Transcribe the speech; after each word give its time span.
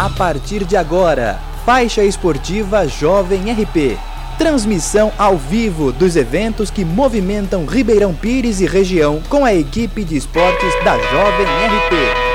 A 0.00 0.08
partir 0.08 0.64
de 0.64 0.78
agora, 0.78 1.38
faixa 1.66 2.02
esportiva 2.02 2.88
Jovem 2.88 3.52
RP. 3.52 3.98
Transmissão 4.38 5.12
ao 5.18 5.36
vivo 5.36 5.92
dos 5.92 6.16
eventos 6.16 6.70
que 6.70 6.86
movimentam 6.86 7.66
Ribeirão 7.66 8.14
Pires 8.14 8.62
e 8.62 8.66
região 8.66 9.20
com 9.28 9.44
a 9.44 9.52
equipe 9.52 10.02
de 10.02 10.16
esportes 10.16 10.72
da 10.82 10.96
Jovem 10.96 11.46
RP. 11.66 12.30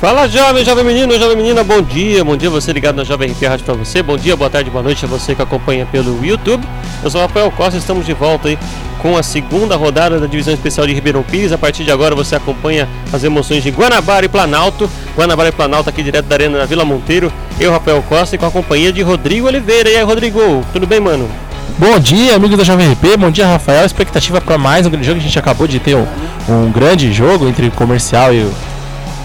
Fala 0.00 0.28
jovem, 0.28 0.64
jovem 0.64 0.84
menino, 0.84 1.18
jovem 1.18 1.36
menina, 1.36 1.64
bom 1.64 1.82
dia, 1.82 2.24
bom 2.24 2.36
dia 2.36 2.48
você 2.48 2.72
ligado 2.72 2.94
na 2.94 3.04
Jovem 3.04 3.32
RP 3.32 3.46
Rádio 3.46 3.64
pra 3.64 3.74
você, 3.74 4.00
bom 4.00 4.16
dia, 4.16 4.36
boa 4.36 4.48
tarde, 4.48 4.70
boa 4.70 4.84
noite 4.84 5.04
a 5.04 5.08
você 5.08 5.34
que 5.34 5.42
acompanha 5.42 5.86
pelo 5.86 6.24
YouTube. 6.24 6.64
Eu 7.02 7.10
sou 7.10 7.20
o 7.20 7.24
Rafael 7.24 7.50
Costa, 7.50 7.76
estamos 7.76 8.06
de 8.06 8.14
volta 8.14 8.46
aí 8.46 8.56
com 9.02 9.16
a 9.16 9.22
segunda 9.22 9.76
rodada 9.76 10.18
da 10.20 10.26
Divisão 10.26 10.52
Especial 10.52 10.86
de 10.86 10.92
Ribeirão 10.92 11.22
Pires. 11.22 11.52
A 11.52 11.58
partir 11.58 11.84
de 11.84 11.90
agora 11.90 12.14
você 12.14 12.36
acompanha 12.36 12.88
as 13.12 13.24
emoções 13.24 13.62
de 13.62 13.70
Guanabara 13.70 14.26
e 14.26 14.28
Planalto. 14.28 14.88
Guanabara 15.16 15.48
e 15.48 15.52
Planalto 15.52 15.88
aqui 15.88 16.02
direto 16.02 16.26
da 16.26 16.34
Arena 16.34 16.58
da 16.58 16.66
Vila 16.66 16.84
Monteiro. 16.84 17.32
Eu, 17.58 17.72
Rafael 17.72 18.02
Costa, 18.08 18.36
e 18.36 18.38
com 18.38 18.46
a 18.46 18.50
companhia 18.50 18.92
de 18.92 19.02
Rodrigo 19.02 19.46
Oliveira. 19.46 19.90
E 19.90 19.96
aí, 19.96 20.02
Rodrigo, 20.02 20.64
tudo 20.72 20.86
bem, 20.86 21.00
mano? 21.00 21.28
Bom 21.78 21.98
dia, 21.98 22.36
amigos 22.36 22.58
da 22.58 22.64
Jovem 22.64 22.92
RP. 22.92 23.16
Bom 23.18 23.30
dia, 23.30 23.46
Rafael. 23.46 23.86
Expectativa 23.86 24.40
para 24.40 24.58
mais 24.58 24.86
um 24.86 24.90
grande 24.90 25.06
jogo. 25.06 25.18
A 25.18 25.22
gente 25.22 25.38
acabou 25.38 25.66
de 25.66 25.78
ter 25.78 25.96
um, 25.96 26.06
um 26.48 26.70
grande 26.70 27.12
jogo 27.12 27.48
entre 27.48 27.68
o 27.68 27.72
comercial 27.72 28.34
e 28.34 28.42
o 28.42 28.52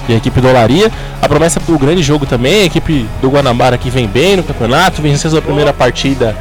e 0.07 0.13
a 0.13 0.17
equipe 0.17 0.39
do 0.39 0.47
Olaria. 0.47 0.91
A 1.21 1.27
promessa 1.27 1.59
do 1.59 1.77
grande 1.77 2.03
jogo 2.03 2.25
também, 2.25 2.61
a 2.61 2.65
equipe 2.65 3.07
do 3.21 3.29
Guanabara 3.29 3.77
que 3.77 3.89
vem 3.89 4.07
bem 4.07 4.37
no 4.37 4.43
campeonato, 4.43 5.01
venceu 5.01 5.31
sua 5.31 5.41
primeira 5.41 5.73
partida 5.73 6.35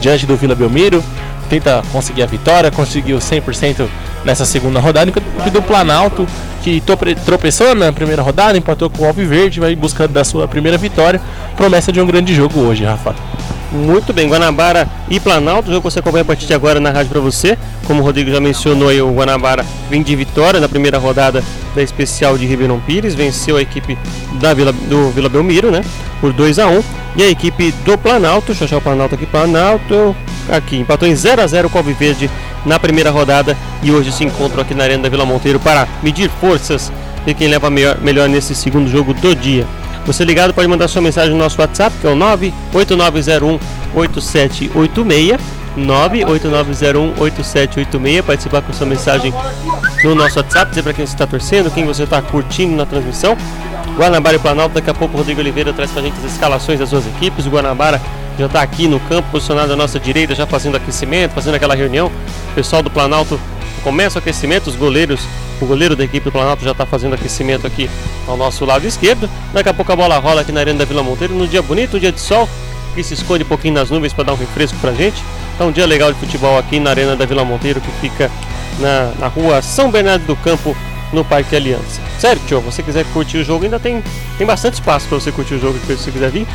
diante 0.00 0.26
do 0.26 0.36
Vila 0.36 0.54
Belmiro, 0.54 1.02
tenta 1.48 1.82
conseguir 1.92 2.22
a 2.22 2.26
vitória, 2.26 2.70
conseguiu 2.70 3.18
100% 3.18 3.86
nessa 4.24 4.44
segunda 4.44 4.80
rodada, 4.80 5.10
enquanto 5.10 5.50
do 5.50 5.62
Planalto, 5.62 6.26
que 6.62 6.82
tropeçou 7.24 7.74
na 7.74 7.92
primeira 7.92 8.20
rodada, 8.20 8.58
empatou 8.58 8.90
com 8.90 9.04
o 9.04 9.06
Alviverde, 9.06 9.60
vai 9.60 9.72
em 9.72 9.76
busca 9.76 10.06
da 10.06 10.24
sua 10.24 10.46
primeira 10.46 10.76
vitória. 10.76 11.20
Promessa 11.56 11.90
de 11.92 12.00
um 12.00 12.06
grande 12.06 12.34
jogo 12.34 12.60
hoje, 12.60 12.84
Rafa. 12.84 13.14
Muito 13.70 14.14
bem, 14.14 14.28
Guanabara 14.28 14.88
e 15.10 15.20
Planalto, 15.20 15.70
jogo 15.70 15.82
que 15.82 15.92
você 15.92 15.98
acompanha 15.98 16.22
a 16.22 16.24
partir 16.24 16.46
de 16.46 16.54
agora 16.54 16.80
na 16.80 16.90
rádio 16.90 17.10
para 17.10 17.20
você. 17.20 17.58
Como 17.86 18.00
o 18.00 18.04
Rodrigo 18.04 18.30
já 18.30 18.40
mencionou 18.40 18.88
aí, 18.88 19.00
o 19.02 19.12
Guanabara 19.12 19.64
vem 19.90 20.02
de 20.02 20.16
vitória 20.16 20.58
na 20.58 20.68
primeira 20.68 20.96
rodada 20.96 21.44
da 21.74 21.82
especial 21.82 22.38
de 22.38 22.46
Ribeirão 22.46 22.80
Pires, 22.80 23.14
venceu 23.14 23.58
a 23.58 23.62
equipe 23.62 23.98
da 24.40 24.54
Vila, 24.54 24.72
do 24.72 25.10
Vila 25.10 25.28
Belmiro, 25.28 25.70
né? 25.70 25.82
Por 26.18 26.32
2 26.32 26.58
a 26.58 26.66
1 26.66 26.82
E 27.16 27.22
a 27.22 27.28
equipe 27.28 27.72
do 27.84 27.98
Planalto, 27.98 28.52
o 28.52 28.80
Planalto 28.80 29.14
aqui, 29.14 29.26
Planalto, 29.26 30.16
aqui, 30.50 30.78
empatou 30.78 31.06
em 31.06 31.14
0 31.14 31.42
a 31.42 31.46
0 31.46 31.68
com 31.68 31.76
o 31.76 31.80
Alviverde 31.80 32.30
na 32.64 32.78
primeira 32.78 33.10
rodada 33.10 33.54
e 33.82 33.92
hoje 33.92 34.10
se 34.12 34.24
encontram 34.24 34.62
aqui 34.62 34.74
na 34.74 34.84
Arena 34.84 35.02
da 35.02 35.08
Vila 35.10 35.26
Monteiro 35.26 35.60
para 35.60 35.86
medir 36.02 36.30
forças 36.40 36.90
e 37.26 37.34
quem 37.34 37.48
leva 37.48 37.68
melhor, 37.68 37.98
melhor 38.00 38.28
nesse 38.30 38.54
segundo 38.54 38.88
jogo 38.90 39.12
do 39.12 39.36
dia. 39.36 39.66
Você 40.08 40.24
ligado 40.24 40.54
pode 40.54 40.66
mandar 40.66 40.88
sua 40.88 41.02
mensagem 41.02 41.32
no 41.32 41.36
nosso 41.36 41.60
WhatsApp, 41.60 41.94
que 42.00 42.06
é 42.06 42.10
o 42.10 42.16
98901 42.16 43.60
8786. 43.94 45.38
98901 45.76 47.20
8786. 47.20 48.24
Participar 48.24 48.62
com 48.62 48.72
sua 48.72 48.86
mensagem 48.86 49.34
no 50.02 50.14
nosso 50.14 50.38
WhatsApp, 50.38 50.70
dizer 50.70 50.82
para 50.82 50.94
quem 50.94 51.04
você 51.04 51.12
está 51.12 51.26
torcendo, 51.26 51.70
quem 51.70 51.84
você 51.84 52.04
está 52.04 52.22
curtindo 52.22 52.74
na 52.74 52.86
transmissão. 52.86 53.36
Guanabara 53.98 54.36
e 54.36 54.38
Planalto, 54.38 54.76
daqui 54.76 54.88
a 54.88 54.94
pouco 54.94 55.12
o 55.12 55.18
Rodrigo 55.18 55.42
Oliveira 55.42 55.74
traz 55.74 55.90
para 55.90 56.00
a 56.00 56.04
gente 56.06 56.16
as 56.24 56.32
escalações 56.32 56.78
das 56.78 56.88
suas 56.88 57.06
equipes. 57.06 57.44
O 57.44 57.50
Guanabara 57.50 58.00
já 58.38 58.46
está 58.46 58.62
aqui 58.62 58.88
no 58.88 58.98
campo, 59.00 59.28
posicionado 59.30 59.74
à 59.74 59.76
nossa 59.76 60.00
direita, 60.00 60.34
já 60.34 60.46
fazendo 60.46 60.78
aquecimento, 60.78 61.32
fazendo 61.32 61.56
aquela 61.56 61.74
reunião. 61.74 62.10
O 62.52 62.54
pessoal 62.54 62.82
do 62.82 62.88
Planalto 62.88 63.38
começa 63.84 64.18
o 64.18 64.20
aquecimento, 64.20 64.70
os 64.70 64.74
goleiros 64.74 65.20
o 65.60 65.66
goleiro 65.66 65.96
da 65.96 66.04
equipe 66.04 66.24
do 66.24 66.32
Planalto 66.32 66.64
já 66.64 66.72
está 66.72 66.86
fazendo 66.86 67.14
aquecimento 67.14 67.66
aqui 67.66 67.88
ao 68.26 68.36
nosso 68.36 68.64
lado 68.64 68.86
esquerdo. 68.86 69.28
Daqui 69.52 69.68
a 69.68 69.74
pouco 69.74 69.92
a 69.92 69.96
bola 69.96 70.18
rola 70.18 70.40
aqui 70.42 70.52
na 70.52 70.60
Arena 70.60 70.78
da 70.78 70.84
Vila 70.84 71.02
Monteiro. 71.02 71.34
No 71.34 71.46
dia 71.46 71.62
bonito, 71.62 71.96
um 71.96 72.00
dia 72.00 72.12
de 72.12 72.20
sol, 72.20 72.48
que 72.94 73.02
se 73.02 73.14
esconde 73.14 73.44
um 73.44 73.46
pouquinho 73.46 73.74
nas 73.74 73.90
nuvens 73.90 74.12
para 74.12 74.24
dar 74.24 74.32
um 74.32 74.36
refresco 74.36 74.78
para 74.78 74.90
a 74.90 74.94
gente. 74.94 75.22
Então, 75.54 75.68
um 75.68 75.72
dia 75.72 75.86
legal 75.86 76.12
de 76.12 76.18
futebol 76.18 76.58
aqui 76.58 76.78
na 76.78 76.90
Arena 76.90 77.16
da 77.16 77.26
Vila 77.26 77.44
Monteiro, 77.44 77.80
que 77.80 77.90
fica 78.00 78.30
na, 78.78 79.12
na 79.18 79.26
rua 79.26 79.60
São 79.60 79.90
Bernardo 79.90 80.24
do 80.24 80.36
Campo, 80.36 80.76
no 81.12 81.24
Parque 81.24 81.56
Aliança. 81.56 82.00
Certo, 82.18 82.60
você 82.60 82.82
quiser 82.82 83.04
curtir 83.12 83.38
o 83.38 83.44
jogo, 83.44 83.64
ainda 83.64 83.78
tem, 83.78 84.02
tem 84.36 84.46
bastante 84.46 84.74
espaço 84.74 85.08
para 85.08 85.18
você 85.18 85.32
curtir 85.32 85.54
o 85.54 85.60
jogo 85.60 85.78
se 85.86 85.96
você 85.96 86.10
quiser 86.10 86.30
vir. 86.30 86.46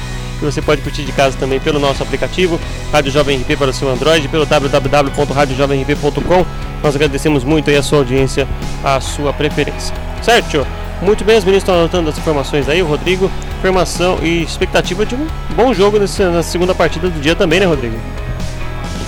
E 0.43 0.51
você 0.51 0.61
pode 0.61 0.81
curtir 0.81 1.03
de 1.03 1.11
casa 1.11 1.37
também 1.37 1.59
pelo 1.59 1.79
nosso 1.79 2.03
aplicativo, 2.03 2.59
Rádio 2.91 3.11
Jovem 3.11 3.39
RP 3.39 3.57
para 3.57 3.69
o 3.69 3.73
seu 3.73 3.89
Android, 3.89 4.27
pelo 4.27 4.45
www.radiojovemrp.com 4.45 6.45
nós 6.83 6.95
agradecemos 6.95 7.45
muito 7.45 7.69
aí 7.69 7.77
a 7.77 7.81
sua 7.81 7.99
audiência, 7.99 8.45
a 8.83 8.99
sua 8.99 9.31
preferência. 9.31 9.95
Certo? 10.21 10.67
Muito 11.01 11.23
bem, 11.23 11.37
os 11.37 11.45
meninos 11.45 11.63
estão 11.63 11.75
anotando 11.75 12.09
as 12.09 12.17
informações 12.17 12.67
aí, 12.67 12.81
o 12.81 12.85
Rodrigo. 12.85 13.31
Informação 13.59 14.19
e 14.21 14.43
expectativa 14.43 15.05
de 15.05 15.15
um 15.15 15.25
bom 15.55 15.73
jogo 15.73 15.97
na 15.97 16.43
segunda 16.43 16.75
partida 16.75 17.09
do 17.09 17.21
dia 17.21 17.35
também, 17.35 17.61
né, 17.61 17.65
Rodrigo? 17.65 17.95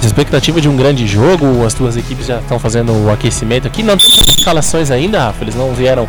Expectativa 0.02 0.62
de 0.62 0.70
um 0.70 0.78
grande 0.78 1.06
jogo, 1.06 1.66
as 1.66 1.74
duas 1.74 1.98
equipes 1.98 2.28
já 2.28 2.40
estão 2.40 2.58
fazendo 2.60 2.94
o 2.94 3.12
aquecimento 3.12 3.68
aqui. 3.68 3.84
Não 3.84 3.98
tem 3.98 4.08
escalações 4.08 4.90
ainda, 4.90 5.20
Rafa, 5.20 5.44
eles 5.44 5.56
não 5.56 5.74
vieram 5.74 6.08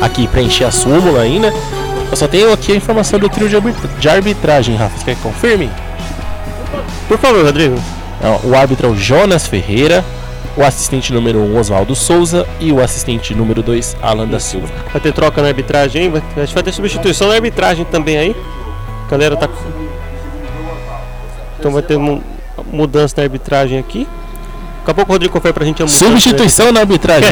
aqui 0.00 0.26
preencher 0.26 0.64
a 0.64 0.70
súmula 0.70 1.20
ainda. 1.20 1.52
Eu 2.12 2.16
só 2.16 2.28
tenho 2.28 2.52
aqui 2.52 2.72
a 2.72 2.76
informação 2.76 3.18
do 3.18 3.26
trio 3.26 3.48
de 3.98 4.06
arbitragem, 4.06 4.76
Rafa. 4.76 4.98
Você 4.98 5.04
quer 5.06 5.14
que 5.14 5.22
confirme? 5.22 5.70
Por 7.08 7.16
favor, 7.16 7.42
Rodrigo. 7.42 7.74
O 8.44 8.54
árbitro 8.54 8.86
é 8.86 8.90
o 8.90 8.94
Jonas 8.94 9.46
Ferreira, 9.46 10.04
o 10.54 10.62
assistente 10.62 11.10
número 11.10 11.38
1, 11.38 11.42
um, 11.42 11.58
Oswaldo 11.58 11.96
Souza, 11.96 12.46
e 12.60 12.70
o 12.70 12.82
assistente 12.82 13.34
número 13.34 13.62
2, 13.62 13.96
Alan 14.02 14.28
da 14.28 14.38
Silva. 14.38 14.68
Vai 14.92 15.00
ter 15.00 15.10
troca 15.14 15.40
na 15.40 15.48
arbitragem, 15.48 16.02
hein? 16.04 16.12
A 16.36 16.40
gente 16.40 16.52
vai 16.52 16.62
ter 16.62 16.72
substituição 16.72 17.28
na 17.28 17.34
arbitragem 17.34 17.86
também 17.86 18.18
aí. 18.18 18.36
A 19.06 19.10
galera 19.10 19.34
tá. 19.34 19.48
Então 21.58 21.72
vai 21.72 21.82
ter 21.82 21.98
mudança 22.70 23.14
na 23.16 23.22
arbitragem 23.22 23.78
aqui. 23.78 24.06
Daqui 24.80 24.90
a 24.90 24.94
pouco 24.94 25.12
o 25.12 25.14
Rodrigo 25.14 25.32
confere 25.32 25.54
pra 25.54 25.64
gente 25.64 25.82
a 25.82 25.86
mudança. 25.86 26.04
Substituição 26.04 26.66
né? 26.66 26.72
na 26.72 26.80
arbitragem. 26.80 27.30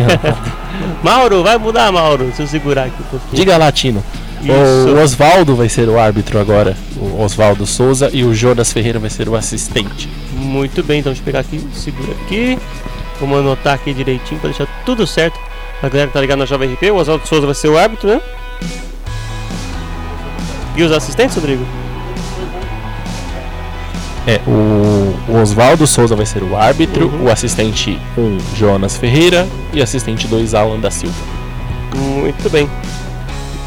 Mauro, 1.05 1.43
vai 1.43 1.59
mudar, 1.59 1.93
Mauro. 1.93 2.25
Deixa 2.25 2.45
eu 2.45 2.47
segurar 2.47 2.85
aqui 2.85 2.97
um 2.99 3.11
pouquinho. 3.11 3.37
Diga 3.37 3.59
latino. 3.59 4.03
O 4.43 5.03
Oswaldo 5.03 5.55
vai 5.55 5.69
ser 5.69 5.89
o 5.89 5.99
árbitro 5.99 6.39
agora, 6.39 6.75
o 6.97 7.23
Oswaldo 7.23 7.67
Souza, 7.67 8.09
e 8.12 8.25
o 8.25 8.34
Jonas 8.34 8.73
Ferreira 8.73 8.99
vai 8.99 9.11
ser 9.11 9.28
o 9.28 9.37
assistente. 9.37 10.09
Muito 10.33 10.83
bem, 10.83 11.01
então 11.01 11.12
deixa 11.12 11.21
eu 11.21 11.25
pegar 11.27 11.41
aqui, 11.41 11.61
segura 11.75 12.12
aqui. 12.25 12.59
Vamos 13.21 13.39
anotar 13.39 13.75
aqui 13.75 13.93
direitinho 13.93 14.41
para 14.41 14.49
deixar 14.49 14.67
tudo 14.87 15.06
certo. 15.06 15.39
A 15.83 15.89
galera 15.89 16.09
que 16.09 16.15
tá 16.15 16.21
ligada 16.21 16.39
na 16.39 16.47
Jovem 16.47 16.73
RP, 16.73 16.84
o 16.91 16.97
Oswaldo 16.97 17.27
Souza 17.27 17.47
vai 17.47 17.55
ser 17.55 17.69
o 17.69 17.77
árbitro, 17.77 18.09
né? 18.09 18.21
E 20.77 20.83
os 20.83 20.93
assistentes, 20.93 21.37
Rodrigo? 21.37 21.65
É, 24.27 24.41
o, 24.47 25.15
o 25.28 25.41
Oswaldo 25.41 25.87
Souza 25.87 26.15
vai 26.15 26.25
ser 26.25 26.43
o 26.43 26.57
árbitro, 26.57 27.09
uhum. 27.09 27.25
o 27.25 27.31
assistente 27.31 27.99
1, 28.17 28.21
um, 28.21 28.39
Jonas 28.57 28.97
Ferreira, 28.97 29.47
e 29.72 29.83
assistente 29.83 30.27
2, 30.27 30.55
Alan 30.55 30.78
da 30.78 30.91
Silva. 30.91 31.17
Muito 31.95 32.49
bem. 32.51 32.69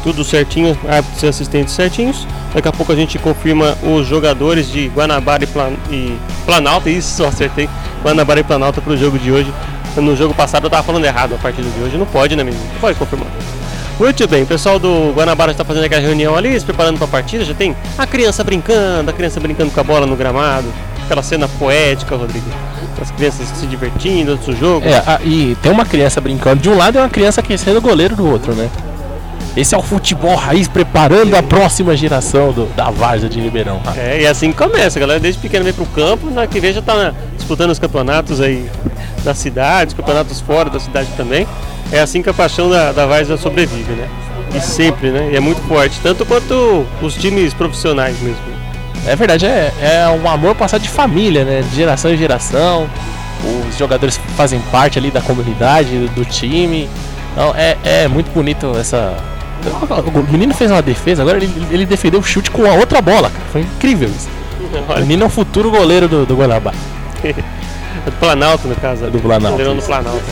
Tudo 0.04 0.22
certinho, 0.22 0.78
árbitros 0.86 1.22
e 1.22 1.26
assistentes 1.26 1.74
certinhos. 1.74 2.28
Daqui 2.54 2.68
a 2.68 2.72
pouco 2.72 2.92
a 2.92 2.94
gente 2.94 3.18
confirma 3.18 3.76
os 3.82 4.06
jogadores 4.06 4.70
de 4.70 4.86
Guanabara 4.88 5.42
e, 5.42 5.46
Plan 5.46 5.72
e 5.90 6.16
Planalto. 6.44 6.88
Isso, 6.88 7.24
acertei. 7.24 7.68
Guanabara 8.04 8.38
e 8.38 8.44
Planalto 8.44 8.80
para 8.82 8.92
o 8.92 8.96
jogo 8.96 9.18
de 9.18 9.32
hoje. 9.32 9.52
No 9.96 10.14
jogo 10.14 10.34
passado 10.34 10.64
eu 10.64 10.68
estava 10.68 10.82
falando 10.82 11.04
errado 11.04 11.34
a 11.34 11.38
partida 11.38 11.68
de 11.68 11.80
hoje. 11.80 11.96
Não 11.96 12.06
pode, 12.06 12.36
né, 12.36 12.44
menino? 12.44 12.62
Pode 12.80 12.98
confirmar. 12.98 13.28
Muito 13.98 14.26
bem, 14.26 14.42
o 14.42 14.46
pessoal 14.46 14.78
do 14.78 15.12
Guanabara 15.12 15.52
está 15.52 15.64
fazendo 15.64 15.84
aquela 15.84 16.02
reunião 16.02 16.34
ali, 16.36 16.58
se 16.58 16.66
preparando 16.66 16.98
para 16.98 17.06
a 17.06 17.10
partida. 17.10 17.44
Já 17.44 17.54
tem 17.54 17.74
a 17.96 18.06
criança 18.06 18.44
brincando, 18.44 19.10
a 19.10 19.14
criança 19.14 19.40
brincando 19.40 19.70
com 19.70 19.80
a 19.80 19.84
bola 19.84 20.04
no 20.04 20.16
gramado. 20.16 20.66
Aquela 21.04 21.22
cena 21.22 21.48
poética, 21.48 22.16
Rodrigo. 22.16 22.46
As 23.00 23.10
crianças 23.10 23.46
se 23.48 23.66
divertindo 23.66 24.32
antes 24.32 24.46
do 24.46 24.56
jogo. 24.56 24.86
É, 24.86 24.96
a, 24.96 25.20
e 25.22 25.56
tem 25.62 25.70
uma 25.70 25.86
criança 25.86 26.20
brincando 26.20 26.60
de 26.60 26.68
um 26.68 26.76
lado 26.76 26.96
e 26.96 27.00
uma 27.00 27.08
criança 27.08 27.40
aquecendo 27.40 27.78
o 27.78 27.82
goleiro 27.82 28.16
do 28.16 28.28
outro, 28.28 28.52
né? 28.54 28.68
Esse 29.56 29.72
é 29.74 29.78
o 29.78 29.82
futebol 29.82 30.34
raiz 30.34 30.66
preparando 30.66 31.36
a 31.36 31.42
próxima 31.42 31.96
geração 31.96 32.52
do, 32.52 32.66
da 32.74 32.90
Várzea 32.90 33.28
de 33.28 33.40
Ribeirão. 33.40 33.80
É, 33.96 34.22
e 34.22 34.26
assim 34.26 34.50
começa, 34.50 34.98
a 34.98 35.00
galera 35.00 35.20
desde 35.20 35.40
pequeno 35.40 35.64
vem 35.64 35.72
pro 35.72 35.86
campo, 35.86 36.28
na 36.28 36.44
que 36.46 36.58
vem 36.58 36.72
já 36.72 36.82
tá 36.82 36.94
né, 36.96 37.14
disputando 37.36 37.70
os 37.70 37.78
campeonatos 37.78 38.40
aí 38.40 38.68
da 39.22 39.32
cidade, 39.32 39.88
os 39.88 39.94
campeonatos 39.94 40.40
fora 40.40 40.68
da 40.68 40.80
cidade 40.80 41.08
também. 41.16 41.46
É 41.92 42.00
assim 42.00 42.20
que 42.20 42.28
a 42.28 42.34
paixão 42.34 42.68
da, 42.68 42.90
da 42.90 43.06
Várzea 43.06 43.36
sobrevive, 43.36 43.92
né? 43.92 44.08
E 44.56 44.60
sempre, 44.60 45.10
né? 45.10 45.30
E 45.32 45.36
é 45.36 45.40
muito 45.40 45.60
forte, 45.68 46.00
tanto 46.02 46.26
quanto 46.26 46.84
os 47.00 47.14
times 47.14 47.54
profissionais 47.54 48.18
mesmo. 48.20 48.42
É 49.06 49.14
verdade, 49.14 49.46
é, 49.46 49.72
é 49.80 50.08
um 50.08 50.28
amor 50.28 50.56
passado 50.56 50.82
de 50.82 50.88
família, 50.88 51.44
né? 51.44 51.62
De 51.62 51.76
geração 51.76 52.12
em 52.12 52.16
geração. 52.16 52.88
Os 53.68 53.76
jogadores 53.76 54.18
fazem 54.36 54.60
parte 54.72 54.98
ali 54.98 55.12
da 55.12 55.20
comunidade, 55.20 55.90
do, 55.90 56.08
do 56.08 56.24
time. 56.24 56.88
Então 57.32 57.54
é, 57.56 57.76
é 57.84 58.08
muito 58.08 58.32
bonito 58.32 58.72
essa, 58.76 59.14
o 60.14 60.32
menino 60.32 60.54
fez 60.54 60.70
uma 60.70 60.82
defesa, 60.82 61.22
agora 61.22 61.38
ele, 61.38 61.50
ele 61.70 61.86
defendeu 61.86 62.20
o 62.20 62.22
chute 62.22 62.50
com 62.50 62.64
a 62.66 62.74
outra 62.74 63.00
bola, 63.00 63.30
cara. 63.30 63.44
Foi 63.52 63.60
incrível 63.62 64.08
isso. 64.08 64.28
O 64.88 65.00
menino 65.00 65.24
é 65.24 65.26
o 65.26 65.30
futuro 65.30 65.70
goleiro 65.70 66.08
do, 66.08 66.26
do 66.26 66.36
Guanabara. 66.36 66.76
do 68.04 68.12
Planalto, 68.18 68.68
no 68.68 68.76
caso. 68.76 69.10
Do 69.10 69.18
Planalto. 69.18 69.62
do 69.62 69.82
Planalto. 69.82 70.22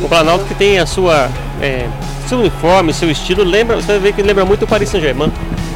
O 0.00 0.08
Planalto 0.08 0.44
que 0.44 0.54
tem 0.54 0.78
a 0.78 0.86
sua 0.86 1.28
é, 1.60 1.86
seu 2.28 2.38
uniforme, 2.38 2.92
seu 2.92 3.10
estilo, 3.10 3.42
lembra, 3.42 3.76
você 3.76 3.92
vai 3.92 3.98
ver 3.98 4.12
que 4.12 4.22
lembra 4.22 4.44
muito 4.44 4.64
o 4.64 4.68
Paris 4.68 4.88
Saint-Germain. 4.88 5.32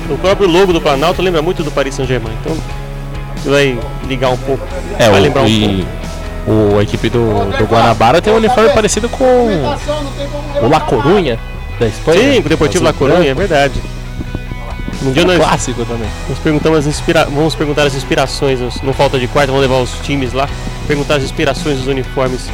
O 0.08 0.18
próprio 0.18 0.48
logo 0.48 0.72
do 0.72 0.80
Planalto 0.80 1.20
lembra 1.20 1.42
muito 1.42 1.62
do 1.64 1.70
Paris 1.70 1.94
Saint-Germain. 1.94 2.32
Então, 2.40 2.56
vai 3.44 3.78
ligar 4.06 4.30
um 4.30 4.36
pouco. 4.36 4.66
É, 4.98 5.08
vai 5.10 5.20
lembrar 5.20 5.42
um 5.42 5.48
e 5.48 5.86
o, 6.46 6.78
a 6.78 6.82
equipe 6.82 7.08
do, 7.08 7.50
do 7.58 7.64
Guanabara 7.64 8.20
tem 8.20 8.32
um 8.32 8.36
uniforme 8.36 8.70
parecido 8.70 9.08
com 9.08 9.24
o 10.62 10.68
La 10.68 10.80
Corunha 10.80 11.38
da 11.78 11.86
Espanha. 11.86 12.34
Sim, 12.34 12.38
o 12.40 12.48
Deportivo 12.48 12.84
La 12.84 12.92
Coruña, 12.92 13.18
é 13.30 13.34
branco. 13.34 13.38
verdade. 13.48 13.80
Um 15.02 15.12
dia 15.12 15.22
É 15.22 15.26
nós 15.26 15.36
clássico 15.38 15.84
também. 15.84 16.08
Nós 16.28 16.38
perguntamos 16.38 16.78
as 16.78 16.86
inspira... 16.86 17.24
vamos 17.26 17.54
perguntar 17.54 17.82
as 17.86 17.94
inspirações, 17.94 18.60
no 18.82 18.92
falta 18.92 19.18
de 19.18 19.26
quarta, 19.26 19.52
vamos 19.52 19.60
levar 19.68 19.82
os 19.82 19.90
times 20.02 20.32
lá, 20.32 20.48
perguntar 20.86 21.16
as 21.16 21.24
inspirações 21.24 21.78
dos 21.78 21.86
uniformes. 21.88 22.48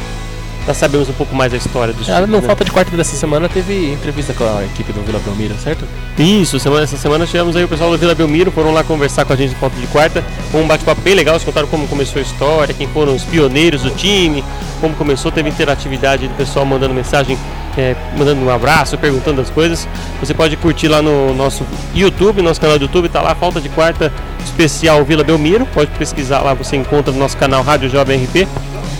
Nós 0.67 0.77
sabemos 0.77 1.09
um 1.09 1.13
pouco 1.13 1.33
mais 1.35 1.51
da 1.51 1.57
história 1.57 1.91
dos 1.93 2.07
Ah, 2.09 2.15
times. 2.15 2.29
no 2.29 2.39
né? 2.39 2.45
falta 2.45 2.63
de 2.63 2.71
quarta 2.71 2.95
dessa 2.95 3.15
semana 3.15 3.49
teve 3.49 3.91
entrevista 3.93 4.31
com 4.33 4.43
a 4.43 4.63
equipe 4.63 4.91
do 4.93 5.01
Vila 5.01 5.19
Belmiro, 5.25 5.55
certo? 5.55 5.85
Isso, 6.19 6.59
semana, 6.59 6.83
essa 6.83 6.97
semana 6.97 7.25
tivemos 7.25 7.55
aí 7.55 7.63
o 7.63 7.67
pessoal 7.67 7.89
do 7.89 7.97
Vila 7.97 8.13
Belmiro, 8.13 8.51
foram 8.51 8.71
lá 8.71 8.83
conversar 8.83 9.25
com 9.25 9.33
a 9.33 9.35
gente 9.35 9.51
no 9.51 9.55
falta 9.55 9.75
de 9.79 9.87
quarta. 9.87 10.23
Foi 10.51 10.61
um 10.61 10.67
bate-papo 10.67 11.01
bem 11.01 11.15
legal, 11.15 11.33
eles 11.35 11.43
contaram 11.45 11.67
como 11.67 11.87
começou 11.87 12.19
a 12.19 12.21
história, 12.21 12.73
quem 12.75 12.87
foram 12.87 13.15
os 13.15 13.23
pioneiros 13.23 13.81
do 13.81 13.89
time, 13.91 14.43
como 14.79 14.93
começou, 14.95 15.31
teve 15.31 15.49
interatividade 15.49 16.27
do 16.27 16.33
pessoal 16.35 16.63
mandando 16.63 16.93
mensagem, 16.93 17.39
é, 17.77 17.95
mandando 18.17 18.41
um 18.41 18.49
abraço, 18.49 18.97
perguntando 18.97 19.41
as 19.41 19.49
coisas. 19.49 19.87
Você 20.19 20.33
pode 20.33 20.55
curtir 20.57 20.87
lá 20.87 21.01
no 21.01 21.33
nosso 21.33 21.65
YouTube, 21.93 22.41
nosso 22.41 22.59
canal 22.59 22.77
do 22.77 22.85
YouTube, 22.85 23.09
tá 23.09 23.21
lá, 23.21 23.35
falta 23.35 23.61
de 23.61 23.69
quarta 23.69 24.11
especial 24.43 25.03
Vila 25.03 25.23
Belmiro. 25.23 25.65
Pode 25.67 25.91
pesquisar 25.91 26.41
lá, 26.41 26.53
você 26.53 26.75
encontra 26.75 27.11
no 27.11 27.19
nosso 27.19 27.37
canal 27.37 27.63
Rádio 27.63 27.89
Jovem 27.89 28.23
RP. 28.23 28.47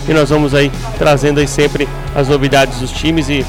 E 0.08 0.12
nós 0.12 0.30
vamos 0.30 0.54
aí 0.54 0.70
trazendo 0.98 1.38
aí 1.38 1.46
sempre 1.46 1.88
as 2.14 2.28
novidades 2.28 2.78
dos 2.78 2.90
times 2.90 3.28
e 3.28 3.46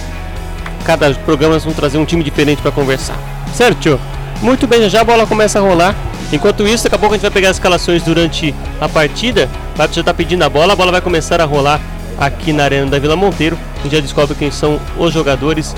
cada 0.86 1.12
programa 1.14 1.56
nós 1.56 1.64
vamos 1.64 1.78
trazer 1.78 1.98
um 1.98 2.06
time 2.06 2.24
diferente 2.24 2.62
para 2.62 2.72
conversar. 2.72 3.18
Certo? 3.54 4.00
Muito 4.42 4.68
bem, 4.68 4.90
já 4.90 5.02
a 5.02 5.04
bola 5.04 5.26
começa 5.26 5.60
a 5.60 5.62
rolar. 5.62 5.96
Enquanto 6.32 6.68
isso, 6.68 6.84
daqui 6.84 6.96
a 6.96 7.00
pouco 7.00 7.14
a 7.14 7.18
gente 7.18 7.24
vai 7.24 7.32
pegar 7.32 7.50
as 7.50 7.58
escalações 7.58 8.04
durante 8.04 8.54
a 8.82 8.90
partida. 8.90 9.50
Vai 9.76 9.88
já 9.92 10.04
tá 10.04 10.14
pedindo 10.14 10.44
a 10.44 10.50
bola, 10.50 10.74
a 10.74 10.76
bola 10.76 10.92
vai 10.92 11.02
começar 11.02 11.40
a 11.40 11.46
rolar 11.46 11.80
aqui 12.18 12.52
na 12.52 12.64
Arena 12.64 12.88
da 12.88 13.00
Vila 13.00 13.16
Monteiro. 13.16 13.58
Gente 13.84 13.96
já 13.96 14.00
descobre 14.00 14.34
quem 14.34 14.50
são 14.50 14.80
os 14.98 15.14
jogadores. 15.14 15.76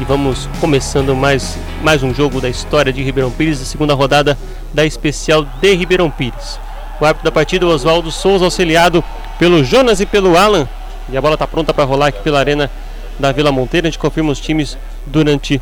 E 0.00 0.04
vamos 0.04 0.48
começando 0.60 1.16
mais, 1.16 1.58
mais 1.82 2.00
um 2.00 2.14
jogo 2.14 2.40
da 2.40 2.48
história 2.48 2.92
de 2.92 3.02
Ribeirão 3.02 3.32
Pires, 3.32 3.60
a 3.60 3.64
segunda 3.64 3.92
rodada 3.92 4.38
da 4.72 4.86
especial 4.86 5.44
de 5.60 5.74
Ribeirão 5.74 6.08
Pires. 6.08 6.60
O 7.00 7.04
árbitro 7.04 7.24
da 7.24 7.32
partida, 7.32 7.66
Oswaldo 7.66 8.08
Souza, 8.12 8.44
auxiliado 8.44 9.02
pelo 9.36 9.64
Jonas 9.64 10.00
e 10.00 10.06
pelo 10.06 10.38
Alan. 10.38 10.68
E 11.08 11.16
a 11.16 11.20
bola 11.20 11.34
está 11.34 11.44
pronta 11.44 11.74
para 11.74 11.82
rolar 11.82 12.06
aqui 12.06 12.22
pela 12.22 12.38
Arena 12.38 12.70
da 13.18 13.32
Vila 13.32 13.50
Monteiro. 13.50 13.88
A 13.88 13.90
gente 13.90 13.98
confirma 13.98 14.30
os 14.30 14.38
times 14.38 14.78
durante 15.04 15.60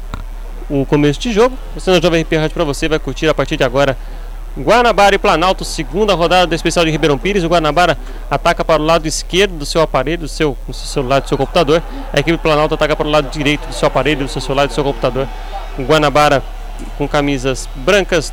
o 0.68 0.84
começo 0.84 1.18
de 1.18 1.32
jogo. 1.32 1.56
Você 1.74 1.90
na 1.90 2.02
Jovem 2.02 2.22
RP 2.22 2.34
Rádio 2.34 2.50
para 2.50 2.64
você 2.64 2.86
vai 2.86 2.98
curtir 2.98 3.28
a 3.28 3.34
partir 3.34 3.56
de 3.56 3.64
agora 3.64 3.96
Guanabara 4.56 5.14
e 5.14 5.18
Planalto, 5.18 5.64
segunda 5.64 6.14
rodada 6.14 6.46
da 6.46 6.56
especial 6.56 6.84
de 6.84 6.90
Ribeirão 6.90 7.18
Pires. 7.18 7.44
O 7.44 7.48
Guanabara 7.48 7.96
ataca 8.30 8.64
para 8.64 8.82
o 8.82 8.84
lado 8.84 9.06
esquerdo 9.06 9.56
do 9.56 9.66
seu 9.66 9.80
aparelho, 9.80 10.22
do 10.22 10.28
seu, 10.28 10.56
do 10.66 10.74
seu 10.74 10.86
celular, 10.86 11.20
do 11.20 11.28
seu 11.28 11.38
computador. 11.38 11.82
A 12.12 12.18
equipe 12.18 12.36
do 12.36 12.40
Planalto 12.40 12.74
ataca 12.74 12.96
para 12.96 13.06
o 13.06 13.10
lado 13.10 13.30
direito 13.30 13.66
do 13.66 13.74
seu 13.74 13.86
aparelho, 13.86 14.24
do 14.24 14.28
seu 14.28 14.40
celular, 14.40 14.66
do 14.66 14.72
seu 14.72 14.82
computador. 14.82 15.28
O 15.78 15.82
Guanabara 15.82 16.42
com 16.96 17.08
camisas 17.08 17.68
brancas 17.76 18.32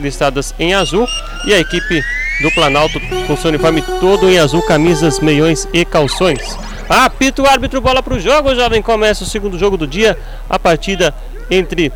listadas 0.00 0.54
em 0.58 0.74
azul. 0.74 1.06
E 1.46 1.54
a 1.54 1.58
equipe 1.58 2.02
do 2.42 2.50
Planalto 2.52 3.00
com 3.26 3.36
seu 3.36 3.48
uniforme 3.48 3.82
todo 4.00 4.28
em 4.28 4.38
azul, 4.38 4.62
camisas, 4.62 5.20
meiões 5.20 5.68
e 5.72 5.84
calções. 5.84 6.58
Apita 6.88 7.42
o 7.42 7.46
árbitro, 7.46 7.80
bola 7.80 8.02
para 8.02 8.14
o 8.14 8.20
jogo, 8.20 8.54
jovem. 8.54 8.82
Começa 8.82 9.24
o 9.24 9.26
segundo 9.26 9.58
jogo 9.58 9.76
do 9.76 9.86
dia. 9.86 10.18
A 10.48 10.58
partida 10.58 11.14
entre 11.50 11.92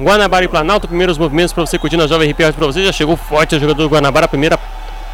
Guanabara 0.00 0.44
e 0.44 0.48
Planalto, 0.48 0.88
primeiros 0.88 1.18
movimentos 1.18 1.52
para 1.52 1.66
você 1.66 1.78
curtir 1.78 1.98
na 1.98 2.06
Jovem 2.06 2.30
RP 2.30 2.38
para 2.56 2.66
você. 2.66 2.82
Já 2.84 2.92
chegou 2.92 3.18
forte 3.18 3.54
o 3.54 3.60
jogador 3.60 3.82
do 3.82 3.88
Guanabara, 3.88 4.26
primeira 4.26 4.58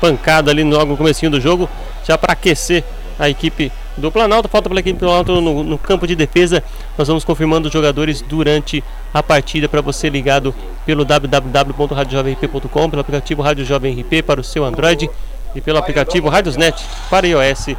pancada 0.01 0.53
ali 0.53 0.63
logo 0.63 0.93
no 0.93 0.97
comecinho 0.97 1.31
do 1.31 1.41
jogo, 1.41 1.69
já 2.07 2.17
para 2.17 2.33
aquecer 2.35 2.85
a 3.19 3.29
equipe 3.29 3.73
do 3.97 4.13
Planalto. 4.13 4.49
Falta 4.49 4.69
pela 4.69 4.79
equipe 4.79 4.97
do 5.01 5.07
Planalto 5.07 5.41
no, 5.41 5.65
no 5.65 5.77
campo 5.77 6.07
de 6.07 6.15
defesa. 6.15 6.63
Nós 6.97 7.09
vamos 7.09 7.25
confirmando 7.25 7.67
os 7.67 7.73
jogadores 7.73 8.23
durante 8.23 8.85
a 9.13 9.21
partida 9.25 9.69
para 9.69 9.81
você 9.81 10.09
ligado 10.09 10.55
pelo 10.85 11.05
www.radiojovemrp.com, 11.05 12.91
pelo 12.91 13.01
aplicativo 13.01 13.43
Rádio 13.43 13.65
Jovem 13.65 14.01
RP 14.01 14.23
para 14.25 14.41
o 14.41 14.45
seu 14.45 14.65
Android 14.65 15.11
e 15.53 15.61
pelo 15.61 15.79
aplicativo 15.79 16.29
Radiosnet 16.29 16.81
para 17.11 17.27
iOS 17.27 17.71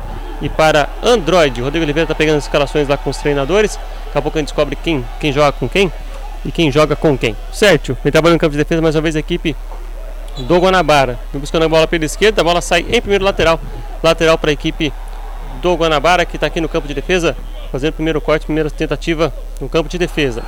e 0.41 0.49
para 0.49 0.89
Android. 1.01 1.61
O 1.61 1.63
Rodrigo 1.63 1.85
Oliveira 1.85 2.03
está 2.03 2.15
pegando 2.15 2.37
as 2.39 2.43
escalações 2.43 2.89
lá 2.89 2.97
com 2.97 3.09
os 3.09 3.17
treinadores. 3.17 3.79
Daqui 4.07 4.17
a 4.17 4.21
pouco 4.21 4.37
a 4.37 4.41
gente 4.41 4.47
descobre 4.47 4.75
quem, 4.75 5.05
quem 5.21 5.31
joga 5.31 5.53
com 5.53 5.69
quem 5.69 5.89
e 6.47 6.51
quem 6.51 6.71
joga 6.71 6.95
com 6.95 7.15
quem. 7.17 7.35
Certo? 7.51 7.95
Vem 8.01 8.11
trabalhando 8.11 8.37
no 8.37 8.39
campo 8.39 8.53
de 8.53 8.57
defesa 8.57 8.81
mais 8.81 8.95
uma 8.95 9.01
vez 9.01 9.15
a 9.17 9.19
equipe 9.19 9.55
do 10.37 10.57
Guanabara. 10.57 11.19
Vem 11.31 11.41
buscando 11.41 11.65
a 11.65 11.69
bola 11.69 11.85
pela 11.85 12.05
esquerda, 12.05 12.41
a 12.41 12.43
bola 12.43 12.61
sai 12.61 12.85
em 12.89 13.01
primeiro 13.01 13.25
lateral. 13.25 13.59
Lateral 14.01 14.37
para 14.37 14.49
a 14.49 14.53
equipe 14.53 14.93
do 15.61 15.75
Guanabara 15.75 16.25
que 16.25 16.37
está 16.37 16.47
aqui 16.47 16.61
no 16.61 16.69
campo 16.69 16.87
de 16.87 16.93
defesa, 16.93 17.35
fazendo 17.69 17.89
o 17.89 17.93
primeiro 17.93 18.21
corte, 18.21 18.45
primeira 18.45 18.71
tentativa 18.71 19.33
no 19.59 19.67
campo 19.67 19.89
de 19.89 19.97
defesa. 19.97 20.41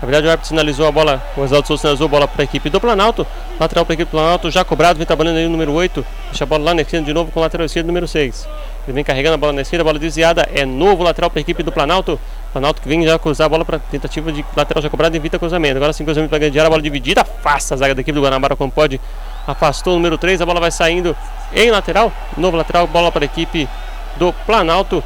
Na 0.00 0.06
verdade, 0.06 0.26
o 0.26 0.30
árbitro 0.30 0.48
sinalizou 0.48 0.86
a 0.86 0.92
bola, 0.92 1.22
o 1.36 1.40
Oswaldo 1.40 1.66
Souza 1.66 1.80
sinalizou 1.80 2.04
a 2.04 2.10
bola 2.10 2.28
para 2.28 2.42
a 2.42 2.44
equipe 2.44 2.68
do 2.68 2.78
Planalto. 2.78 3.26
Lateral 3.58 3.84
para 3.84 3.94
a 3.94 3.96
equipe 3.96 4.10
do 4.10 4.12
Planalto, 4.12 4.50
já 4.50 4.62
cobrado, 4.62 4.98
vem 4.98 5.06
trabalhando 5.06 5.38
aí 5.38 5.46
o 5.46 5.50
número 5.50 5.72
8. 5.72 6.04
Deixa 6.26 6.44
a 6.44 6.46
bola 6.46 6.64
lá 6.64 6.74
na 6.74 6.82
esquerda 6.82 7.06
de 7.06 7.14
novo 7.14 7.32
com 7.32 7.40
o 7.40 7.42
lateral 7.42 7.64
esquerdo, 7.64 7.86
número 7.86 8.06
6. 8.06 8.46
Ele 8.86 8.94
vem 8.94 9.02
carregando 9.02 9.34
a 9.34 9.36
bola 9.36 9.52
na 9.52 9.62
esquerda, 9.62 9.82
a 9.82 9.84
bola 9.84 9.98
desviada. 9.98 10.48
É 10.54 10.64
novo 10.64 11.02
lateral 11.02 11.28
para 11.28 11.40
a 11.40 11.42
equipe 11.42 11.62
do 11.62 11.72
Planalto. 11.72 12.18
Planalto 12.52 12.80
que 12.80 12.88
vem 12.88 13.04
já 13.04 13.18
cruzar 13.18 13.46
a 13.46 13.48
bola 13.48 13.64
para 13.64 13.80
tentativa 13.80 14.30
de 14.30 14.44
lateral 14.56 14.80
já 14.80 14.88
cobrada 14.88 15.16
evita 15.16 15.38
cruzamento. 15.38 15.76
Agora 15.76 15.92
sim, 15.92 16.04
cruzamento 16.04 16.30
para 16.30 16.38
grande 16.38 16.58
área, 16.58 16.68
a 16.68 16.70
bola 16.70 16.82
dividida. 16.82 17.22
Afasta 17.22 17.74
a 17.74 17.76
zaga 17.76 17.94
da 17.94 18.00
equipe 18.00 18.14
do 18.14 18.22
Guanabara 18.22 18.54
como 18.54 18.70
pode. 18.70 19.00
Afastou 19.44 19.94
o 19.94 19.96
número 19.96 20.16
3, 20.16 20.40
a 20.40 20.46
bola 20.46 20.60
vai 20.60 20.70
saindo 20.70 21.16
em 21.52 21.70
lateral. 21.70 22.12
Novo 22.36 22.56
lateral, 22.56 22.86
bola 22.86 23.10
para 23.10 23.24
a 23.24 23.26
equipe 23.26 23.68
do 24.16 24.32
Planalto. 24.32 25.02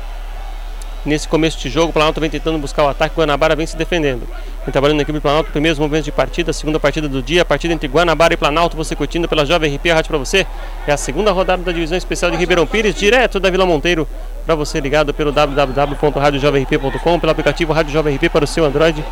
Nesse 1.04 1.26
começo 1.26 1.58
de 1.58 1.70
jogo, 1.70 1.88
o 1.88 1.92
Planalto 1.94 2.20
vem 2.20 2.28
tentando 2.28 2.58
buscar 2.58 2.84
o 2.84 2.88
ataque, 2.88 3.14
o 3.16 3.20
Guanabara 3.20 3.56
vem 3.56 3.66
se 3.66 3.76
defendendo. 3.76 4.28
Vem 4.64 4.72
trabalhando 4.72 4.98
na 4.98 5.02
equipe 5.02 5.18
do 5.18 5.22
Planalto, 5.22 5.50
primeiros 5.50 5.78
movimentos 5.78 6.04
de 6.04 6.12
partida, 6.12 6.52
segunda 6.52 6.78
partida 6.78 7.08
do 7.08 7.22
dia, 7.22 7.40
a 7.40 7.44
partida 7.46 7.72
entre 7.72 7.88
Guanabara 7.88 8.34
e 8.34 8.36
Planalto, 8.36 8.76
você 8.76 8.94
curtindo 8.94 9.26
pela 9.26 9.46
Jovem 9.46 9.74
RP 9.74 9.86
Rádio 9.86 10.08
para 10.08 10.18
você. 10.18 10.46
É 10.86 10.92
a 10.92 10.98
segunda 10.98 11.32
rodada 11.32 11.62
da 11.62 11.72
divisão 11.72 11.96
especial 11.96 12.30
de 12.30 12.36
Ribeirão 12.36 12.66
Pires, 12.66 12.94
direto 12.94 13.40
da 13.40 13.48
Vila 13.48 13.64
Monteiro, 13.64 14.06
para 14.44 14.54
você 14.54 14.78
ligado 14.78 15.14
pelo 15.14 15.32
www.radiojovemrp.com, 15.32 17.20
pelo 17.20 17.32
aplicativo 17.32 17.72
Rádio 17.72 17.90
Jovem 17.94 18.16
RP 18.16 18.28
para 18.30 18.44
o 18.44 18.46
seu 18.46 18.66
Android 18.66 19.02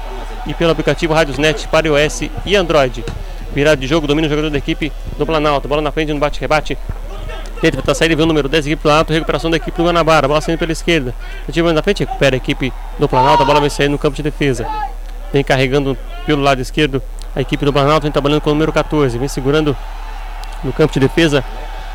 e 0.46 0.52
pelo 0.52 0.70
aplicativo 0.70 1.14
Radiosnet 1.14 1.66
para 1.68 1.86
iOS 1.88 2.24
e 2.44 2.54
Android. 2.54 3.02
Virada 3.54 3.78
de 3.78 3.86
jogo, 3.86 4.06
domina 4.06 4.26
o 4.26 4.30
jogador 4.30 4.50
da 4.50 4.58
equipe 4.58 4.92
do 5.16 5.24
Planalto, 5.24 5.66
bola 5.66 5.80
na 5.80 5.90
frente 5.90 6.12
no 6.12 6.18
bate-rebate, 6.18 6.76
Tenta 7.60 7.78
tentar 7.78 7.94
sair, 7.94 8.14
vê 8.14 8.22
o 8.22 8.26
número 8.26 8.48
10, 8.48 8.66
equipe 8.66 8.80
do 8.80 8.82
Planalto, 8.82 9.12
recuperação 9.12 9.50
da 9.50 9.56
equipe 9.56 9.76
do 9.76 9.82
Guanabara, 9.82 10.28
bola 10.28 10.40
saindo 10.40 10.58
pela 10.58 10.70
esquerda. 10.70 11.12
Tentativa 11.40 11.72
na 11.72 11.82
frente, 11.82 12.04
recupera 12.04 12.36
a 12.36 12.38
equipe 12.38 12.72
do 12.98 13.08
Planalto, 13.08 13.42
a 13.42 13.46
bola 13.46 13.58
vai 13.58 13.70
sair 13.70 13.88
no 13.88 13.98
campo 13.98 14.14
de 14.14 14.22
defesa. 14.22 14.64
Vem 15.32 15.44
carregando 15.44 15.96
pelo 16.26 16.42
lado 16.42 16.60
esquerdo 16.60 17.02
a 17.34 17.40
equipe 17.40 17.64
do 17.64 17.72
Planalto, 17.72 18.02
vem 18.02 18.12
trabalhando 18.12 18.40
com 18.40 18.50
o 18.50 18.52
número 18.52 18.72
14, 18.72 19.16
vem 19.18 19.28
segurando 19.28 19.76
no 20.64 20.72
campo 20.72 20.92
de 20.92 21.00
defesa 21.00 21.44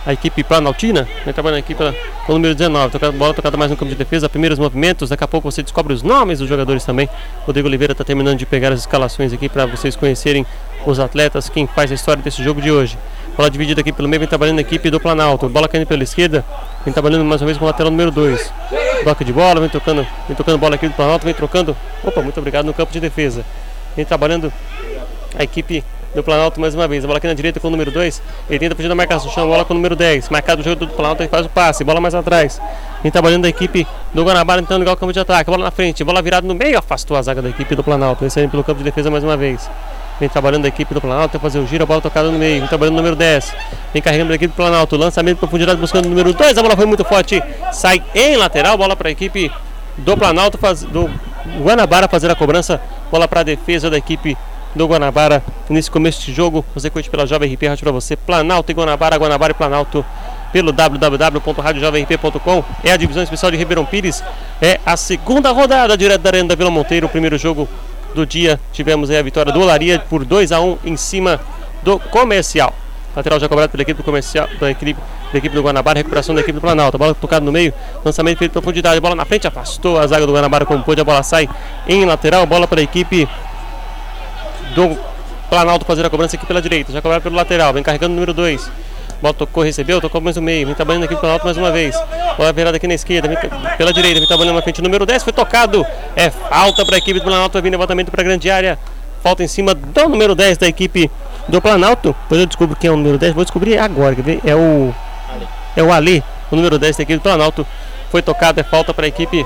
a 0.05 0.11
equipe 0.11 0.43
Planaltina, 0.43 1.07
vem 1.23 1.33
trabalhando 1.33 1.57
a 1.57 1.59
equipe 1.59 1.81
com 2.25 2.33
o 2.33 2.35
número 2.35 2.53
19, 2.53 2.91
tocada, 2.91 3.11
bola 3.11 3.33
tocada 3.33 3.57
mais 3.57 3.71
no 3.71 3.77
campo 3.77 3.89
de 3.89 3.95
defesa, 3.95 4.27
primeiros 4.27 4.59
movimentos, 4.59 5.09
daqui 5.09 5.23
a 5.23 5.27
pouco 5.27 5.49
você 5.49 5.63
descobre 5.63 5.93
os 5.93 6.03
nomes 6.03 6.39
dos 6.39 6.47
jogadores 6.47 6.83
também. 6.83 7.09
Rodrigo 7.45 7.67
Oliveira 7.67 7.93
está 7.93 8.03
terminando 8.03 8.37
de 8.37 8.45
pegar 8.45 8.71
as 8.71 8.81
escalações 8.81 9.31
aqui 9.31 9.47
para 9.47 9.65
vocês 9.65 9.95
conhecerem 9.95 10.45
os 10.85 10.99
atletas, 10.99 11.49
quem 11.49 11.65
faz 11.67 11.91
a 11.91 11.95
história 11.95 12.21
desse 12.21 12.43
jogo 12.43 12.61
de 12.61 12.71
hoje. 12.71 12.97
Bola 13.35 13.49
dividida 13.49 13.81
aqui 13.81 13.91
pelo 13.91 14.07
meio, 14.07 14.19
vem 14.19 14.29
trabalhando 14.29 14.59
a 14.59 14.61
equipe 14.61 14.89
do 14.89 14.99
Planalto. 14.99 15.49
Bola 15.49 15.67
caindo 15.67 15.87
pela 15.87 16.03
esquerda, 16.03 16.45
vem 16.83 16.93
trabalhando 16.93 17.23
mais 17.25 17.41
uma 17.41 17.47
vez 17.47 17.57
com 17.57 17.63
o 17.63 17.67
lateral 17.67 17.89
número 17.89 18.11
2. 18.11 18.82
Toque 19.03 19.25
de 19.25 19.33
bola, 19.33 19.59
vem 19.59 19.69
tocando, 19.69 20.07
vem 20.27 20.35
tocando 20.35 20.57
bola 20.57 20.75
aqui 20.75 20.87
do 20.87 20.93
Planalto, 20.93 21.25
vem 21.25 21.33
trocando. 21.33 21.75
Opa, 22.03 22.21
muito 22.21 22.37
obrigado 22.37 22.65
no 22.65 22.73
campo 22.73 22.91
de 22.93 22.99
defesa. 22.99 23.43
Vem 23.95 24.05
trabalhando 24.05 24.51
a 25.37 25.43
equipe 25.43 25.83
do 26.15 26.23
Planalto 26.23 26.59
mais 26.59 26.73
uma 26.73 26.87
vez. 26.87 27.03
A 27.03 27.07
bola 27.07 27.17
aqui 27.17 27.27
na 27.27 27.33
direita 27.33 27.59
com 27.59 27.67
o 27.67 27.71
número 27.71 27.91
2. 27.91 28.21
Ele 28.49 28.59
tenta 28.59 28.75
fugir 28.75 28.87
da 28.87 28.95
marcação, 28.95 29.29
chama 29.31 29.47
a 29.47 29.49
bola 29.49 29.65
com 29.65 29.73
o 29.73 29.75
número 29.75 29.95
10. 29.95 30.29
Marcado 30.29 30.61
o 30.61 30.63
jogo 30.63 30.85
do 30.85 30.87
Planalto, 30.87 31.21
ele 31.21 31.29
faz 31.29 31.45
o 31.45 31.49
passe. 31.49 31.83
Bola 31.83 31.99
mais 31.99 32.15
atrás. 32.15 32.61
Vem 33.01 33.11
trabalhando 33.11 33.45
a 33.45 33.49
equipe 33.49 33.85
do 34.13 34.23
Guanabara 34.23 34.61
tentando 34.61 34.79
ligar 34.79 34.93
o 34.93 34.97
campo 34.97 35.11
de 35.11 35.19
ataque. 35.19 35.49
Bola 35.49 35.65
na 35.65 35.71
frente, 35.71 36.03
bola 36.03 36.21
virada 36.21 36.47
no 36.47 36.55
meio, 36.55 36.77
afastou 36.77 37.17
a 37.17 37.21
zaga 37.21 37.41
da 37.41 37.49
equipe 37.49 37.75
do 37.75 37.83
Planalto. 37.83 38.29
Saindo 38.29 38.51
pelo 38.51 38.63
campo 38.63 38.77
de 38.77 38.85
defesa 38.85 39.11
mais 39.11 39.23
uma 39.23 39.35
vez. 39.35 39.69
Vem 40.23 40.29
trabalhando 40.29 40.63
a 40.63 40.69
equipe 40.69 40.93
do 40.93 41.01
Planalto, 41.01 41.37
fazer 41.37 41.59
o 41.59 41.67
giro, 41.67 41.83
a 41.83 41.85
bola 41.85 41.99
tocada 41.99 42.31
no 42.31 42.39
meio. 42.39 42.59
Vem 42.59 42.69
trabalhando 42.69 42.93
o 42.93 42.97
número 42.97 43.13
10. 43.13 43.53
Vem 43.91 44.01
carregando 44.01 44.31
a 44.31 44.35
equipe 44.35 44.53
do 44.53 44.55
Planalto. 44.55 44.95
Lançamento 44.95 45.37
profundidade 45.37 45.77
buscando 45.77 46.05
o 46.05 46.09
número 46.09 46.31
2. 46.31 46.57
A 46.57 46.61
bola 46.61 46.77
foi 46.77 46.85
muito 46.85 47.03
forte. 47.03 47.43
Sai 47.73 48.01
em 48.15 48.37
lateral. 48.37 48.77
Bola 48.77 48.95
para 48.95 49.09
a 49.09 49.11
equipe 49.11 49.51
do 49.97 50.15
Planalto, 50.15 50.57
faz, 50.57 50.83
do 50.83 51.11
Guanabara 51.59 52.07
fazer 52.07 52.31
a 52.31 52.35
cobrança. 52.35 52.79
Bola 53.11 53.27
para 53.27 53.41
a 53.41 53.43
defesa 53.43 53.89
da 53.89 53.97
equipe 53.97 54.37
do 54.73 54.87
Guanabara 54.87 55.43
nesse 55.69 55.91
começo 55.91 56.25
de 56.25 56.33
jogo. 56.33 56.63
Você 56.73 56.89
curte 56.89 57.09
pela 57.09 57.27
Jovem 57.27 57.53
RP 57.53 57.67
Rádio 57.67 57.83
para 57.83 57.91
você. 57.91 58.15
Planalto 58.15 58.71
e 58.71 58.73
Guanabara, 58.73 59.17
Guanabara 59.17 59.51
e 59.51 59.55
Planalto 59.55 60.05
pelo 60.53 60.71
www.radiojovemp.com. 60.71 62.63
É 62.81 62.93
a 62.93 62.95
divisão 62.95 63.23
especial 63.23 63.51
de 63.51 63.57
Ribeirão 63.57 63.83
Pires. 63.83 64.23
É 64.61 64.79
a 64.85 64.95
segunda 64.95 65.51
rodada 65.51 65.97
direto 65.97 66.21
da 66.21 66.29
Arena 66.29 66.47
da 66.47 66.55
Vila 66.55 66.71
Monteiro. 66.71 67.07
O 67.07 67.09
primeiro 67.09 67.37
jogo 67.37 67.67
do 68.13 68.25
dia 68.25 68.59
tivemos 68.71 69.09
a 69.09 69.21
vitória 69.21 69.51
do 69.51 69.59
Olaria 69.61 69.99
por 69.99 70.23
2 70.23 70.51
a 70.51 70.61
1 70.61 70.77
em 70.85 70.97
cima 70.97 71.39
do 71.81 71.99
Comercial. 71.99 72.73
Lateral 73.15 73.39
já 73.39 73.47
cobrado 73.47 73.69
pela 73.69 73.83
equipe 73.83 74.01
do 74.01 74.03
comercial, 74.03 74.47
da 74.59 74.71
equipe, 74.71 74.99
da 75.31 75.37
equipe 75.37 75.53
do 75.53 75.61
Guanabara, 75.61 75.99
recuperação 75.99 76.33
da 76.33 76.41
equipe 76.41 76.55
do 76.55 76.61
Planalto. 76.61 76.97
A 76.97 76.99
bola 76.99 77.13
tocada 77.13 77.45
no 77.45 77.51
meio, 77.51 77.71
lançamento 78.03 78.39
feito 78.39 78.51
profundidade, 78.53 78.99
bola 78.99 79.15
na 79.15 79.23
frente, 79.23 79.45
afastou 79.45 79.99
a 79.99 80.07
zaga 80.07 80.25
do 80.25 80.33
Guanabara 80.33 80.65
como 80.65 80.83
pôde, 80.83 81.01
a 81.01 81.03
bola 81.03 81.21
sai 81.21 81.47
em 81.87 82.05
lateral, 82.05 82.45
bola 82.47 82.67
para 82.67 82.79
a 82.79 82.83
equipe 82.83 83.27
do 84.73 84.97
Planalto 85.47 85.85
fazer 85.85 86.03
a 86.03 86.09
cobrança 86.09 86.35
aqui 86.35 86.45
pela 86.47 86.59
direita, 86.59 86.91
já 86.91 87.01
cobrado 87.01 87.21
pelo 87.21 87.35
lateral, 87.35 87.71
vem 87.71 87.83
carregando 87.83 88.13
o 88.13 88.15
número 88.15 88.33
2. 88.33 88.71
Bola 89.23 89.33
tocou, 89.33 89.63
recebeu, 89.63 90.01
tocou 90.01 90.19
mais 90.19 90.35
no 90.35 90.41
meio, 90.41 90.65
vem 90.65 90.75
trabalhando 90.75 91.05
aqui 91.05 91.15
pelo 91.15 91.31
alto 91.31 91.45
mais 91.45 91.55
uma 91.55 91.71
vez. 91.71 91.97
Bola 92.37 92.51
virada 92.51 92.75
aqui 92.75 92.85
na 92.85 92.93
esquerda, 92.93 93.25
vem 93.25 93.37
pela 93.77 93.93
direita, 93.93 94.19
vem 94.19 94.27
trabalhando 94.27 94.55
na 94.55 94.61
frente. 94.61 94.81
Número 94.81 95.05
10 95.05 95.23
foi 95.23 95.31
tocado. 95.31 95.85
É 96.13 96.29
falta 96.29 96.85
para 96.85 96.95
a 96.95 96.97
equipe 96.97 97.21
do 97.21 97.23
Planalto, 97.23 97.61
vir 97.61 97.69
levantamento 97.69 98.11
para 98.11 98.19
a 98.19 98.23
grande 98.25 98.51
área. 98.51 98.77
Falta 99.23 99.41
em 99.41 99.47
cima 99.47 99.73
do 99.73 100.09
número 100.09 100.35
10 100.35 100.57
da 100.57 100.67
equipe 100.67 101.09
do 101.47 101.61
Planalto. 101.61 102.13
Depois 102.23 102.41
eu 102.41 102.45
descubro 102.45 102.75
quem 102.75 102.89
é 102.89 102.91
o 102.91 102.97
número 102.97 103.17
10, 103.17 103.33
vou 103.33 103.45
descobrir 103.45 103.77
agora. 103.77 104.13
É 104.45 104.53
o. 104.53 104.93
É 105.77 105.81
o 105.81 105.93
Ali, 105.93 106.21
o 106.51 106.57
número 106.57 106.77
10 106.77 106.97
da 106.97 107.03
equipe 107.03 107.17
do 107.17 107.21
Planalto. 107.21 107.65
Foi 108.11 108.21
tocado, 108.21 108.59
é 108.59 108.63
falta 108.63 108.93
para 108.93 109.05
a 109.05 109.07
equipe 109.07 109.45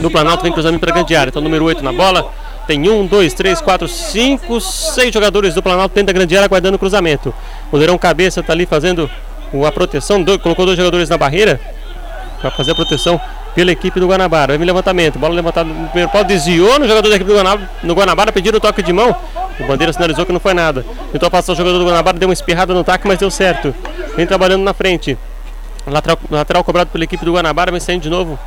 do 0.00 0.10
Planalto, 0.10 0.44
vem 0.44 0.50
cruzamento 0.50 0.80
para 0.80 0.92
a 0.92 0.94
grande 0.94 1.14
área. 1.14 1.28
Então, 1.28 1.42
número 1.42 1.66
8 1.66 1.84
na 1.84 1.92
bola. 1.92 2.32
Tem 2.68 2.86
um, 2.90 3.06
dois, 3.06 3.32
três, 3.32 3.62
quatro, 3.62 3.88
cinco, 3.88 4.60
seis 4.60 5.10
jogadores 5.10 5.54
do 5.54 5.62
Planalto 5.62 5.94
dentro 5.94 6.08
da 6.08 6.12
grande 6.12 6.36
área 6.36 6.44
aguardando 6.44 6.76
o 6.76 6.78
cruzamento. 6.78 7.32
O 7.72 7.78
Leirão 7.78 7.96
Cabeça 7.96 8.40
está 8.40 8.52
ali 8.52 8.66
fazendo 8.66 9.10
a 9.66 9.72
proteção, 9.72 10.22
dois, 10.22 10.38
colocou 10.42 10.66
dois 10.66 10.76
jogadores 10.76 11.08
na 11.08 11.16
barreira 11.16 11.58
para 12.42 12.50
fazer 12.50 12.72
a 12.72 12.74
proteção 12.74 13.18
pela 13.54 13.72
equipe 13.72 13.98
do 13.98 14.06
Guanabara. 14.06 14.58
Vem 14.58 14.66
levantamento, 14.66 15.18
bola 15.18 15.34
levantada 15.34 15.66
no 15.66 15.86
primeiro 15.86 16.10
pau, 16.10 16.22
desviou 16.22 16.78
no 16.78 16.86
jogador 16.86 17.08
da 17.08 17.16
equipe 17.16 17.30
do 17.30 17.38
Guanabara, 17.38 17.70
no 17.82 17.94
Guanabara 17.94 18.30
o 18.30 18.60
toque 18.60 18.82
de 18.82 18.92
mão. 18.92 19.16
O 19.58 19.64
Bandeira 19.66 19.90
sinalizou 19.90 20.26
que 20.26 20.32
não 20.32 20.38
foi 20.38 20.52
nada. 20.52 20.84
Tentou 21.10 21.30
passar 21.30 21.54
o 21.54 21.56
jogador 21.56 21.78
do 21.78 21.86
Guanabara, 21.86 22.18
deu 22.18 22.28
uma 22.28 22.34
espirrada 22.34 22.74
no 22.74 22.84
taque, 22.84 23.08
mas 23.08 23.18
deu 23.18 23.30
certo. 23.30 23.74
Vem 24.14 24.26
trabalhando 24.26 24.62
na 24.62 24.74
frente. 24.74 25.16
Lateral, 25.86 26.18
lateral 26.30 26.62
cobrado 26.62 26.90
pela 26.90 27.04
equipe 27.04 27.24
do 27.24 27.32
Guanabara, 27.32 27.70
vem 27.70 27.80
saindo 27.80 28.02
de 28.02 28.10
novo 28.10 28.38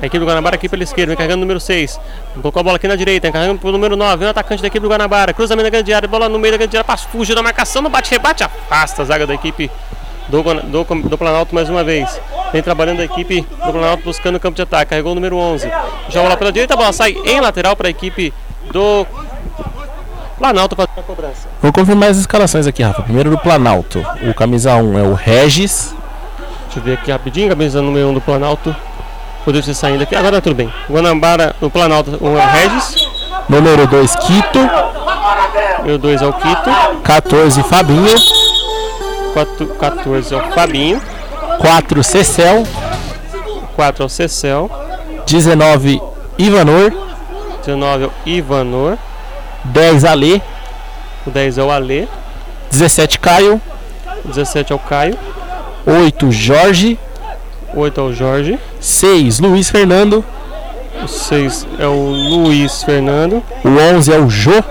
a 0.00 0.06
equipe 0.06 0.18
do 0.18 0.26
Guanabara 0.26 0.56
aqui 0.56 0.68
pela 0.68 0.82
esquerda, 0.82 1.08
vem 1.08 1.16
carregando 1.16 1.38
o 1.38 1.40
número 1.40 1.58
6. 1.58 1.98
Colocou 2.40 2.60
a 2.60 2.62
bola 2.62 2.76
aqui 2.76 2.86
na 2.86 2.96
direita, 2.96 3.30
carregando 3.32 3.66
o 3.66 3.72
número 3.72 3.96
9. 3.96 4.16
Vem 4.18 4.28
o 4.28 4.30
atacante 4.30 4.60
da 4.60 4.68
equipe 4.68 4.80
do 4.80 4.88
Guanabara. 4.88 5.32
Cruzamento 5.32 5.64
da 5.64 5.70
grande 5.70 5.92
área, 5.92 6.08
bola 6.08 6.28
no 6.28 6.38
meio 6.38 6.52
da 6.52 6.58
grande 6.58 6.76
área, 6.76 6.84
passa, 6.84 7.08
fuge 7.08 7.34
da 7.34 7.42
marcação, 7.42 7.80
no 7.82 7.88
bate-rebate, 7.88 8.44
afasta 8.44 9.02
a 9.02 9.04
zaga 9.04 9.26
da 9.26 9.34
equipe 9.34 9.70
do, 10.28 10.42
do, 10.42 11.08
do, 11.08 11.18
Planalto 11.18 11.54
mais 11.54 11.68
uma 11.68 11.82
vez. 11.82 12.20
Vem 12.52 12.62
trabalhando 12.62 13.00
a 13.00 13.04
equipe 13.04 13.40
do 13.40 13.72
Planalto 13.72 14.02
buscando 14.04 14.36
o 14.36 14.40
campo 14.40 14.56
de 14.56 14.62
ataque. 14.62 14.90
Carregou 14.90 15.12
o 15.12 15.14
número 15.14 15.36
11. 15.36 15.70
Joga 16.08 16.28
lá 16.28 16.36
pela 16.36 16.52
direita, 16.52 16.74
a 16.74 16.76
bola 16.76 16.92
sai 16.92 17.12
em 17.24 17.40
lateral 17.40 17.76
para 17.76 17.88
a 17.88 17.90
equipe 17.90 18.32
do 18.72 19.06
Planalto 20.38 20.76
fazendo 20.76 20.98
a 20.98 21.02
cobrança. 21.02 21.48
Vou 21.62 21.72
confirmar 21.72 22.10
as 22.10 22.18
escalações 22.18 22.66
aqui, 22.66 22.82
Rafa. 22.82 23.02
Primeiro 23.02 23.30
do 23.30 23.38
Planalto. 23.38 24.04
O 24.28 24.34
camisa 24.34 24.74
1 24.76 24.98
é 24.98 25.02
o 25.02 25.14
Regis. 25.14 25.94
Deixa 26.64 26.80
eu 26.80 26.82
ver 26.82 26.94
aqui 26.94 27.10
rapidinho, 27.10 27.48
camisa 27.48 27.80
número 27.80 28.08
1 28.08 28.14
do 28.14 28.20
Planalto. 28.20 28.76
Ser 29.62 29.74
saindo 29.74 30.02
aqui. 30.02 30.16
Agora 30.16 30.40
tudo 30.42 30.56
bem. 30.56 30.72
Guanabara, 30.90 31.54
no 31.60 31.70
Planalto, 31.70 32.18
o 32.20 32.34
Regis. 32.34 33.08
Número 33.48 33.86
2, 33.86 34.16
Quito. 34.16 34.58
Número 35.78 35.98
2 35.98 36.22
é 36.22 36.26
o 36.26 36.32
Quito. 36.32 36.70
14, 37.04 37.62
Fabinho. 37.62 38.18
4, 39.32 39.66
14 39.78 40.34
é 40.34 40.36
o 40.36 40.52
Fabinho. 40.52 41.00
4, 41.60 42.02
Cecel. 42.02 42.66
4 43.76 44.02
é 44.02 44.06
o 44.06 44.08
Cecel. 44.08 44.70
19, 45.26 46.02
Ivanor. 46.36 46.92
19 47.64 48.04
é 48.04 48.06
o 48.06 48.12
Ivanor. 48.26 48.98
10, 49.64 50.04
Ale. 50.04 50.42
O 51.24 51.30
10 51.30 51.58
é 51.58 51.62
o 51.62 51.70
Ale. 51.70 52.08
17, 52.72 53.20
Caio. 53.20 53.60
17 54.24 54.72
é 54.72 54.76
o 54.76 54.78
Caio. 54.80 55.16
8, 55.86 56.32
Jorge. 56.32 56.98
8 57.74 58.00
é 58.00 58.04
o 58.04 58.12
Jorge. 58.12 58.58
6, 58.80 59.40
Luiz 59.40 59.70
Fernando. 59.70 60.24
O 61.02 61.08
6 61.08 61.66
é 61.78 61.86
o 61.86 62.10
Luiz 62.10 62.82
Fernando. 62.82 63.42
O 63.64 63.96
11 63.96 64.12
é 64.12 64.18
o 64.18 64.28
Jô. 64.28 64.62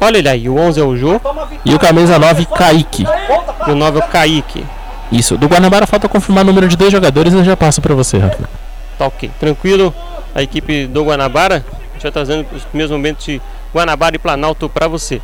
Olha 0.00 0.18
ele 0.18 0.28
aí, 0.28 0.48
o 0.48 0.56
11 0.56 0.80
é 0.80 0.84
o 0.84 0.96
Jô. 0.96 1.20
E 1.64 1.74
o 1.74 1.78
camisa 1.78 2.18
9, 2.18 2.46
Kaique. 2.46 3.04
E 3.66 3.70
o 3.70 3.74
9 3.74 3.98
é 3.98 4.04
o 4.04 4.08
Kaique. 4.08 4.64
Isso, 5.10 5.36
do 5.38 5.48
Guanabara 5.48 5.86
falta 5.86 6.08
confirmar 6.08 6.44
o 6.44 6.46
número 6.46 6.68
de 6.68 6.76
dois 6.76 6.92
jogadores 6.92 7.32
eu 7.32 7.42
já 7.42 7.56
passo 7.56 7.80
para 7.80 7.94
você, 7.94 8.18
Rafa. 8.18 8.48
Tá 8.98 9.06
ok, 9.06 9.30
tranquilo. 9.40 9.94
A 10.34 10.42
equipe 10.42 10.86
do 10.86 11.04
Guanabara, 11.04 11.64
vai 12.00 12.12
trazendo 12.12 12.46
os 12.54 12.64
primeiros 12.64 12.92
momentos 12.92 13.24
de 13.24 13.40
Guanabara 13.74 14.16
e 14.16 14.18
Planalto 14.18 14.68
para 14.68 14.86
você. 14.86 15.20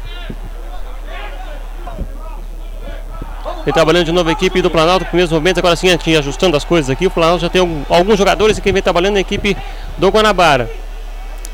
Vem 3.65 3.73
trabalhando 3.73 4.05
de 4.05 4.13
novo 4.13 4.29
a 4.29 4.33
equipe 4.33 4.61
do 4.61 4.71
Planalto, 4.71 5.07
primeiros 5.07 5.33
momentos, 5.33 5.59
agora 5.59 5.75
sim, 5.75 5.89
ajustando 6.19 6.55
as 6.55 6.65
coisas 6.65 6.91
aqui. 6.91 7.07
O 7.07 7.11
Planalto 7.11 7.41
já 7.41 7.49
tem 7.49 7.63
alguns 7.89 8.19
jogadores 8.19 8.59
e 8.59 8.61
quem 8.61 8.75
vem 8.75 8.83
trabalhando 8.83 9.15
é 9.15 9.19
a 9.19 9.21
equipe 9.23 9.57
do 9.97 10.11
Guanabara. 10.11 10.71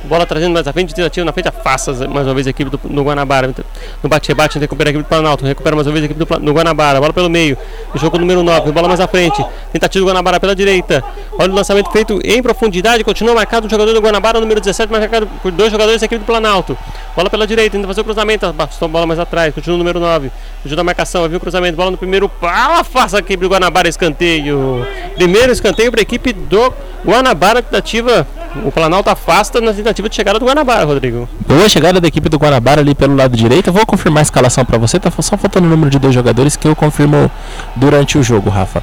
Bola 0.04 0.24
trazendo 0.24 0.54
mais 0.54 0.66
à 0.66 0.72
frente, 0.72 0.94
tentativa 0.94 1.24
na 1.26 1.32
frente, 1.32 1.48
afasta 1.48 1.92
mais 2.08 2.26
uma 2.26 2.34
vez 2.34 2.46
a 2.46 2.50
equipe 2.50 2.70
do, 2.70 2.78
do 2.78 3.02
Guanabara. 3.02 3.54
No 4.02 4.08
bate-rebate, 4.08 4.58
recupera 4.58 4.88
a 4.88 4.92
equipe 4.92 5.04
do 5.04 5.08
Planalto, 5.08 5.44
recupera 5.44 5.76
mais 5.76 5.86
uma 5.86 5.92
vez 5.92 6.04
a 6.04 6.06
equipe 6.06 6.18
do, 6.18 6.40
do 6.40 6.52
Guanabara. 6.52 6.98
Bola 7.00 7.12
pelo 7.12 7.28
meio, 7.28 7.56
jogo 7.94 8.18
número 8.18 8.42
9, 8.42 8.72
bola 8.72 8.88
mais 8.88 8.98
à 8.98 9.06
frente. 9.06 9.44
Tentativa 9.72 10.02
do 10.02 10.08
Guanabara 10.08 10.40
pela 10.40 10.56
direita. 10.56 11.04
Olha 11.38 11.52
o 11.52 11.54
lançamento 11.54 11.90
feito 11.90 12.18
em 12.24 12.42
profundidade, 12.42 13.04
continua 13.04 13.34
marcado 13.34 13.66
o 13.66 13.70
jogador 13.70 13.92
do 13.92 14.00
Guanabara, 14.00 14.40
número 14.40 14.58
17, 14.58 14.90
marcado 14.90 15.26
por 15.42 15.52
dois 15.52 15.70
jogadores 15.70 16.00
da 16.00 16.06
equipe 16.06 16.20
do 16.20 16.26
Planalto. 16.26 16.76
Bola 17.14 17.28
pela 17.28 17.46
direita, 17.46 17.76
tenta 17.76 17.86
fazer 17.86 18.00
o 18.00 18.04
cruzamento, 18.04 18.46
afastou 18.46 18.86
a 18.86 18.88
bola 18.88 19.06
mais 19.06 19.20
atrás, 19.20 19.54
continua 19.54 19.74
o 19.74 19.78
número 19.78 20.00
9. 20.00 20.30
Ajuda 20.64 20.80
a 20.80 20.84
marcação, 20.84 21.28
viu 21.28 21.36
o 21.36 21.40
cruzamento, 21.40 21.76
bola 21.76 21.90
no 21.90 21.98
primeiro 21.98 22.26
pau, 22.26 22.72
afasta 22.72 23.18
a 23.18 23.20
equipe 23.20 23.42
do 23.42 23.50
Guanabara, 23.50 23.88
escanteio. 23.88 24.86
Primeiro 25.14 25.52
escanteio 25.52 25.90
para 25.90 26.00
a 26.00 26.02
equipe 26.02 26.32
do 26.32 26.72
Guanabara, 27.04 27.62
tentativa 27.62 28.26
o 28.64 28.72
Planalto 28.72 29.08
afasta 29.08 29.60
na 29.60 29.72
tentativa 29.72 30.08
de 30.08 30.14
chegada 30.16 30.38
do 30.38 30.44
Guanabara, 30.46 30.84
Rodrigo. 30.84 31.28
Boa 31.46 31.68
chegada 31.68 32.00
da 32.00 32.08
equipe 32.08 32.28
do 32.28 32.38
Guanabara 32.38 32.80
ali 32.80 32.94
pelo 32.94 33.14
lado 33.14 33.36
direito. 33.36 33.68
Eu 33.68 33.72
vou 33.72 33.86
confirmar 33.86 34.20
a 34.20 34.22
escalação 34.22 34.64
para 34.64 34.78
você. 34.78 34.98
Tá 34.98 35.10
só 35.20 35.36
faltando 35.36 35.66
o 35.66 35.70
número 35.70 35.90
de 35.90 35.98
dois 35.98 36.14
jogadores 36.14 36.56
que 36.56 36.66
eu 36.66 36.74
confirmo 36.74 37.30
durante 37.76 38.18
o 38.18 38.22
jogo, 38.22 38.50
Rafa. 38.50 38.82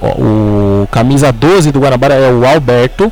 Ó, 0.00 0.08
o 0.08 0.88
camisa 0.90 1.32
12 1.32 1.72
do 1.72 1.80
Guanabara 1.80 2.14
é 2.14 2.30
o 2.30 2.46
Alberto. 2.46 3.10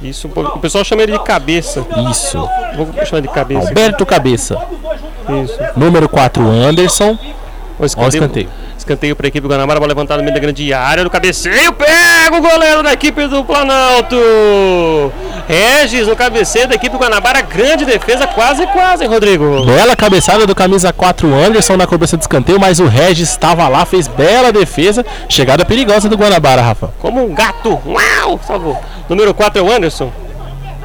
Isso, 0.00 0.28
o 0.28 0.58
pessoal 0.58 0.84
chama 0.84 1.02
ele 1.02 1.12
de 1.12 1.24
cabeça. 1.24 1.84
Isso. 2.10 2.38
Vou 2.76 2.88
chamar 3.06 3.20
de 3.20 3.28
cabeça. 3.28 3.68
Alberto. 3.68 4.04
Cabeça. 4.04 4.58
Isso. 5.42 5.58
Número 5.76 6.08
4, 6.08 6.46
Anderson. 6.46 7.18
O 7.78 7.84
escanteio. 7.84 8.48
Escanteio. 8.84 9.16
Para 9.16 9.26
a 9.26 9.28
equipe 9.28 9.40
do 9.40 9.48
Guanabara, 9.48 9.80
bola 9.80 9.88
levantada 9.88 10.18
no 10.18 10.24
meio 10.24 10.34
da 10.34 10.40
grande 10.40 10.72
área, 10.72 11.02
no 11.02 11.10
cabeceio, 11.10 11.72
pega 11.72 12.36
o 12.36 12.40
goleiro 12.40 12.82
da 12.82 12.92
equipe 12.92 13.26
do 13.26 13.42
Planalto. 13.44 14.16
Regis 15.48 16.06
no 16.06 16.14
cabeceio 16.14 16.68
da 16.68 16.74
equipe 16.74 16.96
do 16.96 16.98
Guanabara, 16.98 17.40
grande 17.42 17.84
defesa, 17.84 18.26
quase, 18.26 18.66
quase, 18.68 19.06
Rodrigo. 19.06 19.64
Bela 19.64 19.96
cabeçada 19.96 20.46
do 20.46 20.54
camisa 20.54 20.92
4 20.92 21.34
Anderson 21.34 21.76
na 21.76 21.86
cobrança 21.86 22.16
de 22.16 22.22
escanteio, 22.22 22.60
mas 22.60 22.78
o 22.78 22.86
Regis 22.86 23.30
estava 23.30 23.66
lá, 23.68 23.84
fez 23.84 24.06
bela 24.06 24.52
defesa. 24.52 25.04
Chegada 25.28 25.64
perigosa 25.64 26.08
do 26.08 26.16
Guanabara, 26.16 26.62
Rafa. 26.62 26.90
Como 27.00 27.24
um 27.24 27.34
gato, 27.34 27.80
uau, 27.86 28.38
salvou. 28.46 28.80
Número 29.08 29.34
4 29.34 29.58
é 29.60 29.62
o 29.62 29.72
Anderson. 29.72 30.12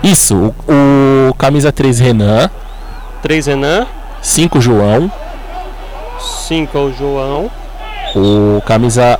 Isso, 0.02 0.54
o, 0.68 1.30
o 1.30 1.34
camisa 1.34 1.72
3 1.72 2.00
Renan. 2.00 2.50
3 3.22 3.48
Renan. 3.48 3.88
5 4.22 4.62
João. 4.62 5.12
5 6.48 6.78
é 6.78 6.82
o 6.82 6.94
João. 6.94 7.52
O 8.16 8.62
camisa 8.62 9.20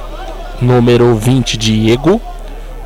número 0.62 1.16
20, 1.16 1.58
Diego. 1.58 2.22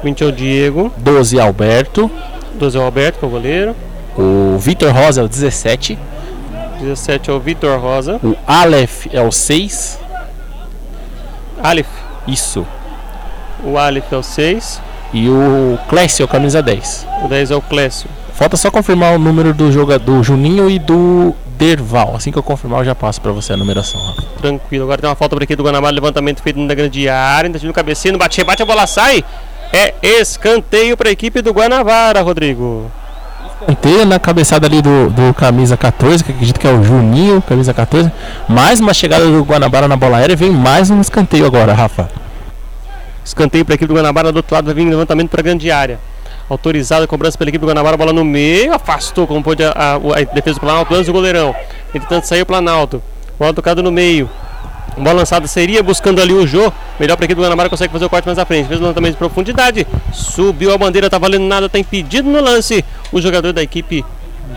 20 0.03 0.23
é 0.23 0.27
o 0.27 0.31
Diego. 0.31 0.91
12, 0.97 1.39
Alberto. 1.39 2.11
12 2.55 2.77
é 2.77 2.79
o 2.79 2.83
Alberto, 2.83 3.19
que 3.19 3.25
é 3.25 3.27
o 3.27 3.31
goleiro. 3.31 3.75
O 4.17 4.57
Vitor 4.57 4.91
Rosa 4.91 5.21
é 5.21 5.23
o 5.23 5.27
17. 5.27 5.97
17 6.79 7.29
é 7.29 7.33
o 7.33 7.39
Vitor 7.39 7.79
Rosa. 7.79 8.19
O 8.23 8.35
Aleph 8.45 9.07
é 9.11 9.21
o 9.21 9.31
6. 9.31 9.99
Aleph. 11.61 11.87
Isso. 12.27 12.65
O 13.63 13.77
Aleph 13.77 14.11
é 14.11 14.17
o 14.17 14.23
6. 14.23 14.81
E 15.13 15.29
o 15.29 15.77
Clécio 15.87 16.23
é 16.23 16.25
o 16.25 16.27
camisa 16.27 16.61
10. 16.61 17.07
O 17.23 17.27
10 17.27 17.51
é 17.51 17.55
o 17.55 17.61
Clécio. 17.61 18.09
Falta 18.33 18.57
só 18.57 18.69
confirmar 18.69 19.15
o 19.15 19.19
número 19.19 19.53
do 19.53 19.71
jogador 19.71 20.23
Juninho 20.23 20.69
e 20.69 20.79
do 20.79 21.35
Assim 22.15 22.31
que 22.31 22.37
eu 22.37 22.43
confirmar, 22.43 22.81
eu 22.81 22.85
já 22.85 22.95
passo 22.95 23.21
para 23.21 23.31
você 23.31 23.53
a 23.53 23.57
numeração. 23.57 23.99
Rafa. 24.01 24.21
Tranquilo. 24.41 24.83
Agora 24.83 25.01
tem 25.01 25.09
uma 25.09 25.15
falta 25.15 25.35
por 25.35 25.43
aqui 25.43 25.55
do 25.55 25.63
Guanabara. 25.63 25.93
Levantamento 25.93 26.41
feito 26.41 26.59
na 26.59 26.73
grande 26.73 27.07
área. 27.07 27.47
Ainda 27.47 27.59
no 27.63 27.73
cabeceio, 27.73 28.13
no 28.13 28.19
bate-rebate, 28.19 28.61
a 28.61 28.65
bola 28.65 28.85
sai. 28.85 29.23
É 29.71 29.93
escanteio 30.03 30.95
para 30.95 31.09
a 31.09 31.11
equipe 31.11 31.41
do 31.41 31.51
Guanabara, 31.51 32.21
Rodrigo. 32.21 32.91
Escanteio 33.61 34.05
na 34.05 34.19
cabeçada 34.19 34.67
ali 34.67 34.81
do, 34.81 35.09
do 35.09 35.33
camisa 35.33 35.77
14, 35.77 36.23
que 36.23 36.31
acredito 36.31 36.59
que 36.59 36.67
é 36.67 36.71
o 36.71 36.83
Juninho, 36.83 37.41
camisa 37.41 37.73
14. 37.73 38.11
Mais 38.47 38.79
uma 38.79 38.93
chegada 38.93 39.25
do 39.25 39.41
Guanabara 39.43 39.87
na 39.87 39.95
bola 39.95 40.17
aérea 40.17 40.33
e 40.33 40.35
vem 40.35 40.51
mais 40.51 40.89
um 40.91 40.99
escanteio 40.99 41.45
agora, 41.45 41.73
Rafa. 41.73 42.09
Escanteio 43.23 43.63
para 43.63 43.73
a 43.73 43.75
equipe 43.75 43.87
do 43.87 43.95
Guanabara 43.95 44.31
do 44.31 44.37
outro 44.37 44.53
lado, 44.53 44.65
vai 44.65 44.75
vir 44.75 44.85
levantamento 44.85 45.29
para 45.29 45.39
a 45.39 45.43
grande 45.43 45.71
área. 45.71 45.97
Autorizada 46.49 47.05
a 47.05 47.07
cobrança 47.07 47.37
pela 47.37 47.49
equipe 47.49 47.61
do 47.61 47.67
Guanabara, 47.67 47.95
bola 47.95 48.13
no 48.13 48.23
meio, 48.25 48.73
afastou 48.73 49.25
como 49.25 49.41
pôde 49.41 49.63
a, 49.63 49.71
a, 49.71 49.95
a 49.95 50.23
defesa 50.33 50.55
do 50.55 50.59
Planalto, 50.59 50.93
lança 50.93 51.09
o 51.09 51.13
goleirão. 51.13 51.55
Tentando 51.91 52.23
sair 52.23 52.41
o 52.41 52.45
Planalto. 52.45 53.01
Bola 53.39 53.53
tocada 53.53 53.81
no 53.81 53.91
meio. 53.91 54.29
Bola 54.97 55.19
lançada 55.19 55.47
seria 55.47 55.81
buscando 55.81 56.21
ali 56.21 56.33
o 56.33 56.45
Jô. 56.45 56.71
Melhor 56.99 57.15
para 57.15 57.23
a 57.23 57.25
equipe 57.25 57.35
do 57.35 57.41
Guanabara, 57.41 57.69
consegue 57.69 57.91
fazer 57.91 58.05
o 58.05 58.09
corte 58.09 58.25
mais 58.25 58.37
à 58.37 58.45
frente. 58.45 58.67
Fez 58.67 58.79
o 58.79 58.83
lançamento 58.83 59.13
de 59.13 59.17
profundidade. 59.17 59.87
Subiu 60.11 60.73
a 60.73 60.77
bandeira, 60.77 61.09
tá 61.09 61.17
valendo 61.17 61.45
nada, 61.45 61.67
tá 61.67 61.79
impedido 61.79 62.29
no 62.29 62.41
lance. 62.41 62.85
O 63.11 63.19
jogador 63.19 63.53
da 63.53 63.63
equipe 63.63 64.05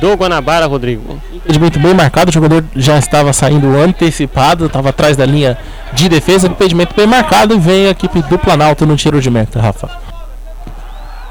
do 0.01 0.15
Guanabara, 0.15 0.67
Rodrigo. 0.67 1.21
Impedimento 1.33 1.79
bem 1.79 1.95
marcado, 1.95 2.31
o 2.31 2.35
jogador 2.35 2.65
já 2.75 2.99
estava 2.99 3.33
saindo 3.33 3.77
antecipado, 3.79 4.67
estava 4.67 4.91
atrás 4.91 5.17
da 5.17 5.25
linha 5.25 5.57
de 5.93 6.09
defesa. 6.09 6.49
Impedimento 6.49 6.95
bem 6.95 7.07
marcado 7.07 7.59
vem 7.59 7.87
a 7.87 7.91
equipe 7.91 8.21
do 8.23 8.39
Planalto 8.39 8.85
no 8.85 8.97
tiro 8.97 9.21
de 9.21 9.31
meta, 9.31 9.61
Rafa. 9.61 10.06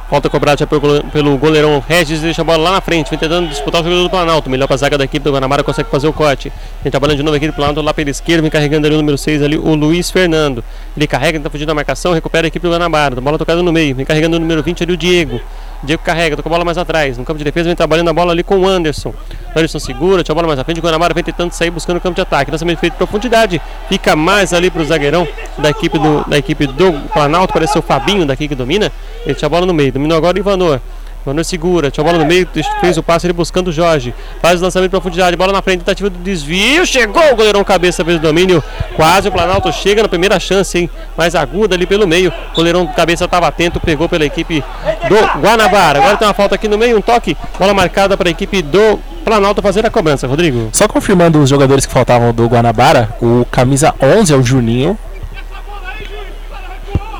Falta 0.10 0.30
cobrada 0.30 0.60
já 0.60 0.68
pelo, 0.68 1.04
pelo 1.06 1.36
goleirão 1.38 1.84
Regis, 1.88 2.22
deixa 2.22 2.44
a 2.44 2.46
bola 2.46 2.64
lá 2.64 2.72
na 2.74 2.82
frente, 2.82 3.10
vem 3.10 3.18
tentando 3.18 3.48
disputar 3.48 3.82
o 3.82 3.84
jogador 3.84 4.04
do 4.04 4.10
Planalto. 4.10 4.50
Melhor 4.50 4.68
para 4.68 4.76
a 4.76 4.78
zaga 4.78 4.98
da 5.00 5.04
equipe 5.04 5.24
do 5.24 5.32
Guanabara, 5.32 5.64
consegue 5.64 5.90
fazer 5.90 6.08
o 6.08 6.14
corte. 6.14 6.52
Vem 6.84 6.92
trabalhando 6.92 7.18
de 7.18 7.24
novo 7.24 7.36
aqui 7.36 7.48
do 7.48 7.54
Planalto 7.54 7.82
lá 7.82 7.92
pela 7.92 8.12
esquerda, 8.12 8.44
vem 8.44 8.52
carregando 8.52 8.86
ali 8.86 8.96
o 8.96 9.00
número 9.00 9.18
6 9.18 9.42
ali, 9.42 9.58
o 9.58 9.74
Luiz 9.74 10.12
Fernando. 10.12 10.64
Ele 10.96 11.08
carrega, 11.08 11.40
tenta 11.40 11.50
fugir 11.50 11.66
da 11.66 11.74
marcação, 11.74 12.14
recupera 12.14 12.46
a 12.46 12.50
equipe 12.50 12.68
do 12.68 12.72
Guanabara. 12.72 13.20
Bola 13.20 13.38
tocada 13.40 13.64
no 13.64 13.74
meio, 13.74 13.96
vem 13.96 14.06
carregando 14.06 14.38
o 14.38 14.40
número 14.40 14.62
20 14.62 14.84
ali 14.84 14.94
o 14.94 14.98
Diego. 14.98 15.42
Diego 15.86 16.04
carrega, 16.04 16.36
toca 16.36 16.50
a 16.50 16.52
bola 16.52 16.66
mais 16.66 16.78
atrás. 16.78 17.18
No 17.18 17.24
campo 17.24 17.38
de 17.38 17.44
defesa 17.44 17.68
vem 17.68 17.76
trabalhando 17.76 18.10
a 18.10 18.14
bola 18.14 18.32
ali 18.32 18.44
com 18.44 18.58
o 18.58 18.68
Anderson. 18.68 19.14
Anderson 19.56 19.80
segura, 19.80 20.24
tira 20.24 20.34
a 20.34 20.36
bola 20.36 20.48
mais 20.48 20.60
à 20.60 20.64
frente. 20.64 20.80
O 20.80 20.84
Guanabara 20.84 21.14
vem 21.14 21.24
tentando 21.24 21.52
sair 21.52 21.70
buscando 21.70 21.98
o 21.98 22.02
campo 22.02 22.16
de 22.16 22.22
ataque. 22.22 22.52
Lançamento 22.52 22.80
feito 22.80 22.94
de 22.94 22.98
profundidade. 22.98 23.62
Fica 23.88 24.16
mais 24.16 24.54
ali 24.54 24.70
para 24.70 24.82
o 24.82 24.86
zagueirão 24.86 25.28
da 25.58 25.70
equipe 25.70 25.98
do, 25.98 26.24
da 26.28 26.38
equipe 26.38 26.68
do 26.68 26.94
Planalto. 27.14 27.54
Parece 27.54 27.78
o 27.78 27.82
Fabinho 27.82 28.26
daqui 28.26 28.48
que 28.48 28.56
domina. 28.56 28.92
Ele 29.26 29.36
tira 29.36 29.48
a 29.48 29.50
bola 29.50 29.66
no 29.66 29.74
meio. 29.74 29.92
Dominou 29.92 30.18
agora 30.18 30.36
o 30.36 30.40
Ivanor. 30.40 30.82
Mano 31.26 31.44
segura, 31.44 31.90
tinha 31.90 32.04
a 32.04 32.06
bola 32.06 32.20
no 32.20 32.26
meio, 32.26 32.48
fez 32.80 32.98
o 32.98 33.04
passe 33.04 33.26
ele 33.26 33.34
buscando 33.34 33.70
o 33.70 33.72
Jorge. 33.72 34.14
Faz 34.42 34.62
o 34.62 34.64
lançamento 34.64 34.90
de 34.90 34.92
profundidade, 34.92 35.36
bola 35.36 35.52
na 35.52 35.62
frente, 35.62 35.80
tentativa 35.80 36.10
do 36.10 36.20
desvio. 36.20 36.86
Chegou 36.86 37.32
o 37.32 37.36
goleirão 37.36 37.64
cabeça, 37.64 38.06
fez 38.06 38.18
o 38.18 38.20
domínio. 38.20 38.64
Quase 38.96 39.28
o 39.28 39.32
Planalto 39.32 39.72
chega 39.74 40.04
na 40.04 40.08
primeira 40.08 40.40
chance, 40.40 40.78
hein? 40.78 40.90
Mais 41.18 41.34
aguda 41.34 41.76
ali 41.76 41.88
pelo 41.88 42.08
meio. 42.08 42.32
O 42.52 42.56
goleirão 42.56 42.86
cabeça 42.86 43.26
estava 43.26 43.48
atento, 43.48 43.80
pegou 43.80 44.08
pela 44.08 44.24
equipe 44.24 44.64
do 45.10 45.40
Guanabara. 45.42 46.00
Agora 46.00 46.18
tem 46.18 46.28
uma 46.28 46.34
falta 46.34 46.54
aqui 46.54 46.68
no 46.68 46.78
meio, 46.78 46.98
um 46.98 47.02
toque. 47.02 47.36
Bola 47.58 47.74
marcada 47.74 48.16
para 48.16 48.30
a 48.30 48.32
equipe 48.32 48.62
do 48.62 49.00
Planalto 49.24 49.62
fazer 49.64 49.84
a 49.84 49.90
cobrança, 49.90 50.28
Rodrigo. 50.28 50.70
Só 50.72 50.88
confirmando 50.88 51.42
os 51.42 51.50
jogadores 51.50 51.88
que 51.88 51.92
faltavam 51.92 52.32
do 52.32 52.46
Guanabara, 52.46 53.10
o 53.20 53.44
camisa 53.50 53.96
11 54.00 54.32
é 54.32 54.36
o 54.38 54.44
Juninho. 54.44 54.96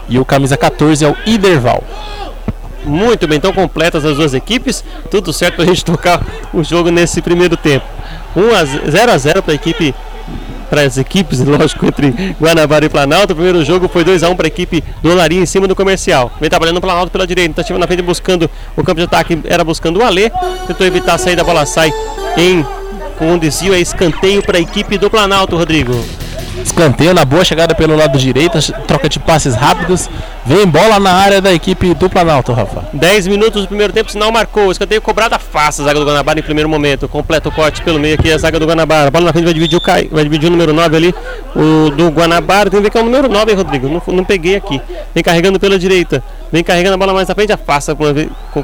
E 0.08 0.20
o 0.20 0.24
camisa 0.24 0.56
14 0.56 1.04
é 1.04 1.10
o 1.10 1.18
Iderval. 1.26 1.84
Muito 2.86 3.28
bem, 3.28 3.38
então 3.38 3.52
completas 3.52 4.06
as 4.06 4.18
duas 4.18 4.34
equipes. 4.34 4.84
Tudo 5.10 5.34
certo 5.34 5.56
para 5.56 5.66
a 5.66 5.68
gente 5.70 5.84
tocar 5.84 6.22
o 6.54 6.64
jogo 6.64 6.90
nesse 6.90 7.22
primeiro 7.22 7.58
tempo. 7.58 7.86
1 8.36 8.56
a 8.56 8.66
0 8.90 9.12
a 9.12 9.18
0 9.18 9.44
para 9.44 9.54
a 9.54 9.56
equipe 9.56 9.94
para 10.70 10.82
as 10.82 10.98
equipes, 10.98 11.40
lógico, 11.46 11.86
entre 11.86 12.36
Guanabara 12.40 12.86
e 12.86 12.90
Planalto. 12.90 13.34
O 13.34 13.36
primeiro 13.36 13.64
jogo 13.64 13.88
foi 13.88 14.04
2 14.04 14.24
a 14.24 14.30
1 14.30 14.36
para 14.36 14.48
a 14.48 14.50
equipe 14.50 14.84
do 15.02 15.12
Olaria 15.12 15.40
em 15.40 15.46
cima 15.46 15.68
do 15.68 15.76
comercial. 15.76 16.32
Vem 16.40 16.50
trabalhando 16.50 16.78
o 16.78 16.82
Planalto 16.82 17.12
pela 17.12 17.26
direita, 17.26 17.54
tentativa 17.54 17.80
na 17.80 17.88
frente 17.88 18.02
buscando 18.02 18.50
o 18.76 18.84
campo 18.84 19.00
de 19.00 19.06
ataque, 19.06 19.40
era 19.46 19.64
buscando 19.64 20.00
o 20.00 20.04
Alê. 20.04 20.32
Tentou 20.68 20.86
evitar 20.86 21.16
a 21.16 21.18
saída, 21.18 21.42
a 21.42 21.46
bola 21.46 21.66
sai 21.66 21.92
em 22.38 22.66
com 23.18 23.32
um 23.32 23.38
desvio, 23.38 23.74
é 23.74 23.80
escanteio 23.80 24.44
para 24.44 24.58
a 24.58 24.62
equipe 24.62 24.98
do 24.98 25.10
Planalto, 25.10 25.56
Rodrigo. 25.56 25.94
Escanteio 26.64 27.14
na 27.14 27.26
boa 27.26 27.44
chegada 27.44 27.76
pelo 27.76 27.96
lado 27.96 28.18
direito, 28.18 28.58
troca 28.88 29.10
de 29.10 29.20
passes 29.20 29.56
rápidos. 29.56 30.10
Vem 30.46 30.66
bola 30.66 31.00
na 31.00 31.12
área 31.12 31.42
da 31.42 31.52
equipe 31.52 31.94
do 31.94 32.10
Planalto, 32.10 32.54
Rafa. 32.54 32.88
10 32.94 33.28
minutos 33.28 33.64
do 33.64 33.68
primeiro 33.68 33.92
tempo, 33.92 34.12
sinal 34.12 34.32
marcou. 34.32 34.72
Escanteio 34.72 35.02
cobrado 35.02 35.36
afasta 35.36 35.82
a 35.82 35.86
zaga 35.86 36.00
do 36.00 36.06
Guanabara 36.06 36.40
em 36.40 36.44
primeiro 36.44 36.70
momento. 36.70 37.08
Completa 37.08 37.50
o 37.50 37.52
corte 37.52 37.82
pelo 37.82 38.00
meio 38.00 38.16
aqui 38.16 38.32
a 38.32 38.38
zaga 38.38 38.60
do 38.60 38.66
Guanabara. 38.66 39.10
Bola 39.10 39.26
na 39.26 39.32
frente 39.32 39.46
vai 39.46 39.54
dividir 39.54 39.76
o, 39.76 39.82
Cai, 39.82 40.08
vai 40.12 40.24
dividir 40.24 40.48
o 40.48 40.52
número 40.52 40.72
9 40.72 40.96
ali, 40.96 41.16
o 41.56 41.90
do 41.90 42.10
Guanabara. 42.10 42.70
Tem 42.70 42.80
que 42.80 42.84
ver 42.84 42.90
que 42.90 42.98
é 42.98 43.02
o 43.02 43.06
número 43.06 43.28
9, 43.28 43.52
hein, 43.52 43.58
Rodrigo? 43.58 43.90
Não, 43.90 44.02
não 44.16 44.24
peguei 44.24 44.56
aqui. 44.56 44.82
Vem 45.14 45.24
carregando 45.24 45.60
pela 45.60 45.80
direita. 45.80 46.24
Vem 46.52 46.64
carregando 46.64 46.94
a 46.94 46.98
bola 46.98 47.14
mais 47.14 47.30
à 47.30 47.36
frente, 47.36 47.52
afasta. 47.52 47.96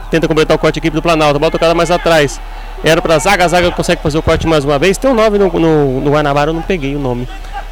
Tenta 0.09 0.27
completar 0.27 0.55
o 0.55 0.59
corte 0.59 0.77
a 0.77 0.79
equipe 0.79 0.95
do 0.95 1.01
Planalto. 1.01 1.39
Bola 1.39 1.51
tocada 1.51 1.73
mais 1.73 1.89
atrás. 1.89 2.39
Era 2.83 3.01
para 3.01 3.15
a 3.15 3.19
zaga, 3.19 3.45
a 3.45 3.47
zaga 3.47 3.71
consegue 3.71 4.01
fazer 4.01 4.17
o 4.17 4.21
corte 4.21 4.47
mais 4.47 4.65
uma 4.65 4.79
vez. 4.79 4.97
Tem 4.97 5.09
o 5.09 5.13
um 5.13 5.15
9 5.15 5.37
no, 5.37 5.51
no, 5.51 6.01
no 6.01 6.11
Guanabara, 6.11 6.49
eu 6.49 6.53
não 6.53 6.61
peguei 6.61 6.95
o 6.95 6.99
nome. 6.99 7.27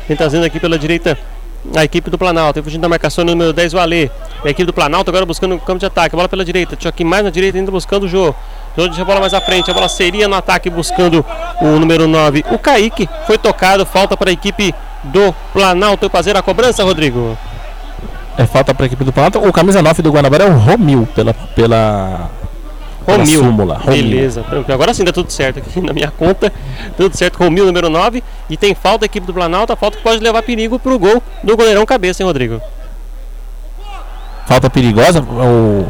Vem 0.10 0.17
trazendo 0.17 0.43
aqui 0.43 0.60
pela 0.60 0.80
direita 0.80 1.15
a 1.76 1.84
equipe 1.84 2.10
do 2.10 2.17
Planalto. 2.17 2.56
Vem 2.56 2.63
fugindo 2.63 2.82
da 2.82 2.89
marcação 2.89 3.24
número 3.24 3.54
10, 3.54 3.76
o 3.76 3.80
Alê. 3.80 4.10
A 4.43 4.50
equipe 4.50 4.65
do 4.65 4.74
Planalto 4.74 5.12
agora 5.12 5.24
buscando 5.24 5.54
o 5.54 5.60
campo 5.60 5.78
de 5.78 5.86
ataque. 5.86 6.15
Bola 6.15 6.28
pela 6.28 6.43
direita. 6.43 6.76
Tinha 6.76 6.89
aqui 6.89 7.04
mais 7.04 7.24
na 7.24 7.30
direita, 7.30 7.60
ainda 7.60 7.72
buscando 7.72 8.06
o 8.06 8.10
Jô. 8.10 8.34
Jô 8.76 8.88
deixa 8.88 9.04
a 9.04 9.06
bola 9.06 9.19
mais 9.19 9.36
à 9.36 9.39
frente. 9.39 9.69
A 9.69 9.74
bola 9.74 9.88
seria 9.88 10.28
no 10.28 10.34
ataque 10.34 10.67
buscando 10.67 11.24
o 11.62 11.65
número 11.78 12.08
9. 12.08 12.43
O 12.50 12.58
Kaique 12.58 13.08
foi 13.28 13.38
tocado. 13.38 13.86
Falta 13.86 14.17
para 14.17 14.32
a 14.32 14.34
equipe 14.34 14.74
do 15.04 15.32
Planalto 15.54 16.10
fazer 16.10 16.36
a 16.36 16.41
cobrança, 16.41 16.84
Rodrigo. 16.84 17.38
É 18.36 18.48
falta 18.48 18.74
para 18.74 18.86
a 18.86 18.88
equipe 18.88 19.04
do 19.04 19.13
Planalto. 19.13 19.38
O 19.38 19.54
camisa 19.54 19.80
9 19.80 20.02
do 20.02 20.12
Guanabara 20.12 20.45
é 20.45 20.48
o 20.48 20.58
Romil 20.58 21.08
pela, 21.13 21.36
pela 21.36 22.32
Romil. 23.17 23.43
Súmula, 23.43 23.78
Romil. 23.78 24.04
Beleza, 24.04 24.41
tranquilo. 24.43 24.74
Agora 24.74 24.93
sim 24.93 25.04
dá 25.04 25.12
tudo 25.12 25.32
certo 25.32 25.60
aqui 25.60 25.80
na 25.82 25.93
minha 25.93 26.12
conta. 26.12 26.52
Tudo 26.98 27.15
certo, 27.15 27.38
Romil 27.38 27.65
número 27.65 27.89
9. 27.89 28.24
E 28.50 28.58
tem 28.58 28.74
falta 28.74 29.06
a 29.06 29.08
equipe 29.08 29.26
do 29.26 29.34
Planalto, 29.34 29.74
a 29.74 29.76
falta 29.76 29.98
que 29.98 30.04
pode 30.04 30.24
levar 30.24 30.41
perigo 30.43 30.80
pro 30.80 30.98
gol 30.98 31.22
do 31.43 31.56
goleirão 31.56 31.86
cabeça, 31.86 32.22
hein, 32.22 32.28
Rodrigo? 32.28 32.62
Falta 34.48 34.67
perigosa, 34.67 35.22
o, 35.22 35.82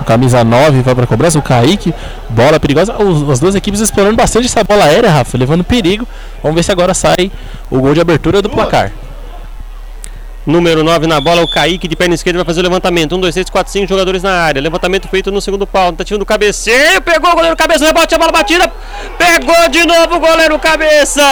o 0.00 0.04
camisa 0.06 0.42
9 0.42 0.80
vai 0.80 0.94
para 0.94 1.06
cobrança, 1.06 1.38
o 1.38 1.42
Kaique, 1.42 1.92
bola 2.30 2.58
perigosa. 2.58 2.96
Os, 2.96 3.28
as 3.28 3.40
duas 3.40 3.54
equipes 3.54 3.80
explorando 3.80 4.16
bastante 4.16 4.46
essa 4.46 4.64
bola 4.64 4.84
aérea, 4.84 5.10
Rafa, 5.10 5.36
levando 5.36 5.62
perigo. 5.62 6.08
Vamos 6.42 6.56
ver 6.56 6.62
se 6.62 6.72
agora 6.72 6.94
sai 6.94 7.30
o 7.70 7.78
gol 7.78 7.92
de 7.92 8.00
abertura 8.00 8.40
do 8.40 8.48
placar. 8.48 8.90
Número 10.48 10.82
9 10.82 11.06
na 11.06 11.20
bola, 11.20 11.42
o 11.42 11.46
Kaique 11.46 11.86
de 11.86 11.94
perna 11.94 12.14
esquerda 12.14 12.38
vai 12.38 12.44
fazer 12.46 12.60
o 12.60 12.62
levantamento. 12.62 13.14
1, 13.14 13.20
2, 13.20 13.34
3, 13.34 13.50
4, 13.50 13.70
5 13.70 13.86
jogadores 13.86 14.22
na 14.22 14.32
área. 14.32 14.62
Levantamento 14.62 15.06
feito 15.06 15.30
no 15.30 15.42
segundo 15.42 15.66
pau. 15.66 15.90
Tentativa 15.90 16.18
do 16.18 16.24
cabeceio. 16.24 17.02
Pegou 17.02 17.30
o 17.30 17.34
goleiro 17.34 17.54
cabeça, 17.54 17.84
rebote, 17.84 18.14
a 18.14 18.18
bola 18.18 18.32
batida. 18.32 18.72
Pegou 19.18 19.68
de 19.68 19.84
novo 19.84 20.16
o 20.16 20.18
goleiro 20.18 20.58
cabeça. 20.58 21.22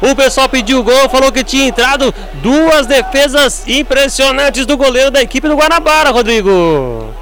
O 0.00 0.14
pessoal 0.14 0.48
pediu 0.48 0.84
gol, 0.84 1.08
falou 1.08 1.32
que 1.32 1.42
tinha 1.42 1.66
entrado. 1.66 2.14
Duas 2.34 2.86
defesas 2.86 3.64
impressionantes 3.66 4.66
do 4.66 4.76
goleiro 4.76 5.10
da 5.10 5.20
equipe 5.20 5.48
do 5.48 5.56
Guanabara, 5.56 6.12
Rodrigo. 6.12 7.12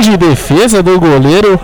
De 0.00 0.16
defesa 0.16 0.82
do 0.82 0.98
goleiro 0.98 1.60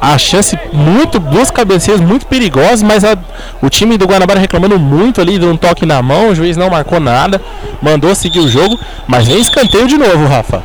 a 0.00 0.16
chance 0.16 0.58
muito, 0.72 1.18
duas 1.18 1.50
cabeceiras 1.50 2.00
muito 2.00 2.26
perigosas, 2.26 2.82
mas 2.82 3.04
a, 3.04 3.16
o 3.60 3.68
time 3.68 3.98
do 3.98 4.06
Guanabara 4.06 4.38
reclamando 4.38 4.78
muito 4.78 5.20
ali 5.20 5.38
de 5.38 5.44
um 5.44 5.56
toque 5.56 5.84
na 5.84 6.00
mão, 6.02 6.30
o 6.30 6.34
juiz 6.34 6.56
não 6.56 6.70
marcou 6.70 7.00
nada, 7.00 7.40
mandou 7.82 8.14
seguir 8.14 8.40
o 8.40 8.48
jogo, 8.48 8.78
mas 9.06 9.26
vem 9.26 9.40
escanteio 9.40 9.86
de 9.86 9.98
novo, 9.98 10.26
Rafa. 10.26 10.62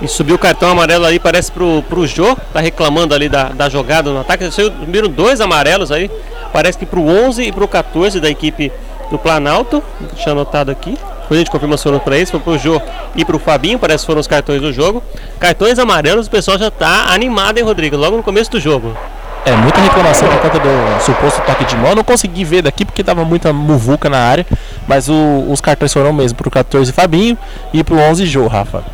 E 0.00 0.06
subiu 0.06 0.36
o 0.36 0.38
cartão 0.38 0.70
amarelo 0.70 1.06
aí, 1.06 1.18
parece 1.18 1.50
pro, 1.50 1.82
pro 1.88 2.06
Jô, 2.06 2.36
tá 2.52 2.60
reclamando 2.60 3.14
ali 3.14 3.28
da, 3.28 3.44
da 3.48 3.68
jogada 3.68 4.10
no 4.10 4.20
ataque. 4.20 4.50
Subiram 4.50 5.08
dois 5.08 5.40
amarelos 5.40 5.90
aí, 5.90 6.10
parece 6.52 6.76
que 6.76 6.84
pro 6.84 7.02
11 7.02 7.44
e 7.44 7.52
pro 7.52 7.66
14 7.66 8.20
da 8.20 8.28
equipe 8.28 8.70
do 9.10 9.18
Planalto. 9.18 9.82
Deixa 10.12 10.32
anotado 10.32 10.70
aqui. 10.70 10.98
Depois 11.26 11.38
a 11.38 11.42
gente 11.42 11.50
confirma 11.50 11.76
foram 11.76 11.98
para 11.98 12.16
eles, 12.16 12.30
foi 12.30 12.38
pro 12.38 12.56
Jô 12.56 12.80
e 13.16 13.24
pro 13.24 13.36
Fabinho, 13.36 13.80
parece 13.80 14.04
que 14.04 14.06
foram 14.06 14.20
os 14.20 14.28
cartões 14.28 14.62
do 14.62 14.72
jogo. 14.72 15.02
Cartões 15.40 15.76
amarelos, 15.76 16.28
o 16.28 16.30
pessoal 16.30 16.56
já 16.56 16.70
tá 16.70 17.06
animado, 17.12 17.58
hein, 17.58 17.64
Rodrigo? 17.64 17.96
Logo 17.96 18.16
no 18.16 18.22
começo 18.22 18.48
do 18.48 18.60
jogo. 18.60 18.96
É, 19.44 19.50
muita 19.56 19.80
reclamação 19.80 20.28
por 20.28 20.40
conta 20.40 20.60
do 20.60 21.04
suposto 21.04 21.42
toque 21.42 21.64
de 21.64 21.76
mão. 21.76 21.90
Eu 21.90 21.96
não 21.96 22.04
consegui 22.04 22.44
ver 22.44 22.62
daqui 22.62 22.84
porque 22.84 23.02
tava 23.02 23.24
muita 23.24 23.52
muvuca 23.52 24.08
na 24.08 24.18
área. 24.18 24.46
Mas 24.86 25.08
o, 25.08 25.46
os 25.48 25.60
cartões 25.60 25.92
foram 25.92 26.12
mesmo 26.12 26.38
pro 26.38 26.50
14 26.50 26.92
Fabinho 26.92 27.36
e 27.72 27.82
pro 27.82 27.96
11 27.96 28.24
Jô, 28.26 28.46
Rafa. 28.46 28.84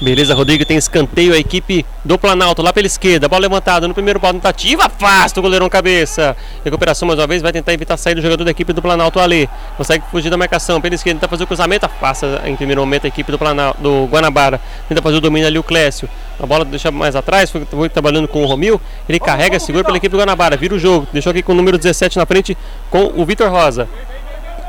Beleza, 0.00 0.34
Rodrigo 0.34 0.64
tem 0.64 0.78
escanteio 0.78 1.34
a 1.34 1.36
equipe 1.36 1.84
do 2.02 2.18
Planalto 2.18 2.62
lá 2.62 2.72
pela 2.72 2.86
esquerda. 2.86 3.28
Bola 3.28 3.42
levantada 3.42 3.86
no 3.86 3.92
primeiro 3.92 4.18
pau 4.18 4.32
tentativa. 4.32 4.86
Afasta 4.86 5.38
o 5.38 5.42
goleirão 5.42 5.68
cabeça. 5.68 6.34
Recuperação 6.64 7.06
mais 7.06 7.20
uma 7.20 7.26
vez. 7.26 7.42
Vai 7.42 7.52
tentar 7.52 7.74
evitar 7.74 7.98
sair 7.98 8.14
do 8.14 8.22
jogador 8.22 8.42
da 8.42 8.50
equipe 8.50 8.72
do 8.72 8.80
Planalto 8.80 9.20
ali. 9.20 9.46
Consegue 9.76 10.02
fugir 10.10 10.30
da 10.30 10.38
marcação. 10.38 10.80
Pela 10.80 10.94
esquerda 10.94 11.20
tenta 11.20 11.28
fazer 11.28 11.44
o 11.44 11.46
cruzamento. 11.46 11.84
Afasta 11.84 12.40
em 12.46 12.56
primeiro 12.56 12.80
momento 12.80 13.04
a 13.04 13.08
equipe 13.08 13.30
do, 13.30 13.38
Planalto, 13.38 13.78
do 13.82 14.06
Guanabara. 14.06 14.58
Tenta 14.88 15.02
fazer 15.02 15.18
o 15.18 15.20
domínio 15.20 15.46
ali 15.46 15.58
o 15.58 15.62
Clécio. 15.62 16.08
A 16.42 16.46
bola 16.46 16.64
deixa 16.64 16.90
mais 16.90 17.14
atrás. 17.14 17.50
Foi, 17.50 17.66
foi 17.66 17.90
trabalhando 17.90 18.26
com 18.26 18.42
o 18.42 18.46
Romil. 18.46 18.80
Ele 19.06 19.20
carrega, 19.20 19.60
segura 19.60 19.84
pela 19.84 19.98
equipe 19.98 20.12
do 20.12 20.18
Guanabara. 20.18 20.56
Vira 20.56 20.74
o 20.74 20.78
jogo. 20.78 21.06
Deixou 21.12 21.28
aqui 21.28 21.42
com 21.42 21.52
o 21.52 21.54
número 21.54 21.76
17 21.76 22.16
na 22.16 22.24
frente 22.24 22.56
com 22.90 23.12
o 23.14 23.26
Vitor 23.26 23.50
Rosa. 23.50 23.86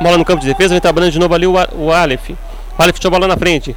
Bola 0.01 0.17
no 0.17 0.25
campo 0.25 0.41
de 0.41 0.47
defesa. 0.47 0.73
Vem 0.73 0.81
trabalhando 0.81 1.13
de 1.13 1.19
novo 1.19 1.33
ali 1.33 1.47
o, 1.47 1.53
o 1.53 1.89
Aleph. 1.89 2.31
O 2.31 2.35
Aleph 2.81 2.95
deixou 2.95 3.07
a 3.07 3.11
bola 3.11 3.29
na 3.29 3.37
frente. 3.37 3.73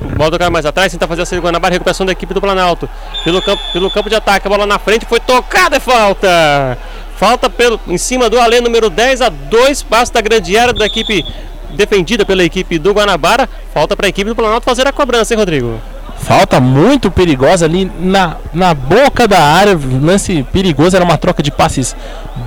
Bola 0.00 0.30
tocada 0.30 0.50
mais 0.50 0.66
atrás, 0.66 0.92
tenta 0.92 1.06
fazer 1.08 1.22
a 1.22 1.26
saída 1.26 1.40
do 1.40 1.46
Guanabara, 1.46 1.72
recuperação 1.72 2.04
da 2.04 2.12
equipe 2.12 2.32
do 2.34 2.40
Planalto. 2.40 2.88
Pelo 3.24 3.40
campo, 3.42 3.62
pelo 3.72 3.90
campo 3.90 4.08
de 4.08 4.14
ataque, 4.14 4.46
a 4.46 4.50
bola 4.50 4.66
na 4.66 4.78
frente 4.78 5.06
foi 5.06 5.20
tocada, 5.20 5.76
é 5.76 5.80
falta. 5.80 6.78
Falta 7.16 7.48
pelo, 7.48 7.80
em 7.88 7.96
cima 7.96 8.28
do 8.28 8.38
Alê, 8.38 8.60
número 8.60 8.90
10, 8.90 9.22
a 9.22 9.28
dois 9.30 9.82
passos 9.82 10.10
da 10.10 10.20
grande 10.20 10.56
área 10.56 10.74
da 10.74 10.84
equipe 10.84 11.24
defendida 11.70 12.24
pela 12.24 12.44
equipe 12.44 12.78
do 12.78 12.92
Guanabara. 12.92 13.48
Falta 13.72 13.96
para 13.96 14.06
a 14.06 14.08
equipe 14.08 14.28
do 14.28 14.36
Planalto 14.36 14.64
fazer 14.64 14.86
a 14.86 14.92
cobrança, 14.92 15.32
hein, 15.32 15.38
Rodrigo? 15.38 15.80
Falta 16.18 16.60
muito 16.60 17.10
perigosa 17.10 17.66
ali 17.66 17.90
na, 18.00 18.36
na 18.52 18.74
boca 18.74 19.28
da 19.28 19.40
área. 19.40 19.78
Lance 20.02 20.42
perigoso, 20.52 20.96
era 20.96 21.04
uma 21.04 21.16
troca 21.16 21.42
de 21.42 21.50
passes 21.50 21.94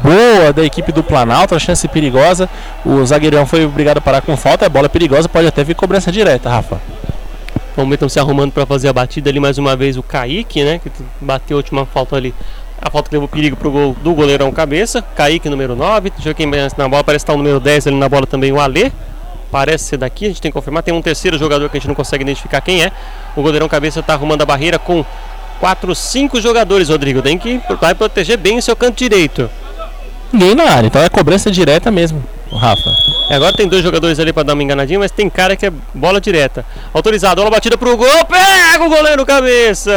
boa 0.04 0.52
da 0.52 0.64
equipe 0.64 0.92
do 0.92 1.04
Planalto. 1.04 1.56
A 1.56 1.60
chance 1.60 1.88
perigosa. 1.88 2.50
O 2.86 3.06
zagueirão 3.06 3.46
foi 3.46 3.66
obrigado 3.66 3.98
a 4.00 4.02
parar 4.02 4.22
com 4.22 4.36
falta. 4.36 4.66
A 4.66 4.70
bola 4.70 4.86
é 4.86 4.90
perigosa, 4.90 5.30
pode 5.30 5.48
até 5.48 5.64
vir 5.64 5.76
cobrança 5.76 6.12
direta, 6.12 6.50
Rafa. 6.50 6.82
Vamos 7.76 7.90
ver, 7.90 7.96
estão 7.96 8.10
se 8.10 8.20
arrumando 8.20 8.52
para 8.52 8.66
fazer 8.66 8.88
a 8.90 8.94
batida 8.94 9.30
ali 9.30 9.40
mais 9.40 9.58
uma 9.58 9.76
vez. 9.76 9.98
O 9.98 10.04
Kaique, 10.04 10.64
né? 10.64 10.80
Que 10.80 10.92
bateu 11.22 11.58
a 11.58 11.60
última 11.60 11.86
falta 11.86 12.16
ali. 12.16 12.34
A 12.82 12.90
falta 12.90 13.10
que 13.10 13.16
levou 13.16 13.28
perigo 13.28 13.56
pro 13.56 13.72
gol 13.72 13.96
do 14.02 14.14
goleirão 14.14 14.52
cabeça. 14.52 15.02
Kaique, 15.02 15.50
número 15.50 15.76
9. 15.76 16.10
Deixa 16.12 16.30
eu 16.30 16.36
quem 16.36 16.50
na 16.78 16.90
bola. 16.90 17.04
Parece 17.04 17.24
estar 17.24 17.34
o 17.34 17.38
número 17.38 17.60
10 17.60 17.88
ali 17.88 17.96
na 17.96 18.10
bola 18.10 18.26
também, 18.26 18.52
o 18.52 18.60
Alê 18.60 18.92
parece 19.52 19.86
ser 19.86 19.98
daqui, 19.98 20.26
a 20.26 20.28
gente 20.30 20.42
tem 20.42 20.52
que 20.52 20.54
confirmar. 20.54 20.84
Tem 20.84 20.94
um 20.94 21.02
terceiro 21.02 21.38
jogador 21.38 21.70
que 21.70 21.78
a 21.78 21.80
gente 21.80 21.88
não 21.88 21.96
consegue 21.96 22.24
identificar 22.24 22.62
quem 22.62 22.84
é. 22.84 22.92
O 23.36 23.42
goleirão 23.42 23.68
cabeça 23.68 24.00
está 24.00 24.14
arrumando 24.14 24.42
a 24.42 24.46
barreira 24.46 24.78
com 24.78 25.04
4, 25.60 25.94
5 25.94 26.40
jogadores, 26.40 26.90
Rodrigo. 26.90 27.22
Tem 27.22 27.38
que 27.38 27.60
vai 27.80 27.94
proteger 27.96 28.38
bem 28.38 28.58
o 28.58 28.62
seu 28.62 28.76
canto 28.76 28.98
direito. 28.98 29.50
Ninguém 30.32 30.56
na 30.56 30.64
área, 30.64 30.88
então 30.88 31.02
é 31.02 31.10
cobrança 31.10 31.50
direta 31.50 31.90
mesmo, 31.90 32.24
Rafa. 32.58 32.92
É, 33.30 33.36
agora 33.36 33.54
tem 33.54 33.68
dois 33.68 33.84
jogadores 33.84 34.20
ali 34.20 34.34
para 34.34 34.42
dar 34.42 34.54
uma 34.54 34.64
enganadinha, 34.64 34.98
mas 34.98 35.12
tem 35.12 35.30
cara 35.30 35.56
que 35.56 35.66
é 35.66 35.72
bola 35.94 36.20
direta. 36.20 36.66
Autorizado, 36.92 37.36
bola 37.36 37.52
batida 37.52 37.78
pro 37.78 37.96
gol, 37.96 38.26
pega 38.26 38.84
o 38.84 38.90
goleiro 38.90 39.24
cabeça. 39.24 39.92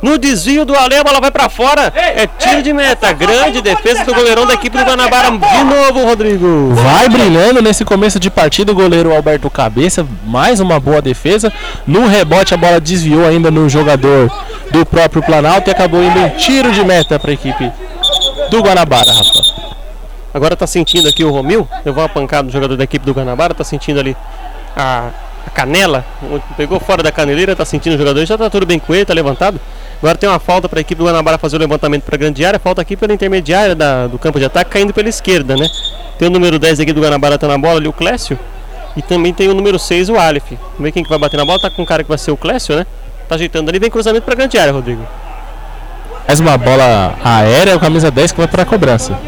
No 0.00 0.16
desvio 0.16 0.64
do 0.64 0.76
Ale, 0.76 0.96
a 0.96 1.02
bola 1.02 1.20
vai 1.20 1.32
para 1.32 1.48
fora. 1.48 1.92
É 1.96 2.26
tiro 2.26 2.62
de 2.62 2.72
meta. 2.72 3.12
Grande 3.12 3.60
defesa 3.60 4.04
do 4.04 4.14
goleirão 4.14 4.46
da 4.46 4.54
equipe 4.54 4.78
do 4.78 4.84
Guanabara. 4.84 5.30
De 5.32 5.64
novo, 5.64 6.04
Rodrigo. 6.04 6.72
Vai 6.74 7.08
brilhando 7.08 7.60
nesse 7.60 7.84
começo 7.84 8.20
de 8.20 8.30
partida 8.30 8.70
o 8.70 8.74
goleiro 8.76 9.12
Alberto 9.12 9.50
Cabeça. 9.50 10.06
Mais 10.24 10.60
uma 10.60 10.78
boa 10.78 11.02
defesa. 11.02 11.52
No 11.84 12.06
rebote, 12.06 12.54
a 12.54 12.56
bola 12.56 12.80
desviou 12.80 13.26
ainda 13.26 13.50
no 13.50 13.68
jogador 13.68 14.30
do 14.70 14.86
próprio 14.86 15.22
Planalto 15.22 15.68
e 15.68 15.72
acabou 15.72 16.02
indo 16.02 16.18
um 16.18 16.30
tiro 16.30 16.70
de 16.70 16.84
meta 16.84 17.18
para 17.18 17.30
a 17.30 17.34
equipe 17.34 17.72
do 18.50 18.60
Guanabara, 18.60 19.12
Rafa. 19.12 19.41
Agora 20.34 20.56
tá 20.56 20.66
sentindo 20.66 21.08
aqui 21.08 21.24
o 21.24 21.30
Romil, 21.30 21.68
levou 21.84 22.02
uma 22.02 22.08
pancada 22.08 22.44
do 22.44 22.52
jogador 22.52 22.76
da 22.76 22.84
equipe 22.84 23.04
do 23.04 23.12
Guanabara, 23.12 23.52
tá 23.52 23.64
sentindo 23.64 24.00
ali 24.00 24.16
a, 24.74 25.10
a 25.46 25.50
canela, 25.50 26.04
pegou 26.56 26.80
fora 26.80 27.02
da 27.02 27.12
caneleira, 27.12 27.54
tá 27.54 27.64
sentindo 27.64 27.94
o 27.94 27.98
jogador, 27.98 28.24
já 28.24 28.38
tá 28.38 28.48
tudo 28.48 28.64
bem 28.64 28.78
com 28.78 28.94
ele, 28.94 29.04
tá 29.04 29.12
levantado. 29.12 29.60
Agora 29.98 30.16
tem 30.16 30.28
uma 30.28 30.38
falta 30.38 30.68
para 30.68 30.80
a 30.80 30.82
equipe 30.82 30.98
do 30.98 31.04
Guanabara 31.04 31.36
fazer 31.36 31.56
o 31.56 31.58
levantamento 31.58 32.04
para 32.04 32.14
a 32.14 32.18
grande 32.18 32.44
área, 32.44 32.58
falta 32.58 32.80
aqui 32.80 32.96
pela 32.96 33.12
intermediária 33.12 33.74
da, 33.74 34.06
do 34.06 34.18
campo 34.18 34.38
de 34.38 34.46
ataque, 34.46 34.70
caindo 34.70 34.94
pela 34.94 35.08
esquerda, 35.08 35.54
né? 35.54 35.68
Tem 36.18 36.28
o 36.28 36.30
número 36.30 36.58
10 36.58 36.80
aqui 36.80 36.92
do 36.92 37.00
Guanabara 37.00 37.38
tá 37.38 37.46
na 37.46 37.58
bola 37.58 37.78
ali, 37.78 37.88
o 37.88 37.92
Clécio. 37.92 38.38
E 38.96 39.02
também 39.02 39.32
tem 39.32 39.48
o 39.48 39.54
número 39.54 39.78
6, 39.78 40.08
o 40.08 40.16
Aleph. 40.16 40.50
Vamos 40.50 40.80
ver 40.80 40.92
quem 40.92 41.02
que 41.02 41.08
vai 41.08 41.18
bater 41.18 41.36
na 41.36 41.44
bola, 41.44 41.60
tá 41.60 41.70
com 41.70 41.82
um 41.82 41.86
cara 41.86 42.02
que 42.02 42.08
vai 42.08 42.18
ser 42.18 42.30
o 42.30 42.36
Clécio, 42.36 42.74
né? 42.74 42.86
Tá 43.28 43.34
ajeitando 43.34 43.68
ali, 43.68 43.78
vem 43.78 43.90
cruzamento 43.90 44.24
para 44.24 44.34
a 44.34 44.36
grande 44.36 44.58
área, 44.58 44.72
Rodrigo. 44.72 45.06
Mais 46.26 46.40
uma 46.40 46.56
bola 46.56 47.14
aérea, 47.22 47.76
o 47.76 47.80
camisa 47.80 48.10
10 48.10 48.32
que 48.32 48.38
vai 48.38 48.48
para 48.48 48.62
a 48.62 48.66
cobrança. 48.66 49.18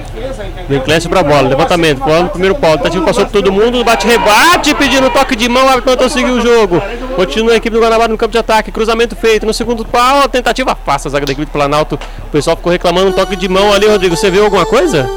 Vem 0.68 0.81
Clécio 0.81 1.11
pra 1.11 1.22
bola, 1.22 1.48
levantamento, 1.48 1.98
bola 1.98 2.22
no 2.22 2.29
primeiro 2.31 2.55
pau, 2.55 2.77
tentativa 2.79 3.05
passou 3.05 3.27
todo 3.27 3.53
mundo, 3.53 3.85
bate 3.85 4.07
rebate, 4.07 4.74
pedindo 4.74 5.11
toque 5.11 5.37
de 5.37 5.48
mão, 5.48 5.66
o 5.66 5.68
árbitro 5.68 5.94
não 5.94 6.35
o 6.35 6.40
jogo. 6.40 6.83
Continua 7.16 7.53
a 7.53 7.57
equipe 7.57 7.74
do 7.74 7.81
Guanabara 7.81 8.11
no 8.11 8.16
campo 8.16 8.33
de 8.33 8.38
ataque, 8.38 8.72
cruzamento 8.72 9.14
feito, 9.14 9.44
no 9.44 9.53
segundo 9.53 9.85
pau, 9.85 10.27
tentativa 10.29 10.74
passa 10.74 11.09
a 11.09 11.11
zaga 11.11 11.27
da 11.27 11.33
equipe 11.33 11.46
do 11.46 11.53
Planalto. 11.53 11.98
O 12.27 12.31
pessoal 12.31 12.57
ficou 12.57 12.72
reclamando 12.72 13.09
um 13.09 13.12
toque 13.12 13.37
de 13.37 13.48
mão 13.48 13.72
ali, 13.72 13.87
Rodrigo, 13.87 14.16
você 14.16 14.31
viu 14.31 14.44
alguma 14.44 14.64
coisa? 14.64 15.09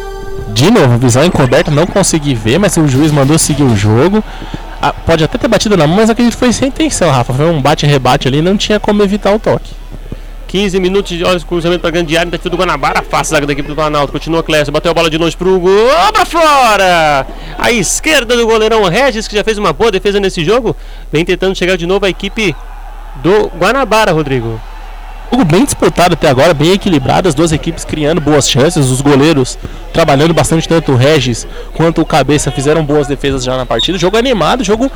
De 0.50 0.70
novo, 0.70 0.98
visão 0.98 1.24
encoberta, 1.24 1.72
não 1.72 1.88
consegui 1.88 2.34
ver, 2.34 2.60
mas 2.60 2.76
o 2.78 2.88
juiz 2.88 3.12
mandou 3.12 3.38
seguir 3.40 3.64
o 3.64 3.76
jogo. 3.76 4.24
Ah, 4.82 4.94
pode 4.94 5.24
até 5.24 5.38
ter 5.38 5.48
batido 5.48 5.76
na 5.78 5.88
mão, 5.88 5.98
mas 5.98 6.10
acredito 6.10 6.34
que 6.34 6.40
foi 6.40 6.52
sem 6.52 6.68
intenção, 6.68 7.10
Rafa. 7.10 7.34
Foi 7.34 7.46
um 7.46 7.62
bate-rebate 7.62 8.28
ali, 8.28 8.42
não 8.42 8.58
tinha 8.58 8.80
como 8.80 9.02
evitar 9.02 9.34
o 9.34 9.40
toque. 9.40 9.72
15 10.48 10.80
minutos 10.80 11.18
de 11.18 11.24
olhos 11.26 11.44
cruzamento 11.44 11.82
para 11.82 11.92
grande 11.92 12.18
área, 12.18 12.32
defesa 12.32 12.50
do 12.50 12.58
Guanabara, 12.58 13.02
fácil 13.02 13.32
zaga 13.36 13.46
da 13.46 13.52
equipe 13.52 13.68
do 13.68 13.76
Planalto, 13.76 14.14
continua 14.14 14.42
Clécio, 14.42 14.72
bateu 14.72 14.92
a 14.92 14.94
bola 14.94 15.10
de 15.10 15.18
longe 15.18 15.36
pro 15.36 15.60
gol, 15.60 15.90
para 16.14 16.26
fora! 16.26 17.28
A 17.58 17.72
esquerda 17.72 18.36
do 18.38 18.48
goleirão 18.48 18.84
Regis, 18.86 19.28
que 19.28 19.36
já 19.36 19.44
fez 19.44 19.58
uma 19.58 19.74
boa 19.74 19.92
defesa 19.92 20.20
nesse 20.20 20.46
jogo, 20.46 20.76
vem 21.12 21.26
tentando 21.26 21.54
chegar 21.56 21.76
de 21.76 21.86
novo 21.86 22.06
a 22.06 22.10
equipe 22.10 22.56
do 23.18 23.48
Guanabara, 23.58 24.14
Rodrigo. 24.14 24.60
Jogo 25.30 25.44
bem 25.44 25.66
disputado 25.66 26.14
até 26.14 26.30
agora, 26.30 26.54
bem 26.54 26.72
equilibrado, 26.72 27.28
as 27.28 27.36
duas 27.36 27.52
equipes 27.52 27.84
criando 27.84 28.22
boas 28.22 28.50
chances, 28.50 28.90
os 28.90 29.02
goleiros 29.02 29.60
trabalhando 29.92 30.34
bastante, 30.34 30.68
tanto 30.68 30.94
o 30.94 30.96
Regis 30.96 31.46
quanto 31.74 32.02
o 32.02 32.06
Cabeça 32.06 32.50
fizeram 32.52 32.86
boas 32.86 33.08
defesas 33.08 33.44
já 33.44 33.58
na 33.58 33.66
partida. 33.66 33.98
Jogo 33.98 34.16
animado, 34.16 34.64
jogo 34.64 34.90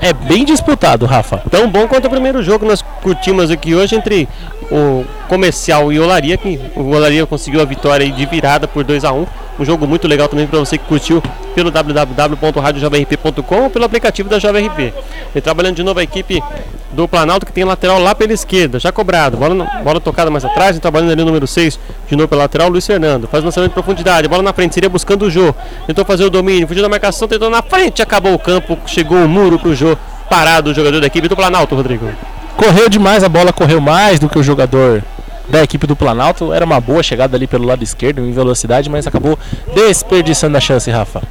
é 0.00 0.12
bem 0.12 0.44
disputado, 0.44 1.06
Rafa. 1.06 1.42
Tão 1.50 1.68
bom 1.68 1.88
quanto 1.88 2.06
o 2.06 2.10
primeiro 2.10 2.42
jogo 2.42 2.60
que 2.60 2.66
nós 2.66 2.82
curtimos 3.02 3.50
aqui 3.50 3.74
hoje 3.74 3.96
entre 3.96 4.28
o 4.70 5.04
Comercial 5.28 5.92
e 5.92 6.00
Olaria, 6.00 6.36
que 6.36 6.60
o 6.74 6.90
Olaria 6.94 7.26
conseguiu 7.26 7.60
a 7.60 7.64
vitória 7.64 8.10
de 8.10 8.26
virada 8.26 8.66
por 8.66 8.84
2 8.84 9.04
a 9.04 9.12
1 9.12 9.26
um 9.58 9.64
jogo 9.64 9.86
muito 9.86 10.06
legal 10.06 10.28
também 10.28 10.46
para 10.46 10.58
você 10.58 10.76
que 10.76 10.84
curtiu 10.84 11.22
pelo 11.54 11.70
www.radiojovemrp.com 11.70 13.62
ou 13.62 13.70
pelo 13.70 13.86
aplicativo 13.86 14.28
da 14.28 14.38
Jovem 14.38 14.66
RP. 14.66 14.92
E 15.34 15.40
trabalhando 15.40 15.76
de 15.76 15.82
novo 15.82 15.98
a 15.98 16.02
equipe 16.02 16.42
do 16.92 17.08
Planalto 17.08 17.46
que 17.46 17.52
tem 17.52 17.64
lateral 17.64 17.98
lá 17.98 18.14
pela 18.14 18.32
esquerda, 18.32 18.78
já 18.78 18.92
cobrado. 18.92 19.38
Bola, 19.38 19.64
bola 19.82 19.98
tocada 20.00 20.30
mais 20.30 20.44
atrás, 20.44 20.78
trabalhando 20.78 21.12
ali 21.12 21.22
o 21.22 21.24
número 21.24 21.46
6 21.46 21.80
de 22.06 22.16
novo 22.16 22.28
pela 22.28 22.42
lateral, 22.42 22.68
Luiz 22.68 22.86
Fernando. 22.86 23.26
Faz 23.26 23.42
lançamento 23.42 23.70
de 23.70 23.74
profundidade, 23.74 24.28
bola 24.28 24.42
na 24.42 24.52
frente, 24.52 24.74
seria 24.74 24.90
buscando 24.90 25.24
o 25.24 25.30
Jô. 25.30 25.54
Tentou 25.86 26.04
fazer 26.04 26.24
o 26.24 26.30
domínio, 26.30 26.68
fugiu 26.68 26.82
da 26.82 26.88
marcação, 26.88 27.26
tentou 27.26 27.48
na 27.48 27.62
frente, 27.62 28.02
acabou 28.02 28.34
o 28.34 28.38
campo, 28.38 28.78
chegou 28.86 29.18
o 29.18 29.28
muro 29.28 29.58
pro 29.58 29.74
Jô. 29.74 29.96
Parado 30.28 30.70
o 30.70 30.74
jogador 30.74 31.00
da 31.00 31.06
equipe 31.06 31.28
do 31.28 31.36
Planalto, 31.36 31.74
Rodrigo. 31.74 32.10
Correu 32.56 32.88
demais, 32.88 33.22
a 33.22 33.28
bola 33.28 33.52
correu 33.52 33.80
mais 33.80 34.18
do 34.18 34.28
que 34.28 34.38
o 34.38 34.42
jogador 34.42 35.02
da 35.48 35.62
equipe 35.62 35.86
do 35.86 35.94
Planalto. 35.94 36.52
Era 36.52 36.64
uma 36.64 36.80
boa 36.80 37.02
chegada 37.02 37.36
ali 37.36 37.46
pelo 37.46 37.66
lado 37.66 37.84
esquerdo 37.84 38.20
em 38.20 38.32
velocidade, 38.32 38.88
mas 38.88 39.06
acabou 39.06 39.38
desperdiçando 39.74 40.56
a 40.56 40.60
chance, 40.60 40.90
Rafa. 40.90 41.22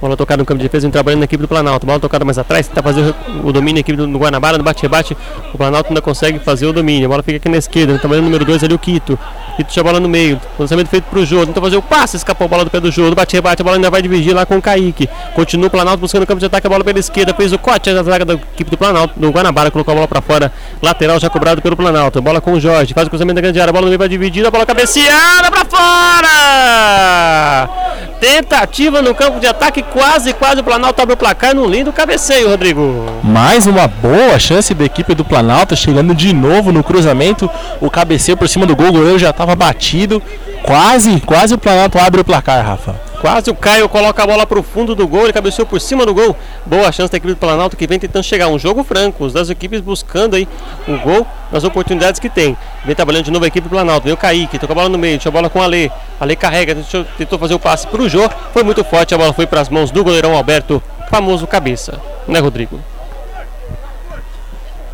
Bola 0.00 0.16
tocada 0.16 0.38
no 0.40 0.46
campo 0.46 0.58
de 0.58 0.64
defesa, 0.64 0.82
vem 0.82 0.92
trabalhando 0.92 1.20
na 1.20 1.24
equipe 1.24 1.42
do 1.42 1.48
Planalto. 1.48 1.84
Bola 1.84 1.98
tocada 1.98 2.24
mais 2.24 2.38
atrás, 2.38 2.68
tenta 2.68 2.82
fazer 2.82 3.14
o 3.42 3.52
domínio 3.52 3.74
na 3.74 3.80
equipe 3.80 3.96
do 3.96 4.18
Guanabara, 4.18 4.56
no 4.56 4.62
bate-rebate. 4.62 5.16
O 5.52 5.58
Planalto 5.58 5.88
ainda 5.88 6.00
consegue 6.00 6.38
fazer 6.38 6.66
o 6.66 6.72
domínio. 6.72 7.06
A 7.06 7.08
bola 7.08 7.22
fica 7.22 7.36
aqui 7.36 7.48
na 7.48 7.56
esquerda, 7.56 7.98
trabalhando 7.98 8.24
no 8.24 8.30
número 8.30 8.44
2 8.44 8.62
ali 8.62 8.74
o 8.74 8.78
Quito. 8.78 9.18
Quito 9.56 9.72
tinha 9.72 9.80
a 9.80 9.84
bola 9.84 9.98
no 9.98 10.08
meio. 10.08 10.40
Lançamento 10.56 10.88
feito 10.88 11.04
pro 11.04 11.26
Jô. 11.26 11.44
Tenta 11.44 11.60
fazer 11.60 11.76
o 11.76 11.82
passe, 11.82 12.16
escapou 12.16 12.44
a 12.44 12.48
bola 12.48 12.64
do 12.64 12.70
pé 12.70 12.78
do 12.78 12.92
Jô. 12.92 13.08
No 13.08 13.16
bate-rebate, 13.16 13.60
a 13.60 13.64
bola 13.64 13.76
ainda 13.76 13.90
vai 13.90 14.00
dividir 14.00 14.32
lá 14.32 14.46
com 14.46 14.56
o 14.56 14.62
Kaique. 14.62 15.08
Continua 15.34 15.66
o 15.66 15.70
Planalto 15.70 15.98
buscando 15.98 16.22
o 16.22 16.26
campo 16.26 16.38
de 16.38 16.46
ataque, 16.46 16.66
a 16.66 16.70
bola 16.70 16.84
pela 16.84 16.98
esquerda. 17.00 17.34
Fez 17.34 17.52
o 17.52 17.58
corte 17.58 17.92
da 17.92 18.02
zaga 18.04 18.24
da 18.24 18.34
equipe 18.34 18.70
do 18.70 18.78
Planalto, 18.78 19.18
do 19.18 19.30
Guanabara, 19.30 19.70
colocou 19.70 19.90
a 19.92 19.94
bola 19.96 20.06
para 20.06 20.20
fora. 20.20 20.52
Lateral 20.80 21.18
já 21.18 21.28
cobrado 21.28 21.60
pelo 21.60 21.76
Planalto. 21.76 22.22
Bola 22.22 22.40
com 22.40 22.52
o 22.52 22.60
Jorge, 22.60 22.94
faz 22.94 23.08
o 23.08 23.10
cruzamento 23.10 23.34
da 23.34 23.40
grande 23.40 23.60
área. 23.60 23.70
A 23.70 23.72
bola 23.72 23.86
no 23.86 23.88
meio 23.88 23.98
vai 23.98 24.08
dividir, 24.08 24.46
a 24.46 24.50
bola 24.50 24.64
cabeceada 24.64 25.50
para 25.50 25.64
fora! 25.64 26.48
Tentativa 28.20 29.00
no 29.00 29.14
campo 29.14 29.38
de 29.38 29.46
ataque, 29.46 29.82
quase, 29.92 30.32
quase 30.32 30.60
o 30.60 30.64
Planalto 30.64 31.00
abre 31.02 31.14
o 31.14 31.16
placar 31.16 31.54
num 31.54 31.66
lindo 31.66 31.92
cabeceio, 31.92 32.48
Rodrigo. 32.48 33.06
Mais 33.22 33.66
uma 33.66 33.88
boa 33.88 34.38
chance 34.38 34.72
da 34.74 34.84
equipe 34.84 35.14
do 35.14 35.24
Planalto, 35.24 35.76
chegando 35.76 36.14
de 36.14 36.32
novo 36.32 36.72
no 36.72 36.84
cruzamento. 36.84 37.50
O 37.80 37.90
cabeceio 37.90 38.36
por 38.36 38.48
cima 38.48 38.66
do 38.66 38.76
gol, 38.76 38.88
o 38.88 38.92
goleiro 38.92 39.18
já 39.18 39.30
estava 39.30 39.54
batido. 39.54 40.22
Quase, 40.62 41.20
quase 41.20 41.54
o 41.54 41.58
Planalto 41.58 41.98
abre 41.98 42.20
o 42.20 42.24
placar, 42.24 42.64
Rafa. 42.64 43.07
Quase 43.20 43.50
o 43.50 43.54
Caio 43.54 43.88
coloca 43.88 44.22
a 44.22 44.26
bola 44.26 44.46
para 44.46 44.60
o 44.60 44.62
fundo 44.62 44.94
do 44.94 45.06
gol, 45.06 45.24
ele 45.24 45.32
cabeceou 45.32 45.66
por 45.66 45.80
cima 45.80 46.06
do 46.06 46.14
gol. 46.14 46.36
Boa 46.64 46.92
chance 46.92 47.10
da 47.10 47.16
equipe 47.16 47.34
do 47.34 47.36
Planalto 47.36 47.76
que 47.76 47.84
vem 47.84 47.98
tentando 47.98 48.22
chegar. 48.22 48.46
Um 48.46 48.58
jogo 48.58 48.84
franco, 48.84 49.24
as 49.24 49.32
das 49.32 49.50
equipes 49.50 49.80
buscando 49.80 50.36
aí 50.36 50.46
o 50.86 50.96
gol 50.98 51.26
nas 51.50 51.64
oportunidades 51.64 52.20
que 52.20 52.28
tem. 52.28 52.56
Vem 52.84 52.94
trabalhando 52.94 53.24
de 53.24 53.32
novo 53.32 53.44
a 53.44 53.48
equipe 53.48 53.66
do 53.66 53.70
Planalto. 53.70 54.04
Veio 54.04 54.14
o 54.14 54.18
Kaique, 54.18 54.56
tocou 54.56 54.72
a 54.72 54.76
bola 54.76 54.88
no 54.88 54.98
meio, 54.98 55.18
tinha 55.18 55.30
a 55.30 55.32
bola 55.32 55.50
com 55.50 55.58
o 55.58 55.62
Ale. 55.62 55.90
Ale 56.20 56.36
carrega, 56.36 56.76
tentou 57.16 57.38
fazer 57.40 57.54
o 57.54 57.58
passe 57.58 57.88
para 57.88 58.00
o 58.00 58.08
Jô. 58.08 58.30
Foi 58.52 58.62
muito 58.62 58.84
forte, 58.84 59.14
a 59.14 59.18
bola 59.18 59.32
foi 59.32 59.48
para 59.48 59.60
as 59.60 59.68
mãos 59.68 59.90
do 59.90 60.04
goleirão 60.04 60.36
Alberto, 60.36 60.80
famoso 61.10 61.44
cabeça. 61.44 62.00
Né, 62.28 62.38
Rodrigo? 62.38 62.78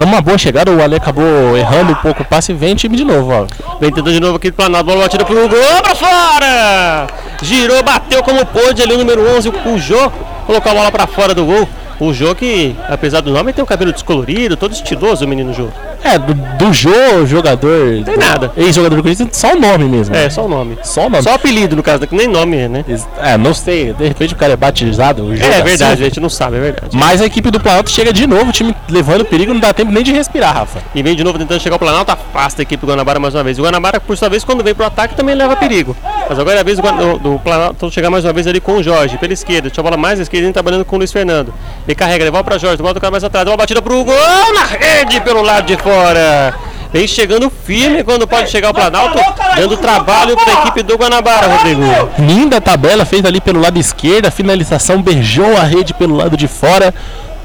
Uma 0.04 0.20
boa 0.20 0.36
chegada, 0.36 0.70
o 0.70 0.82
Ale 0.82 0.96
acabou 0.96 1.56
errando 1.56 1.92
um 1.92 1.94
pouco 1.94 2.22
o 2.22 2.24
passe 2.26 2.52
e 2.52 2.54
vem 2.54 2.74
time 2.74 2.94
de 2.94 3.04
novo, 3.04 3.32
ó. 3.32 3.46
Vem 3.80 3.90
tentando 3.90 4.12
de 4.12 4.20
novo 4.20 4.36
aqui 4.36 4.50
do 4.50 4.54
Planalto, 4.54 4.84
bola 4.84 5.00
batida 5.00 5.24
pro 5.24 5.48
gol, 5.48 5.82
pra 5.82 5.94
fora! 5.94 7.06
Girou, 7.42 7.82
bateu 7.82 8.22
como 8.22 8.44
pôde 8.44 8.82
ali 8.82 8.92
o 8.92 8.98
número 8.98 9.26
11, 9.34 9.48
o 9.48 9.78
Jô, 9.78 10.10
colocou 10.46 10.70
a 10.70 10.74
bola 10.74 10.92
pra 10.92 11.06
fora 11.06 11.34
do 11.34 11.46
gol. 11.46 11.66
O 11.98 12.12
Jô 12.12 12.34
que, 12.34 12.76
apesar 12.86 13.22
do 13.22 13.30
nome, 13.30 13.54
tem 13.54 13.64
o 13.64 13.66
cabelo 13.66 13.92
descolorido, 13.92 14.58
todo 14.58 14.72
estiloso 14.72 15.24
o 15.24 15.28
menino 15.28 15.54
Jô. 15.54 15.68
É, 16.04 16.18
do, 16.18 16.34
do 16.34 16.72
Jô, 16.72 17.24
jogador. 17.26 18.04
Tem 18.04 18.16
nada. 18.16 18.52
Ex-jogador 18.56 18.96
do 18.96 19.02
Corinthians, 19.02 19.30
só 19.32 19.54
o 19.54 19.58
nome 19.58 19.86
mesmo. 19.86 20.14
É, 20.14 20.28
só 20.28 20.44
o 20.44 20.48
nome. 20.48 20.78
Só 20.82 21.06
o 21.06 21.10
nome. 21.10 21.22
Só 21.22 21.30
o 21.30 21.34
apelido, 21.34 21.74
no 21.74 21.82
caso, 21.82 22.06
que 22.06 22.14
nem 22.14 22.28
nome 22.28 22.58
é, 22.58 22.68
né? 22.68 22.84
É, 23.18 23.38
não 23.38 23.54
sei. 23.54 23.94
De 23.94 24.06
repente 24.06 24.34
o 24.34 24.36
cara 24.36 24.52
é 24.52 24.56
batizado. 24.56 25.32
É 25.34 25.58
da 25.58 25.64
verdade, 25.64 26.02
a 26.02 26.04
gente 26.06 26.20
não 26.20 26.28
sabe, 26.28 26.58
é 26.58 26.60
verdade. 26.60 26.96
Mas 26.96 27.22
a 27.22 27.26
equipe 27.26 27.50
do 27.50 27.58
Planalto 27.58 27.90
chega 27.90 28.12
de 28.12 28.26
novo, 28.26 28.50
o 28.50 28.52
time 28.52 28.76
levando 28.88 29.24
perigo, 29.24 29.54
não 29.54 29.60
dá 29.60 29.72
tempo 29.72 29.90
nem 29.90 30.02
de 30.02 30.12
respirar, 30.12 30.54
Rafa. 30.54 30.80
E 30.94 31.02
vem 31.02 31.16
de 31.16 31.24
novo 31.24 31.38
tentando 31.38 31.60
chegar 31.60 31.74
ao 31.74 31.78
Planalto, 31.78 32.12
afasta 32.12 32.60
a 32.60 32.64
equipe 32.64 32.84
do 32.84 32.92
Guanabara 32.92 33.18
mais 33.18 33.34
uma 33.34 33.42
vez. 33.42 33.58
O 33.58 33.62
Guanabara, 33.62 33.98
por 33.98 34.16
sua 34.16 34.28
vez, 34.28 34.44
quando 34.44 34.62
vem 34.62 34.74
pro 34.74 34.84
ataque, 34.84 35.14
também 35.14 35.34
leva 35.34 35.56
perigo. 35.56 35.96
Mas 36.28 36.38
agora 36.38 36.56
é 36.56 36.60
a 36.60 36.64
vez 36.64 36.78
do, 36.78 37.18
do, 37.18 37.38
Planalto 37.38 37.90
chegar 37.90 38.10
mais 38.10 38.24
uma 38.24 38.32
vez 38.32 38.46
ali 38.46 38.60
com 38.60 38.74
o 38.74 38.82
Jorge, 38.82 39.18
pela 39.18 39.32
esquerda. 39.32 39.68
Deixa 39.68 39.80
a 39.80 39.84
bola 39.84 39.96
mais 39.96 40.18
à 40.18 40.22
esquerda, 40.22 40.46
ele 40.46 40.52
trabalhando 40.52 40.84
com 40.84 40.96
o 40.96 40.98
Luiz 40.98 41.12
Fernando. 41.12 41.52
Ele 41.86 41.94
carrega, 41.94 42.24
devolve 42.24 42.44
pra 42.44 42.58
Jorge, 42.58 42.82
volta 42.82 42.98
o 42.98 43.00
cara 43.00 43.10
mais 43.10 43.24
atrás, 43.24 43.46
uma 43.46 43.56
batida 43.56 43.82
pro 43.82 44.02
gol 44.04 44.54
na 44.54 44.64
rede 44.64 45.20
pelo 45.20 45.42
lado 45.42 45.66
de 45.66 45.76
fora. 45.76 46.54
Vem 46.92 47.08
chegando 47.08 47.50
firme 47.50 48.04
quando 48.04 48.26
pode 48.26 48.48
chegar 48.48 48.70
o 48.70 48.74
Planalto, 48.74 49.18
dando 49.56 49.76
trabalho 49.76 50.36
para 50.36 50.52
a 50.52 50.62
equipe 50.62 50.82
do 50.84 50.96
Guanabara, 50.96 51.48
Rodrigo. 51.48 51.82
Linda 52.18 52.60
tabela 52.60 53.04
feita 53.04 53.26
ali 53.26 53.40
pelo 53.40 53.60
lado 53.60 53.78
esquerdo, 53.80 54.30
finalização 54.30 55.02
beijou 55.02 55.56
a 55.56 55.62
rede 55.62 55.92
pelo 55.92 56.14
lado 56.14 56.36
de 56.36 56.46
fora. 56.46 56.94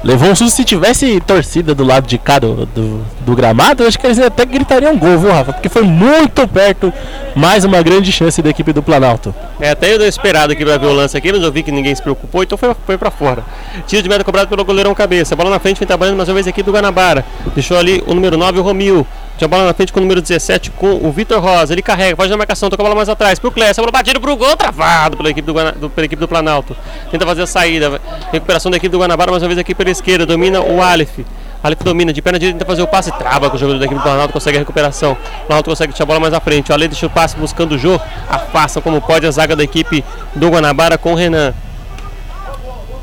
Levou 0.02 0.30
um 0.30 0.34
susto 0.34 0.56
se 0.56 0.64
tivesse 0.64 1.20
torcida 1.20 1.74
do 1.74 1.84
lado 1.84 2.06
de 2.06 2.16
cá 2.16 2.38
do, 2.38 2.64
do, 2.66 3.04
do 3.20 3.34
gramado, 3.34 3.86
acho 3.86 3.98
que 3.98 4.06
eles 4.06 4.18
até 4.18 4.46
gritariam 4.46 4.96
gol, 4.96 5.18
viu, 5.18 5.30
Rafa? 5.30 5.52
Porque 5.52 5.68
foi 5.68 5.82
muito 5.82 6.48
perto, 6.48 6.90
mais 7.36 7.64
uma 7.64 7.82
grande 7.82 8.10
chance 8.10 8.40
da 8.40 8.48
equipe 8.48 8.72
do 8.72 8.82
Planalto. 8.82 9.34
É, 9.60 9.70
até 9.70 9.94
eu 9.94 10.08
esperado 10.08 10.54
aqui 10.54 10.64
pra 10.64 10.78
ver 10.78 10.86
o 10.86 10.92
lance 10.94 11.14
aqui, 11.18 11.30
mas 11.30 11.42
eu 11.42 11.52
vi 11.52 11.62
que 11.62 11.70
ninguém 11.70 11.94
se 11.94 12.00
preocupou, 12.00 12.42
então 12.42 12.56
foi, 12.56 12.74
foi 12.86 12.96
pra 12.96 13.10
fora. 13.10 13.44
Tiro 13.86 14.02
de 14.02 14.08
meta 14.08 14.24
cobrado 14.24 14.48
pelo 14.48 14.64
goleirão 14.64 14.94
cabeça. 14.94 15.36
Bola 15.36 15.50
na 15.50 15.58
frente, 15.58 15.78
vem 15.78 15.86
trabalhando 15.86 16.16
mais 16.16 16.28
uma 16.30 16.34
vez 16.34 16.46
a 16.46 16.50
equipe 16.50 16.64
do 16.64 16.72
Guanabara. 16.72 17.22
Deixou 17.54 17.76
ali 17.76 18.02
o 18.06 18.14
número 18.14 18.38
9, 18.38 18.58
o 18.58 18.62
Romil. 18.62 19.06
Tinha 19.40 19.48
bola 19.48 19.64
na 19.64 19.72
frente 19.72 19.90
com 19.90 20.00
o 20.00 20.02
número 20.02 20.20
17, 20.20 20.70
com 20.72 21.00
o 21.02 21.10
Vitor 21.10 21.40
Rosa. 21.40 21.72
Ele 21.72 21.80
carrega, 21.80 22.14
faz 22.14 22.30
a 22.30 22.36
marcação, 22.36 22.68
toca 22.68 22.82
a 22.82 22.84
bola 22.84 22.94
mais 22.94 23.08
atrás. 23.08 23.38
Pro 23.38 23.50
Clécio, 23.50 23.80
a 23.80 23.82
bola 23.86 23.90
batida 23.90 24.20
pro 24.20 24.36
gol, 24.36 24.54
travado 24.54 25.16
pela 25.16 25.30
equipe 25.30 25.46
do, 25.50 25.54
do- 25.80 25.88
pela 25.88 26.04
equipe 26.04 26.20
do 26.20 26.28
Planalto. 26.28 26.76
Tenta 27.10 27.24
fazer 27.24 27.40
a 27.40 27.46
saída. 27.46 27.98
Recuperação 28.30 28.70
da 28.70 28.76
equipe 28.76 28.92
do 28.92 28.98
Guanabara, 28.98 29.30
mais 29.30 29.42
uma 29.42 29.48
vez 29.48 29.58
aqui 29.58 29.74
pela 29.74 29.88
esquerda. 29.88 30.26
Domina 30.26 30.60
o 30.60 30.82
Aleph. 30.82 31.20
Aleph 31.62 31.80
domina, 31.82 32.12
de 32.12 32.20
perna 32.20 32.38
direita 32.38 32.58
tenta 32.58 32.70
fazer 32.70 32.82
o 32.82 32.86
passe, 32.86 33.10
trava 33.12 33.48
com 33.48 33.56
o 33.56 33.58
jogador 33.58 33.78
da 33.78 33.86
equipe 33.86 33.98
do 33.98 34.02
Planalto, 34.02 34.30
consegue 34.34 34.58
a 34.58 34.60
recuperação. 34.60 35.12
O 35.44 35.46
Planalto 35.46 35.70
consegue 35.70 35.94
tirar 35.94 36.04
a 36.04 36.06
bola 36.06 36.20
mais 36.20 36.34
à 36.34 36.40
frente. 36.40 36.70
O 36.70 36.74
Ale 36.74 36.86
deixa 36.86 37.06
o 37.06 37.10
passe 37.10 37.34
buscando 37.34 37.72
o 37.76 37.78
Jô, 37.78 37.98
afasta 38.28 38.78
como 38.82 39.00
pode 39.00 39.26
a 39.26 39.30
zaga 39.30 39.56
da 39.56 39.64
equipe 39.64 40.04
do 40.34 40.50
Guanabara 40.50 40.98
com 40.98 41.12
o 41.12 41.14
Renan. 41.16 41.54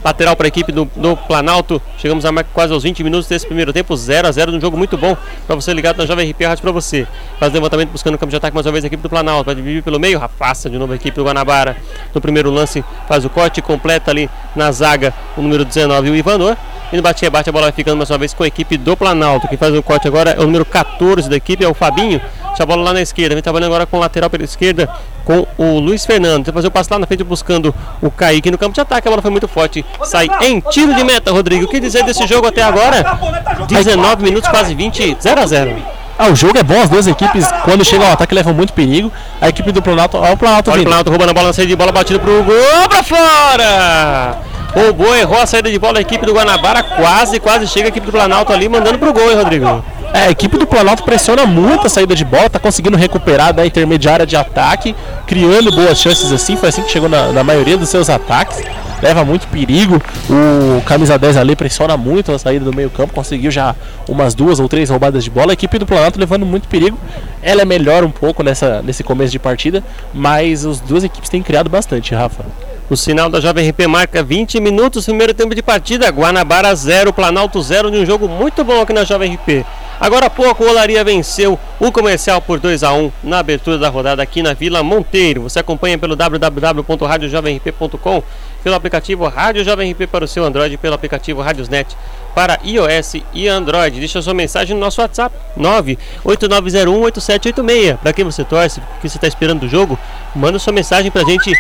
Lateral 0.08 0.38
para 0.38 0.48
a 0.48 0.50
equipe 0.50 0.72
do, 0.72 0.90
do 0.96 1.18
Planalto. 1.18 1.82
Chegamos 1.98 2.24
a 2.24 2.32
quase 2.46 2.72
aos 2.72 2.84
20 2.84 3.04
minutos 3.04 3.28
desse 3.28 3.46
primeiro 3.46 3.74
tempo, 3.74 3.94
0 3.94 4.30
a 4.30 4.32
0 4.32 4.54
num 4.54 4.62
jogo 4.62 4.78
muito 4.78 4.98
bom 4.98 5.18
para 5.46 5.54
você 5.54 5.74
ligado 5.74 5.98
na 5.98 6.06
Jovem 6.06 6.32
RP 6.32 6.46
Rádio 6.46 6.62
para 6.62 6.72
você. 6.72 7.06
Faz 7.38 7.52
levantamento 7.52 7.90
buscando 7.90 8.16
o 8.16 8.18
campo 8.18 8.30
de 8.30 8.38
ataque 8.38 8.56
mais 8.56 8.66
uma 8.66 8.72
vez 8.72 8.86
a 8.86 8.88
equipe 8.88 9.04
do 9.04 9.10
Planalto. 9.10 9.44
Vai 9.44 9.56
dividir 9.56 9.84
pelo 9.84 10.00
meio, 10.00 10.24
afasta 10.24 10.70
de 10.70 10.78
novo 10.78 10.94
a 10.94 10.96
equipe 10.96 11.14
do 11.14 11.26
Guanabara. 11.26 11.76
No 12.16 12.22
primeiro 12.22 12.50
lance 12.50 12.86
faz 13.06 13.26
o 13.26 13.30
corte, 13.30 13.62
completa 13.62 14.10
ali 14.10 14.30
na 14.56 14.72
zaga 14.72 15.14
o 15.36 15.42
número 15.42 15.66
19, 15.66 16.10
o 16.10 16.16
Ivanor. 16.16 16.56
E 16.94 16.96
no 16.96 17.02
bate-rebate 17.02 17.50
a 17.50 17.52
bola 17.52 17.66
vai 17.66 17.74
ficando 17.74 17.98
mais 17.98 18.10
uma 18.10 18.18
vez 18.18 18.34
com 18.34 18.44
a 18.44 18.48
equipe 18.48 18.78
do 18.78 18.96
Planalto. 18.96 19.46
Quem 19.50 19.58
faz 19.58 19.76
o 19.76 19.84
corte 19.84 20.08
agora 20.08 20.30
é 20.30 20.40
o 20.40 20.44
número 20.44 20.64
14 20.64 21.30
da 21.30 21.36
equipe, 21.36 21.66
é 21.66 21.68
o 21.68 21.74
Fabinho. 21.74 22.22
Deixa 22.48 22.64
a 22.64 22.66
bola 22.66 22.82
lá 22.82 22.94
na 22.94 23.02
esquerda. 23.02 23.36
Vem 23.36 23.44
trabalhando 23.44 23.72
agora 23.72 23.86
com 23.86 23.98
o 23.98 24.00
lateral 24.00 24.30
pela 24.30 24.46
esquerda, 24.46 24.90
com 25.28 25.46
o 25.58 25.78
Luiz 25.78 26.06
Fernando. 26.06 26.46
Tenta 26.46 26.54
fazer 26.54 26.68
o 26.68 26.72
passe 26.72 26.90
lá 26.90 26.98
na 26.98 27.06
frente 27.06 27.22
buscando 27.22 27.76
o 28.02 28.10
Kaique 28.10 28.50
no 28.50 28.58
campo 28.58 28.74
de 28.74 28.80
ataque. 28.80 29.10
A 29.10 29.12
bola 29.12 29.22
foi 29.22 29.30
muito 29.30 29.46
forte. 29.46 29.86
Sai 30.04 30.30
em 30.42 30.62
tiro 30.62 30.96
de 30.96 31.04
meta, 31.04 31.34
Rodrigo. 31.34 31.66
O 31.66 31.68
que 31.68 31.82
dizer 31.82 32.06
desse 32.06 32.26
jogo 32.26 32.48
até 32.48 32.64
agora? 32.64 33.20
19 33.68 34.24
minutos, 34.24 34.50
quase 34.50 34.74
20, 34.74 35.18
0 35.22 35.42
a 35.42 35.46
0 35.46 35.76
Ah, 36.18 36.30
o 36.30 36.36
jogo 36.36 36.58
é 36.58 36.64
bom, 36.64 36.82
as 36.82 36.90
duas 36.90 37.08
equipes, 37.08 37.46
quando 37.66 37.84
chegam 37.84 38.08
ao 38.08 38.14
ataque, 38.14 38.34
levam 38.34 38.54
muito 38.54 38.72
perigo. 38.72 39.12
A 39.42 39.50
equipe 39.50 39.70
do 39.74 39.82
Planalto, 39.82 40.16
ó, 40.16 40.32
o 40.32 40.38
Planalto 40.38 40.72
Olha 40.72 40.82
o. 40.82 40.86
Planalto 40.86 41.10
roubando 41.10 41.32
a 41.32 41.34
bola 41.34 41.48
na 41.48 41.54
saída 41.54 41.70
de 41.70 41.76
bola, 41.76 41.92
batida 41.92 42.20
pro 42.20 42.44
gol 42.44 42.90
pra 42.90 43.04
fora! 43.04 44.38
Roubou, 44.74 45.16
errou 45.16 45.42
a 45.42 45.46
saída 45.46 45.70
de 45.70 45.78
bola 45.78 45.96
da 45.96 46.02
equipe 46.02 46.26
do 46.26 46.34
Guanabara, 46.34 46.84
quase, 46.84 47.40
quase 47.40 47.68
chega 47.68 47.88
a 47.88 47.90
equipe 47.90 48.06
do 48.06 48.12
Planalto 48.14 48.54
ali, 48.54 48.70
mandando 48.70 48.98
pro 48.98 49.12
gol, 49.12 49.30
hein, 49.30 49.38
Rodrigo? 49.38 49.84
É, 50.14 50.20
a 50.20 50.32
equipe 50.32 50.58
do 50.58 50.66
Planalto 50.66 51.04
pressiona 51.04 51.46
muito 51.46 51.88
a 51.88 51.90
saída 51.90 52.16
de 52.16 52.24
bola, 52.24 52.50
tá 52.50 52.60
conseguindo 52.60 52.98
recuperar 52.98 53.54
da 53.54 53.66
intermediária 53.66 54.26
de 54.26 54.36
ataque, 54.36 54.96
criando 55.26 55.72
boas 55.72 55.98
chances 56.00 56.32
assim, 56.32 56.56
foi 56.56 56.70
assim 56.70 56.82
que 56.82 56.92
chegou 56.92 57.10
na, 57.10 57.32
na 57.32 57.44
maioria 57.44 57.78
dos 57.78 57.90
seus 57.90 58.10
ataques. 58.10 58.64
Leva 59.00 59.24
muito 59.24 59.48
perigo, 59.50 60.02
o 60.28 60.82
camisa 60.82 61.20
10 61.20 61.38
ali 61.38 61.56
pressiona 61.56 61.96
muito 61.96 62.32
a 62.32 62.40
saída 62.40 62.66
do 62.66 62.74
meio 62.74 62.90
campo, 62.90 63.14
conseguiu 63.14 63.52
já 63.52 63.76
umas 64.10 64.34
duas 64.34 64.60
ou 64.60 64.68
três 64.68 64.90
roubadas 64.90 65.24
de 65.24 65.30
bola. 65.30 65.52
A 65.52 65.54
equipe 65.54 65.78
do 65.78 65.86
Planalto 65.86 66.20
levando 66.20 66.48
muito 66.48 66.68
perigo, 66.68 66.98
ela 67.44 67.62
é 67.62 67.66
melhor 67.66 68.04
um 68.04 68.10
pouco 68.10 68.42
nessa, 68.42 68.82
nesse 68.82 69.04
começo 69.04 69.32
de 69.32 69.38
partida, 69.38 69.84
mas 70.12 70.66
as 70.66 70.80
duas 70.80 71.04
equipes 71.04 71.30
têm 71.30 71.44
criado 71.44 71.70
bastante, 71.70 72.16
Rafa. 72.16 72.44
O 72.90 72.96
sinal 72.96 73.30
da 73.30 73.42
Jovem 73.42 73.70
RP 73.70 73.86
marca 73.86 74.24
20 74.24 74.62
minutos, 74.62 75.04
primeiro 75.04 75.34
tempo 75.34 75.54
de 75.54 75.62
partida. 75.62 76.08
Guanabara 76.08 76.74
0, 76.74 77.12
Planalto 77.12 77.62
0, 77.62 77.92
de 77.92 77.98
um 77.98 78.06
jogo 78.06 78.30
muito 78.30 78.64
bom 78.64 78.80
aqui 78.80 78.94
na 78.94 79.04
Jovem 79.04 79.36
RP. 79.36 79.66
Agora 80.00 80.28
há 80.28 80.30
pouco 80.30 80.64
o 80.64 80.70
Olaria 80.70 81.04
venceu 81.04 81.60
o 81.82 81.92
comercial 81.92 82.42
por 82.42 82.62
2 82.62 82.84
a 82.84 82.94
1 82.94 83.12
na 83.26 83.40
abertura 83.40 83.78
da 83.78 83.90
rodada 83.90 84.24
aqui 84.24 84.42
na 84.42 84.54
Vila 84.54 84.82
Monteiro. 84.84 85.42
Você 85.42 85.60
acompanha 85.60 85.98
pelo 85.98 86.16
www.radiojovemrp.com, 86.16 88.24
pelo 88.64 88.76
aplicativo 88.76 89.28
Rádio 89.28 89.66
Jovem 89.66 89.92
RP 89.92 90.08
para 90.10 90.24
o 90.24 90.28
seu 90.28 90.46
Android 90.46 90.78
pelo 90.78 90.96
aplicativo 90.96 91.42
Radiosnet 91.42 91.94
para 92.38 92.60
iOS 92.64 93.24
e 93.34 93.48
Android. 93.48 93.98
Deixa 93.98 94.22
sua 94.22 94.36
mensagem 94.36 94.76
no 94.76 94.80
nosso 94.80 95.02
WhatsApp 95.02 95.36
989018786. 95.58 97.98
Para 97.98 98.14
quem 98.14 98.24
você 98.24 98.44
torce, 98.44 98.80
o 98.80 98.84
que 99.02 99.10
você 99.10 99.18
está 99.18 99.28
esperando 99.28 99.62
do 99.62 99.68
jogo, 99.68 99.98
manda 100.36 100.60
sua 100.60 100.72
mensagem 100.72 101.10
para 101.10 101.24
a 101.24 101.26
gente 101.26 101.52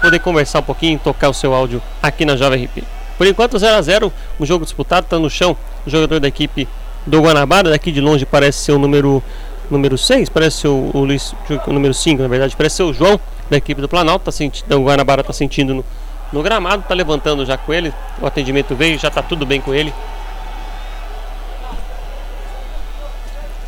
poder 0.00 0.18
conversar 0.20 0.60
um 0.60 0.62
pouquinho, 0.62 0.98
tocar 0.98 1.28
o 1.28 1.34
seu 1.34 1.52
áudio 1.52 1.82
aqui 2.02 2.24
na 2.24 2.34
Jovem 2.34 2.64
RP. 2.64 2.82
Por 3.18 3.26
enquanto 3.26 3.58
0 3.58 3.76
a 3.76 3.82
0 3.82 4.10
um 4.40 4.46
jogo 4.46 4.64
disputado, 4.64 5.04
está 5.04 5.18
no 5.18 5.28
chão 5.28 5.54
o 5.86 5.90
jogador 5.90 6.18
da 6.18 6.28
equipe 6.28 6.66
do 7.06 7.20
Guanabara, 7.20 7.68
daqui 7.68 7.92
de 7.92 8.00
longe 8.00 8.24
parece 8.24 8.60
ser 8.60 8.72
o 8.72 8.78
número 8.78 9.22
número 9.70 9.98
6, 9.98 10.30
parece 10.30 10.62
ser 10.62 10.68
o, 10.68 10.90
o 10.94 11.04
Luiz, 11.04 11.34
o 11.66 11.72
número 11.74 11.92
5, 11.92 12.22
na 12.22 12.28
verdade, 12.28 12.56
parece 12.56 12.76
ser 12.76 12.84
o 12.84 12.94
João 12.94 13.20
da 13.50 13.58
equipe 13.58 13.82
do 13.82 13.88
Planalto, 13.88 14.24
tá 14.24 14.32
sentindo, 14.32 14.78
o 14.78 14.84
Guanabara 14.84 15.20
está 15.20 15.34
sentindo 15.34 15.74
no, 15.74 15.84
no 16.32 16.42
gramado, 16.42 16.84
tá 16.88 16.94
levantando 16.94 17.44
já 17.44 17.58
com 17.58 17.74
ele, 17.74 17.92
o 18.18 18.26
atendimento 18.26 18.74
veio, 18.74 18.98
já 18.98 19.10
tá 19.10 19.20
tudo 19.20 19.44
bem 19.44 19.60
com 19.60 19.74
ele. 19.74 19.92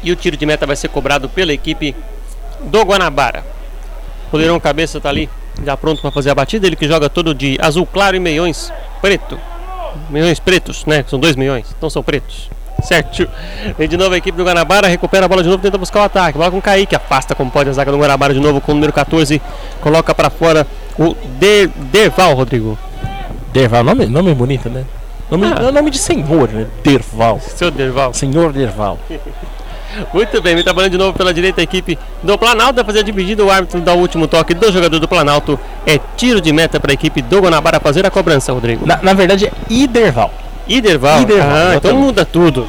E 0.05 0.13
o 0.13 0.17
tiro 0.17 0.37
de 0.37 0.45
meta 0.47 0.67
vai 0.67 0.77
ser 0.77 0.89
cobrado 0.89 1.29
pela 1.29 1.53
equipe 1.53 1.97
do 2.61 2.83
Guanabara. 2.85 3.43
O 4.29 4.31
goleirão 4.33 4.61
cabeça 4.61 5.01
tá 5.01 5.09
ali, 5.09 5.29
já 5.65 5.77
pronto 5.77 6.01
para 6.03 6.11
fazer 6.11 6.31
a 6.31 6.35
batida, 6.35 6.67
ele 6.67 6.77
que 6.77 6.87
joga 6.87 7.09
todo 7.09 7.35
de 7.35 7.57
azul 7.61 7.87
claro 7.87 8.15
e 8.17 8.21
meiões 8.21 8.73
preto. 9.01 9.39
Meiões 10.11 10.39
pretos, 10.39 10.85
né? 10.87 11.05
São 11.09 11.19
dois 11.19 11.37
meiões, 11.37 11.67
então 11.77 11.89
são 11.89 12.03
pretos. 12.03 12.51
Certo. 12.83 13.27
Vem 13.79 13.89
de 13.89 13.97
novo 13.97 14.13
a 14.15 14.19
equipe 14.19 14.37
do 14.37 14.45
Guanabara, 14.45 14.89
recupera 14.89 15.25
a 15.25 15.29
bola 15.29 15.43
de 15.43 15.49
novo, 15.49 15.63
tenta 15.63 15.79
buscar 15.79 16.01
o 16.01 16.03
ataque. 16.03 16.37
Bola 16.37 16.51
com 16.51 16.59
o 16.59 16.63
Kaique, 16.63 16.95
afasta 16.95 17.35
como 17.35 17.51
pode 17.51 17.71
a 17.71 17.73
zaga 17.73 17.91
do 17.91 17.97
Guanabara 17.99 18.35
de 18.35 18.41
novo 18.41 18.61
com 18.61 18.73
o 18.73 18.75
número 18.75 18.93
14. 18.93 19.41
Coloca 19.81 20.15
para 20.15 20.29
fora 20.29 20.67
o 20.99 21.15
De 21.39 21.69
Derval, 21.69 22.35
Rodrigo. 22.35 22.77
Derval, 23.53 23.85
nome, 23.85 24.07
nome 24.07 24.35
bonito, 24.35 24.69
né? 24.69 24.85
Nome, 25.31 25.47
Ah. 25.47 25.71
nome 25.73 25.91
de 25.91 25.99
senhor, 25.99 26.49
né? 26.51 26.67
Derval. 26.83 27.41
Seu 27.41 27.71
Derval. 27.71 28.13
Senhor 28.13 28.53
Derval. 28.53 28.99
Muito 30.13 30.41
bem, 30.43 30.55
vem 30.55 30.65
trabalhando 30.65 30.93
de 30.93 30.99
novo 30.99 31.17
pela 31.17 31.33
direita 31.33 31.61
a 31.61 31.65
equipe 31.65 31.99
do 32.23 32.37
Planalto. 32.39 32.75
Vai 32.75 32.85
fazer 32.85 33.01
a 33.01 33.03
dividida. 33.03 33.45
O 33.45 33.51
árbitro 33.51 33.81
dá 33.81 33.93
o 33.95 33.99
último 33.99 34.27
toque 34.27 34.55
do 34.55 34.71
jogador 34.73 34.99
do 34.99 35.09
Planalto. 35.09 35.59
É 35.87 35.99
tiro 36.17 36.41
de 36.41 36.53
meta 36.53 36.81
para 36.81 36.93
a 36.93 36.95
equipe 36.95 37.23
do 37.23 37.41
Guanabara 37.41 37.79
fazer 37.81 38.07
a 38.07 38.11
cobrança, 38.11 38.53
Rodrigo. 38.53 38.87
Na, 38.87 38.99
na 39.03 39.13
verdade 39.15 39.47
é 39.47 39.53
Iderval. 39.71 40.33
Iderval. 40.67 41.23
Iderval, 41.23 41.51
Ah, 41.51 41.77
então 41.77 41.97
muda 41.97 42.25
tudo. 42.25 42.67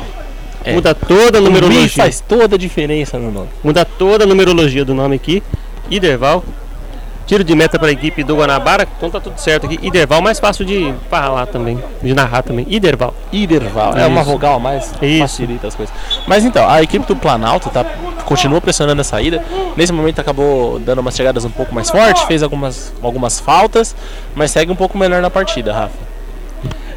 É. 0.64 0.74
Muda 0.74 0.94
toda 0.96 1.38
a 1.38 1.42
numerologia. 1.42 2.04
Faz 2.04 2.20
toda 2.20 2.56
a 2.56 2.58
diferença 2.58 3.18
no 3.20 3.32
nome. 3.32 3.50
Muda 3.64 3.86
toda 3.86 4.24
a 4.24 4.28
numerologia 4.28 4.84
do 4.84 4.94
nome 4.94 5.16
aqui. 5.16 5.44
Iderval. 5.90 6.44
Tiro 7.26 7.44
de 7.44 7.56
meta 7.56 7.80
para 7.80 7.88
a 7.90 7.92
equipe 7.92 8.24
do 8.24 8.36
Guanabara. 8.36 8.88
Então 8.98 9.10
tá 9.10 9.20
tudo 9.20 9.38
certo 9.40 9.66
aqui. 9.66 9.80
Iderval, 9.82 10.22
mais 10.22 10.40
fácil 10.40 10.64
de 10.64 10.94
falar 11.10 11.48
também. 11.48 11.82
De 12.02 12.14
narrar 12.14 12.44
também. 12.44 12.66
Iderval. 12.70 13.14
Iderval. 13.32 13.98
É 13.98 14.06
uma 14.06 14.22
Isso. 14.22 14.30
vogal 14.30 14.56
a 14.56 14.60
mais, 14.60 14.92
Isso. 15.02 15.20
facilita 15.20 15.68
as 15.68 15.76
coisas. 15.76 15.94
Mas 16.28 16.46
então, 16.46 16.70
a 16.70 16.84
equipe 16.84 17.06
do 17.06 17.16
Planalto 17.16 17.70
tá, 17.70 17.84
continua 18.26 18.62
pressionando 18.62 19.02
a 19.02 19.04
saída. 19.04 19.44
Nesse 19.76 19.92
momento 19.92 20.20
acabou 20.20 20.80
dando 20.80 21.00
umas 21.00 21.16
chegadas 21.16 21.44
um 21.46 21.50
pouco 21.50 21.74
mais 21.74 21.90
fortes, 21.90 22.24
fez 22.24 22.44
algumas, 22.44 22.94
algumas 23.02 23.40
faltas, 23.40 23.96
mas 24.36 24.52
segue 24.52 24.72
um 24.72 24.76
pouco 24.76 24.98
melhor 24.98 25.22
na 25.22 25.30
partida, 25.30 25.74
Rafa. 25.74 26.14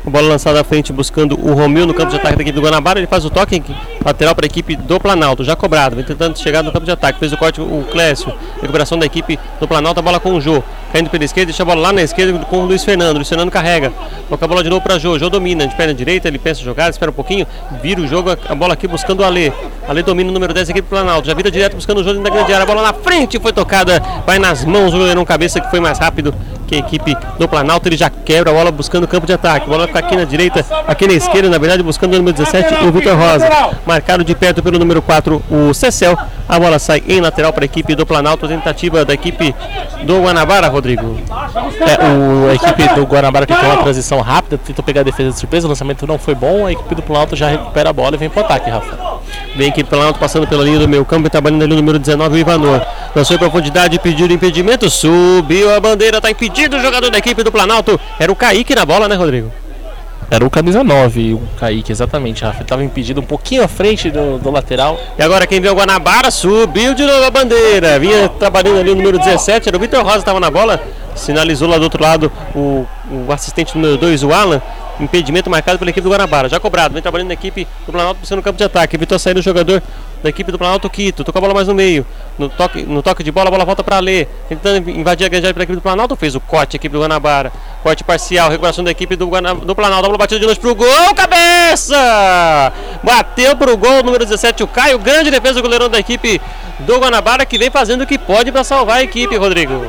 A 0.08 0.10
bola 0.10 0.26
lançada 0.26 0.58
à 0.58 0.64
frente 0.64 0.90
buscando 0.90 1.38
o 1.38 1.52
Romeu 1.52 1.86
no 1.86 1.92
campo 1.92 2.08
de 2.10 2.16
ataque 2.16 2.34
da 2.36 2.40
equipe 2.40 2.58
do 2.58 2.62
Guanabara. 2.62 2.98
Ele 2.98 3.06
faz 3.06 3.26
o 3.26 3.30
toque 3.30 3.62
lateral 4.02 4.34
para 4.34 4.46
a 4.46 4.48
equipe 4.48 4.74
do 4.74 4.98
Planalto, 4.98 5.44
já 5.44 5.54
cobrado. 5.54 5.96
Vem 5.96 6.02
tentando 6.02 6.38
chegar 6.38 6.62
no 6.62 6.72
campo 6.72 6.86
de 6.86 6.90
ataque. 6.90 7.18
Fez 7.18 7.30
o 7.30 7.36
corte 7.36 7.60
o 7.60 7.84
Clécio. 7.92 8.32
Recuperação 8.58 8.98
da 8.98 9.04
equipe 9.04 9.38
do 9.60 9.68
Planalto. 9.68 10.00
A 10.00 10.02
bola 10.02 10.18
com 10.18 10.32
o 10.32 10.40
Jô. 10.40 10.64
Caindo 10.94 11.10
pela 11.10 11.24
esquerda, 11.24 11.48
deixa 11.48 11.62
a 11.62 11.66
bola 11.66 11.82
lá 11.82 11.92
na 11.92 12.00
esquerda 12.00 12.38
com 12.46 12.60
o 12.60 12.64
Luiz 12.64 12.82
Fernando. 12.82 13.16
Luiz 13.16 13.28
Fernando 13.28 13.50
carrega. 13.50 13.92
Coloca 14.26 14.42
a 14.46 14.48
bola 14.48 14.64
de 14.64 14.70
novo 14.70 14.80
para 14.80 14.98
Jô. 14.98 15.18
Jô 15.18 15.28
domina 15.28 15.66
de 15.66 15.76
perna 15.76 15.92
direita. 15.92 16.26
Ele 16.26 16.38
pensa 16.38 16.62
jogar, 16.62 16.88
espera 16.88 17.10
um 17.10 17.14
pouquinho. 17.14 17.46
Vira 17.82 18.00
o 18.00 18.06
jogo. 18.06 18.30
A 18.30 18.54
bola 18.54 18.72
aqui 18.72 18.88
buscando 18.88 19.20
o 19.20 19.24
Alê. 19.24 19.52
Alê 19.86 20.02
domina 20.02 20.30
o 20.30 20.32
número 20.32 20.54
10 20.54 20.68
da 20.68 20.72
equipe 20.72 20.88
do 20.88 20.90
Planalto. 20.90 21.26
Já 21.26 21.34
vira 21.34 21.50
direto 21.50 21.74
buscando 21.74 22.00
o 22.00 22.02
jogo 22.02 22.22
da 22.22 22.30
grande 22.30 22.50
área. 22.50 22.62
A 22.62 22.66
bola 22.66 22.80
na 22.80 22.94
frente 22.94 23.38
foi 23.38 23.52
tocada. 23.52 24.02
Vai 24.24 24.38
nas 24.38 24.64
mãos 24.64 24.90
do 24.90 24.96
goleirão 24.96 25.22
cabeça 25.26 25.60
que 25.60 25.68
foi 25.68 25.80
mais 25.80 25.98
rápido 25.98 26.34
que 26.68 26.76
a 26.76 26.78
equipe 26.78 27.16
do 27.38 27.48
Planalto. 27.48 27.88
Ele 27.88 27.96
já 27.96 28.10
quebra 28.10 28.50
a 28.50 28.54
bola 28.54 28.70
buscando 28.70 29.04
o 29.04 29.08
campo 29.08 29.26
de 29.26 29.32
ataque. 29.32 29.66
A 29.66 29.68
bola 29.68 29.86
fica 29.86 29.98
aqui 29.98 30.14
na 30.14 30.24
direita, 30.24 30.64
aqui 30.86 31.06
na 31.06 31.14
esquerda, 31.14 31.48
na 31.48 31.58
verdade, 31.58 31.82
buscando 31.82 32.14
o 32.14 32.18
número 32.18 32.36
17, 32.36 32.84
o 32.84 32.92
Vitor 32.92 33.16
Rosa. 33.16 33.48
Marcado 33.86 34.22
de 34.22 34.34
perto 34.34 34.62
pelo 34.62 34.78
número 34.78 35.00
4, 35.00 35.42
o 35.50 35.74
Cecel. 35.74 36.16
A 36.48 36.58
bola 36.58 36.78
sai 36.78 37.02
em 37.06 37.20
lateral 37.20 37.52
para 37.52 37.64
a 37.64 37.66
equipe 37.66 37.94
do 37.94 38.06
Planalto. 38.06 38.46
Tentativa 38.46 39.04
da 39.04 39.14
equipe 39.14 39.54
do 40.04 40.22
Guanabara, 40.22 40.68
Rodrigo. 40.68 41.18
É, 41.80 42.04
o, 42.04 42.50
a 42.50 42.54
equipe 42.54 42.94
do 42.94 43.04
Guanabara 43.04 43.46
tentou 43.46 43.64
uma 43.64 43.82
transição 43.82 44.20
rápida, 44.20 44.58
tentou 44.58 44.84
pegar 44.84 45.00
a 45.00 45.04
defesa 45.04 45.30
de 45.30 45.38
surpresa. 45.38 45.66
O 45.66 45.70
lançamento 45.70 46.06
não 46.06 46.18
foi 46.18 46.34
bom. 46.34 46.66
A 46.66 46.72
equipe 46.72 46.94
do 46.94 47.02
Planalto 47.02 47.34
já 47.34 47.48
recupera 47.48 47.90
a 47.90 47.92
bola 47.92 48.14
e 48.14 48.18
vem 48.18 48.28
para 48.28 48.42
o 48.42 48.44
ataque, 48.44 48.70
Rafa. 48.70 49.18
Vem 49.56 49.66
a 49.66 49.68
equipe 49.70 49.84
do 49.84 49.88
Planalto 49.88 50.18
passando 50.18 50.46
pela 50.46 50.62
linha 50.62 50.78
do 50.78 50.88
meio 50.88 51.04
campo 51.04 51.26
e 51.26 51.30
trabalhando 51.30 51.62
ali 51.64 51.72
o 51.72 51.76
número 51.76 51.98
19, 51.98 52.36
o 52.36 52.38
Ivanor. 52.38 52.80
Lançou 53.14 53.36
em 53.36 53.38
profundidade, 53.38 53.98
pediu 53.98 54.26
impedimento, 54.26 54.88
subiu 54.90 55.74
a 55.74 55.80
bandeira, 55.80 56.18
está 56.18 56.30
impedido 56.30 56.57
o 56.66 56.80
jogador 56.80 57.10
da 57.10 57.18
equipe 57.18 57.42
do 57.42 57.52
Planalto. 57.52 57.98
Era 58.18 58.32
o 58.32 58.36
Kaique 58.36 58.74
na 58.74 58.84
bola, 58.84 59.08
né, 59.08 59.14
Rodrigo? 59.14 59.52
Era 60.30 60.44
o 60.44 60.50
camisa 60.50 60.84
9, 60.84 61.34
o 61.34 61.42
Kaique, 61.58 61.90
exatamente, 61.90 62.44
Rafa. 62.44 62.62
Estava 62.62 62.84
impedido 62.84 63.20
um 63.20 63.24
pouquinho 63.24 63.64
à 63.64 63.68
frente 63.68 64.10
do, 64.10 64.38
do, 64.38 64.50
lateral. 64.50 65.00
E 65.18 65.22
agora 65.22 65.46
quem 65.46 65.58
viu 65.58 65.72
o 65.72 65.74
Guanabara 65.74 66.30
subiu 66.30 66.92
de 66.94 67.02
novo 67.06 67.24
a 67.24 67.30
bandeira. 67.30 67.98
Vinha 67.98 68.28
trabalhando 68.28 68.78
ali 68.78 68.90
o 68.90 68.94
número 68.94 69.18
17, 69.18 69.68
era 69.68 69.76
o 69.78 69.80
Vitor 69.80 70.04
Rosa 70.04 70.18
estava 70.18 70.38
na 70.38 70.50
bola. 70.50 70.82
Sinalizou 71.14 71.66
lá 71.66 71.78
do 71.78 71.84
outro 71.84 72.02
lado 72.02 72.30
o, 72.54 72.86
o 73.26 73.32
assistente 73.32 73.74
número 73.74 73.96
2, 73.96 74.22
o 74.22 74.32
Alan. 74.32 74.60
Impedimento 75.00 75.48
marcado 75.48 75.78
pela 75.78 75.90
equipe 75.90 76.04
do 76.04 76.10
Guanabara. 76.10 76.48
Já 76.48 76.60
cobrado, 76.60 76.92
vem 76.92 77.00
trabalhando 77.00 77.28
na 77.28 77.34
equipe 77.34 77.66
do 77.86 77.92
Planalto, 77.92 78.20
buscando 78.20 78.38
no 78.38 78.42
campo 78.42 78.58
de 78.58 78.64
ataque. 78.64 78.96
Evitou 78.96 79.18
sair 79.18 79.36
o 79.38 79.42
jogador 79.42 79.82
da 80.22 80.28
equipe 80.28 80.50
do 80.50 80.58
Planalto 80.58 80.88
Quito. 80.88 81.24
Tocou 81.24 81.38
a 81.38 81.42
bola 81.42 81.54
mais 81.54 81.68
no 81.68 81.74
meio. 81.74 82.06
No 82.38 82.48
toque, 82.48 82.82
no 82.82 83.02
toque 83.02 83.22
de 83.22 83.30
bola, 83.30 83.48
a 83.48 83.50
bola 83.50 83.64
volta 83.64 83.82
para 83.84 83.98
Lê. 83.98 84.26
Tentando 84.48 84.90
invadir 84.90 85.24
a 85.26 85.28
grande 85.28 85.46
área 85.46 85.54
pela 85.54 85.64
equipe 85.64 85.76
do 85.76 85.82
Planalto. 85.82 86.16
Fez 86.16 86.34
o 86.34 86.40
corte, 86.40 86.76
a 86.76 86.78
equipe 86.78 86.92
do 86.92 87.00
Guanabara. 87.00 87.52
Corte 87.82 88.04
parcial, 88.04 88.50
recuperação 88.50 88.84
da 88.84 88.90
equipe 88.90 89.16
do, 89.16 89.26
do 89.26 89.74
Planalto. 89.74 90.04
A 90.04 90.08
bola 90.08 90.18
batida 90.18 90.40
de 90.40 90.46
longe 90.46 90.60
pro 90.60 90.74
gol. 90.74 91.14
Cabeça! 91.14 92.72
Bateu 93.02 93.56
pro 93.56 93.76
gol, 93.76 94.02
número 94.02 94.24
17, 94.24 94.62
o 94.62 94.66
Caio. 94.66 94.98
Grande 94.98 95.30
defesa 95.30 95.54
do 95.54 95.62
goleirão 95.62 95.88
da 95.88 95.98
equipe 95.98 96.40
do 96.80 96.98
Guanabara 96.98 97.44
que 97.44 97.58
vem 97.58 97.70
fazendo 97.70 98.02
o 98.02 98.06
que 98.06 98.18
pode 98.18 98.52
para 98.52 98.64
salvar 98.64 98.98
a 98.98 99.02
equipe, 99.02 99.36
Rodrigo 99.36 99.82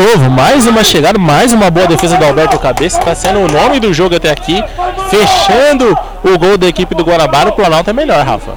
novo, 0.00 0.30
mais 0.30 0.66
uma 0.66 0.84
chegada, 0.84 1.18
mais 1.18 1.52
uma 1.52 1.70
boa 1.70 1.86
defesa 1.86 2.16
do 2.16 2.24
Alberto 2.24 2.58
Cabeça. 2.58 2.98
Está 2.98 3.14
sendo 3.14 3.40
o 3.40 3.48
nome 3.48 3.80
do 3.80 3.92
jogo 3.92 4.14
até 4.14 4.30
aqui. 4.30 4.62
Fechando 5.10 5.96
o 6.22 6.38
gol 6.38 6.56
da 6.56 6.68
equipe 6.68 6.94
do 6.94 7.04
Guanabara. 7.04 7.50
O 7.50 7.52
Planalto 7.52 7.90
é 7.90 7.92
melhor, 7.92 8.24
Rafa. 8.24 8.52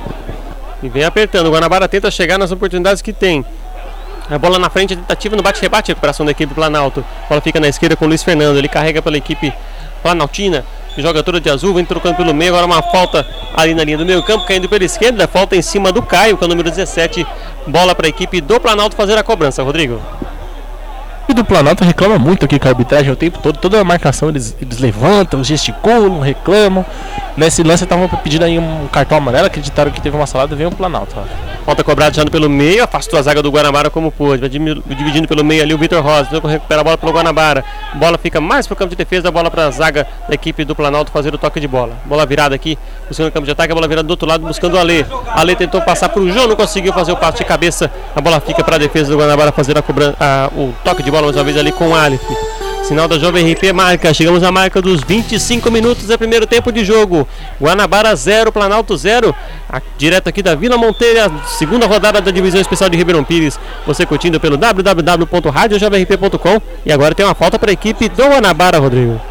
E 0.81 0.89
vem 0.89 1.03
apertando. 1.03 1.47
O 1.47 1.51
Guanabara 1.51 1.87
tenta 1.87 2.09
chegar 2.09 2.37
nas 2.37 2.51
oportunidades 2.51 3.01
que 3.01 3.13
tem. 3.13 3.45
A 4.29 4.37
bola 4.37 4.57
na 4.57 4.69
frente, 4.69 4.93
a 4.93 4.97
tentativa 4.97 5.35
no 5.35 5.43
bate-rebate, 5.43 5.89
recuperação 5.89 6.25
da 6.25 6.31
equipe 6.31 6.53
Planalto. 6.53 7.03
A 7.25 7.29
bola 7.29 7.41
fica 7.41 7.59
na 7.59 7.67
esquerda 7.67 7.95
com 7.95 8.05
o 8.05 8.07
Luiz 8.07 8.23
Fernando. 8.23 8.57
Ele 8.57 8.67
carrega 8.67 9.01
pela 9.01 9.17
equipe 9.17 9.53
Planaltina. 10.01 10.65
Joga 10.97 11.23
toda 11.23 11.39
de 11.39 11.49
azul, 11.49 11.73
vem 11.73 11.85
trocando 11.85 12.15
pelo 12.15 12.33
meio. 12.33 12.51
Agora 12.51 12.65
uma 12.65 12.81
falta 12.81 13.25
ali 13.55 13.73
na 13.73 13.83
linha 13.83 13.97
do 13.97 14.05
meio 14.05 14.23
campo, 14.23 14.45
caindo 14.45 14.67
pela 14.67 14.83
esquerda. 14.83 15.27
Falta 15.27 15.55
em 15.55 15.61
cima 15.61 15.91
do 15.91 16.01
Caio, 16.01 16.37
que 16.37 16.43
é 16.43 16.45
o 16.45 16.49
número 16.49 16.69
17. 16.69 17.25
Bola 17.67 17.93
para 17.93 18.07
a 18.07 18.09
equipe 18.09 18.41
do 18.41 18.59
Planalto 18.59 18.95
fazer 18.95 19.17
a 19.17 19.23
cobrança. 19.23 19.63
Rodrigo 19.63 20.01
equipe 21.31 21.33
do 21.33 21.45
Planalto 21.45 21.83
reclama 21.83 22.19
muito 22.19 22.45
aqui 22.45 22.59
com 22.59 22.67
a 22.67 22.71
arbitragem 22.71 23.11
o 23.11 23.15
tempo 23.15 23.39
todo. 23.39 23.57
Toda 23.57 23.79
a 23.79 23.83
marcação 23.83 24.29
eles, 24.29 24.55
eles 24.61 24.79
levantam, 24.79 25.43
gesticulam, 25.43 26.19
reclamam. 26.19 26.85
Nesse 27.37 27.63
lance 27.63 27.83
estavam 27.83 28.07
pedindo 28.09 28.43
aí 28.43 28.59
um 28.59 28.87
cartão 28.91 29.17
amarelo, 29.17 29.47
acreditaram 29.47 29.89
que 29.89 30.01
teve 30.01 30.15
uma 30.15 30.27
salada, 30.27 30.55
veio 30.55 30.69
o 30.69 30.75
Planalto. 30.75 31.15
Ó. 31.17 31.23
Falta 31.65 31.83
cobrada 31.83 32.13
já 32.13 32.25
pelo 32.25 32.49
meio, 32.49 32.83
afastou 32.83 33.17
a 33.17 33.21
zaga 33.21 33.41
do 33.41 33.49
Guanabara 33.49 33.89
como 33.89 34.11
pôde. 34.11 34.41
Vai 34.41 34.49
dividindo 34.49 35.27
pelo 35.27 35.43
meio 35.43 35.63
ali 35.63 35.73
o 35.73 35.77
Vitor 35.77 36.03
Rosa. 36.03 36.27
Recupera 36.45 36.81
a 36.81 36.83
bola 36.83 36.97
pelo 36.97 37.13
Guanabara. 37.13 37.63
Bola 37.95 38.17
fica 38.17 38.41
mais 38.41 38.67
pro 38.67 38.75
campo 38.75 38.89
de 38.89 38.95
defesa, 38.97 39.29
a 39.29 39.31
bola 39.31 39.49
para 39.49 39.67
a 39.67 39.71
zaga 39.71 40.07
da 40.27 40.35
equipe 40.35 40.65
do 40.65 40.75
Planalto 40.75 41.11
fazer 41.11 41.33
o 41.33 41.37
toque 41.37 41.59
de 41.59 41.67
bola. 41.67 41.93
Bola 42.05 42.25
virada 42.25 42.53
aqui, 42.53 42.77
buscando 43.07 43.27
o 43.27 43.31
campo 43.31 43.45
de 43.45 43.51
ataque, 43.51 43.71
a 43.71 43.75
bola 43.75 43.87
virada 43.87 44.07
do 44.07 44.11
outro 44.11 44.27
lado, 44.27 44.45
buscando 44.45 44.73
o 44.75 44.79
Ale. 44.79 45.05
Ale 45.27 45.55
tentou 45.55 45.81
passar 45.81 46.09
pro 46.09 46.29
João, 46.29 46.47
não 46.47 46.55
conseguiu 46.55 46.91
fazer 46.91 47.11
o 47.13 47.17
passe 47.17 47.37
de 47.37 47.45
cabeça. 47.45 47.89
A 48.15 48.19
bola 48.19 48.39
fica 48.41 48.63
para 48.63 48.75
a 48.75 48.79
defesa 48.79 49.11
do 49.11 49.17
Guanabara 49.17 49.51
fazer 49.51 49.77
a 49.77 49.81
cobrança, 49.81 50.17
o 50.55 50.73
toque 50.83 51.01
de 51.01 51.11
bola 51.11 51.20
mais 51.25 51.37
uma 51.37 51.43
vez 51.43 51.57
ali 51.57 51.71
com 51.71 51.89
o 51.89 51.95
Alif. 51.95 52.23
Sinal 52.83 53.07
da 53.07 53.17
Jovem 53.17 53.51
RP 53.53 53.71
marca. 53.73 54.13
Chegamos 54.13 54.43
à 54.43 54.51
marca 54.51 54.81
dos 54.81 55.01
25 55.01 55.71
minutos 55.71 56.07
do 56.07 56.17
primeiro 56.17 56.45
tempo 56.45 56.69
de 56.71 56.83
jogo. 56.83 57.25
Guanabara 57.61 58.13
0, 58.15 58.51
Planalto 58.51 58.97
0. 58.97 59.33
Direto 59.97 60.27
aqui 60.27 60.43
da 60.43 60.55
Vila 60.55 60.77
Monteira, 60.77 61.31
segunda 61.45 61.87
rodada 61.87 62.19
da 62.19 62.31
divisão 62.31 62.59
especial 62.59 62.89
de 62.89 62.97
Ribeirão 62.97 63.23
Pires. 63.23 63.57
Você 63.85 64.05
curtindo 64.05 64.37
pelo 64.39 64.57
www.radiojovemrp.com. 64.57 66.61
E 66.85 66.91
agora 66.91 67.15
tem 67.15 67.25
uma 67.25 67.35
falta 67.35 67.57
para 67.57 67.71
a 67.71 67.73
equipe 67.73 68.09
do 68.09 68.23
Guanabara, 68.23 68.79
Rodrigo. 68.79 69.21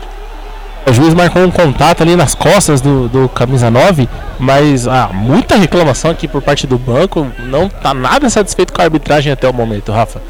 O 0.86 0.92
juiz 0.92 1.12
marcou 1.12 1.42
um 1.42 1.50
contato 1.50 2.02
ali 2.02 2.16
nas 2.16 2.34
costas 2.34 2.80
do, 2.80 3.06
do 3.08 3.28
camisa 3.28 3.70
9, 3.70 4.08
mas 4.38 4.88
ah, 4.88 5.10
muita 5.12 5.56
reclamação 5.56 6.10
aqui 6.10 6.26
por 6.26 6.40
parte 6.40 6.66
do 6.66 6.78
banco. 6.78 7.26
Não 7.38 7.66
está 7.66 7.92
nada 7.92 8.30
satisfeito 8.30 8.72
com 8.72 8.80
a 8.80 8.84
arbitragem 8.84 9.30
até 9.30 9.46
o 9.48 9.52
momento, 9.52 9.92
Rafa. 9.92 10.22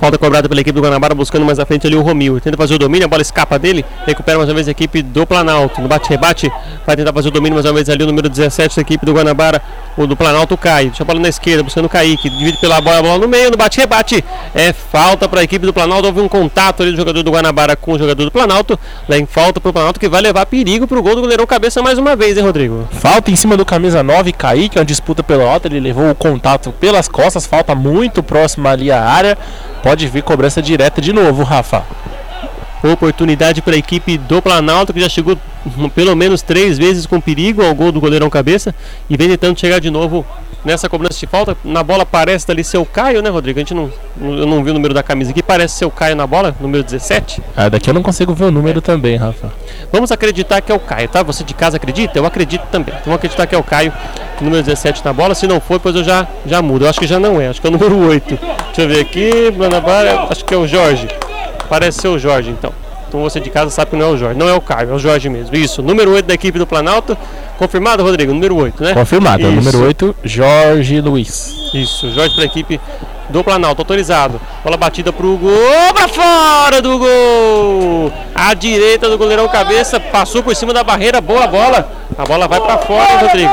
Falta 0.00 0.16
cobrada 0.16 0.48
pela 0.48 0.62
equipe 0.62 0.74
do 0.74 0.80
Guanabara, 0.80 1.14
buscando 1.14 1.44
mais 1.44 1.58
à 1.58 1.66
frente 1.66 1.86
ali 1.86 1.94
o 1.94 2.00
Romil. 2.00 2.40
Tenta 2.40 2.56
fazer 2.56 2.72
o 2.72 2.78
domínio, 2.78 3.04
a 3.04 3.08
bola 3.08 3.20
escapa 3.20 3.58
dele. 3.58 3.84
Recupera 4.06 4.38
mais 4.38 4.48
uma 4.48 4.54
vez 4.54 4.66
a 4.66 4.70
equipe 4.70 5.02
do 5.02 5.26
Planalto. 5.26 5.78
No 5.82 5.88
bate-rebate, 5.88 6.50
vai 6.86 6.96
tentar 6.96 7.12
fazer 7.12 7.28
o 7.28 7.30
domínio 7.30 7.52
mais 7.52 7.66
uma 7.66 7.74
vez 7.74 7.86
ali 7.90 8.02
o 8.02 8.06
número 8.06 8.26
17 8.26 8.76
da 8.76 8.80
equipe 8.80 9.04
do 9.04 9.12
Guanabara. 9.12 9.60
O 9.98 10.06
do 10.06 10.16
Planalto 10.16 10.56
cai. 10.56 10.86
Deixa 10.86 11.02
a 11.02 11.06
bola 11.06 11.20
na 11.20 11.28
esquerda, 11.28 11.62
buscando 11.62 11.84
o 11.84 11.88
Kaique. 11.90 12.30
Divide 12.30 12.56
pela 12.58 12.80
bola, 12.80 12.98
a 12.98 13.02
bola 13.02 13.18
no 13.18 13.28
meio, 13.28 13.50
no 13.50 13.58
bate-rebate. 13.58 14.24
É 14.54 14.72
falta 14.72 15.28
para 15.28 15.40
a 15.40 15.42
equipe 15.42 15.66
do 15.66 15.72
Planalto. 15.74 16.06
Houve 16.06 16.22
um 16.22 16.28
contato 16.28 16.82
ali 16.82 16.92
do 16.92 16.96
jogador 16.96 17.22
do 17.22 17.30
Guanabara 17.30 17.76
com 17.76 17.92
o 17.92 17.98
jogador 17.98 18.24
do 18.24 18.30
Planalto. 18.30 18.80
Lá 19.06 19.18
em 19.18 19.26
falta 19.26 19.60
para 19.60 19.68
o 19.68 19.72
Planalto 19.74 20.00
que 20.00 20.08
vai 20.08 20.22
levar 20.22 20.46
perigo 20.46 20.86
para 20.86 20.98
o 20.98 21.02
gol 21.02 21.14
do 21.14 21.20
goleirão 21.20 21.46
cabeça 21.46 21.82
mais 21.82 21.98
uma 21.98 22.16
vez, 22.16 22.38
hein, 22.38 22.42
Rodrigo? 22.42 22.88
Falta 22.90 23.30
em 23.30 23.36
cima 23.36 23.54
do 23.54 23.66
camisa 23.66 24.02
9, 24.02 24.32
Kaique. 24.32 24.78
Uma 24.78 24.84
disputa 24.86 25.22
pela 25.22 25.44
alta. 25.44 25.68
Ele 25.68 25.78
levou 25.78 26.10
o 26.10 26.14
contato 26.14 26.72
pelas 26.72 27.06
costas. 27.06 27.44
Falta 27.44 27.74
muito 27.74 28.22
próximo 28.22 28.66
ali 28.66 28.90
à 28.90 29.04
área. 29.04 29.36
Pode 29.82 29.89
vir 29.96 30.22
cobrança 30.22 30.62
direta 30.62 31.00
de 31.00 31.12
novo, 31.12 31.42
Rafa. 31.42 31.84
Oportunidade 32.82 33.60
para 33.60 33.74
a 33.74 33.78
equipe 33.78 34.16
do 34.16 34.40
Planalto, 34.40 34.92
que 34.92 35.00
já 35.00 35.08
chegou 35.08 35.36
pelo 35.94 36.16
menos 36.16 36.40
três 36.42 36.78
vezes 36.78 37.04
com 37.06 37.20
perigo 37.20 37.62
ao 37.62 37.74
gol 37.74 37.92
do 37.92 38.00
goleirão 38.00 38.30
cabeça 38.30 38.74
e 39.08 39.16
vem 39.16 39.28
tentando 39.28 39.58
chegar 39.58 39.80
de 39.80 39.90
novo 39.90 40.24
nessa 40.64 40.88
cobrança 40.88 41.18
de 41.18 41.26
falta. 41.26 41.56
Na 41.64 41.82
bola 41.82 42.04
parece 42.04 42.50
ali 42.50 42.64
ser 42.64 42.78
o 42.78 42.84
Caio, 42.84 43.22
né, 43.22 43.30
Rodrigo? 43.30 43.58
A 43.58 43.62
gente 43.62 43.74
não, 43.74 43.90
eu 44.20 44.46
não 44.46 44.62
vi 44.62 44.70
o 44.70 44.74
número 44.74 44.94
da 44.94 45.02
camisa 45.02 45.30
aqui, 45.30 45.42
parece 45.42 45.74
ser 45.74 45.84
o 45.84 45.90
Caio 45.90 46.16
na 46.16 46.26
bola, 46.26 46.54
número 46.60 46.82
17. 46.84 47.42
Ah, 47.56 47.68
daqui 47.68 47.90
eu 47.90 47.94
não 47.94 48.02
consigo 48.02 48.34
ver 48.34 48.44
o 48.44 48.50
número 48.50 48.80
também, 48.80 49.16
Rafa. 49.16 49.52
Vamos 49.92 50.10
acreditar 50.12 50.60
que 50.60 50.70
é 50.70 50.74
o 50.74 50.80
Caio, 50.80 51.08
tá? 51.08 51.22
Você 51.22 51.44
de 51.44 51.54
casa 51.54 51.76
acredita? 51.76 52.18
Eu 52.18 52.26
acredito 52.26 52.62
também. 52.70 52.94
Então, 52.94 53.04
vamos 53.06 53.16
acreditar 53.16 53.46
que 53.46 53.54
é 53.54 53.58
o 53.58 53.62
Caio, 53.62 53.92
número 54.40 54.62
17 54.62 55.04
na 55.04 55.12
bola. 55.12 55.34
Se 55.34 55.46
não 55.46 55.60
for, 55.60 55.74
depois 55.74 55.94
eu 55.94 56.04
já, 56.04 56.26
já 56.46 56.62
mudo. 56.62 56.84
Eu 56.84 56.90
acho 56.90 57.00
que 57.00 57.06
já 57.06 57.18
não 57.18 57.40
é, 57.40 57.48
acho 57.48 57.60
que 57.60 57.66
é 57.66 57.70
o 57.70 57.72
número 57.72 57.96
8. 57.96 58.38
Deixa 58.66 58.82
eu 58.82 58.88
ver 58.88 59.00
aqui, 59.00 59.30
acho 60.30 60.44
que 60.44 60.54
é 60.54 60.56
o 60.56 60.66
Jorge. 60.66 61.08
Parece 61.68 62.00
ser 62.00 62.08
o 62.08 62.18
Jorge, 62.18 62.50
então. 62.50 62.72
Então 63.10 63.20
você 63.22 63.40
de 63.40 63.50
casa 63.50 63.70
sabe 63.70 63.90
que 63.90 63.96
não 63.96 64.06
é 64.06 64.08
o 64.10 64.16
Jorge, 64.16 64.38
não 64.38 64.48
é 64.48 64.54
o 64.54 64.60
Caio, 64.60 64.90
é 64.90 64.94
o 64.94 64.98
Jorge 65.00 65.28
mesmo. 65.28 65.56
Isso, 65.56 65.82
número 65.82 66.12
8 66.12 66.26
da 66.26 66.34
equipe 66.34 66.60
do 66.60 66.64
Planalto. 66.64 67.18
Confirmado, 67.58 68.04
Rodrigo? 68.04 68.32
Número 68.32 68.56
8, 68.56 68.84
né? 68.84 68.94
Confirmado, 68.94 69.42
Isso. 69.42 69.50
número 69.50 69.84
8, 69.84 70.14
Jorge 70.22 71.00
Luiz. 71.00 71.52
Isso, 71.74 72.08
Jorge 72.12 72.36
para 72.36 72.44
a 72.44 72.46
equipe 72.46 72.80
do 73.28 73.42
Planalto, 73.42 73.82
autorizado. 73.82 74.40
Bola 74.62 74.76
batida 74.76 75.12
pro 75.12 75.36
gol, 75.36 75.92
pra 75.92 76.06
fora 76.06 76.80
do 76.80 77.00
gol! 77.00 78.12
A 78.32 78.54
direita 78.54 79.08
do 79.08 79.18
goleirão 79.18 79.48
cabeça, 79.48 79.98
passou 79.98 80.40
por 80.40 80.54
cima 80.54 80.72
da 80.72 80.84
barreira, 80.84 81.20
boa 81.20 81.48
bola. 81.48 81.90
A 82.16 82.24
bola 82.24 82.46
vai 82.46 82.60
para 82.60 82.78
fora, 82.78 83.18
Rodrigo? 83.22 83.50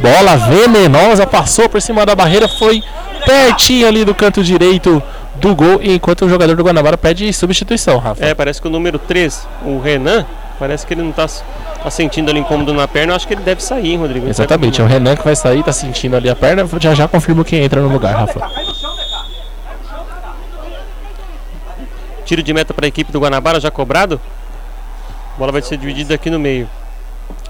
Bola 0.00 0.36
venenosa, 0.36 1.24
passou 1.28 1.68
por 1.68 1.80
cima 1.80 2.04
da 2.04 2.16
barreira, 2.16 2.48
foi 2.48 2.82
pertinho 3.24 3.86
ali 3.86 4.04
do 4.04 4.16
canto 4.16 4.42
direito 4.42 5.00
do 5.40 5.54
gol, 5.54 5.80
enquanto 5.82 6.24
o 6.24 6.28
jogador 6.28 6.56
do 6.56 6.62
Guanabara 6.64 6.96
pede 6.96 7.32
substituição, 7.32 7.98
Rafa. 7.98 8.24
É, 8.24 8.34
parece 8.34 8.60
que 8.60 8.66
o 8.66 8.70
número 8.70 8.98
3, 8.98 9.46
o 9.64 9.78
Renan, 9.78 10.26
parece 10.58 10.86
que 10.86 10.94
ele 10.94 11.02
não 11.02 11.10
está 11.10 11.26
tá 11.26 11.90
sentindo 11.90 12.30
ali 12.30 12.40
incômodo 12.40 12.72
na 12.72 12.88
perna, 12.88 13.12
eu 13.12 13.16
acho 13.16 13.26
que 13.26 13.34
ele 13.34 13.42
deve 13.42 13.62
sair, 13.62 13.92
hein, 13.92 13.98
Rodrigo. 13.98 14.28
Exatamente, 14.28 14.80
é 14.80 14.84
o 14.84 14.86
Renan 14.86 15.16
que 15.16 15.24
vai 15.24 15.36
sair, 15.36 15.62
tá 15.62 15.72
sentindo 15.72 16.16
ali 16.16 16.28
a 16.28 16.36
perna, 16.36 16.66
já 16.80 16.94
já 16.94 17.06
confirmo 17.06 17.44
quem 17.44 17.62
entra 17.62 17.80
no 17.80 17.88
lugar, 17.88 18.14
Rafa. 18.14 18.50
Tiro 22.24 22.42
de 22.42 22.52
meta 22.52 22.74
para 22.74 22.86
a 22.86 22.88
equipe 22.88 23.12
do 23.12 23.20
Guanabara 23.20 23.60
já 23.60 23.70
cobrado. 23.70 24.20
A 25.34 25.38
bola 25.38 25.52
vai 25.52 25.62
ser 25.62 25.76
dividida 25.76 26.14
aqui 26.14 26.28
no 26.28 26.40
meio. 26.40 26.68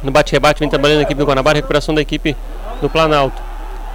No 0.03 0.11
bate-rebate 0.11 0.61
vem 0.61 0.69
trabalhando 0.69 0.99
a 0.99 1.03
equipe 1.03 1.19
do 1.19 1.25
Guanabara, 1.25 1.57
recuperação 1.57 1.95
da 1.95 2.03
equipe 2.03 2.37
do 2.83 2.91
Planalto. 2.91 3.46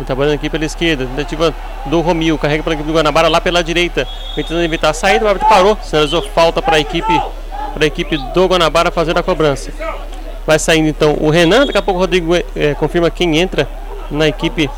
Trabalhando 0.05 0.35
aqui 0.35 0.49
pela 0.49 0.65
esquerda, 0.65 1.05
tentativa 1.05 1.53
do 1.85 2.01
Romil, 2.01 2.37
carrega 2.37 2.63
para 2.63 2.73
a 2.73 2.75
equipe 2.75 2.87
do 2.87 2.93
Guanabara 2.93 3.27
lá 3.27 3.39
pela 3.39 3.63
direita, 3.63 4.07
tentando 4.33 4.61
evitar 4.63 4.89
a 4.89 4.93
saída, 4.93 5.25
o 5.25 5.27
árbitro 5.27 5.47
parou, 5.47 5.77
sinalizou 5.83 6.23
falta 6.23 6.59
para 6.59 6.77
a 6.77 6.79
equipe, 6.79 7.21
para 7.73 7.83
a 7.83 7.85
equipe 7.85 8.17
do 8.17 8.47
Guanabara 8.47 8.89
fazer 8.89 9.15
a 9.17 9.21
cobrança. 9.21 9.71
Vai 10.47 10.57
saindo 10.57 10.87
então 10.89 11.15
o 11.19 11.29
Renan, 11.29 11.67
daqui 11.67 11.77
a 11.77 11.81
pouco 11.83 11.99
o 11.99 12.01
Rodrigo 12.01 12.35
é, 12.35 12.73
confirma 12.73 13.11
quem 13.11 13.37
entra 13.37 13.69
na 14.09 14.27
equipe 14.27 14.69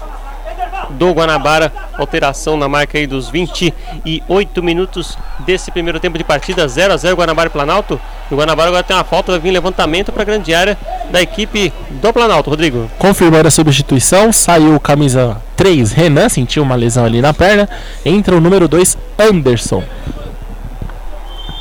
do 0.91 1.11
Guanabara. 1.11 1.71
Alteração 1.93 2.57
na 2.57 2.67
marca 2.67 2.97
aí 2.97 3.05
dos 3.05 3.29
28 3.29 4.63
minutos 4.63 5.17
desse 5.39 5.71
primeiro 5.71 5.99
tempo 5.99 6.17
de 6.17 6.23
partida. 6.23 6.67
0 6.67 6.93
a 6.93 6.97
0 6.97 7.15
Guanabara 7.15 7.47
e 7.47 7.51
Planalto. 7.51 7.99
O 8.31 8.35
Guanabara 8.35 8.69
agora 8.69 8.83
tem 8.83 8.95
uma 8.95 9.03
falta, 9.03 9.31
vai 9.31 9.39
vir 9.39 9.51
levantamento 9.51 10.11
para 10.11 10.23
a 10.23 10.25
grande 10.25 10.53
área 10.53 10.77
da 11.11 11.21
equipe 11.21 11.71
do 11.89 12.13
Planalto. 12.13 12.49
Rodrigo. 12.49 12.89
Confirmando 12.97 13.47
a 13.47 13.51
substituição, 13.51 14.31
saiu 14.31 14.79
camisa 14.79 15.41
3 15.55 15.91
Renan, 15.91 16.29
sentiu 16.29 16.63
uma 16.63 16.75
lesão 16.75 17.05
ali 17.05 17.21
na 17.21 17.33
perna. 17.33 17.69
Entra 18.05 18.35
o 18.35 18.41
número 18.41 18.67
2 18.67 18.97
Anderson. 19.19 19.83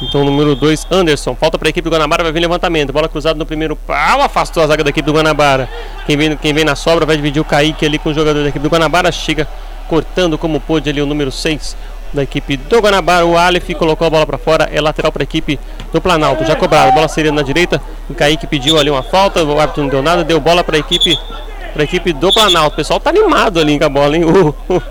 Então, 0.02 0.24
número 0.24 0.56
2, 0.56 0.88
Anderson. 0.90 1.34
Falta 1.36 1.56
para 1.56 1.68
a 1.68 1.70
equipe 1.70 1.88
do 1.88 1.94
Guanabara, 1.94 2.24
vai 2.24 2.32
vir 2.32 2.40
levantamento. 2.40 2.92
Bola 2.92 3.08
cruzada 3.08 3.38
no 3.38 3.46
primeiro 3.46 3.76
pau, 3.76 4.20
afastou 4.20 4.62
a 4.62 4.66
zaga 4.66 4.82
da 4.82 4.90
equipe 4.90 5.06
do 5.06 5.12
Guanabara. 5.12 5.68
Quem 6.06 6.16
vem, 6.16 6.36
quem 6.36 6.52
vem 6.52 6.64
na 6.64 6.74
sobra 6.74 7.06
vai 7.06 7.16
dividir 7.16 7.40
o 7.40 7.44
Kaique 7.44 7.86
ali 7.86 7.98
com 7.98 8.10
o 8.10 8.14
jogador 8.14 8.42
da 8.42 8.48
equipe 8.48 8.62
do 8.62 8.68
Guanabara. 8.68 9.12
Chega 9.12 9.46
cortando 9.88 10.36
como 10.36 10.58
pôde 10.60 10.90
ali 10.90 11.00
o 11.00 11.06
número 11.06 11.30
6 11.30 11.76
da 12.12 12.22
equipe 12.22 12.56
do 12.56 12.80
Guanabara. 12.80 13.24
O 13.24 13.38
Aleph 13.38 13.70
colocou 13.78 14.06
a 14.06 14.10
bola 14.10 14.26
para 14.26 14.38
fora, 14.38 14.68
é 14.72 14.80
lateral 14.80 15.12
para 15.12 15.22
a 15.22 15.24
equipe 15.24 15.58
do 15.92 16.00
Planalto. 16.00 16.44
Já 16.44 16.56
cobrado, 16.56 16.92
bola 16.92 17.08
seria 17.08 17.30
na 17.30 17.42
direita. 17.42 17.80
O 18.10 18.14
Kaique 18.14 18.46
pediu 18.46 18.78
ali 18.78 18.90
uma 18.90 19.02
falta, 19.02 19.42
o 19.44 19.60
árbitro 19.60 19.82
não 19.82 19.88
deu 19.88 20.02
nada, 20.02 20.24
deu 20.24 20.40
bola 20.40 20.64
para 20.64 20.76
a 20.76 20.80
equipe, 20.80 21.16
equipe 21.78 22.12
do 22.12 22.32
Planalto. 22.32 22.74
O 22.74 22.76
pessoal 22.76 22.98
tá 22.98 23.10
animado 23.10 23.60
ali 23.60 23.78
com 23.78 23.84
a 23.84 23.88
bola, 23.88 24.16
hein? 24.16 24.24
O, 24.68 24.82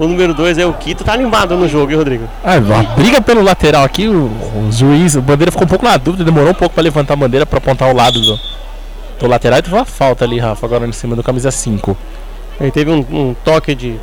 o 0.00 0.08
número 0.08 0.32
2 0.34 0.58
é 0.58 0.66
o 0.66 0.72
Quito, 0.72 1.04
tá 1.04 1.12
animado 1.12 1.56
no 1.56 1.68
jogo, 1.68 1.92
hein, 1.92 1.98
Rodrigo? 1.98 2.28
Ah, 2.42 2.58
briga 2.96 3.20
pelo 3.20 3.42
lateral 3.42 3.84
aqui, 3.84 4.08
o, 4.08 4.24
o 4.24 4.72
juiz, 4.72 5.14
o 5.14 5.22
bandeira 5.22 5.52
ficou 5.52 5.66
um 5.66 5.68
pouco 5.68 5.84
na 5.84 5.96
dúvida, 5.96 6.24
demorou 6.24 6.50
um 6.50 6.54
pouco 6.54 6.74
para 6.74 6.82
levantar 6.82 7.14
a 7.14 7.16
bandeira 7.16 7.44
para 7.44 7.58
apontar 7.58 7.90
o 7.90 7.94
lado 7.94 8.18
do, 8.20 8.40
do 9.18 9.26
lateral 9.26 9.58
e 9.58 9.62
teve 9.62 9.76
uma 9.76 9.84
falta 9.84 10.24
ali, 10.24 10.38
Rafa, 10.38 10.64
agora 10.64 10.86
em 10.86 10.92
cima 10.92 11.14
do 11.14 11.22
camisa 11.22 11.50
5. 11.50 11.96
Aí 12.60 12.70
teve 12.70 12.90
um, 12.90 12.98
um, 12.98 13.34
toque 13.42 13.74
de 13.74 13.98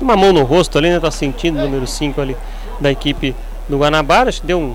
uma 0.00 0.16
mão 0.16 0.32
no 0.32 0.42
rosto 0.42 0.78
ali, 0.78 0.90
né? 0.90 0.98
Tá 0.98 1.10
sentindo 1.12 1.58
o 1.58 1.62
número 1.62 1.86
5 1.86 2.20
ali 2.20 2.36
da 2.80 2.90
equipe 2.90 3.36
do 3.68 3.78
Guanabara. 3.78 4.28
Acho 4.28 4.40
que 4.40 4.46
deu 4.48 4.58
um. 4.58 4.74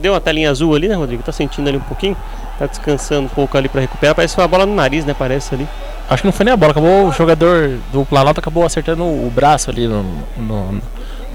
Deu 0.00 0.14
uma 0.14 0.20
telinha 0.22 0.50
azul 0.50 0.74
ali, 0.74 0.88
né, 0.88 0.94
Rodrigo? 0.94 1.22
Tá 1.22 1.32
sentindo 1.32 1.68
ali 1.68 1.76
um 1.76 1.82
pouquinho. 1.82 2.16
Tá 2.58 2.66
descansando 2.66 3.26
um 3.26 3.28
pouco 3.28 3.58
ali 3.58 3.68
para 3.68 3.82
recuperar. 3.82 4.14
Parece 4.14 4.32
que 4.32 4.36
foi 4.36 4.44
uma 4.44 4.48
bola 4.48 4.64
no 4.64 4.74
nariz, 4.74 5.04
né? 5.04 5.14
Parece 5.16 5.54
ali. 5.54 5.68
Acho 6.08 6.22
que 6.22 6.26
não 6.26 6.32
foi 6.32 6.44
nem 6.44 6.54
a 6.54 6.56
bola, 6.56 6.70
acabou 6.70 7.08
o 7.08 7.12
jogador 7.12 7.78
do 7.92 8.04
Planalto 8.04 8.38
acabou 8.38 8.64
acertando 8.64 9.02
o 9.02 9.30
braço 9.34 9.70
ali 9.70 9.88
no, 9.88 10.04
no, 10.36 10.80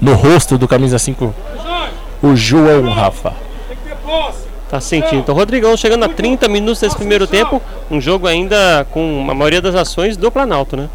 no 0.00 0.14
rosto 0.14 0.56
do 0.56 0.66
camisa 0.66 0.98
5. 0.98 1.34
O 2.22 2.34
João 2.34 2.90
Rafa. 2.90 3.32
Tá 4.70 4.80
sentindo. 4.80 5.20
Então, 5.20 5.34
Rodrigão 5.34 5.76
chegando 5.76 6.04
a 6.04 6.08
30 6.08 6.48
minutos 6.48 6.80
desse 6.80 6.96
primeiro 6.96 7.26
tempo. 7.26 7.60
Um 7.90 8.00
jogo 8.00 8.26
ainda 8.26 8.86
com 8.90 9.26
a 9.30 9.34
maioria 9.34 9.60
das 9.60 9.74
ações 9.74 10.16
do 10.16 10.30
Planalto, 10.30 10.78
né? 10.78 10.88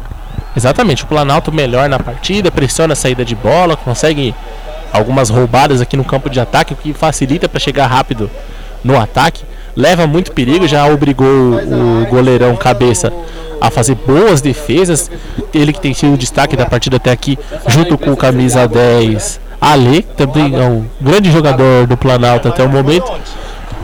Exatamente, 0.56 1.04
o 1.04 1.06
Planalto 1.06 1.52
melhor 1.52 1.88
na 1.88 2.00
partida, 2.00 2.50
pressiona 2.50 2.94
a 2.94 2.96
saída 2.96 3.24
de 3.24 3.36
bola, 3.36 3.76
consegue 3.76 4.34
algumas 4.92 5.30
roubadas 5.30 5.80
aqui 5.80 5.96
no 5.96 6.02
campo 6.02 6.28
de 6.28 6.40
ataque, 6.40 6.72
o 6.72 6.76
que 6.76 6.92
facilita 6.92 7.48
para 7.48 7.60
chegar 7.60 7.86
rápido 7.86 8.28
no 8.82 8.98
ataque. 8.98 9.44
Leva 9.76 10.06
muito 10.06 10.32
perigo, 10.32 10.66
já 10.66 10.86
obrigou 10.86 11.26
o 11.26 12.06
goleirão 12.10 12.56
cabeça 12.56 13.12
a 13.60 13.70
fazer 13.70 13.94
boas 13.94 14.40
defesas. 14.40 15.10
Ele 15.52 15.72
que 15.72 15.80
tem 15.80 15.94
sido 15.94 16.14
o 16.14 16.18
destaque 16.18 16.56
da 16.56 16.66
partida 16.66 16.96
até 16.96 17.10
aqui, 17.10 17.38
junto 17.66 17.96
com 17.96 18.12
o 18.12 18.16
camisa 18.16 18.66
10 18.66 19.40
Ale, 19.60 20.02
também 20.02 20.54
é 20.54 20.64
um 20.64 20.84
grande 21.00 21.30
jogador 21.30 21.86
do 21.86 21.96
Planalto 21.96 22.48
até 22.48 22.62
o 22.62 22.68
momento. 22.68 23.10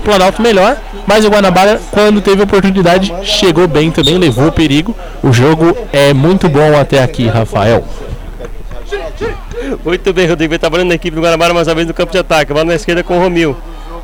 Planalto 0.05 0.43
melhor, 0.43 0.77
mas 1.07 1.25
o 1.25 1.29
Guanabara, 1.29 1.81
quando 1.91 2.21
teve 2.21 2.43
oportunidade, 2.43 3.13
chegou 3.23 3.67
bem 3.67 3.91
também, 3.91 4.19
levou 4.19 4.49
o 4.49 4.53
perigo. 4.53 4.95
O 5.23 5.33
jogo 5.33 5.77
é 5.93 6.13
muito 6.13 6.49
bom 6.49 6.79
até 6.79 7.03
aqui, 7.03 7.27
Rafael. 7.27 7.85
Muito 9.85 10.13
bem, 10.13 10.27
Rodrigo. 10.27 10.55
Está 10.55 10.67
trabalhando 10.67 10.89
na 10.89 10.95
equipe 10.95 11.15
do 11.15 11.23
Guanabara 11.23 11.55
mais 11.55 11.67
uma 11.67 11.75
vez 11.75 11.87
no 11.87 11.95
campo 11.95 12.13
de 12.13 12.19
ataque. 12.19 12.53
Bola 12.53 12.67
na 12.67 12.75
esquerda 12.75 13.03
com 13.03 13.17
o 13.17 13.21
Romil. 13.21 13.57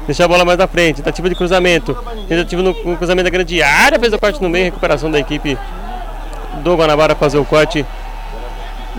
Deixa 0.06 0.24
a 0.24 0.28
bola 0.28 0.44
mais 0.44 0.58
na 0.58 0.66
frente. 0.66 0.96
Tentativa 0.96 1.28
de 1.28 1.34
cruzamento. 1.34 1.96
Tentativa 2.28 2.62
no, 2.62 2.74
no 2.84 2.96
cruzamento 2.96 3.24
da 3.24 3.30
grande 3.30 3.62
área. 3.62 3.98
Fez 3.98 4.12
o 4.12 4.18
corte 4.18 4.42
no 4.42 4.48
meio. 4.48 4.66
Recuperação 4.66 5.10
da 5.10 5.18
equipe 5.18 5.56
do 6.62 6.76
Guanabara 6.76 7.14
fazer 7.14 7.38
o 7.38 7.44
corte. 7.44 7.84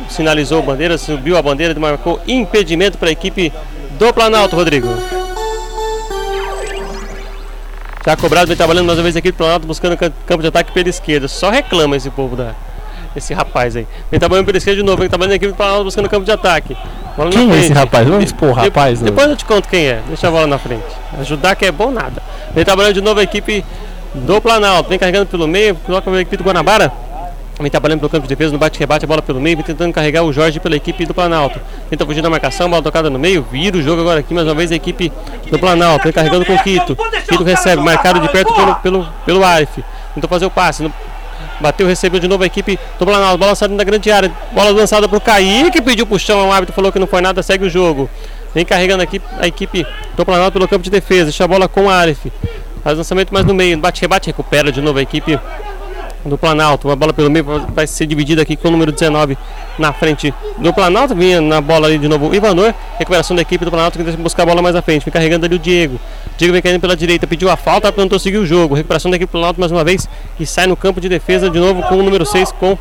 Sinalizou 0.10 0.60
a 0.60 0.62
bandeira, 0.62 0.98
subiu 0.98 1.38
a 1.38 1.42
bandeira, 1.42 1.78
marcou 1.80 2.20
impedimento 2.28 2.98
para 2.98 3.10
a 3.10 3.12
equipe 3.12 3.52
do 4.00 4.14
Planalto, 4.14 4.56
Rodrigo. 4.56 4.88
Já 8.06 8.16
cobrado, 8.16 8.48
vem 8.48 8.58
trabalhando 8.58 8.88
mais 8.88 8.98
uma 8.98 9.04
vez 9.04 9.16
aqui 9.16 9.32
pro 9.32 9.46
Planalto, 9.46 9.68
buscando 9.68 9.98
campo 9.98 10.42
de 10.42 10.48
ataque 10.48 10.72
pela 10.72 10.90
esquerda. 10.90 11.28
Só 11.28 11.50
reclama 11.50 11.96
esse 11.96 12.10
povo 12.10 12.36
da. 12.36 12.56
Esse 13.16 13.34
rapaz 13.34 13.76
aí. 13.76 13.88
Vem 14.10 14.20
trabalhando 14.20 14.46
pela 14.46 14.58
esquerda 14.58 14.78
de 14.80 14.86
novo, 14.86 15.00
vem 15.00 15.10
trabalhando 15.10 15.36
aqui 15.36 15.48
pro 15.48 15.56
Planalto 15.56 15.84
buscando 15.84 16.10
campo 16.10 16.26
de 16.26 16.32
ataque. 16.32 16.78
Bola 17.18 17.30
quem 17.30 17.52
é 17.52 17.58
esse 17.58 17.74
rapaz? 17.74 18.08
Vamos 18.08 18.24
expor 18.26 18.50
o 18.50 18.54
rapaz. 18.54 19.00
De, 19.00 19.06
depois 19.06 19.30
eu 19.30 19.36
te 19.36 19.46
conto 19.46 19.68
quem 19.68 19.88
é. 19.88 20.02
Deixa 20.08 20.28
a 20.28 20.32
bola 20.32 20.48
na 20.48 20.58
frente. 20.58 20.86
Ajudar 21.20 21.56
que 21.56 21.66
é 21.66 21.72
bom 21.72 21.92
nada. 21.92 22.22
Vem 22.54 22.64
trabalhando 22.64 22.94
de 22.94 23.02
novo 23.02 23.20
a 23.20 23.24
equipe 23.24 23.66
do 24.14 24.40
Planalto. 24.40 24.90
Vem 24.90 24.98
carregando 24.98 25.26
pelo 25.26 25.48
meio, 25.48 25.76
coloca 25.76 26.10
a 26.10 26.22
equipe 26.22 26.38
do 26.38 26.44
Guanabara. 26.44 26.92
Vem 27.60 27.70
trabalhando 27.70 28.00
pelo 28.00 28.10
campo 28.10 28.24
de 28.24 28.30
defesa, 28.30 28.52
no 28.52 28.58
bate-rebate, 28.58 29.06
a 29.06 29.08
bola 29.08 29.22
pelo 29.22 29.40
meio, 29.40 29.56
vem 29.56 29.64
tentando 29.64 29.94
carregar 29.94 30.24
o 30.24 30.34
Jorge 30.34 30.60
pela 30.60 30.76
equipe 30.76 31.06
do 31.06 31.14
Planalto. 31.14 31.60
Tenta 31.90 32.06
fugir 32.06 32.22
da 32.22 32.30
marcação, 32.30 32.68
bola 32.68 32.82
tocada 32.82 33.08
no 33.08 33.20
meio, 33.20 33.46
vira 33.52 33.78
o 33.78 33.82
jogo 33.84 34.02
agora 34.02 34.22
aqui, 34.22 34.34
mais 34.34 34.48
uma 34.48 34.56
vez 34.56 34.72
a 34.72 34.76
equipe 34.76 35.12
do 35.52 35.60
Planalto, 35.60 36.06
vem 36.06 36.14
carregando 36.14 36.44
com 36.44 36.56
o 36.56 36.64
Quito. 36.64 36.98
Quito 37.30 37.44
recebe, 37.44 37.84
marcado 37.84 38.20
de 38.20 38.30
perto 38.30 38.52
pelo, 38.54 38.76
pelo, 38.76 39.08
pelo 39.26 39.44
Arif. 39.44 39.84
Tentou 40.16 40.28
fazer 40.28 40.46
o 40.46 40.50
passe, 40.50 40.82
no, 40.82 40.92
bateu, 41.62 41.88
recebeu 41.88 42.20
de 42.20 42.28
novo 42.28 42.44
a 42.44 42.46
equipe 42.46 42.78
do 43.00 43.06
Planalto, 43.06 43.38
bola 43.38 43.56
saindo 43.56 43.78
da 43.78 43.84
grande 43.84 44.12
área, 44.12 44.32
bola 44.52 44.72
lançada 44.72 45.08
para 45.08 45.18
o 45.18 45.22
Kaique, 45.22 45.82
pediu 45.82 46.06
pro 46.06 46.20
chão, 46.20 46.50
o 46.50 46.52
árbitro 46.52 46.74
falou 46.74 46.92
que 46.92 47.00
não 47.00 47.08
foi 47.08 47.22
nada, 47.22 47.42
segue 47.42 47.66
o 47.66 47.70
jogo. 47.70 48.10
Vem 48.54 48.66
carregando 48.66 49.02
aqui 49.02 49.22
a 49.40 49.48
equipe 49.48 49.86
do 50.16 50.26
Planalto 50.26 50.54
pelo 50.54 50.68
campo 50.68 50.84
de 50.84 50.90
defesa, 50.90 51.26
deixa 51.26 51.44
a 51.46 51.48
bola 51.48 51.68
com 51.68 51.86
o 51.86 51.90
Arif. 51.90 52.32
Faz 52.84 52.98
lançamento 52.98 53.32
mais 53.32 53.46
no 53.46 53.54
meio, 53.54 53.78
bate-rebate, 53.78 54.28
recupera 54.28 54.72
de 54.72 54.82
novo 54.82 55.00
a 55.00 55.02
equipe 55.02 55.40
do 56.26 56.38
Planalto. 56.38 56.88
Uma 56.88 56.96
bola 56.96 57.14
pelo 57.14 57.30
meio 57.30 57.46
vai 57.74 57.88
ser 57.88 58.06
dividida 58.06 58.42
aqui 58.42 58.56
com 58.56 58.68
o 58.68 58.72
número 58.72 58.92
19 58.92 59.38
na 59.78 59.92
frente 59.94 60.34
do 60.58 60.74
Planalto. 60.74 61.16
Vinha 61.16 61.42
na 61.42 61.62
bola 61.62 61.88
ali 61.88 61.98
de 61.98 62.08
novo 62.08 62.34
Ivanor. 62.34 62.74
Recuperação 62.98 63.36
da 63.36 63.42
equipe 63.42 63.64
do 63.66 63.72
Planalto 63.72 63.98
que 63.98 64.04
tenta 64.04 64.18
buscar 64.18 64.44
a 64.44 64.46
bola 64.46 64.62
mais 64.62 64.76
à 64.76 64.82
frente. 64.82 65.06
Vem 65.06 65.12
carregando 65.12 65.46
ali 65.46 65.56
o 65.56 65.60
Diego. 65.60 66.00
Diego 66.38 66.54
vem 66.54 66.62
caindo 66.62 66.80
pela 66.80 66.96
direita, 66.96 67.28
pediu 67.28 67.50
a 67.50 67.58
falta, 67.58 67.92
tentou 67.92 68.20
seguir 68.20 68.38
o 68.38 68.46
jogo. 68.46 68.76
Recuperação 68.76 69.10
da 69.10 69.18
equipe 69.18 69.30
do 69.30 69.32
Planalto 69.32 69.60
mais 69.60 69.72
uma 69.72 69.84
vez 69.84 70.08
e 70.40 70.46
sai 70.46 70.68
no 70.68 70.76
campo 70.76 71.02
de 71.02 71.10
defesa 71.10 71.50
de 71.50 71.60
novo 71.60 71.82
com 71.84 71.96
o 71.96 72.04
número 72.04 72.26
6 72.26 72.52
com 72.54 72.78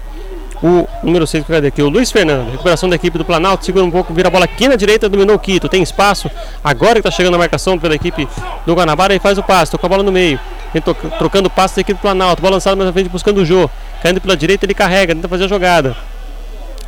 o 0.63 0.87
número 1.03 1.27
6 1.27 1.45
cadê 1.47 1.69
aqui? 1.69 1.83
O 1.83 1.89
Luiz 1.89 2.11
Fernando, 2.13 2.51
recuperação 2.51 2.89
da 2.89 2.97
equipe 2.97 3.17
do 3.17 3.25
Planalto, 3.25 3.65
segura 3.65 3.85
um 3.85 3.91
pouco, 3.91 4.13
vira 4.13 4.29
a 4.29 4.31
bola 4.31 4.45
aqui 4.45 4.69
na 4.69 4.77
direita, 4.77 5.09
dominou 5.09 5.37
o 5.37 5.39
Quito, 5.39 5.69
tem 5.69 5.83
espaço, 5.83 6.31
agora 6.63 6.95
que 6.95 6.99
está 7.01 7.11
chegando 7.11 7.35
a 7.35 7.39
marcação 7.39 7.79
pela 7.79 7.95
equipe 7.95 8.29
do 8.67 8.75
Guanabara 8.75 9.15
e 9.15 9.19
faz 9.19 9.39
o 9.39 9.43
passe, 9.43 9.73
tocou 9.73 9.87
a 9.87 9.91
bola 9.91 10.03
no 10.03 10.13
meio, 10.13 10.39
vem 10.73 10.83
trocando 11.19 11.49
passe 11.49 11.77
da 11.77 11.81
equipe 11.81 11.99
do 11.99 12.03
Planalto, 12.03 12.43
bola 12.43 12.57
lançada 12.57 12.77
mais 12.77 12.91
à 12.91 12.93
frente 12.93 13.09
buscando 13.09 13.39
o 13.39 13.45
Jô, 13.45 13.71
caindo 14.03 14.21
pela 14.21 14.37
direita 14.37 14.67
ele 14.67 14.75
carrega, 14.75 15.15
tenta 15.15 15.29
fazer 15.29 15.45
a 15.45 15.49
jogada, 15.49 15.97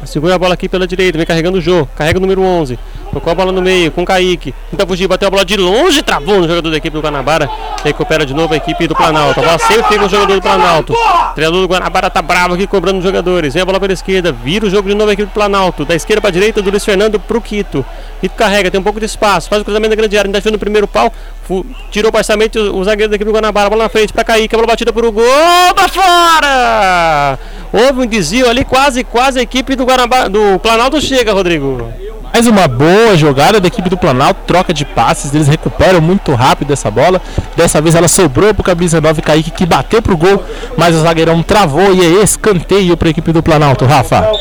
Segura 0.04 0.34
a 0.34 0.38
bola 0.38 0.54
aqui 0.54 0.68
pela 0.68 0.86
direita, 0.86 1.16
vem 1.16 1.26
carregando 1.26 1.58
o 1.58 1.60
Jô. 1.60 1.86
Carrega 1.96 2.18
o 2.18 2.20
número 2.20 2.42
11. 2.42 2.78
Tocou 3.12 3.30
a 3.30 3.34
bola 3.34 3.52
no 3.52 3.60
meio 3.60 3.90
com 3.92 4.02
o 4.02 4.04
Kaique. 4.06 4.54
Tenta 4.70 4.86
fugir, 4.86 5.06
bateu 5.06 5.28
a 5.28 5.30
bola 5.30 5.44
de 5.44 5.56
longe, 5.56 6.02
travou 6.02 6.40
no 6.40 6.48
jogador 6.48 6.70
da 6.70 6.76
equipe 6.78 6.94
do 6.94 7.02
Guanabara. 7.02 7.48
Recupera 7.84 8.24
de 8.24 8.32
novo 8.32 8.54
a 8.54 8.56
equipe 8.56 8.88
do 8.88 8.94
Planalto. 8.94 9.38
A 9.38 9.42
bola 9.42 9.58
sempre 9.58 9.84
fica 9.84 10.06
o 10.06 10.08
jogador 10.08 10.34
do 10.34 10.42
Planalto. 10.42 10.94
O 10.94 11.34
treinador 11.34 11.60
do 11.60 11.68
Guanabara 11.68 12.08
tá 12.08 12.22
bravo 12.22 12.54
aqui 12.54 12.66
cobrando 12.66 12.98
os 12.98 13.04
jogadores. 13.04 13.54
Vem 13.54 13.62
a 13.62 13.66
bola 13.66 13.78
pela 13.78 13.92
esquerda, 13.92 14.32
vira 14.32 14.66
o 14.66 14.70
jogo 14.70 14.88
de 14.88 14.94
novo 14.94 15.10
a 15.10 15.12
equipe 15.12 15.28
do 15.28 15.34
Planalto. 15.34 15.84
Da 15.84 15.94
esquerda 15.94 16.20
para 16.20 16.30
direita, 16.30 16.62
do 16.62 16.70
Luiz 16.70 16.84
Fernando 16.84 17.20
pro 17.20 17.40
Quito. 17.40 17.84
Quito 18.20 18.34
carrega, 18.34 18.70
tem 18.70 18.80
um 18.80 18.84
pouco 18.84 18.98
de 18.98 19.06
espaço, 19.06 19.48
faz 19.48 19.62
o 19.62 19.64
cruzamento 19.64 19.90
da 19.90 19.96
grande 19.96 20.18
área. 20.18 20.28
Ainda 20.28 20.50
no 20.50 20.58
primeiro 20.58 20.88
pau, 20.88 21.12
tirou 21.90 22.10
parcialmente 22.10 22.58
o, 22.58 22.76
o 22.76 22.84
zagueiro 22.84 23.10
da 23.10 23.16
equipe 23.16 23.30
do 23.30 23.34
Guanabara. 23.34 23.68
Bola 23.68 23.84
na 23.84 23.88
frente 23.90 24.12
para 24.12 24.24
Kaique, 24.24 24.54
a 24.54 24.58
bola 24.58 24.68
batida 24.68 24.92
por 24.92 25.04
o 25.04 25.12
gol, 25.12 25.74
tá 25.76 25.86
fora! 25.86 27.38
Houve 27.72 28.02
um 28.02 28.06
desvio 28.06 28.48
ali, 28.48 28.64
quase, 28.64 29.02
quase 29.02 29.38
a 29.38 29.42
equipe 29.42 29.74
do 29.74 29.84
Guanabara, 29.84 29.91
do 30.30 30.58
Planalto 30.58 31.00
chega, 31.00 31.32
Rodrigo. 31.32 31.92
Mais 32.32 32.46
uma 32.46 32.66
boa 32.66 33.14
jogada 33.14 33.60
da 33.60 33.68
equipe 33.68 33.90
do 33.90 33.96
Planalto, 33.96 34.40
troca 34.46 34.72
de 34.72 34.86
passes, 34.86 35.34
eles 35.34 35.46
recuperam 35.48 36.00
muito 36.00 36.32
rápido 36.34 36.72
essa 36.72 36.90
bola. 36.90 37.20
Dessa 37.54 37.78
vez 37.78 37.94
ela 37.94 38.08
sobrou 38.08 38.54
pro 38.54 38.64
camisa 38.64 39.02
9 39.02 39.20
Kaique 39.20 39.50
que 39.50 39.66
bateu 39.66 40.00
pro 40.00 40.16
gol, 40.16 40.42
mas 40.76 40.96
o 40.96 41.02
zagueirão 41.02 41.42
travou 41.42 41.92
e 41.92 42.00
é 42.00 42.22
escanteio 42.22 42.96
para 42.96 43.08
a 43.08 43.10
equipe 43.10 43.32
do 43.32 43.42
Planalto, 43.42 43.84
Rafa. 43.84 44.32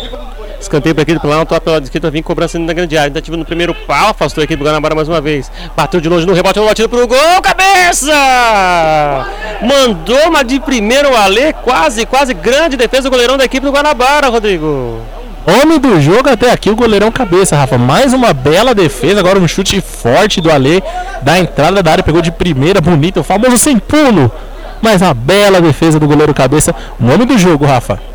Escanteio 0.58 0.96
para 0.96 1.02
aqui 1.02 1.14
do 1.14 1.20
Planalto, 1.20 1.60
pela 1.60 1.80
esquerda 1.80 2.10
vem 2.10 2.24
cobrança 2.24 2.58
na 2.58 2.72
grande 2.72 2.98
área. 2.98 3.10
Tentativa 3.10 3.36
no 3.36 3.44
primeiro 3.44 3.74
pau, 3.74 4.12
afastou 4.12 4.42
aqui 4.44 4.56
do 4.56 4.64
Guanabara 4.64 4.96
mais 4.96 5.10
uma 5.10 5.20
vez. 5.20 5.52
Bateu 5.76 6.00
de 6.00 6.08
longe 6.08 6.26
no 6.26 6.34
rebote, 6.34 6.60
uma 6.60 6.68
batida 6.68 6.88
pro 6.88 7.08
gol, 7.08 7.42
cabeça! 7.42 8.16
Mandou 9.62 10.30
uma 10.30 10.44
de 10.44 10.62
primeiro 10.62 11.12
o 11.12 11.16
Alê, 11.16 11.52
quase, 11.52 12.06
quase 12.06 12.34
grande 12.34 12.78
defesa 12.78 13.04
do 13.04 13.10
goleirão 13.10 13.38
da 13.38 13.44
equipe 13.44 13.66
do 13.66 13.72
Guanabara, 13.72 14.30
Rodrigo. 14.30 15.02
Homem 15.46 15.80
do 15.80 16.00
jogo 16.00 16.30
até 16.30 16.52
aqui, 16.52 16.70
o 16.70 16.76
goleirão 16.76 17.12
cabeça, 17.12 17.56
Rafa. 17.56 17.78
Mais 17.78 18.14
uma 18.14 18.32
bela 18.32 18.76
defesa, 18.76 19.20
agora 19.20 19.40
um 19.40 19.48
chute 19.48 19.82
forte 19.82 20.40
do 20.40 20.52
Alê 20.52 20.84
da 21.24 21.40
entrada 21.40 21.82
da 21.82 21.92
área, 21.92 22.04
pegou 22.04 22.22
de 22.22 22.32
primeira, 22.32 22.80
bonita, 22.80 23.22
o 23.22 23.24
famoso 23.24 23.58
sem 23.58 23.80
pulo. 23.80 24.32
Mas 24.82 25.02
a 25.02 25.14
bela 25.14 25.60
defesa 25.60 26.00
do 26.00 26.08
goleiro 26.08 26.34
cabeça, 26.34 26.76
homem 27.00 27.26
do 27.26 27.38
jogo, 27.38 27.66
Rafa. 27.66 28.11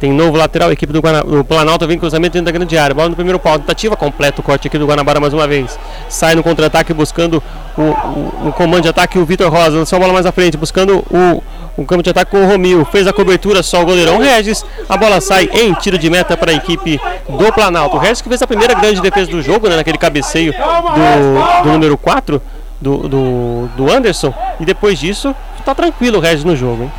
Tem 0.00 0.12
novo 0.12 0.36
lateral, 0.36 0.70
equipe 0.70 0.92
do, 0.92 1.00
Guana, 1.00 1.24
Planalto 1.44 1.86
vem 1.86 1.98
cruzamento 1.98 2.34
dentro 2.34 2.46
da 2.46 2.52
grande 2.52 2.78
área. 2.78 2.94
Bola 2.94 3.08
no 3.08 3.16
primeiro 3.16 3.38
pau, 3.38 3.58
tentativa 3.58 3.96
completa 3.96 4.40
o 4.40 4.44
corte 4.44 4.68
aqui 4.68 4.78
do 4.78 4.86
Guanabara 4.86 5.18
mais 5.18 5.34
uma 5.34 5.46
vez. 5.46 5.76
Sai 6.08 6.36
no 6.36 6.42
contra-ataque 6.42 6.94
buscando 6.94 7.42
o, 7.76 7.82
o, 7.82 8.48
o, 8.48 8.52
comando 8.52 8.82
de 8.82 8.88
ataque, 8.88 9.18
o 9.18 9.24
Vitor 9.24 9.50
Rosa. 9.50 9.76
Lançou 9.76 9.96
a 9.96 10.00
bola 10.00 10.12
mais 10.12 10.24
à 10.24 10.30
frente, 10.30 10.56
buscando 10.56 11.04
o, 11.10 11.42
o 11.76 11.84
campo 11.84 12.02
de 12.04 12.10
ataque 12.10 12.30
com 12.30 12.44
o 12.44 12.48
Romil. 12.48 12.84
Fez 12.84 13.08
a 13.08 13.12
cobertura, 13.12 13.60
só 13.60 13.82
o 13.82 13.84
goleirão 13.84 14.18
Regis. 14.18 14.64
A 14.88 14.96
bola 14.96 15.20
sai 15.20 15.48
em 15.52 15.74
tiro 15.74 15.98
de 15.98 16.08
meta 16.08 16.36
para 16.36 16.52
a 16.52 16.54
equipe 16.54 17.00
do 17.28 17.52
Planalto. 17.52 17.96
O 17.96 17.98
Regis 17.98 18.22
que 18.22 18.28
fez 18.28 18.40
a 18.40 18.46
primeira 18.46 18.74
grande 18.74 19.00
defesa 19.00 19.28
do 19.28 19.42
jogo, 19.42 19.68
né, 19.68 19.74
naquele 19.74 19.98
cabeceio 19.98 20.52
do, 20.52 21.62
do 21.64 21.72
número 21.72 21.98
4 21.98 22.40
do, 22.80 23.08
do, 23.08 23.68
do 23.76 23.92
Anderson. 23.92 24.32
E 24.60 24.64
depois 24.64 24.96
disso, 24.96 25.34
está 25.58 25.74
tranquilo 25.74 26.18
o 26.18 26.20
Regis 26.20 26.44
no 26.44 26.54
jogo. 26.54 26.84
Hein? 26.84 26.92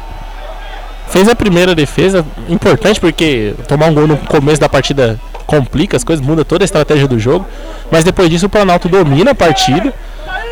Fez 1.09 1.27
a 1.27 1.35
primeira 1.35 1.73
defesa, 1.73 2.25
importante 2.47 2.99
porque 2.99 3.55
tomar 3.67 3.87
um 3.87 3.93
gol 3.93 4.07
no 4.07 4.17
começo 4.17 4.61
da 4.61 4.69
partida 4.69 5.19
complica 5.45 5.97
as 5.97 6.03
coisas, 6.03 6.23
muda 6.23 6.45
toda 6.45 6.63
a 6.63 6.65
estratégia 6.65 7.07
do 7.07 7.17
jogo. 7.17 7.45
Mas 7.91 8.03
depois 8.03 8.29
disso 8.29 8.45
o 8.45 8.49
Planalto 8.49 8.87
domina 8.87 9.31
a 9.31 9.35
partida. 9.35 9.91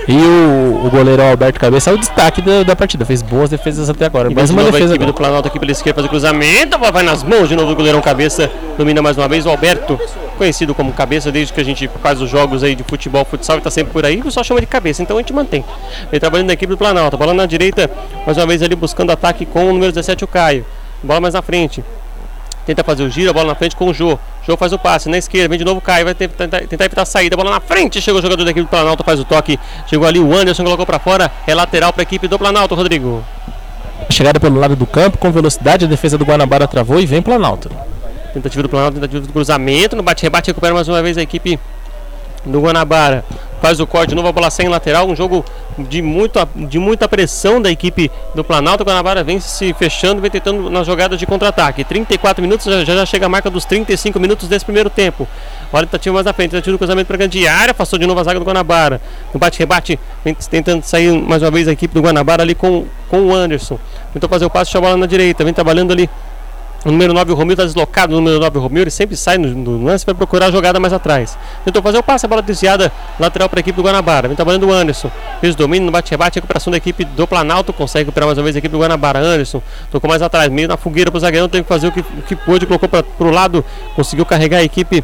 E 0.07 0.15
o, 0.15 0.85
o 0.85 0.89
goleiro 0.89 1.21
Alberto 1.21 1.59
Cabeça 1.59 1.91
é 1.91 1.93
o 1.93 1.97
destaque 1.97 2.41
da, 2.41 2.63
da 2.63 2.75
partida. 2.75 3.05
Fez 3.05 3.21
boas 3.21 3.49
defesas 3.49 3.89
até 3.89 4.05
agora. 4.05 4.31
E 4.31 4.35
mais 4.35 4.49
uma 4.49 4.63
defesa. 4.63 4.93
A 4.93 4.95
equipe 4.95 5.05
do 5.05 5.13
Planalto 5.13 5.49
aqui 5.49 5.59
pela 5.59 5.71
esquerda 5.71 5.95
faz 5.95 6.07
o 6.07 6.09
cruzamento. 6.09 6.79
Vai 6.79 7.03
nas 7.03 7.23
mãos 7.23 7.49
de 7.49 7.55
novo 7.55 7.69
do 7.69 7.75
goleirão 7.75 8.01
Cabeça. 8.01 8.49
Domina 8.77 9.01
mais 9.01 9.17
uma 9.17 9.27
vez 9.27 9.45
o 9.45 9.49
Alberto, 9.49 9.99
conhecido 10.37 10.73
como 10.73 10.93
Cabeça 10.93 11.31
desde 11.31 11.51
que 11.51 11.59
a 11.59 11.63
gente 11.63 11.89
faz 12.01 12.21
os 12.21 12.29
jogos 12.29 12.63
aí 12.63 12.75
de 12.75 12.83
futebol, 12.83 13.25
futsal 13.25 13.57
e 13.57 13.61
tá 13.61 13.69
sempre 13.69 13.91
por 13.91 14.05
aí. 14.05 14.19
O 14.19 14.23
pessoal 14.23 14.43
chama 14.43 14.61
de 14.61 14.67
Cabeça, 14.67 15.01
então 15.01 15.17
a 15.17 15.19
gente 15.19 15.33
mantém. 15.33 15.65
Ele 16.11 16.19
trabalhando 16.19 16.47
na 16.47 16.53
equipe 16.53 16.71
do 16.71 16.77
Planalto. 16.77 17.17
Bola 17.17 17.33
na 17.33 17.45
direita, 17.45 17.89
mais 18.25 18.37
uma 18.37 18.45
vez 18.45 18.61
ali 18.61 18.75
buscando 18.75 19.11
ataque 19.11 19.45
com 19.45 19.69
o 19.69 19.73
número 19.73 19.91
17, 19.91 20.23
o 20.23 20.27
Caio. 20.27 20.65
Bola 21.03 21.19
mais 21.19 21.33
na 21.33 21.41
frente. 21.41 21.83
Tenta 22.65 22.83
fazer 22.83 23.03
o 23.03 23.09
giro, 23.09 23.29
a 23.29 23.33
bola 23.33 23.47
na 23.47 23.55
frente 23.55 23.75
com 23.75 23.87
o 23.87 23.93
Jô. 23.93 24.19
Jô 24.45 24.57
faz 24.57 24.73
o 24.73 24.77
passe 24.77 25.07
na 25.09 25.17
esquerda, 25.17 25.47
vem 25.47 25.57
de 25.57 25.63
novo, 25.63 25.79
cai, 25.79 26.03
vai 26.03 26.13
tentar, 26.13 26.47
tentar 26.47 26.85
evitar 26.85 27.01
a 27.01 27.05
saída. 27.05 27.35
Bola 27.35 27.49
na 27.49 27.61
frente, 27.61 28.01
chegou 28.01 28.19
o 28.19 28.21
jogador 28.21 28.43
da 28.43 28.51
equipe 28.51 28.65
do 28.65 28.69
Planalto, 28.69 29.03
faz 29.03 29.19
o 29.19 29.25
toque. 29.25 29.57
Chegou 29.87 30.07
ali 30.07 30.19
o 30.19 30.35
Anderson, 30.35 30.63
colocou 30.63 30.85
para 30.85 30.99
fora. 30.99 31.31
É 31.47 31.55
lateral 31.55 31.93
para 31.93 32.01
a 32.01 32.03
equipe 32.03 32.27
do 32.27 32.37
Planalto, 32.37 32.75
Rodrigo. 32.75 33.23
Chegada 34.09 34.39
pelo 34.39 34.59
lado 34.59 34.75
do 34.75 34.85
campo, 34.85 35.17
com 35.17 35.31
velocidade, 35.31 35.85
a 35.85 35.87
defesa 35.87 36.17
do 36.17 36.25
Guanabara 36.25 36.67
travou 36.67 36.99
e 36.99 37.05
vem 37.05 37.21
Planalto. 37.21 37.69
Tentativa 38.33 38.63
do 38.63 38.69
Planalto, 38.69 38.95
tentativa 38.95 39.25
do 39.25 39.33
cruzamento, 39.33 39.95
no 39.95 40.03
bate-rebate, 40.03 40.51
recupera 40.51 40.73
mais 40.73 40.87
uma 40.87 41.01
vez 41.01 41.17
a 41.17 41.21
equipe 41.21 41.59
do 42.45 42.61
Guanabara 42.61 43.23
faz 43.61 43.79
o 43.79 43.87
corte 43.87 44.09
de 44.09 44.15
novo, 44.15 44.27
a 44.27 44.31
bola 44.31 44.49
sem 44.49 44.67
lateral, 44.67 45.07
um 45.07 45.15
jogo 45.15 45.43
de, 45.77 46.01
muito, 46.01 46.39
de 46.55 46.79
muita 46.79 47.07
pressão 47.07 47.61
da 47.61 47.71
equipe 47.71 48.11
do 48.35 48.43
Planalto. 48.43 48.83
O 48.83 48.85
Guanabara 48.85 49.23
vem 49.23 49.39
se 49.39 49.73
fechando, 49.73 50.21
vem 50.21 50.29
tentando 50.29 50.69
nas 50.69 50.85
jogadas 50.85 51.19
de 51.19 51.25
contra-ataque. 51.25 51.83
34 51.83 52.41
minutos, 52.41 52.65
já, 52.65 52.83
já 52.83 53.05
chega 53.05 53.25
a 53.25 53.29
marca 53.29 53.49
dos 53.49 53.65
35 53.65 54.19
minutos 54.19 54.47
desse 54.47 54.65
primeiro 54.65 54.89
tempo. 54.89 55.27
Olha, 55.73 55.85
tentativa 55.85 56.13
mais 56.13 56.27
à 56.27 56.33
frente, 56.33 56.51
tentativa 56.51 56.73
do 56.73 56.77
cruzamento 56.77 57.07
para 57.07 57.17
grande 57.17 57.47
área, 57.47 57.73
passou 57.73 57.97
de 57.97 58.05
novo 58.05 58.19
a 58.19 58.23
zaga 58.23 58.39
do 58.39 58.45
Guanabara. 58.45 59.01
No 59.33 59.39
bate-rebate, 59.39 59.99
tentando 60.49 60.83
sair 60.83 61.11
mais 61.11 61.41
uma 61.41 61.51
vez 61.51 61.67
a 61.67 61.71
equipe 61.71 61.93
do 61.93 62.01
Guanabara 62.01 62.43
ali 62.43 62.55
com, 62.55 62.85
com 63.09 63.21
o 63.21 63.35
Anderson. 63.35 63.79
Tentou 64.13 64.29
fazer 64.29 64.45
o 64.45 64.49
passe, 64.49 64.71
deixou 64.71 64.79
a 64.79 64.89
bola 64.89 64.97
na 64.97 65.05
direita, 65.05 65.43
vem 65.43 65.53
trabalhando 65.53 65.91
ali 65.91 66.09
o 66.87 66.91
número 66.91 67.13
9, 67.13 67.33
o 67.33 67.35
Romil, 67.35 67.51
está 67.51 67.65
deslocado. 67.65 68.13
O 68.13 68.15
número 68.15 68.39
9, 68.39 68.57
o 68.57 68.61
Romil, 68.61 68.83
ele 68.83 68.89
sempre 68.91 69.17
sai 69.17 69.37
no, 69.37 69.49
no 69.49 69.85
lance 69.85 70.05
para 70.05 70.15
procurar 70.15 70.45
a 70.45 70.51
jogada 70.51 70.79
mais 70.79 70.93
atrás. 70.93 71.37
Tentou 71.65 71.81
fazer 71.81 71.97
o 71.97 72.03
passe, 72.03 72.25
a 72.25 72.29
bola 72.29 72.41
desviada 72.41 72.89
lateral 73.19 73.49
para 73.49 73.59
a 73.59 73.61
equipe 73.61 73.75
do 73.75 73.83
Guanabara. 73.83 74.29
Vem 74.29 74.37
trabalhando 74.37 74.67
o 74.67 74.71
Anderson. 74.71 75.11
Fez 75.41 75.53
o 75.53 75.57
domínio 75.57 75.85
no 75.85 75.91
bate-rebate, 75.91 76.35
recuperação 76.35 76.71
da 76.71 76.77
equipe 76.77 77.03
do 77.03 77.27
Planalto. 77.27 77.73
Consegue 77.73 78.05
recuperar 78.05 78.27
mais 78.27 78.37
uma 78.37 78.45
vez 78.45 78.55
a 78.55 78.59
equipe 78.59 78.71
do 78.71 78.79
Guanabara. 78.79 79.19
Anderson 79.19 79.61
tocou 79.91 80.09
mais 80.09 80.21
atrás, 80.21 80.49
meio 80.49 80.69
na 80.69 80.77
fogueira 80.77 81.11
para 81.11 81.17
o 81.17 81.19
zagueirão. 81.19 81.49
Teve 81.49 81.63
que 81.63 81.69
fazer 81.69 81.87
o 81.87 81.91
que, 81.91 81.99
o 81.99 82.21
que 82.25 82.35
pôde, 82.37 82.65
colocou 82.65 82.87
para 82.87 83.03
o 83.19 83.31
lado. 83.31 83.65
Conseguiu 83.93 84.25
carregar 84.25 84.59
a 84.59 84.63
equipe 84.63 85.03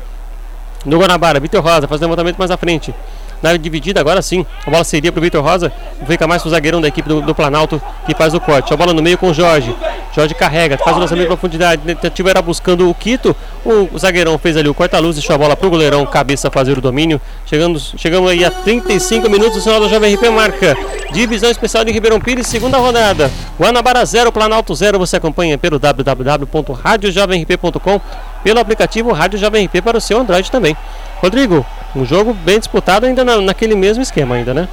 do 0.86 0.98
Guanabara. 0.98 1.38
Vitor 1.42 1.62
Rosa 1.62 1.86
faz 1.86 2.00
levantamento 2.00 2.38
mais 2.38 2.50
à 2.50 2.56
frente 2.56 2.96
na 3.44 3.58
dividida, 3.58 4.00
agora 4.00 4.22
sim. 4.22 4.46
A 4.66 4.72
bola 4.72 4.86
seria 4.86 5.12
para 5.12 5.20
o 5.20 5.22
Vitor 5.22 5.44
Rosa. 5.44 5.70
Fica 6.08 6.26
mais 6.26 6.42
para 6.42 6.48
o 6.48 6.52
zagueirão 6.52 6.80
da 6.80 6.88
equipe 6.88 7.10
do, 7.10 7.22
do, 7.22 7.36
Planalto 7.36 7.82
que 8.06 8.16
faz 8.16 8.34
o 8.34 8.40
corte. 8.40 8.74
A 8.74 8.78
bola 8.78 8.94
no 8.94 9.04
meio 9.04 9.18
com 9.18 9.30
o 9.30 9.34
Jorge. 9.34 9.76
Jorge 10.16 10.34
carrega, 10.34 10.78
faz 10.78 10.96
o 10.96 11.00
lançamento 11.00 11.24
de 11.24 11.28
profundidade. 11.28 11.82
A 11.84 11.88
tentativa 11.88 12.30
era 12.30 12.42
buscando 12.42 12.90
o 12.90 12.96
Quito. 12.96 13.36
O, 13.66 13.90
zagueirão 13.98 14.38
fez 14.38 14.56
ali 14.56 14.70
o 14.70 14.74
corta-luz, 14.74 15.18
deixou 15.18 15.36
a 15.36 15.38
bola 15.38 15.58
para 15.58 15.68
o 15.68 15.70
goleirão, 15.70 16.06
cabeça 16.06 16.50
fazer 16.50 16.78
o 16.78 16.82
domínio. 16.82 17.20
Chegando, 17.46 17.78
chegamos 17.80 18.32
aí 18.32 18.46
a 18.46 18.52
35 18.52 19.30
minutos. 19.30 19.58
O 19.58 19.62
sinal 19.62 19.82
da 19.82 19.90
Jovem 19.90 20.16
RP 20.16 20.30
marca. 20.30 20.78
Divisão 21.12 21.52
especial 21.52 21.84
de 21.84 21.92
Ribeirão 21.92 22.22
Pires, 22.22 22.48
segunda 22.48 22.78
rodada. 22.78 23.30
Guanabara 23.60 24.06
0, 24.06 24.32
Planalto 24.32 24.74
0. 24.74 24.98
Você 25.00 25.18
acompanha 25.18 25.58
pelo 25.58 25.78
www.radiojovemrp.com 25.78 28.00
pelo 28.44 28.60
aplicativo 28.60 29.12
Rádio 29.12 29.40
Jovem 29.40 29.66
RP 29.66 29.82
para 29.82 29.98
o 29.98 30.02
seu 30.02 30.20
Android 30.20 30.52
também. 30.52 30.78
Rodrigo, 31.22 31.66
um 31.96 32.06
jogo 32.06 32.34
bem 32.34 32.60
disputado 32.60 33.06
ainda 33.06 33.24
na, 33.24 33.38
naquele 33.42 33.76
mesmo 33.76 34.02
esquema 34.02 34.36
ainda, 34.36 34.54
né? 34.54 34.68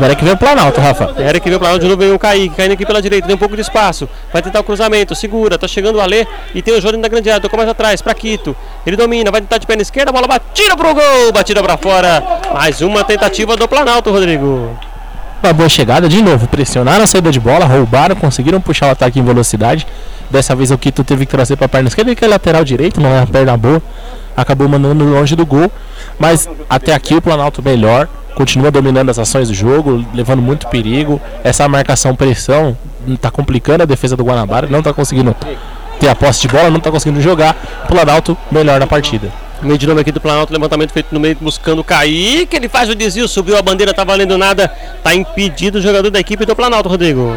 Era 0.00 0.14
que 0.14 0.24
vem 0.24 0.32
o 0.32 0.36
Planalto, 0.36 0.80
Rafa. 0.80 1.14
Era 1.18 1.38
que 1.38 1.48
vem 1.48 1.56
o 1.56 1.60
Planalto, 1.60 1.84
de 1.84 1.88
novo 1.88 2.00
vem 2.00 2.12
o 2.12 2.18
Kaique, 2.18 2.56
caindo 2.56 2.72
aqui 2.72 2.84
pela 2.84 3.00
direita, 3.00 3.26
tem 3.26 3.36
um 3.36 3.38
pouco 3.38 3.54
de 3.54 3.62
espaço. 3.62 4.08
Vai 4.32 4.42
tentar 4.42 4.60
o 4.60 4.64
cruzamento, 4.64 5.14
segura, 5.14 5.56
tá 5.56 5.68
chegando 5.68 5.96
o 5.96 6.00
Alê 6.00 6.26
e 6.54 6.62
tem 6.62 6.74
o 6.74 6.80
Jônio 6.80 6.98
na 6.98 7.06
grande 7.06 7.30
área, 7.30 7.40
tocou 7.40 7.56
mais 7.56 7.68
atrás, 7.68 8.02
pra 8.02 8.12
Quito. 8.14 8.56
Ele 8.84 8.96
domina, 8.96 9.30
vai 9.30 9.40
tentar 9.40 9.58
de 9.58 9.66
perna 9.66 9.82
esquerda, 9.82 10.10
a 10.10 10.12
bola 10.12 10.26
batida 10.26 10.76
pro 10.76 10.94
gol, 10.94 11.32
batida 11.32 11.62
pra 11.62 11.76
fora. 11.76 12.22
Mais 12.52 12.80
uma 12.80 13.04
tentativa 13.04 13.56
do 13.56 13.68
Planalto, 13.68 14.10
Rodrigo. 14.10 14.76
Uma 15.42 15.52
boa 15.52 15.68
chegada, 15.68 16.08
de 16.08 16.22
novo, 16.22 16.48
pressionaram 16.48 17.04
a 17.04 17.06
saída 17.06 17.30
de 17.30 17.38
bola, 17.38 17.66
roubaram, 17.66 18.16
conseguiram 18.16 18.60
puxar 18.60 18.88
o 18.88 18.90
ataque 18.90 19.20
em 19.20 19.22
velocidade. 19.22 19.86
Dessa 20.30 20.56
vez 20.56 20.70
o 20.70 20.78
Quito 20.78 21.04
teve 21.04 21.26
que 21.26 21.30
trazer 21.30 21.56
pra 21.56 21.68
perna 21.68 21.88
esquerda, 21.88 22.14
que 22.14 22.24
é 22.24 22.28
lateral 22.28 22.64
direito, 22.64 23.00
não 23.00 23.10
é 23.10 23.20
a 23.20 23.26
perna 23.26 23.56
boa. 23.56 23.82
Acabou 24.36 24.68
mandando 24.68 25.04
longe 25.04 25.36
do 25.36 25.46
gol, 25.46 25.70
mas 26.18 26.48
até 26.68 26.94
aqui 26.94 27.14
o 27.14 27.22
Planalto 27.22 27.62
melhor 27.62 28.08
continua 28.34 28.70
dominando 28.70 29.10
as 29.10 29.18
ações 29.18 29.48
do 29.48 29.54
jogo, 29.54 30.04
levando 30.12 30.42
muito 30.42 30.66
perigo. 30.68 31.20
Essa 31.42 31.68
marcação 31.68 32.14
pressão 32.14 32.76
está 33.06 33.30
complicando 33.30 33.82
a 33.82 33.86
defesa 33.86 34.16
do 34.16 34.24
Guanabara, 34.24 34.66
não 34.66 34.80
está 34.80 34.92
conseguindo 34.92 35.34
ter 36.00 36.08
a 36.08 36.14
posse 36.14 36.42
de 36.42 36.48
bola, 36.48 36.70
não 36.70 36.78
está 36.78 36.90
conseguindo 36.90 37.20
jogar. 37.20 37.54
Planalto 37.86 38.36
melhor 38.50 38.80
na 38.80 38.86
partida. 38.86 39.30
Meio 39.62 39.98
aqui 39.98 40.12
do 40.12 40.20
Planalto, 40.20 40.52
levantamento 40.52 40.92
feito 40.92 41.06
no 41.12 41.20
meio, 41.20 41.36
buscando 41.40 41.82
cair, 41.82 42.46
que 42.46 42.56
ele 42.56 42.68
faz 42.68 42.90
o 42.90 42.94
desvio, 42.94 43.26
subiu 43.26 43.56
a 43.56 43.62
bandeira, 43.62 43.94
tá 43.94 44.04
valendo 44.04 44.36
nada, 44.36 44.68
tá 45.02 45.14
impedido 45.14 45.78
o 45.78 45.80
jogador 45.80 46.10
da 46.10 46.20
equipe 46.20 46.44
do 46.44 46.54
Planalto, 46.54 46.88
Rodrigo. 46.88 47.34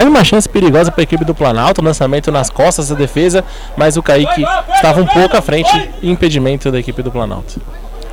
É 0.00 0.04
uma 0.04 0.24
chance 0.24 0.48
perigosa 0.48 0.90
para 0.90 1.02
a 1.02 1.04
equipe 1.04 1.26
do 1.26 1.34
Planalto, 1.34 1.82
lançamento 1.82 2.32
nas 2.32 2.48
costas 2.48 2.88
da 2.88 2.94
defesa, 2.94 3.44
mas 3.76 3.98
o 3.98 4.02
Kaique 4.02 4.42
estava 4.74 4.98
um 4.98 5.04
pouco 5.04 5.36
à 5.36 5.42
frente, 5.42 5.90
impedimento 6.02 6.72
da 6.72 6.78
equipe 6.80 7.02
do 7.02 7.12
Planalto. 7.12 7.60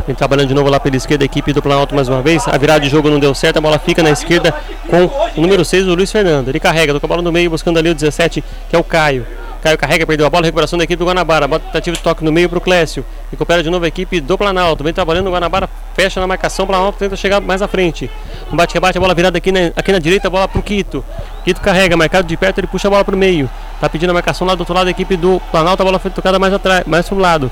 Vem 0.05 0.13
trabalhando 0.13 0.49
de 0.49 0.53
novo 0.53 0.69
lá 0.69 0.81
pela 0.81 0.97
esquerda, 0.97 1.23
a 1.23 1.27
equipe 1.27 1.53
do 1.53 1.61
Planalto 1.61 1.95
mais 1.95 2.09
uma 2.09 2.21
vez. 2.21 2.45
A 2.45 2.57
virada 2.57 2.81
de 2.81 2.89
jogo 2.89 3.09
não 3.09 3.21
deu 3.21 3.33
certo, 3.33 3.59
a 3.59 3.61
bola 3.61 3.79
fica 3.79 4.03
na 4.03 4.09
esquerda 4.09 4.53
com 4.89 5.05
o 5.37 5.41
número 5.41 5.63
6, 5.63 5.87
o 5.87 5.95
Luiz 5.95 6.11
Fernando. 6.11 6.49
Ele 6.49 6.59
carrega, 6.59 6.91
toca 6.91 7.05
a 7.05 7.07
bola 7.07 7.21
no 7.21 7.31
meio, 7.31 7.49
buscando 7.49 7.79
ali 7.79 7.89
o 7.89 7.95
17, 7.95 8.43
que 8.69 8.75
é 8.75 8.79
o 8.79 8.83
Caio. 8.83 9.25
Caio 9.61 9.77
carrega, 9.77 10.05
perdeu 10.05 10.25
a 10.25 10.29
bola, 10.29 10.45
recuperação 10.45 10.77
da 10.77 10.83
equipe 10.83 10.97
do 10.97 11.05
Guanabara. 11.05 11.47
Bota 11.47 11.65
tentativa 11.65 11.95
de 11.95 12.01
toque 12.01 12.23
no 12.23 12.31
meio 12.31 12.47
para 12.47 12.57
o 12.57 12.61
Clécio. 12.61 13.03
Recupera 13.31 13.63
de 13.63 13.69
novo 13.69 13.85
a 13.85 13.87
equipe 13.87 14.21
do 14.21 14.37
Planalto. 14.37 14.83
Vem 14.83 14.93
trabalhando 14.93 15.27
o 15.27 15.31
Guanabara, 15.31 15.69
fecha 15.95 16.19
na 16.19 16.27
marcação. 16.27 16.65
O 16.65 16.67
Planalto 16.67 16.99
tenta 16.99 17.15
chegar 17.15 17.41
mais 17.41 17.61
à 17.61 17.67
frente. 17.67 18.09
Um 18.51 18.55
bate-rebate, 18.55 18.97
a 18.97 19.01
bola 19.01 19.13
virada 19.13 19.37
aqui 19.37 19.51
na, 19.51 19.71
aqui 19.75 19.91
na 19.91 19.99
direita, 19.99 20.27
a 20.27 20.31
bola 20.31 20.47
para 20.47 20.59
o 20.59 20.63
Quito. 20.63 21.03
Quito 21.43 21.59
carrega, 21.59 21.97
marcado 21.97 22.27
de 22.27 22.37
perto, 22.37 22.59
ele 22.59 22.67
puxa 22.67 22.87
a 22.87 22.91
bola 22.91 23.03
para 23.03 23.15
o 23.15 23.17
meio. 23.17 23.49
Tá 23.79 23.89
pedindo 23.89 24.09
a 24.09 24.13
marcação 24.13 24.45
lá 24.45 24.55
do 24.55 24.59
outro 24.61 24.73
lado 24.73 24.85
da 24.85 24.91
equipe 24.91 25.17
do 25.17 25.41
Planalto. 25.51 25.81
A 25.81 25.85
bola 25.85 25.99
foi 25.99 26.11
tocada 26.11 26.37
mais 26.37 26.53
atrás, 26.53 26.85
mais 26.85 27.07
pro 27.07 27.17
lado. 27.17 27.51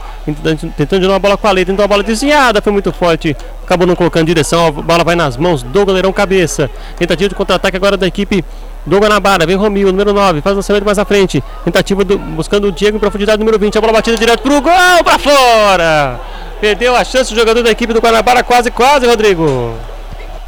Tentando 0.77 1.01
de 1.01 1.07
novo 1.07 1.15
a 1.15 1.19
bola 1.19 1.37
com 1.37 1.47
a 1.47 1.51
letra. 1.51 1.73
Tentou 1.73 1.85
a 1.85 1.87
bola 1.87 2.03
desviada, 2.03 2.61
foi 2.61 2.71
muito 2.71 2.91
forte. 2.91 3.35
Acabou 3.63 3.87
não 3.87 3.95
colocando 3.95 4.27
direção. 4.27 4.67
A 4.67 4.71
bola 4.71 5.03
vai 5.03 5.15
nas 5.15 5.37
mãos 5.37 5.63
do 5.63 5.85
goleirão 5.85 6.13
cabeça. 6.13 6.69
Tentativa 6.97 7.29
de 7.29 7.35
contra-ataque 7.35 7.75
agora 7.75 7.97
da 7.97 8.07
equipe 8.07 8.43
do 8.85 8.99
Guanabara, 8.99 9.45
vem 9.45 9.55
Romil, 9.55 9.87
número 9.91 10.13
9, 10.13 10.41
faz 10.41 10.53
o 10.53 10.57
lançamento 10.57 10.85
mais 10.85 10.99
à 10.99 11.05
frente. 11.05 11.43
Tentativa 11.63 12.03
do, 12.03 12.17
buscando 12.17 12.67
o 12.67 12.71
Diego 12.71 12.97
em 12.97 12.99
profundidade, 12.99 13.39
número 13.39 13.57
20. 13.57 13.77
A 13.77 13.81
bola 13.81 13.93
batida 13.93 14.15
direto 14.17 14.41
pro 14.41 14.61
gol, 14.61 15.03
para 15.03 15.17
fora. 15.17 16.19
Perdeu 16.61 16.95
a 16.95 17.03
chance 17.03 17.33
o 17.33 17.35
jogador 17.35 17.63
da 17.63 17.71
equipe 17.71 17.93
do 17.93 17.99
Guanabara, 17.99 18.43
quase, 18.43 18.71
quase, 18.71 19.05
Rodrigo. 19.07 19.73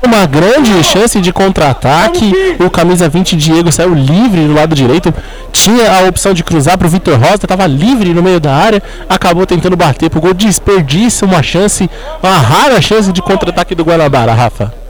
uma 0.06 0.26
grande 0.26 0.84
chance 0.84 1.20
de 1.20 1.34
contra-ataque. 1.34 2.32
O 2.60 2.70
camisa 2.70 3.10
20 3.10 3.36
Diego 3.36 3.72
saiu 3.72 3.94
livre 3.94 4.46
do 4.48 4.54
lado 4.54 4.76
direito. 4.76 5.14
Tinha 5.52 5.92
a 5.92 6.08
opção 6.08 6.34
de 6.34 6.44
cruzar 6.44 6.78
para 6.78 6.88
o 6.88 6.90
Vitor 6.90 7.20
Rosa, 7.20 7.42
estava 7.44 7.66
livre 7.66 8.14
no 8.14 8.22
meio 8.22 8.40
da 8.40 8.54
área. 8.54 8.82
Acabou 9.10 9.46
tentando 9.46 9.76
bater 9.76 10.10
pro 10.10 10.22
gol. 10.22 10.34
Desperdiça 10.34 11.26
uma 11.26 11.42
chance, 11.42 11.90
uma 12.22 12.38
rara 12.38 12.80
chance 12.82 13.12
de 13.12 13.22
contra-ataque 13.22 13.74
do 13.74 13.84
Guanabara, 13.84 14.34
Rafa. 14.34 14.87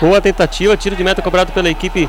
Boa 0.00 0.20
tentativa, 0.20 0.76
tiro 0.76 0.96
de 0.96 1.04
meta 1.04 1.22
cobrado 1.22 1.52
pela 1.52 1.68
equipe 1.68 2.08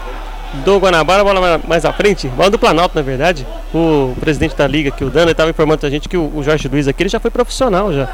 do 0.65 0.77
Guanabara, 0.77 1.23
bola 1.23 1.61
mais 1.65 1.85
à 1.85 1.93
frente, 1.93 2.27
bola 2.27 2.49
do 2.49 2.59
Planalto, 2.59 2.95
na 2.95 3.01
verdade. 3.01 3.47
O 3.73 4.13
presidente 4.19 4.55
da 4.55 4.67
liga, 4.67 4.91
que 4.91 5.03
o 5.03 5.09
Dana, 5.09 5.31
estava 5.31 5.49
informando 5.49 5.85
a 5.85 5.89
gente 5.89 6.09
que 6.09 6.17
o 6.17 6.43
Jorge 6.43 6.67
Luiz 6.67 6.87
aqui 6.87 7.03
ele 7.03 7.09
já 7.09 7.19
foi 7.19 7.31
profissional, 7.31 7.93
já 7.93 8.09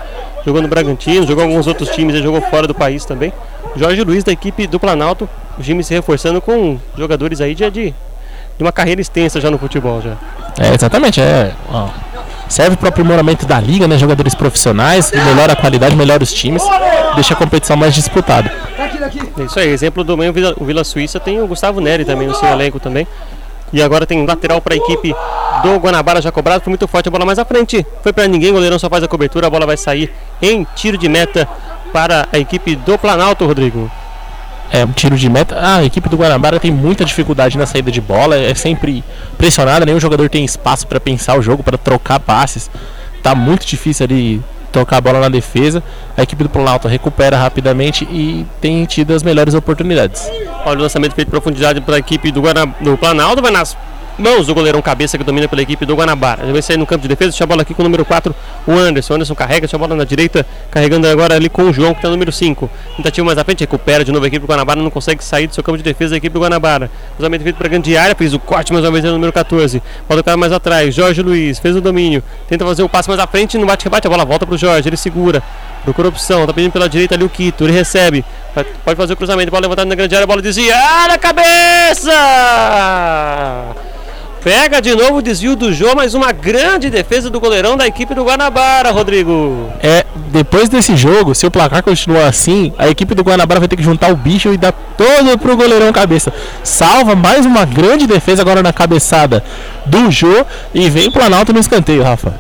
jogou 0.46 0.62
no 0.62 0.68
Bragantino, 0.68 1.26
jogou 1.26 1.44
alguns 1.44 1.66
outros 1.68 1.90
times, 1.90 2.16
ele 2.16 2.24
jogou 2.24 2.42
fora 2.42 2.68
do 2.68 2.76
país 2.76 3.06
também. 3.06 3.34
Jorge 3.76 4.04
Luiz 4.04 4.24
da 4.24 4.32
equipe 4.32 4.68
do 4.68 4.80
Planalto, 4.80 5.28
o 5.58 5.62
time 5.62 5.84
se 5.84 5.94
reforçando 5.94 6.40
com 6.40 6.80
jogadores 6.98 7.42
aí 7.42 7.56
de, 7.56 7.70
de 7.72 7.94
uma 8.60 8.72
carreira 8.72 9.02
extensa 9.02 9.42
já 9.42 9.50
no 9.50 9.58
futebol 9.58 10.02
já. 10.02 10.14
É, 10.60 10.74
exatamente, 10.74 11.20
é. 11.20 11.54
Ó, 11.70 11.90
serve 12.48 12.78
para 12.78 12.86
o 12.86 12.90
aprimoramento 12.90 13.46
da 13.46 13.60
liga, 13.60 13.88
né? 13.88 13.98
Jogadores 13.98 14.34
profissionais, 14.36 15.12
melhora 15.12 15.54
a 15.54 15.56
qualidade, 15.56 15.96
melhora 15.96 16.24
os 16.24 16.34
times, 16.34 16.64
deixa 17.16 17.34
a 17.34 17.38
competição 17.38 17.76
mais 17.76 17.94
disputada. 17.94 18.52
É 19.38 19.44
isso 19.44 19.60
aí, 19.60 19.70
exemplo 19.70 20.04
do 20.04 20.18
meio 20.18 20.34
o 20.58 20.66
Vila 20.66 20.84
Suíça 20.84 21.20
tem 21.20 21.42
o 21.42 21.48
Gustavo 21.48 21.80
Neri 21.80 22.04
também 22.04 22.28
no 22.28 22.36
seu 22.36 22.50
elenco 22.50 22.80
também. 22.80 23.08
E 23.72 23.82
agora 23.82 24.06
tem 24.06 24.26
lateral 24.26 24.62
para 24.62 24.74
a 24.74 24.78
equipe 24.78 25.14
do 25.62 25.78
Guanabara 25.78 26.22
já 26.22 26.32
cobrado, 26.32 26.64
foi 26.64 26.72
muito 26.72 26.88
forte 26.88 27.10
a 27.10 27.12
bola 27.12 27.26
mais 27.26 27.38
à 27.38 27.46
frente. 27.46 27.86
Foi 28.02 28.14
para 28.14 28.28
ninguém, 28.28 28.50
o 28.52 28.54
goleirão 28.54 28.80
só 28.80 28.90
faz 28.90 29.04
a 29.04 29.08
cobertura, 29.08 29.48
a 29.48 29.50
bola 29.50 29.66
vai 29.66 29.76
sair 29.76 30.12
em 30.42 30.66
tiro 30.76 30.98
de 30.98 31.10
meta 31.10 31.48
para 31.92 32.28
a 32.32 32.38
equipe 32.38 32.76
do 32.76 32.98
Planalto, 32.98 33.46
Rodrigo. 33.46 33.92
É, 34.72 34.84
um 34.84 34.92
tiro 34.92 35.16
de 35.16 35.30
meta. 35.30 35.56
Ah, 35.60 35.78
a 35.78 35.86
equipe 35.86 36.08
do 36.10 36.18
Guanabara 36.18 36.60
tem 36.60 36.72
muita 36.72 37.06
dificuldade 37.06 37.58
na 37.58 37.66
saída 37.66 37.92
de 37.92 38.02
bola, 38.02 38.38
é 38.38 38.54
sempre 38.54 39.04
pressionada, 39.38 39.86
nenhum 39.86 40.00
jogador 40.00 40.30
tem 40.30 40.44
espaço 40.44 40.88
para 40.88 41.00
pensar 41.00 41.38
o 41.38 41.42
jogo, 41.42 41.64
para 41.64 41.78
trocar 41.78 42.20
passes. 42.20 42.70
Tá 43.22 43.36
muito 43.36 43.66
difícil 43.66 44.06
ali 44.06 44.42
tocar 44.72 44.98
a 44.98 45.02
bola 45.02 45.20
na 45.20 45.30
defesa. 45.30 45.84
A 46.16 46.24
equipe 46.24 46.44
do 46.44 46.50
Planalto 46.50 46.88
recupera 46.88 47.38
rapidamente 47.38 48.06
e 48.06 48.46
tem 48.62 48.86
tido 48.86 49.14
as 49.14 49.24
melhores 49.24 49.54
oportunidades. 49.54 50.30
Olha 50.66 50.80
o 50.80 50.82
lançamento 50.82 51.14
feito 51.14 51.28
em 51.28 51.32
profundidade 51.32 51.82
para 51.82 51.96
a 51.96 52.00
equipe 52.00 52.32
do, 52.32 52.42
Guana... 52.42 52.66
do 52.82 52.98
Planalto, 52.98 53.42
vai 53.42 53.52
nas 53.52 53.78
mãos 54.18 54.48
do 54.48 54.54
goleirão 54.54 54.82
cabeça 54.82 55.18
que 55.18 55.24
domina 55.24 55.48
pela 55.48 55.62
equipe 55.62 55.86
do 55.86 55.96
Guanabara. 55.96 56.44
Ele 56.44 56.52
vai 56.52 56.62
sair 56.62 56.78
no 56.78 56.86
campo 56.86 57.04
de 57.04 57.08
defesa, 57.08 57.32
deixa 57.32 57.44
a 57.44 57.48
bola 57.48 57.62
aqui 57.62 57.74
com 57.74 57.82
o 57.82 57.86
número 57.86 58.04
4, 58.04 58.36
o 58.66 58.72
Anderson. 58.72 59.16
Anderson 59.16 59.36
carrega, 59.36 59.62
deixa 59.62 59.76
a 59.76 59.80
bola 59.80 59.96
na 59.96 60.04
direita, 60.04 60.46
carregando 60.72 61.08
agora 61.08 61.36
ali 61.36 61.50
com 61.50 61.64
o 61.64 61.74
João, 61.74 61.94
que 61.94 62.00
está 62.00 62.08
no 62.08 62.16
número 62.16 62.32
5. 62.32 62.70
Tentativa 62.98 63.26
mais 63.26 63.38
à 63.38 63.44
frente, 63.44 63.62
recupera 63.62 64.04
de 64.04 64.12
novo 64.12 64.26
a 64.26 64.28
equipe 64.28 64.46
do 64.46 64.50
Guanabara, 64.50 64.82
não 64.82 64.90
consegue 64.90 65.24
sair 65.24 65.48
do 65.48 65.54
seu 65.54 65.64
campo 65.64 65.78
de 65.78 65.84
defesa 65.84 66.12
da 66.12 66.18
equipe 66.18 66.34
do 66.34 66.40
Guanabara. 66.40 66.90
Cruzamento 67.16 67.44
feito 67.44 67.58
para 67.58 67.68
grande 67.68 67.96
área, 67.96 68.16
fez 68.16 68.34
o 68.34 68.40
corte 68.40 68.74
mais 68.74 68.84
uma 68.84 68.92
vez 68.92 69.04
no 69.04 69.12
número 69.12 69.32
14. 69.32 69.82
Pode 70.08 70.24
tocar 70.24 70.36
mais 70.38 70.52
atrás, 70.52 70.94
Jorge 70.94 71.22
Luiz, 71.22 71.60
fez 71.60 71.76
o 71.76 71.82
domínio, 71.82 72.24
tenta 72.48 72.66
fazer 72.66 72.84
o 72.84 72.90
passe 72.90 73.08
mais 73.10 73.20
à 73.20 73.28
frente, 73.28 73.58
não 73.58 73.68
bate-rebate, 73.68 74.08
a 74.08 74.10
bola 74.10 74.26
volta 74.26 74.46
para 74.46 74.56
o 74.56 74.58
Jorge, 74.58 74.90
ele 74.90 74.98
segura. 74.98 75.44
Procura 75.84 76.10
opção, 76.10 76.46
tá 76.46 76.54
pedindo 76.54 76.72
pela 76.72 76.90
direita 76.90 77.16
ali 77.16 77.24
o 77.24 77.30
Quito, 77.30 77.64
ele 77.64 77.72
recebe, 77.72 78.26
pode 78.84 78.98
fazer 78.98 79.14
o 79.14 79.16
cruzamento, 79.16 79.50
bola 79.50 79.62
levantada 79.62 79.88
na 79.88 79.96
grande 79.96 80.14
área, 80.14 80.28
bola 80.28 80.42
desviada, 80.42 81.18
cabeça! 81.18 82.12
Pega 84.44 84.82
de 84.82 84.96
novo 84.96 85.18
o 85.18 85.22
desvio 85.22 85.56
do 85.56 85.74
Jô, 85.74 85.94
mas 85.96 86.14
uma 86.14 86.32
grande 86.32 86.90
defesa 86.90 87.30
do 87.30 87.40
goleirão 87.40 87.76
da 87.76 87.88
equipe 87.88 88.14
do 88.14 88.24
Guanabara, 88.24 88.92
Rodrigo. 88.92 89.72
É, 89.82 90.06
depois 90.28 90.70
desse 90.70 90.96
jogo, 90.96 91.34
se 91.34 91.46
o 91.46 91.52
placar 91.52 91.84
continuar 91.84 92.28
assim, 92.28 92.74
a 92.78 92.88
equipe 92.88 93.14
do 93.16 93.24
Guanabara 93.24 93.60
vai 93.60 93.68
ter 93.68 93.76
que 93.76 93.84
juntar 93.84 94.12
o 94.12 94.16
bicho 94.16 94.54
e 94.54 94.58
dar 94.58 94.72
todo 94.72 95.38
pro 95.38 95.58
goleirão 95.58 95.92
cabeça. 95.92 96.32
Salva 96.64 97.16
mais 97.16 97.46
uma 97.46 97.66
grande 97.66 98.06
defesa 98.06 98.42
agora 98.42 98.62
na 98.62 98.72
cabeçada 98.72 99.44
do 99.86 100.10
Jô 100.12 100.46
e 100.74 100.90
vem 100.90 101.08
o 101.08 101.12
Planalto 101.12 101.52
no 101.52 101.60
escanteio, 101.60 102.04
Rafa. 102.04 102.40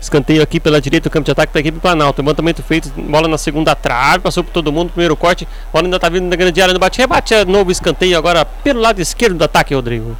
Escanteio 0.00 0.42
aqui 0.42 0.60
pela 0.60 0.80
direita, 0.80 1.08
o 1.08 1.10
campo 1.10 1.24
de 1.24 1.32
ataque 1.32 1.52
da 1.52 1.58
equipe 1.58 1.80
Planalto. 1.80 2.22
Levantamento 2.22 2.62
feito, 2.62 2.88
bola 2.96 3.26
na 3.26 3.38
segunda 3.38 3.74
trave, 3.74 4.20
passou 4.20 4.44
por 4.44 4.52
todo 4.52 4.70
mundo, 4.70 4.90
primeiro 4.90 5.16
corte, 5.16 5.48
bola 5.72 5.86
ainda 5.86 5.98
tá 5.98 6.08
vindo 6.08 6.28
na 6.28 6.36
grande 6.36 6.62
área 6.62 6.72
no 6.72 6.78
bate, 6.78 7.00
rebate, 7.00 7.34
é 7.34 7.44
novo 7.44 7.72
escanteio 7.72 8.16
agora 8.16 8.44
pelo 8.44 8.80
lado 8.80 9.00
esquerdo 9.00 9.38
do 9.38 9.44
ataque, 9.44 9.74
Rodrigo 9.74 10.16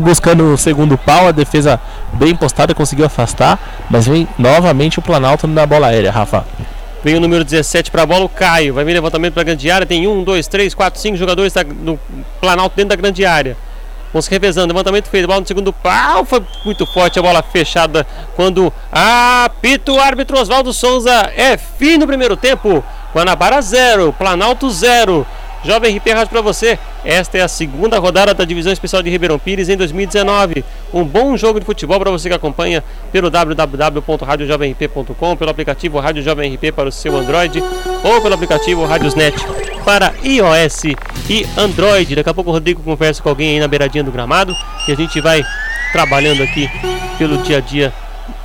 buscando 0.00 0.52
o 0.52 0.58
segundo 0.58 0.96
pau, 0.96 1.28
a 1.28 1.32
defesa 1.32 1.80
bem 2.14 2.34
postada 2.34 2.74
conseguiu 2.74 3.06
afastar, 3.06 3.86
mas 3.90 4.06
vem 4.06 4.26
novamente 4.38 4.98
o 4.98 5.02
Planalto 5.02 5.46
na 5.46 5.66
bola 5.66 5.88
aérea, 5.88 6.10
Rafa. 6.10 6.44
Vem 7.02 7.14
o 7.14 7.20
número 7.20 7.44
17 7.44 7.90
para 7.90 8.02
a 8.02 8.06
bola, 8.06 8.24
o 8.24 8.28
Caio. 8.28 8.74
Vai 8.74 8.84
vir 8.84 8.92
levantamento 8.92 9.34
para 9.34 9.42
a 9.42 9.44
grande 9.44 9.70
área. 9.70 9.86
Tem 9.86 10.06
um, 10.08 10.24
dois, 10.24 10.48
três, 10.48 10.74
quatro, 10.74 11.00
cinco 11.00 11.16
jogadores 11.16 11.54
no 11.80 11.98
Planalto 12.40 12.74
dentro 12.74 12.90
da 12.90 12.96
grande 12.96 13.24
área. 13.24 13.56
Vão 14.12 14.20
se 14.20 14.28
revezando. 14.30 14.68
Levantamento 14.68 15.08
feito. 15.08 15.26
Bola 15.26 15.40
no 15.40 15.46
segundo 15.46 15.72
pau. 15.72 16.24
Foi 16.24 16.42
muito 16.64 16.84
forte 16.86 17.18
a 17.18 17.22
bola 17.22 17.40
fechada. 17.40 18.04
Quando 18.34 18.72
apita 18.90 19.92
o 19.92 20.00
árbitro 20.00 20.40
Oswaldo 20.40 20.72
Souza. 20.72 21.32
É 21.36 21.56
fim 21.56 21.98
no 21.98 22.06
primeiro 22.06 22.36
tempo. 22.36 22.82
Guanabara 23.14 23.60
0. 23.62 24.12
Planalto 24.12 24.68
0. 24.68 25.24
Jovem 25.64 25.96
RP 25.96 26.12
Rádio 26.12 26.30
para 26.30 26.40
você. 26.40 26.78
Esta 27.04 27.38
é 27.38 27.42
a 27.42 27.48
segunda 27.48 27.98
rodada 27.98 28.32
da 28.32 28.44
Divisão 28.44 28.72
Especial 28.72 29.02
de 29.02 29.10
Ribeirão 29.10 29.36
Pires 29.38 29.68
em 29.68 29.76
2019. 29.76 30.64
Um 30.92 31.04
bom 31.04 31.36
jogo 31.36 31.58
de 31.58 31.66
futebol 31.66 31.98
para 31.98 32.10
você 32.10 32.28
que 32.28 32.34
acompanha 32.34 32.84
pelo 33.10 33.30
www.radiojovemrp.com, 33.30 35.36
pelo 35.36 35.50
aplicativo 35.50 35.98
Rádio 35.98 36.22
Jovem 36.22 36.54
RP 36.54 36.72
para 36.74 36.88
o 36.88 36.92
seu 36.92 37.16
Android 37.16 37.62
ou 38.04 38.22
pelo 38.22 38.34
aplicativo 38.34 38.84
Radiosnet 38.84 39.36
para 39.84 40.14
iOS 40.22 40.84
e 41.28 41.44
Android. 41.56 42.14
Daqui 42.14 42.30
a 42.30 42.34
pouco 42.34 42.50
o 42.50 42.52
Rodrigo 42.52 42.80
conversa 42.82 43.20
com 43.22 43.28
alguém 43.28 43.54
aí 43.54 43.60
na 43.60 43.66
beiradinha 43.66 44.04
do 44.04 44.12
gramado 44.12 44.54
e 44.86 44.92
a 44.92 44.94
gente 44.94 45.20
vai 45.20 45.44
trabalhando 45.92 46.42
aqui 46.42 46.70
pelo 47.18 47.38
dia 47.38 47.58
a 47.58 47.60
dia 47.60 47.92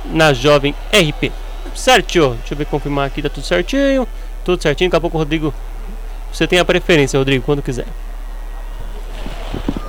na 0.06 0.32
Jovem 0.32 0.74
RP. 0.92 1.30
Certo? 1.74 2.36
Deixa 2.38 2.54
eu 2.54 2.56
ver 2.56 2.66
confirmar 2.66 3.06
aqui, 3.06 3.22
tá 3.22 3.28
tudo 3.28 3.44
certinho. 3.44 4.06
Tudo 4.44 4.62
certinho, 4.62 4.90
daqui 4.90 4.98
a 4.98 5.00
pouco 5.00 5.16
o 5.16 5.20
Rodrigo 5.20 5.54
você 6.34 6.46
tem 6.48 6.58
a 6.58 6.64
preferência, 6.64 7.18
Rodrigo, 7.18 7.44
quando 7.44 7.62
quiser. 7.62 7.86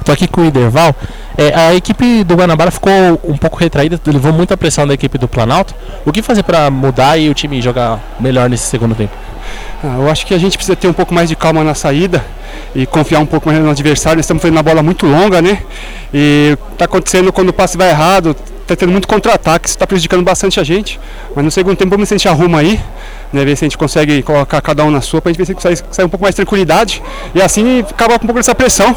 Tô 0.06 0.12
aqui 0.12 0.28
com 0.28 0.42
o 0.42 0.46
Iderval. 0.46 0.96
É, 1.36 1.54
a 1.54 1.74
equipe 1.74 2.24
do 2.24 2.36
Guanabara 2.36 2.70
ficou 2.70 2.92
um 3.24 3.36
pouco 3.36 3.58
retraída, 3.58 4.00
levou 4.06 4.32
muita 4.32 4.56
pressão 4.56 4.88
da 4.88 4.94
equipe 4.94 5.18
do 5.18 5.28
Planalto. 5.28 5.74
O 6.06 6.12
que 6.12 6.22
fazer 6.22 6.44
para 6.44 6.70
mudar 6.70 7.18
e 7.18 7.28
o 7.28 7.34
time 7.34 7.60
jogar 7.62 8.00
melhor 8.20 8.48
nesse 8.48 8.68
segundo 8.68 8.94
tempo? 8.94 9.14
Ah, 9.84 9.98
eu 10.00 10.10
acho 10.10 10.26
que 10.26 10.34
a 10.34 10.38
gente 10.38 10.58
precisa 10.58 10.76
ter 10.76 10.88
um 10.88 10.94
pouco 10.94 11.14
mais 11.14 11.30
de 11.30 11.36
calma 11.36 11.64
na 11.64 11.76
saída 11.76 12.24
e 12.74 12.86
confiar 12.86 13.20
um 13.20 13.26
pouco 13.26 13.48
mais 13.48 13.60
no 13.60 13.70
adversário. 13.70 14.18
Nós 14.18 14.26
estamos 14.26 14.42
fazendo 14.42 14.56
uma 14.56 14.64
bola 14.64 14.82
muito 14.82 15.06
longa, 15.06 15.42
né? 15.42 15.62
E 16.14 16.58
está 16.72 16.86
acontecendo 16.86 17.32
quando 17.32 17.50
o 17.50 17.54
passe 17.54 17.78
vai 17.78 17.90
errado, 17.90 18.36
está 18.62 18.76
tendo 18.76 18.92
muito 18.92 19.08
contra-ataque, 19.08 19.68
isso 19.68 19.76
está 19.76 19.86
prejudicando 19.86 20.24
bastante 20.24 20.60
a 20.60 20.64
gente. 20.64 21.00
Mas 21.36 21.46
no 21.46 21.52
segundo 21.52 21.78
tempo 21.78 21.92
vamos 21.92 22.02
ver 22.02 22.08
se 22.08 22.14
a 22.16 22.18
gente 22.18 22.28
arruma 22.28 22.60
aí, 22.60 22.80
né, 23.32 23.46
ver 23.46 23.56
se 23.56 23.64
a 23.64 23.68
gente 23.68 23.78
consegue 23.78 24.22
colocar 24.24 24.62
cada 24.62 24.84
um 24.84 24.92
na 24.92 25.02
sua, 25.02 25.22
para 25.22 25.32
a 25.32 25.34
gente 25.34 25.46
ver 25.46 25.76
se 25.76 25.84
sai, 25.92 26.06
um 26.06 26.10
pouco 26.10 26.24
mais 26.24 26.34
de 26.34 26.38
tranquilidade 26.38 27.02
e 27.34 27.42
assim 27.42 27.80
acabar 27.82 28.18
com 28.18 28.26
um 28.26 28.28
pouco 28.28 28.40
dessa 28.40 28.56
pressão, 28.56 28.96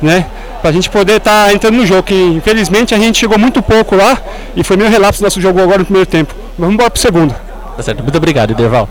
né? 0.00 0.26
Para 0.60 0.70
a 0.70 0.72
gente 0.72 0.90
poder 0.90 1.16
estar 1.16 1.46
tá 1.46 1.52
entrando 1.52 1.76
no 1.76 1.86
jogo, 1.86 2.02
que 2.02 2.14
infelizmente 2.14 2.94
a 2.94 2.98
gente 2.98 3.18
chegou 3.18 3.38
muito 3.38 3.62
pouco 3.62 3.96
lá 3.96 4.18
e 4.54 4.64
foi 4.64 4.76
meio 4.76 4.90
relapso 4.90 5.22
nosso 5.22 5.40
jogo 5.40 5.60
agora 5.60 5.78
no 5.78 5.84
primeiro 5.84 6.08
tempo. 6.08 6.34
Vamos 6.58 6.74
embora 6.74 6.90
para 6.90 6.98
o 6.98 7.00
segundo. 7.00 7.34
Tá 7.76 7.82
certo, 7.82 8.02
muito 8.02 8.16
obrigado, 8.16 8.50
Ederval. 8.50 8.88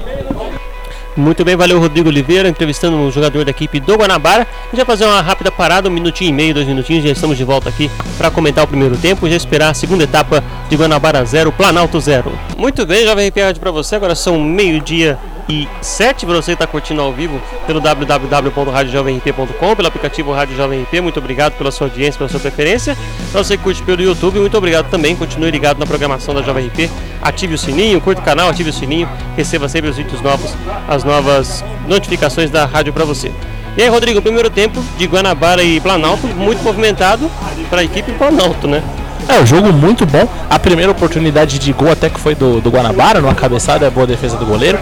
Muito 1.19 1.43
bem, 1.43 1.53
valeu 1.53 1.77
Rodrigo 1.79 2.07
Oliveira, 2.07 2.47
entrevistando 2.47 2.95
um 2.95 3.11
jogador 3.11 3.43
da 3.43 3.51
equipe 3.51 3.77
do 3.81 3.93
Guanabara. 3.97 4.43
A 4.43 4.69
gente 4.69 4.77
vai 4.77 4.85
fazer 4.85 5.03
uma 5.03 5.21
rápida 5.21 5.51
parada, 5.51 5.89
um 5.89 5.91
minutinho 5.91 6.29
e 6.29 6.33
meio, 6.33 6.53
dois 6.53 6.65
minutinhos, 6.65 7.03
já 7.03 7.11
estamos 7.11 7.37
de 7.37 7.43
volta 7.43 7.67
aqui 7.67 7.91
para 8.17 8.31
comentar 8.31 8.63
o 8.63 8.67
primeiro 8.67 8.95
tempo 8.95 9.27
e 9.27 9.29
já 9.29 9.35
esperar 9.35 9.71
a 9.71 9.73
segunda 9.73 10.05
etapa 10.05 10.41
de 10.69 10.77
Guanabara 10.77 11.23
0, 11.25 11.51
Planalto 11.51 11.99
0. 11.99 12.31
Muito 12.57 12.85
bem, 12.85 13.05
Jovem 13.05 13.27
RP 13.27 13.59
para 13.59 13.69
você, 13.69 13.97
agora 13.97 14.15
são 14.15 14.39
meio-dia 14.39 15.19
7 15.81 16.25
para 16.25 16.35
você 16.35 16.51
que 16.51 16.63
está 16.63 16.67
curtindo 16.67 17.01
ao 17.01 17.11
vivo 17.11 17.41
pelo 17.65 17.81
www.radiojovemrp.com, 17.81 19.75
pelo 19.75 19.87
aplicativo 19.87 20.31
Rádio 20.31 20.55
Jovem 20.55 20.83
RP. 20.83 21.01
Muito 21.01 21.17
obrigado 21.19 21.53
pela 21.57 21.71
sua 21.71 21.87
audiência, 21.87 22.17
pela 22.17 22.29
sua 22.29 22.39
preferência. 22.39 22.95
Para 23.31 23.43
você 23.43 23.57
que 23.57 23.63
curte 23.63 23.81
pelo 23.83 24.01
YouTube, 24.01 24.39
muito 24.39 24.57
obrigado 24.57 24.89
também. 24.89 25.15
Continue 25.15 25.51
ligado 25.51 25.79
na 25.79 25.85
programação 25.85 26.33
da 26.33 26.41
Jovem 26.41 26.67
RP. 26.67 26.89
Ative 27.21 27.55
o 27.55 27.57
sininho, 27.57 27.99
curta 27.99 28.21
o 28.21 28.23
canal, 28.23 28.49
ative 28.49 28.69
o 28.69 28.73
sininho, 28.73 29.09
receba 29.35 29.67
sempre 29.67 29.89
os 29.89 29.97
vídeos 29.97 30.21
novos, 30.21 30.53
as 30.87 31.03
novas 31.03 31.63
notificações 31.87 32.51
da 32.51 32.65
rádio 32.65 32.93
para 32.93 33.05
você. 33.05 33.31
E 33.77 33.81
aí, 33.81 33.89
Rodrigo, 33.89 34.21
primeiro 34.21 34.49
tempo 34.49 34.83
de 34.97 35.05
Guanabara 35.05 35.63
e 35.63 35.79
Planalto, 35.79 36.27
muito 36.27 36.61
movimentado 36.63 37.29
para 37.69 37.81
a 37.81 37.83
equipe 37.83 38.11
Planalto, 38.13 38.67
né? 38.67 38.83
É, 39.27 39.39
o 39.39 39.45
jogo 39.45 39.71
muito 39.71 40.05
bom. 40.05 40.27
A 40.49 40.57
primeira 40.57 40.91
oportunidade 40.91 41.59
de 41.59 41.71
gol 41.73 41.91
até 41.91 42.09
que 42.09 42.19
foi 42.19 42.35
do, 42.35 42.61
do 42.61 42.69
Guanabara, 42.69 43.21
numa 43.21 43.35
cabeçada, 43.35 43.85
é 43.85 43.89
boa 43.89 44.07
defesa 44.07 44.37
do 44.37 44.45
goleiro. 44.45 44.79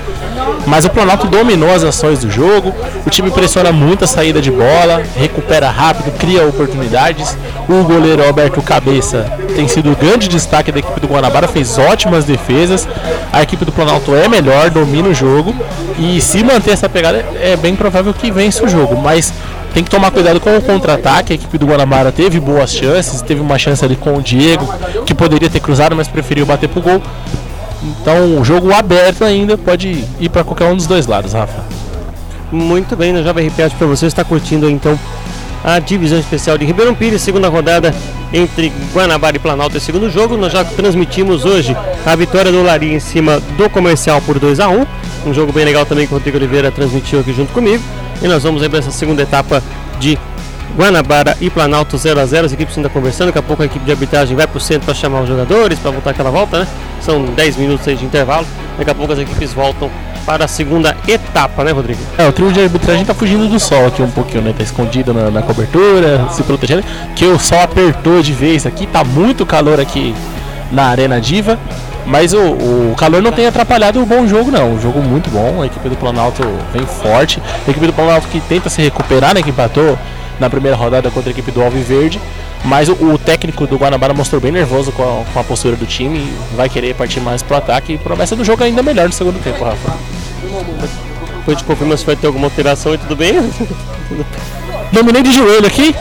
Mas 0.65 0.85
o 0.85 0.89
Planalto 0.89 1.27
dominou 1.27 1.73
as 1.73 1.83
ações 1.83 2.19
do 2.19 2.29
jogo. 2.29 2.73
O 3.05 3.09
time 3.09 3.31
pressiona 3.31 3.71
muito 3.71 4.03
a 4.03 4.07
saída 4.07 4.41
de 4.41 4.51
bola, 4.51 5.01
recupera 5.15 5.69
rápido, 5.69 6.11
cria 6.17 6.45
oportunidades. 6.45 7.37
O 7.69 7.83
goleiro 7.83 8.25
Alberto 8.25 8.61
Cabeça 8.61 9.25
tem 9.55 9.67
sido 9.67 9.91
o 9.91 9.95
grande 9.95 10.27
destaque 10.27 10.71
da 10.71 10.79
equipe 10.79 10.99
do 10.99 11.07
Guanabara, 11.07 11.47
fez 11.47 11.77
ótimas 11.77 12.25
defesas. 12.25 12.87
A 13.31 13.41
equipe 13.41 13.63
do 13.65 13.71
Planalto 13.71 14.13
é 14.13 14.27
melhor, 14.27 14.69
domina 14.69 15.09
o 15.09 15.13
jogo 15.13 15.55
e 15.97 16.21
se 16.21 16.43
manter 16.43 16.71
essa 16.71 16.87
pegada 16.87 17.25
é 17.41 17.55
bem 17.55 17.75
provável 17.75 18.13
que 18.13 18.29
vença 18.29 18.63
o 18.63 18.67
jogo, 18.67 18.95
mas 18.95 19.33
tem 19.77 19.83
que 19.83 19.91
tomar 19.91 20.09
cuidado 20.09 20.39
com 20.39 20.57
o 20.57 20.59
contra-ataque. 20.59 21.33
A 21.33 21.35
equipe 21.35 21.55
do 21.55 21.67
Guanabara 21.67 22.11
teve 22.11 22.39
boas 22.39 22.73
chances, 22.73 23.21
teve 23.21 23.39
uma 23.39 23.59
chance 23.59 23.85
ali 23.85 23.95
com 23.95 24.17
o 24.17 24.21
Diego, 24.23 24.67
que 25.05 25.13
poderia 25.13 25.51
ter 25.51 25.59
cruzado, 25.59 25.95
mas 25.95 26.07
preferiu 26.07 26.47
bater 26.47 26.67
pro 26.67 26.81
gol. 26.81 26.99
Então, 27.83 28.39
o 28.39 28.43
jogo 28.43 28.73
aberto 28.73 29.23
ainda 29.23 29.55
pode 29.55 30.03
ir 30.19 30.29
para 30.29 30.43
qualquer 30.43 30.65
um 30.65 30.75
dos 30.75 30.87
dois 30.87 31.05
lados, 31.05 31.33
Rafa. 31.33 31.63
Muito 32.51 32.95
bem, 32.95 33.13
no 33.13 33.23
Jovem 33.23 33.49
RP, 33.49 33.71
para 33.77 33.85
você 33.85 34.07
está 34.07 34.23
curtindo 34.23 34.67
então 34.67 34.97
a 35.63 35.77
divisão 35.77 36.17
especial 36.17 36.57
de 36.57 36.65
Ribeirão 36.65 36.95
Pires, 36.95 37.21
segunda 37.21 37.47
rodada 37.47 37.93
entre 38.33 38.73
Guanabara 38.95 39.35
e 39.35 39.39
Planalto 39.39 39.77
e 39.77 39.79
segundo 39.79 40.09
jogo. 40.09 40.35
Nós 40.37 40.53
já 40.53 40.63
transmitimos 40.63 41.45
hoje 41.45 41.77
a 42.03 42.15
vitória 42.15 42.51
do 42.51 42.63
Lari 42.63 42.95
em 42.95 42.99
cima 42.99 43.39
do 43.55 43.69
Comercial 43.69 44.23
por 44.23 44.39
2 44.39 44.59
a 44.59 44.69
1 44.69 44.87
um 45.27 45.33
jogo 45.33 45.51
bem 45.51 45.65
legal 45.65 45.85
também 45.85 46.07
que 46.07 46.13
o 46.13 46.17
Rodrigo 46.17 46.37
Oliveira 46.37 46.71
transmitiu 46.71 47.19
aqui 47.19 47.33
junto 47.33 47.51
comigo. 47.51 47.83
E 48.21 48.27
nós 48.27 48.43
vamos 48.43 48.61
aí 48.61 48.69
para 48.69 48.79
essa 48.79 48.91
segunda 48.91 49.21
etapa 49.21 49.61
de 49.99 50.17
Guanabara 50.77 51.35
e 51.41 51.49
Planalto 51.49 51.97
0 51.97 52.19
a 52.19 52.25
0 52.25 52.45
As 52.45 52.53
equipes 52.53 52.77
ainda 52.77 52.89
conversando. 52.89 53.27
Daqui 53.27 53.39
a 53.39 53.43
pouco 53.43 53.63
a 53.63 53.65
equipe 53.65 53.83
de 53.83 53.91
arbitragem 53.91 54.35
vai 54.35 54.47
para 54.47 54.57
o 54.57 54.61
centro 54.61 54.85
para 54.85 54.93
chamar 54.93 55.21
os 55.21 55.27
jogadores, 55.27 55.79
para 55.79 55.91
voltar 55.91 56.11
aquela 56.11 56.29
volta, 56.29 56.59
né? 56.59 56.67
São 57.01 57.25
10 57.25 57.57
minutos 57.57 57.87
aí 57.87 57.95
de 57.95 58.05
intervalo. 58.05 58.45
Daqui 58.77 58.91
a 58.91 58.95
pouco 58.95 59.13
as 59.13 59.19
equipes 59.19 59.53
voltam 59.53 59.89
para 60.25 60.45
a 60.45 60.47
segunda 60.47 60.95
etapa, 61.07 61.63
né, 61.63 61.71
Rodrigo? 61.71 61.99
É, 62.17 62.27
o 62.27 62.33
trio 62.33 62.51
de 62.51 62.59
arbitragem 62.59 63.05
tá 63.05 63.13
fugindo 63.13 63.47
do 63.47 63.59
sol 63.59 63.87
aqui 63.87 64.01
um 64.01 64.11
pouquinho, 64.11 64.43
né? 64.43 64.53
Tá 64.55 64.63
escondido 64.63 65.13
na, 65.13 65.31
na 65.31 65.41
cobertura, 65.41 66.27
se 66.31 66.43
protegendo. 66.43 66.83
Que 67.15 67.25
o 67.25 67.39
sol 67.39 67.61
apertou 67.61 68.21
de 68.21 68.33
vez 68.33 68.65
aqui, 68.65 68.85
tá 68.85 69.03
muito 69.03 69.45
calor 69.45 69.79
aqui 69.79 70.13
na 70.71 70.87
Arena 70.87 71.21
Diva. 71.21 71.57
Mas 72.07 72.33
o, 72.33 72.39
o 72.39 72.95
calor 72.97 73.21
não 73.21 73.33
tem 73.33 73.45
atrapalhado 73.45 74.01
o 74.01 74.05
bom 74.05 74.25
jogo, 74.25 74.49
não. 74.49 74.73
Um 74.73 74.81
jogo 74.81 75.01
muito 75.01 75.29
bom. 75.29 75.61
A 75.61 75.65
equipe 75.65 75.89
do 75.89 75.95
Planalto 75.97 76.41
vem 76.71 76.85
forte. 76.85 77.41
A 77.67 77.69
equipe 77.69 77.85
do 77.85 77.93
Planalto 77.93 78.27
que 78.29 78.39
tenta 78.39 78.69
se 78.69 78.81
recuperar, 78.81 79.35
né? 79.35 79.43
Que 79.43 79.49
empatou 79.49 79.97
na 80.39 80.49
primeira 80.49 80.77
rodada 80.77 81.11
contra 81.11 81.29
a 81.29 81.33
equipe 81.33 81.51
do 81.51 81.61
Alviverde. 81.61 82.21
Mas 82.63 82.87
o, 82.87 82.93
o, 82.93 83.17
técnico 83.17 83.67
do 83.67 83.77
Guanabara 83.77 84.13
mostrou 84.13 84.41
bem 84.41 84.51
nervoso 84.51 84.91
com 84.91 85.03
a, 85.03 85.23
com 85.31 85.39
a 85.39 85.43
postura 85.43 85.75
do 85.75 85.85
time 85.85 86.33
vai 86.55 86.69
querer 86.69 86.95
partir 86.95 87.19
mais 87.19 87.43
pro 87.43 87.57
ataque. 87.57 87.93
E 87.93 87.97
promessa 87.97 88.35
do 88.35 88.45
jogo 88.45 88.63
ainda 88.63 88.81
melhor 88.81 89.07
no 89.07 89.13
segundo 89.13 89.41
tempo, 89.43 89.63
Rafa. 89.63 89.91
Depois 91.39 91.57
de 91.57 91.63
confirma 91.65 91.95
se 91.97 92.05
vai 92.05 92.15
ter 92.15 92.27
alguma 92.27 92.47
alteração 92.47 92.93
e 92.93 92.97
tudo 92.97 93.15
bem? 93.15 93.35
Dominei 94.91 95.21
de 95.21 95.33
joelho 95.33 95.67
aqui, 95.67 95.93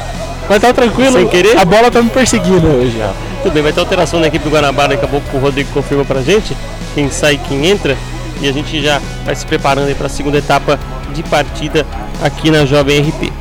mas 0.48 0.60
tá 0.60 0.72
tranquilo. 0.72 1.12
Sem 1.12 1.28
querer? 1.28 1.58
A 1.58 1.64
bola 1.64 1.90
tá 1.90 2.00
me 2.02 2.10
perseguindo 2.10 2.66
hoje, 2.66 2.98
Rafa. 2.98 3.14
Tudo 3.42 3.52
bem, 3.52 3.62
vai 3.62 3.72
ter 3.72 3.80
alteração 3.80 4.20
na 4.20 4.26
equipe 4.26 4.44
do 4.44 4.50
Guanabara. 4.50 4.94
Daqui 4.94 5.04
a 5.04 5.08
pouco 5.08 5.36
o 5.36 5.40
Rodrigo 5.40 5.70
confirma 5.72 6.04
pra 6.04 6.20
gente 6.22 6.56
quem 6.94 7.10
sai 7.10 7.38
quem 7.48 7.66
entra. 7.66 7.96
E 8.40 8.48
a 8.48 8.52
gente 8.52 8.82
já 8.82 9.00
vai 9.24 9.34
se 9.34 9.46
preparando 9.46 9.88
aí 9.88 9.94
para 9.94 10.06
a 10.06 10.10
segunda 10.10 10.38
etapa 10.38 10.78
de 11.14 11.22
partida 11.22 11.86
aqui 12.22 12.50
na 12.50 12.66
Jovem 12.66 13.00
RP. 13.00 13.32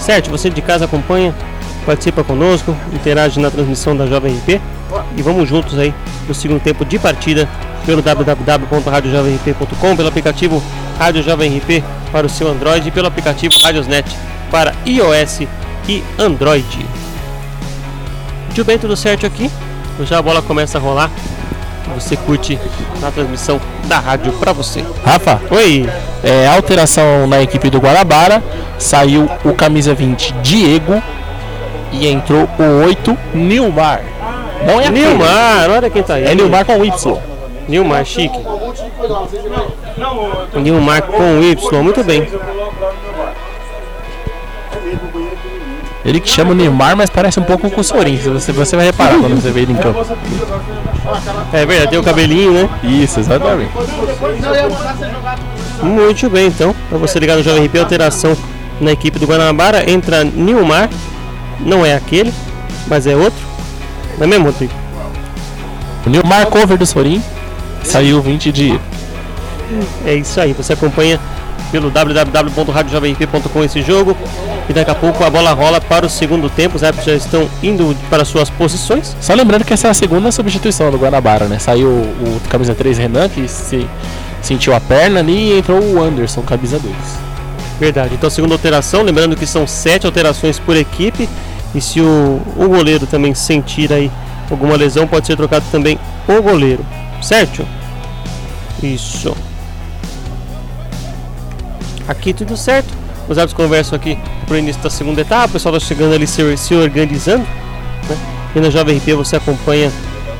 Certo, 0.00 0.30
você 0.30 0.50
de 0.50 0.60
casa 0.60 0.84
acompanha, 0.84 1.34
participa 1.86 2.22
conosco, 2.22 2.76
interage 2.92 3.40
na 3.40 3.50
transmissão 3.50 3.96
da 3.96 4.06
Jovem 4.06 4.36
RP 4.36 4.60
e 5.16 5.22
vamos 5.22 5.48
juntos 5.48 5.78
aí 5.78 5.94
no 6.26 6.34
segundo 6.34 6.60
tempo 6.60 6.84
de 6.84 6.98
partida 6.98 7.48
pelo 7.86 8.02
www.radiojovemrp.com, 8.02 9.96
pelo 9.96 10.08
aplicativo 10.08 10.62
Rádio 10.98 11.22
Jovem 11.22 11.56
RP 11.58 11.82
para 12.12 12.26
o 12.26 12.30
seu 12.30 12.48
Android 12.48 12.86
e 12.88 12.90
pelo 12.90 13.06
aplicativo 13.06 13.54
Radiosnet 13.62 14.14
para 14.50 14.74
iOS 14.84 15.40
e 15.88 16.04
Android. 16.18 16.86
Muito 18.46 18.64
bem, 18.64 18.78
tudo 18.78 18.96
certo 18.96 19.24
aqui. 19.24 19.50
Já 20.02 20.18
a 20.18 20.22
bola 20.22 20.42
começa 20.42 20.78
a 20.78 20.80
rolar. 20.80 21.10
Você 21.94 22.16
curte 22.16 22.58
na 23.00 23.10
transmissão 23.10 23.60
da 23.84 23.98
rádio 23.98 24.32
para 24.34 24.52
você. 24.52 24.84
Rafa, 25.04 25.40
Oi. 25.50 25.88
É, 26.22 26.46
alteração 26.48 27.26
na 27.26 27.40
equipe 27.40 27.70
do 27.70 27.78
Guarabara. 27.78 28.42
Saiu 28.78 29.28
o 29.44 29.54
camisa 29.54 29.94
20 29.94 30.32
Diego 30.42 31.02
e 31.92 32.06
entrou 32.06 32.48
o 32.58 32.84
8 32.84 33.16
Nilmar. 33.34 34.02
Não 34.66 34.80
é 34.80 34.90
Nilmar, 34.90 35.70
olha 35.70 35.88
quem 35.88 36.02
tá 36.02 36.14
aí. 36.14 36.24
É 36.24 36.34
Nilmar 36.34 36.64
com 36.64 36.84
Y. 36.84 37.18
Nilmar, 37.68 38.04
chique. 38.04 38.38
Nilmar 40.54 41.02
com 41.02 41.42
Y, 41.42 41.82
muito 41.82 42.04
bem. 42.04 42.28
Ele 46.04 46.20
que 46.20 46.28
chama 46.28 46.52
o 46.52 46.54
Neymar, 46.54 46.96
mas 46.96 47.10
parece 47.10 47.40
um 47.40 47.42
pouco 47.42 47.68
com 47.70 47.80
o 47.80 47.84
Sorin. 47.84 48.16
Você, 48.16 48.52
você 48.52 48.76
vai 48.76 48.86
reparar 48.86 49.18
quando 49.18 49.34
você 49.34 49.50
vê 49.50 49.60
ele 49.62 49.72
em 49.72 49.76
campo. 49.76 50.04
É 51.52 51.66
verdade, 51.66 51.90
tem 51.90 51.98
o 51.98 52.02
cabelinho, 52.02 52.52
né? 52.52 52.68
Isso, 52.84 53.20
exatamente. 53.20 53.72
Muito 55.82 56.30
bem, 56.30 56.46
então. 56.46 56.74
Para 56.88 56.98
você 56.98 57.18
ligar 57.18 57.36
no 57.36 57.42
Jovem 57.42 57.66
RP, 57.66 57.78
alteração 57.78 58.36
na 58.80 58.92
equipe 58.92 59.18
do 59.18 59.26
Guanabara. 59.26 59.90
Entra 59.90 60.24
Nilmar. 60.24 60.88
Não 61.60 61.84
é 61.84 61.94
aquele, 61.94 62.32
mas 62.86 63.06
é 63.06 63.16
outro. 63.16 63.44
Não 64.16 64.24
é 64.24 64.26
mesmo, 64.28 64.46
Rodrigo? 64.46 64.72
O 66.06 66.10
Nilmar 66.10 66.46
cover 66.46 66.78
do 66.78 66.86
Sorin. 66.86 67.22
Saiu 67.82 68.20
20 68.22 68.52
de. 68.52 68.80
É 70.06 70.14
isso 70.14 70.40
aí. 70.40 70.52
Você 70.52 70.72
acompanha 70.72 71.18
pelo 71.70 71.90
www.radiojovemp.com 71.90 73.64
esse 73.64 73.82
jogo. 73.82 74.16
E 74.68 74.72
daqui 74.72 74.90
a 74.90 74.94
pouco 74.94 75.24
a 75.24 75.30
bola 75.30 75.52
rola 75.52 75.80
para 75.80 76.06
o 76.06 76.08
segundo 76.08 76.50
tempo. 76.50 76.76
Os 76.76 76.84
árbitros 76.84 77.06
já 77.06 77.14
estão 77.14 77.48
indo 77.62 77.96
para 78.10 78.24
suas 78.24 78.50
posições. 78.50 79.16
Só 79.20 79.34
lembrando 79.34 79.64
que 79.64 79.72
essa 79.72 79.88
é 79.88 79.90
a 79.90 79.94
segunda 79.94 80.30
substituição 80.30 80.90
do 80.90 80.98
Guanabara, 80.98 81.46
né? 81.46 81.58
Saiu 81.58 81.88
o 81.88 82.40
camisa 82.48 82.74
3 82.74 82.98
Renan, 82.98 83.28
que 83.28 83.48
se 83.48 83.86
sentiu 84.42 84.74
a 84.74 84.80
perna 84.80 85.20
ali, 85.20 85.52
e 85.52 85.58
entrou 85.58 85.80
o 85.80 86.02
Anderson, 86.02 86.42
camisa 86.42 86.78
2. 86.78 86.94
Verdade. 87.78 88.14
Então, 88.14 88.28
segunda 88.28 88.54
alteração, 88.54 89.02
lembrando 89.02 89.36
que 89.36 89.46
são 89.46 89.66
sete 89.66 90.06
alterações 90.06 90.58
por 90.58 90.76
equipe. 90.76 91.28
E 91.74 91.80
se 91.80 92.00
o, 92.00 92.40
o 92.56 92.68
goleiro 92.68 93.06
também 93.06 93.34
sentir 93.34 93.92
aí 93.92 94.10
alguma 94.50 94.74
lesão, 94.74 95.06
pode 95.06 95.26
ser 95.26 95.36
trocado 95.36 95.64
também 95.70 95.98
o 96.26 96.42
goleiro. 96.42 96.84
Certo? 97.22 97.66
Isso. 98.82 99.34
Aqui 102.08 102.32
tudo 102.32 102.56
certo. 102.56 102.88
Os 103.28 103.36
árbitros 103.36 103.52
conversam 103.52 103.94
aqui 103.94 104.18
pro 104.46 104.56
início 104.56 104.82
da 104.82 104.88
segunda 104.88 105.20
etapa. 105.20 105.48
O 105.48 105.50
pessoal 105.50 105.76
está 105.76 105.86
chegando 105.86 106.14
ali 106.14 106.26
se, 106.26 106.56
se 106.56 106.74
organizando. 106.74 107.46
Né? 108.08 108.16
E 108.56 108.60
na 108.60 108.70
Jovem 108.70 108.96
RP 108.96 109.12
você 109.14 109.36
acompanha 109.36 109.92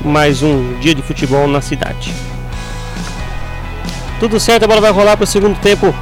mais 0.03 0.43
um 0.43 0.79
dia 0.81 0.95
de 0.95 1.03
futebol 1.03 1.47
na 1.47 1.61
cidade. 1.61 2.15
Tudo 4.19 4.41
certo, 4.41 4.65
a 4.65 4.67
bola 4.67 4.81
vai 4.81 4.91
rolar 4.91 5.17
para 5.17 5.25
o 5.25 5.27
segundo 5.27 5.57
tempo 5.61 5.95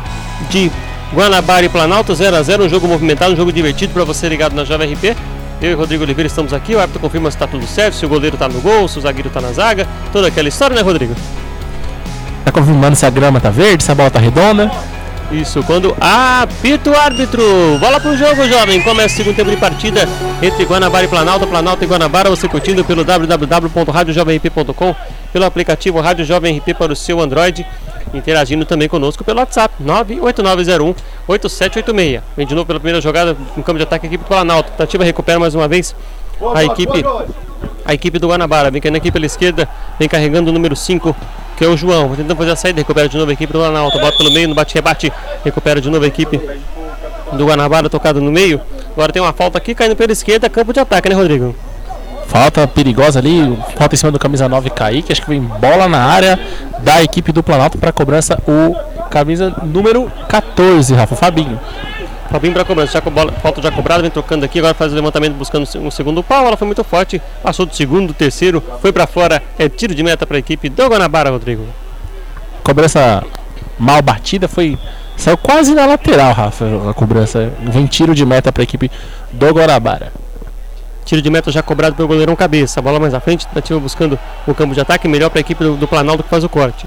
de 0.48 0.70
Guanabara 1.12 1.66
e 1.66 1.68
Planalto 1.68 2.14
0 2.14 2.36
a 2.36 2.42
0 2.42 2.64
um 2.64 2.68
jogo 2.68 2.86
movimentado, 2.86 3.32
um 3.32 3.36
jogo 3.36 3.52
divertido 3.52 3.92
para 3.92 4.04
você 4.04 4.28
ligado 4.28 4.54
na 4.54 4.64
Jovem 4.64 4.94
RP. 4.94 5.16
Eu 5.60 5.70
e 5.70 5.74
Rodrigo 5.74 6.04
Oliveira 6.04 6.26
estamos 6.26 6.52
aqui, 6.52 6.74
o 6.74 6.80
árbitro 6.80 7.00
confirma 7.00 7.30
se 7.30 7.36
está 7.36 7.46
tudo 7.46 7.66
certo, 7.66 7.94
se 7.94 8.06
o 8.06 8.08
goleiro 8.08 8.36
está 8.36 8.48
no 8.48 8.60
gol, 8.60 8.86
se 8.88 8.98
o 8.98 9.02
zagueiro 9.02 9.28
está 9.28 9.40
na 9.40 9.52
zaga, 9.52 9.86
toda 10.12 10.28
aquela 10.28 10.48
história, 10.48 10.76
né, 10.76 10.82
Rodrigo? 10.82 11.14
Tá 12.44 12.52
confirmando 12.52 12.94
se 12.94 13.06
a 13.06 13.10
grama 13.10 13.40
tá 13.40 13.50
verde, 13.50 13.82
se 13.82 13.90
a 13.90 13.94
bola 13.94 14.10
tá 14.10 14.18
redonda. 14.18 14.70
Isso, 15.30 15.62
quando 15.64 15.96
apita 16.00 16.90
o 16.90 16.96
árbitro. 16.96 17.42
Bola 17.80 17.98
pro 17.98 18.16
jogo, 18.16 18.46
jovem. 18.48 18.80
Começa 18.80 19.14
o 19.14 19.16
segundo 19.16 19.34
tempo 19.34 19.50
de 19.50 19.56
partida 19.56 20.08
entre 20.40 20.64
Guanabara 20.64 21.04
e 21.04 21.08
Planalto. 21.08 21.46
Planalto 21.46 21.82
e 21.82 21.86
Guanabara, 21.86 22.30
você 22.30 22.48
curtindo 22.48 22.84
pelo 22.84 23.04
www.radiojovemrp.com, 23.04 24.94
pelo 25.32 25.44
aplicativo 25.44 26.00
Rádio 26.00 26.24
Jovem 26.24 26.58
RP 26.58 26.74
para 26.78 26.92
o 26.92 26.96
seu 26.96 27.20
Android, 27.20 27.66
interagindo 28.14 28.64
também 28.64 28.88
conosco 28.88 29.24
pelo 29.24 29.40
WhatsApp 29.40 29.74
98901 29.80 30.94
8786. 31.26 32.22
Vem 32.36 32.46
de 32.46 32.54
novo 32.54 32.66
pela 32.66 32.78
primeira 32.78 33.00
jogada 33.00 33.36
em 33.56 33.62
campo 33.62 33.78
de 33.78 33.84
ataque 33.84 34.06
a 34.06 34.08
equipe 34.08 34.22
do 34.22 34.28
Planalto. 34.28 34.70
Tativa 34.72 35.02
recupera 35.02 35.40
mais 35.40 35.56
uma 35.56 35.66
vez 35.66 35.94
a 36.54 36.64
equipe 36.64 37.02
a 37.86 37.94
equipe 37.94 38.18
do 38.18 38.28
Guanabara. 38.28 38.70
Vem 38.70 38.80
caindo 38.80 38.96
aqui 38.96 39.10
pela 39.10 39.26
esquerda, 39.26 39.68
vem 39.98 40.08
carregando 40.08 40.50
o 40.50 40.52
número 40.52 40.74
5 40.74 41.14
que 41.56 41.64
é 41.64 41.68
o 41.68 41.76
João. 41.76 42.10
Tentando 42.10 42.36
fazer 42.36 42.50
a 42.50 42.56
saída, 42.56 42.80
recupera 42.80 43.08
de 43.08 43.16
novo 43.16 43.30
a 43.30 43.32
equipe 43.32 43.52
do 43.52 43.58
Planalto. 43.58 43.98
Bota 43.98 44.16
pelo 44.18 44.30
meio, 44.30 44.48
no 44.48 44.54
bate-rebate, 44.54 45.12
recupera 45.44 45.80
de 45.80 45.90
novo 45.90 46.04
a 46.04 46.08
equipe 46.08 46.40
do 47.32 47.46
Guanabara, 47.46 47.88
tocado 47.88 48.20
no 48.20 48.30
meio. 48.30 48.60
Agora 48.92 49.12
tem 49.12 49.22
uma 49.22 49.32
falta 49.32 49.58
aqui, 49.58 49.74
caindo 49.74 49.96
pela 49.96 50.12
esquerda, 50.12 50.48
campo 50.48 50.72
de 50.72 50.80
ataque, 50.80 51.08
né, 51.08 51.14
Rodrigo? 51.14 51.56
Falta 52.26 52.66
perigosa 52.66 53.18
ali, 53.18 53.56
falta 53.76 53.94
em 53.94 53.98
cima 53.98 54.12
do 54.12 54.18
camisa 54.18 54.48
9 54.48 54.68
Kaique, 54.70 55.12
acho 55.12 55.22
que 55.22 55.28
vem 55.28 55.40
bola 55.40 55.88
na 55.88 56.02
área 56.02 56.38
da 56.80 57.02
equipe 57.02 57.30
do 57.32 57.42
Planalto 57.42 57.78
para 57.78 57.92
cobrança 57.92 58.38
o 58.46 58.74
camisa 59.08 59.54
número 59.62 60.10
14, 60.28 60.92
Rafa 60.94 61.14
Fabinho. 61.14 61.58
Fabinho 62.30 62.52
para 62.52 62.64
cobrança, 62.64 62.92
já 62.92 63.00
com 63.00 63.10
bola, 63.10 63.32
falta 63.32 63.62
já 63.62 63.70
cobrada, 63.70 64.02
vem 64.02 64.10
trocando 64.10 64.44
aqui, 64.44 64.58
agora 64.58 64.74
faz 64.74 64.92
o 64.92 64.94
levantamento 64.94 65.34
buscando 65.34 65.66
um 65.78 65.90
segundo 65.90 66.22
pau, 66.22 66.46
ela 66.46 66.56
foi 66.56 66.66
muito 66.66 66.82
forte, 66.82 67.20
passou 67.42 67.64
do 67.66 67.74
segundo, 67.74 68.08
do 68.08 68.14
terceiro, 68.14 68.62
foi 68.80 68.92
para 68.92 69.06
fora, 69.06 69.42
é 69.58 69.68
tiro 69.68 69.94
de 69.94 70.02
meta 70.02 70.26
para 70.26 70.36
a 70.36 70.40
equipe 70.40 70.68
do 70.68 70.86
Guanabara, 70.88 71.30
Rodrigo. 71.30 71.64
Cobrança 72.62 73.24
mal 73.78 74.02
batida, 74.02 74.48
foi 74.48 74.78
saiu 75.16 75.36
quase 75.36 75.74
na 75.74 75.86
lateral, 75.86 76.32
Rafa, 76.32 76.64
a 76.90 76.94
cobrança. 76.94 77.52
Vem 77.60 77.86
tiro 77.86 78.14
de 78.14 78.24
meta 78.24 78.52
para 78.52 78.62
a 78.62 78.64
equipe 78.64 78.90
do 79.32 79.48
Guanabara. 79.48 80.12
Tiro 81.04 81.22
de 81.22 81.30
meta 81.30 81.52
já 81.52 81.62
cobrado 81.62 81.94
pelo 81.94 82.08
goleirão 82.08 82.34
cabeça. 82.34 82.80
A 82.80 82.82
bola 82.82 82.98
mais 82.98 83.14
à 83.14 83.20
frente, 83.20 83.46
tentativa 83.46 83.78
buscando 83.78 84.18
o 84.46 84.54
campo 84.54 84.74
de 84.74 84.80
ataque, 84.80 85.06
melhor 85.06 85.30
para 85.30 85.38
a 85.38 85.42
equipe 85.42 85.62
do, 85.62 85.76
do 85.76 85.86
Planalto 85.86 86.22
que 86.24 86.28
faz 86.28 86.42
o 86.42 86.48
corte. 86.48 86.86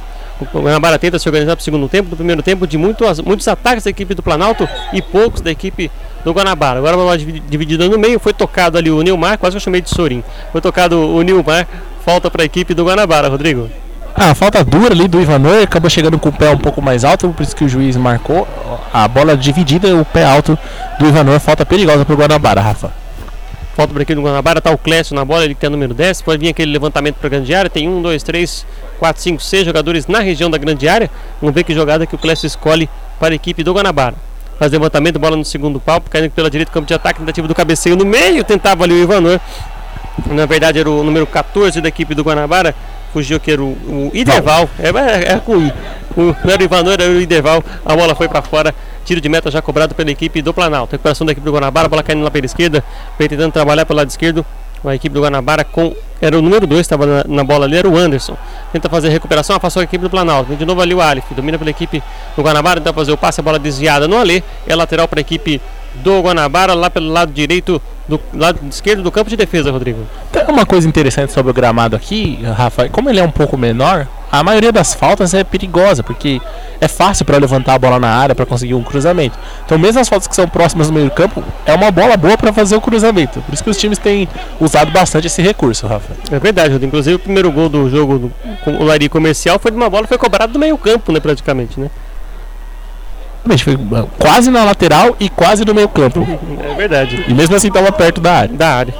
O 0.53 0.61
Guanabara 0.61 0.97
tenta 0.97 1.19
se 1.19 1.27
organizar 1.27 1.55
para 1.55 1.61
o 1.61 1.63
segundo 1.63 1.89
tempo, 1.89 2.09
do 2.09 2.15
primeiro 2.15 2.41
tempo, 2.41 2.65
de 2.65 2.77
muito, 2.77 3.03
muitos 3.25 3.47
ataques 3.47 3.83
da 3.83 3.89
equipe 3.89 4.13
do 4.13 4.23
Planalto 4.23 4.67
e 4.93 5.01
poucos 5.01 5.41
da 5.41 5.51
equipe 5.51 5.91
do 6.23 6.31
Guanabara. 6.31 6.79
Agora 6.79 6.93
a 6.93 6.97
bola 6.97 7.17
dividida 7.17 7.87
no 7.87 7.99
meio, 7.99 8.19
foi 8.19 8.33
tocado 8.33 8.77
ali 8.77 8.89
o 8.89 9.01
Nilmar, 9.01 9.37
quase 9.37 9.53
que 9.53 9.57
eu 9.57 9.61
chamei 9.61 9.81
de 9.81 9.89
Sorim. 9.89 10.23
Foi 10.51 10.61
tocado 10.61 10.97
o 10.97 11.21
Nilmar, 11.21 11.67
falta 12.05 12.31
para 12.31 12.43
a 12.43 12.45
equipe 12.45 12.73
do 12.73 12.85
Guanabara, 12.85 13.27
Rodrigo. 13.27 13.69
Ah, 14.15 14.33
falta 14.33 14.63
dura 14.63 14.93
ali 14.93 15.07
do 15.07 15.21
Ivanor, 15.21 15.63
acabou 15.63 15.89
chegando 15.89 16.17
com 16.17 16.29
o 16.29 16.33
pé 16.33 16.49
um 16.49 16.57
pouco 16.57 16.81
mais 16.81 17.03
alto, 17.03 17.29
por 17.29 17.43
isso 17.43 17.55
que 17.55 17.63
o 17.63 17.69
juiz 17.69 17.95
marcou. 17.95 18.47
A 18.91 19.07
bola 19.07 19.37
dividida, 19.37 19.95
o 19.95 20.03
pé 20.03 20.25
alto 20.25 20.57
do 20.99 21.07
Ivanor, 21.07 21.39
falta 21.39 21.65
perigosa 21.65 22.03
para 22.03 22.13
o 22.13 22.17
Guanabara, 22.17 22.59
Rafa. 22.59 22.91
Falta 23.79 23.93
para 23.93 24.03
aqui 24.03 24.13
do 24.13 24.21
Guanabara, 24.21 24.59
tá 24.59 24.71
o 24.71 24.77
Clécio 24.77 25.15
na 25.15 25.23
bola, 25.23 25.45
ele 25.45 25.53
que 25.53 25.61
tem 25.61 25.69
o 25.69 25.71
número 25.71 25.93
10. 25.93 26.21
Pode 26.23 26.37
vir 26.37 26.49
aquele 26.49 26.69
levantamento 26.69 27.15
para 27.15 27.27
a 27.27 27.29
grande 27.29 27.55
área. 27.55 27.69
Tem 27.69 27.87
1, 27.87 28.01
2, 28.01 28.23
3, 28.23 28.65
4, 28.99 29.21
5, 29.23 29.41
6 29.41 29.65
jogadores 29.65 30.05
na 30.05 30.19
região 30.19 30.51
da 30.51 30.57
grande 30.57 30.85
área. 30.89 31.09
Vamos 31.39 31.55
ver 31.55 31.63
que 31.63 31.73
jogada 31.73 32.05
que 32.05 32.13
o 32.13 32.17
Clécio 32.17 32.45
escolhe 32.45 32.89
para 33.21 33.33
a 33.33 33.35
equipe 33.35 33.63
do 33.63 33.73
Guanabara. 33.73 34.17
Faz 34.59 34.69
levantamento, 34.69 35.17
bola 35.17 35.37
no 35.37 35.45
segundo 35.45 35.79
pau, 35.79 36.03
caindo 36.09 36.29
pela 36.31 36.49
direita, 36.49 36.73
campo 36.73 36.87
de 36.87 36.93
ataque, 36.93 37.21
tentativa 37.21 37.47
do 37.47 37.55
cabeceio 37.55 37.95
no 37.95 38.05
meio, 38.05 38.43
tentava 38.43 38.83
ali 38.83 38.95
o 38.95 39.01
Ivanor. 39.01 39.39
Na 40.25 40.45
verdade 40.45 40.77
era 40.77 40.89
o 40.89 41.01
número 41.01 41.25
14 41.25 41.79
da 41.79 41.87
equipe 41.87 42.13
do 42.13 42.21
Guanabara. 42.21 42.75
Fugiu 43.13 43.39
que 43.39 43.49
era 43.49 43.63
o, 43.63 43.71
o 43.71 44.11
Ideval. 44.13 44.69
É, 44.77 44.89
é, 44.89 45.35
é 45.35 45.39
com 45.39 45.55
I. 45.55 45.73
O, 46.17 46.35
não 46.43 46.53
era 46.53 46.61
o 46.61 46.65
Ivanor, 46.65 46.93
era 46.95 47.09
o 47.09 47.21
Ideval. 47.21 47.63
A 47.85 47.95
bola 47.95 48.13
foi 48.13 48.27
para 48.27 48.41
fora. 48.41 48.75
Tiro 49.05 49.21
de 49.21 49.29
meta 49.29 49.49
já 49.49 49.61
cobrado 49.61 49.95
pela 49.95 50.11
equipe 50.11 50.41
do 50.41 50.53
Planalto. 50.53 50.91
Recuperação 50.91 51.25
da 51.25 51.31
equipe 51.31 51.45
do 51.45 51.51
Guanabara, 51.51 51.87
bola 51.87 52.03
caindo 52.03 52.23
lá 52.23 52.31
pela 52.31 52.45
esquerda. 52.45 52.83
Vem 53.17 53.27
tentando 53.27 53.51
trabalhar 53.51 53.85
pelo 53.85 53.97
lado 53.97 54.09
esquerdo. 54.09 54.45
A 54.83 54.95
equipe 54.95 55.13
do 55.13 55.21
Guanabara 55.21 55.63
com. 55.63 55.93
Era 56.21 56.37
o 56.37 56.41
número 56.41 56.67
2, 56.67 56.81
estava 56.81 57.05
na, 57.05 57.23
na, 57.27 57.43
bola 57.43 57.65
ali, 57.65 57.77
era 57.77 57.87
o 57.87 57.97
Anderson. 57.97 58.37
Tenta 58.71 58.89
fazer 58.89 59.07
a 59.07 59.11
recuperação, 59.11 59.55
afastou 59.55 59.81
a 59.81 59.83
equipe 59.83 60.01
do 60.03 60.09
Planalto. 60.09 60.49
Vem 60.49 60.57
de 60.57 60.65
novo 60.65 60.81
ali 60.81 60.93
o 60.93 61.01
Alif. 61.01 61.33
Domina 61.33 61.57
pela 61.57 61.69
equipe 61.69 62.03
do 62.35 62.41
Guanabara, 62.41 62.79
tenta 62.79 62.93
fazer 62.93 63.11
o 63.11 63.17
passe, 63.17 63.39
a 63.39 63.43
bola 63.43 63.57
desviada 63.57 64.07
no 64.07 64.17
Alê. 64.17 64.43
É 64.67 64.75
lateral 64.75 65.07
para 65.07 65.19
a 65.19 65.21
equipe 65.21 65.61
do 65.95 66.21
Guanabara, 66.21 66.73
lá 66.73 66.89
pelo 66.89 67.09
lado 67.11 67.31
direito, 67.31 67.81
do 68.07 68.19
lado 68.33 68.59
esquerdo 68.69 69.03
do 69.03 69.11
campo 69.11 69.29
de 69.29 69.35
defesa, 69.35 69.71
Rodrigo. 69.71 69.99
Tem 70.31 70.43
uma 70.47 70.65
coisa 70.65 70.87
interessante 70.87 71.31
sobre 71.31 71.51
o 71.51 71.53
gramado 71.53 71.95
aqui, 71.95 72.39
Rafa, 72.43 72.89
como 72.89 73.09
ele 73.09 73.19
é 73.19 73.23
um 73.23 73.31
pouco 73.31 73.57
menor, 73.57 74.07
a 74.31 74.43
maioria 74.43 74.71
das 74.71 74.93
faltas 74.93 75.33
é 75.33 75.43
perigosa, 75.43 76.03
porque 76.03 76.39
é 76.79 76.87
fácil 76.87 77.25
para 77.25 77.37
levantar 77.37 77.73
a 77.73 77.79
bola 77.79 77.99
na 77.99 78.09
área 78.09 78.35
para 78.35 78.45
conseguir 78.45 78.75
um 78.75 78.83
cruzamento. 78.83 79.37
Então, 79.65 79.77
mesmo 79.77 79.99
as 79.99 80.07
faltas 80.07 80.27
que 80.27 80.35
são 80.35 80.47
próximas 80.47 80.87
do 80.87 80.93
meio-campo, 80.93 81.43
é 81.65 81.73
uma 81.73 81.89
bola 81.89 82.15
boa 82.15 82.37
para 82.37 82.53
fazer 82.53 82.75
o 82.75 82.81
cruzamento. 82.81 83.41
Por 83.41 83.53
isso 83.53 83.63
que 83.63 83.69
os 83.69 83.77
times 83.77 83.97
têm 83.97 84.29
usado 84.59 84.91
bastante 84.91 85.27
esse 85.27 85.41
recurso, 85.41 85.87
Rafa. 85.87 86.13
É 86.31 86.39
verdade, 86.39 86.69
Rodrigo. 86.69 86.89
Inclusive, 86.89 87.15
o 87.15 87.19
primeiro 87.19 87.51
gol 87.51 87.69
do 87.69 87.89
jogo 87.89 88.19
do, 88.19 88.33
com 88.63 88.77
o 88.77 88.83
Lari 88.83 89.09
comercial 89.09 89.57
foi 89.57 89.71
de 89.71 89.77
uma 89.77 89.89
bola 89.89 90.03
que 90.03 90.09
foi 90.09 90.17
cobrada 90.17 90.53
do 90.53 90.59
meio-campo, 90.59 91.11
né, 91.11 91.19
praticamente, 91.19 91.79
né? 91.79 91.89
Foi 93.63 93.77
ah, 93.95 94.05
quase 94.17 94.51
na 94.51 94.63
lateral 94.63 95.15
e 95.19 95.29
quase 95.29 95.65
no 95.65 95.73
meio 95.73 95.89
campo. 95.89 96.25
É 96.63 96.75
verdade. 96.75 97.25
E 97.27 97.33
mesmo 97.33 97.55
assim 97.55 97.67
estava 97.67 97.91
perto 97.91 98.21
da 98.21 98.33
área. 98.33 98.55
Da 98.55 98.69
área. 98.75 98.93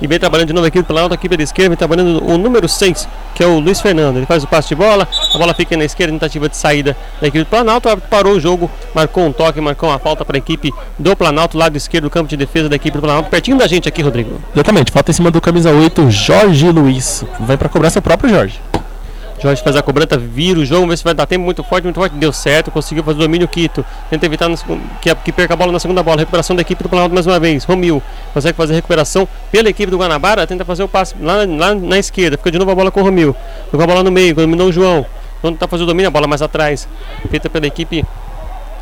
E 0.00 0.06
vem 0.06 0.18
trabalhando 0.18 0.48
de 0.48 0.52
novo 0.52 0.66
aqui 0.66 0.82
pela 0.82 1.00
alta, 1.00 1.14
aqui 1.14 1.28
pela 1.28 1.42
esquerda, 1.42 1.70
vem 1.70 1.76
trabalhando 1.76 2.22
o 2.24 2.36
número 2.36 2.68
6, 2.68 3.08
que 3.34 3.42
é 3.42 3.46
o 3.46 3.58
Luiz 3.58 3.80
Fernando. 3.80 4.16
Ele 4.16 4.26
faz 4.26 4.44
o 4.44 4.46
passe 4.46 4.68
de 4.68 4.74
bola, 4.74 5.08
a 5.34 5.38
bola 5.38 5.54
fica 5.54 5.76
na 5.76 5.84
esquerda, 5.84 6.12
tentativa 6.12 6.48
de 6.48 6.56
saída 6.56 6.96
da 7.20 7.28
equipe 7.28 7.44
do 7.44 7.48
Planalto. 7.48 7.88
Parou 8.10 8.34
o 8.34 8.40
jogo, 8.40 8.70
marcou 8.94 9.24
um 9.24 9.32
toque, 9.32 9.60
marcou 9.60 9.88
uma 9.88 9.98
falta 9.98 10.24
para 10.24 10.36
a 10.36 10.38
equipe 10.38 10.72
do 10.98 11.16
Planalto, 11.16 11.56
lado 11.56 11.76
esquerdo 11.76 12.04
do 12.04 12.10
campo 12.10 12.28
de 12.28 12.36
defesa 12.36 12.68
da 12.68 12.76
equipe 12.76 12.96
do 12.96 13.00
Planalto, 13.00 13.30
pertinho 13.30 13.56
da 13.56 13.66
gente 13.66 13.88
aqui, 13.88 14.02
Rodrigo. 14.02 14.40
Exatamente, 14.54 14.92
falta 14.92 15.10
em 15.10 15.14
cima 15.14 15.30
do 15.30 15.40
camisa 15.40 15.70
8, 15.70 16.10
Jorge 16.10 16.70
Luiz. 16.70 17.24
Vai 17.40 17.56
para 17.56 17.68
cobrança 17.68 17.98
o 17.98 18.02
próprio 18.02 18.28
Jorge. 18.30 18.60
Jorge 19.44 19.62
faz 19.62 19.76
a 19.76 19.82
cobrança, 19.82 20.16
vira 20.16 20.58
o 20.58 20.64
jogo, 20.64 20.86
vê 20.86 20.96
se 20.96 21.04
vai 21.04 21.12
dar 21.12 21.26
tempo 21.26 21.44
muito 21.44 21.62
forte, 21.62 21.84
muito 21.84 21.96
forte. 21.96 22.16
Deu 22.16 22.32
certo, 22.32 22.70
conseguiu 22.70 23.04
fazer 23.04 23.18
o 23.18 23.20
domínio 23.20 23.46
Quito. 23.46 23.84
Tenta 24.08 24.24
evitar 24.24 24.48
no, 24.48 24.56
que, 25.02 25.14
que 25.16 25.30
perca 25.30 25.52
a 25.52 25.56
bola 25.56 25.70
na 25.70 25.78
segunda 25.78 26.02
bola. 26.02 26.16
Recuperação 26.16 26.56
da 26.56 26.62
equipe 26.62 26.82
do 26.82 26.88
Planalto 26.88 27.14
mais 27.14 27.26
uma 27.26 27.38
vez. 27.38 27.62
Romil 27.64 28.02
consegue 28.32 28.56
fazer 28.56 28.72
a 28.72 28.76
recuperação 28.76 29.28
pela 29.52 29.68
equipe 29.68 29.90
do 29.90 29.98
Guanabara. 29.98 30.46
Tenta 30.46 30.64
fazer 30.64 30.82
o 30.82 30.88
passe 30.88 31.14
lá, 31.20 31.44
lá 31.46 31.74
na 31.74 31.98
esquerda. 31.98 32.38
Fica 32.38 32.50
de 32.50 32.58
novo 32.58 32.70
a 32.70 32.74
bola 32.74 32.90
com 32.90 33.02
o 33.02 33.04
Romil. 33.04 33.36
Jogou 33.70 33.84
a 33.84 33.86
bola 33.86 34.02
no 34.02 34.10
meio, 34.10 34.34
dominou 34.34 34.68
o 34.68 34.72
João. 34.72 35.04
Quando 35.42 35.58
tá 35.58 35.68
fazendo 35.68 35.84
o 35.84 35.88
domínio, 35.88 36.08
a 36.08 36.10
bola 36.10 36.26
mais 36.26 36.40
atrás. 36.40 36.88
Feita 37.28 37.50
pela 37.50 37.66
equipe 37.66 38.02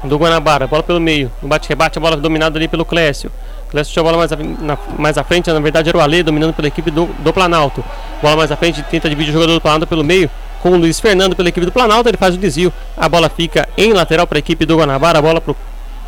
do 0.04 0.16
Guanabara. 0.16 0.68
Bola 0.68 0.84
pelo 0.84 1.00
meio. 1.00 1.28
No 1.42 1.48
bate-rebate, 1.48 1.98
a 1.98 2.00
bola 2.00 2.16
dominada 2.16 2.56
ali 2.56 2.68
pelo 2.68 2.84
Clécio. 2.84 3.32
Clécio 3.68 3.92
tinha 3.92 4.00
a 4.00 4.04
bola 4.04 4.16
mais, 4.16 4.30
a, 4.30 4.36
na, 4.36 4.78
mais 4.96 5.18
à 5.18 5.24
frente, 5.24 5.50
na 5.50 5.58
verdade 5.58 5.88
era 5.88 5.98
o 5.98 6.00
Ale 6.00 6.22
dominando 6.22 6.54
pela 6.54 6.68
equipe 6.68 6.88
do, 6.88 7.06
do 7.18 7.32
Planalto. 7.32 7.82
Bola 8.22 8.36
mais 8.36 8.52
à 8.52 8.56
frente, 8.56 8.80
tenta 8.84 9.08
dividir 9.08 9.30
o 9.30 9.32
jogador 9.32 9.54
do 9.54 9.60
Planalto 9.60 9.88
pelo 9.88 10.04
meio 10.04 10.30
com 10.62 10.70
o 10.70 10.76
Luiz 10.76 11.00
Fernando 11.00 11.34
pela 11.34 11.48
equipe 11.48 11.66
do 11.66 11.72
Planalto. 11.72 12.08
Ele 12.08 12.16
faz 12.16 12.34
o 12.34 12.38
desvio. 12.38 12.72
A 12.96 13.08
bola 13.08 13.28
fica 13.28 13.68
em 13.76 13.92
lateral 13.92 14.26
para 14.26 14.38
a 14.38 14.40
equipe 14.40 14.64
do 14.64 14.76
Guanabara. 14.76 15.18
A 15.18 15.22
bola 15.22 15.40
para 15.40 15.54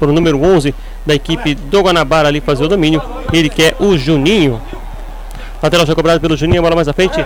o 0.09 0.13
número 0.13 0.43
11 0.43 0.75
da 1.05 1.15
equipe 1.15 1.55
do 1.55 1.81
Guanabara 1.83 2.29
ali 2.29 2.41
fazer 2.41 2.65
o 2.65 2.69
domínio. 2.69 3.03
Ele 3.33 3.49
quer 3.49 3.75
o 3.81 3.99
Juninho. 3.99 4.61
Lateral 5.63 5.87
já 5.87 5.95
cobrado 5.95 6.21
pelo 6.21 6.37
Juninho, 6.37 6.61
a 6.61 6.63
bola 6.63 6.77
mais 6.77 6.89
à 6.89 6.93
frente. 6.93 7.25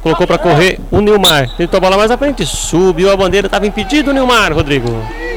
Colocou 0.00 0.26
para 0.26 0.38
correr 0.38 0.78
o 0.90 1.00
Nilmar. 1.00 1.54
Tentou 1.56 1.78
a 1.78 1.80
bola 1.80 1.96
mais 1.96 2.10
à 2.10 2.16
frente. 2.16 2.46
Subiu 2.46 3.10
a 3.10 3.16
bandeira, 3.16 3.46
estava 3.48 3.66
impedido 3.66 4.10
o 4.10 4.14
Nilmar, 4.14 4.52
Rodrigo. 4.52 4.88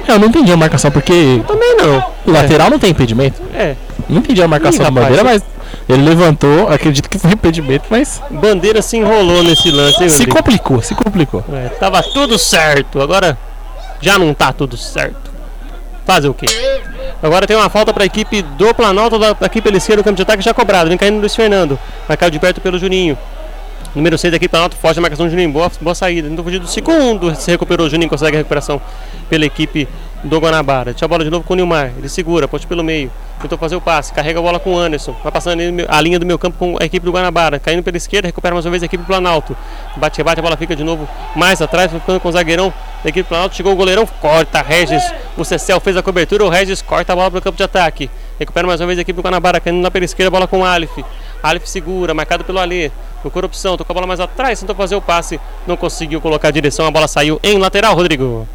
Eu 0.07 0.19
não 0.19 0.27
entendi 0.27 0.51
a 0.51 0.57
marcação 0.57 0.91
porque. 0.91 1.41
Também 1.47 1.75
não. 1.75 2.03
O 2.25 2.31
lateral 2.31 2.67
é. 2.67 2.69
não 2.69 2.79
tem 2.79 2.91
impedimento. 2.91 3.41
É. 3.53 3.75
Não 4.07 4.19
entendi 4.19 4.41
a 4.41 4.47
marcação 4.47 4.81
Ih, 4.81 4.83
da 4.83 4.91
bandeira, 4.91 5.23
mas 5.23 5.43
ele 5.87 6.03
levantou, 6.03 6.67
acredito 6.67 7.09
que 7.09 7.17
foi 7.17 7.31
impedimento, 7.31 7.85
mas. 7.89 8.21
Bandeira 8.29 8.81
se 8.81 8.97
enrolou 8.97 9.41
nesse 9.41 9.71
lance, 9.71 10.03
hein, 10.03 10.09
Se 10.09 10.25
complicou, 10.27 10.81
se 10.81 10.93
complicou. 10.93 11.43
É, 11.53 11.69
tava 11.69 12.03
tudo 12.03 12.37
certo, 12.37 13.01
agora 13.01 13.37
já 14.01 14.19
não 14.19 14.33
tá 14.33 14.51
tudo 14.51 14.75
certo. 14.75 15.31
Fazer 16.05 16.27
o 16.27 16.33
quê? 16.33 16.45
Agora 17.21 17.47
tem 17.47 17.55
uma 17.55 17.69
falta 17.69 17.93
para 17.93 18.03
a 18.03 18.05
equipe 18.05 18.41
do 18.41 18.73
Planalto, 18.73 19.17
da, 19.17 19.31
aqui 19.41 19.61
pela 19.61 19.77
esquerda, 19.77 20.01
o 20.01 20.03
campo 20.03 20.15
de 20.15 20.21
ataque 20.21 20.43
já 20.43 20.53
cobrado. 20.53 20.89
Vem 20.89 20.97
caindo 20.97 21.15
no 21.15 21.19
Luiz 21.21 21.35
Fernando. 21.35 21.79
Marcado 22.07 22.31
de 22.31 22.39
perto 22.39 22.61
pelo 22.61 22.77
Juninho. 22.77 23.17
Número 23.95 24.17
6 24.17 24.33
aqui, 24.33 24.47
Planalto, 24.47 24.75
foge 24.75 24.99
a 24.99 25.01
marcação 25.01 25.25
do 25.25 25.29
Juninho. 25.29 25.51
Boa, 25.51 25.71
boa 25.81 25.95
saída. 25.95 26.29
Não 26.29 26.43
fugir 26.43 26.59
do 26.59 26.67
segundo. 26.67 27.35
Se 27.35 27.49
recuperou 27.49 27.87
o 27.87 27.89
Juninho, 27.89 28.09
consegue 28.09 28.37
a 28.37 28.39
recuperação 28.39 28.79
pela 29.29 29.45
equipe 29.45 29.87
do 30.23 30.39
Guanabara. 30.39 30.91
Deixa 30.91 31.05
a 31.05 31.07
bola 31.07 31.23
de 31.23 31.29
novo 31.29 31.43
com 31.45 31.53
o 31.53 31.55
Nilmar. 31.55 31.91
Ele 31.97 32.09
segura, 32.09 32.47
ponte 32.47 32.65
pelo 32.65 32.83
meio. 32.83 33.11
Tentou 33.41 33.57
fazer 33.57 33.75
o 33.75 33.81
passe, 33.81 34.11
carrega 34.11 34.39
a 34.39 34.41
bola 34.41 34.59
com 34.59 34.73
o 34.73 34.77
Anderson. 34.77 35.15
Vai 35.21 35.31
passando 35.31 35.61
a 35.87 36.01
linha 36.01 36.17
do 36.17 36.25
meu 36.25 36.39
campo 36.39 36.57
com 36.57 36.75
a 36.81 36.85
equipe 36.85 37.05
do 37.05 37.11
Guanabara. 37.11 37.59
Caindo 37.59 37.83
pela 37.83 37.95
esquerda, 37.95 38.27
recupera 38.27 38.53
mais 38.53 38.65
uma 38.65 38.71
vez 38.71 38.81
a 38.81 38.87
equipe 38.87 39.03
do 39.03 39.07
Planalto. 39.07 39.55
Bate, 39.95 40.23
bate, 40.23 40.39
a 40.39 40.43
bola 40.43 40.57
fica 40.57 40.75
de 40.75 40.83
novo 40.83 41.07
mais 41.35 41.61
atrás, 41.61 41.91
ficando 41.91 42.19
com 42.19 42.29
o 42.29 42.31
zagueirão 42.31 42.73
da 43.03 43.09
equipe 43.09 43.23
do 43.23 43.29
Planalto. 43.29 43.55
Chegou 43.55 43.73
o 43.73 43.75
goleirão, 43.75 44.07
corta. 44.07 44.61
Regis, 44.61 45.03
o 45.37 45.45
Cecel 45.45 45.79
fez 45.79 45.95
a 45.95 46.01
cobertura. 46.01 46.43
O 46.45 46.49
Regis 46.49 46.81
corta 46.81 47.13
a 47.13 47.15
bola 47.15 47.29
para 47.29 47.39
o 47.39 47.41
campo 47.41 47.57
de 47.57 47.63
ataque. 47.63 48.09
Recupera 48.39 48.65
mais 48.65 48.81
uma 48.81 48.87
vez 48.87 48.97
a 48.97 49.03
equipe 49.03 49.15
do 49.15 49.23
Guanabara, 49.23 49.59
caindo 49.59 49.83
lá 49.83 49.91
pela 49.91 50.05
esquerda, 50.05 50.31
bola 50.31 50.47
com 50.47 50.61
o 50.61 50.65
Alif. 50.65 51.03
Alif 51.43 51.69
segura, 51.69 52.13
marcado 52.13 52.43
pelo 52.43 52.59
Alê. 52.59 52.91
Procura 53.21 53.45
opção, 53.45 53.77
tocou 53.77 53.93
a 53.93 53.95
bola 53.95 54.07
mais 54.07 54.19
atrás, 54.19 54.59
tentou 54.59 54.75
fazer 54.75 54.95
o 54.95 55.01
passe, 55.01 55.39
não 55.67 55.75
conseguiu 55.75 56.21
colocar 56.21 56.47
a 56.47 56.51
direção, 56.51 56.85
a 56.85 56.91
bola 56.91 57.07
saiu 57.07 57.39
em 57.43 57.57
lateral, 57.57 57.95
Rodrigo. 57.95 58.47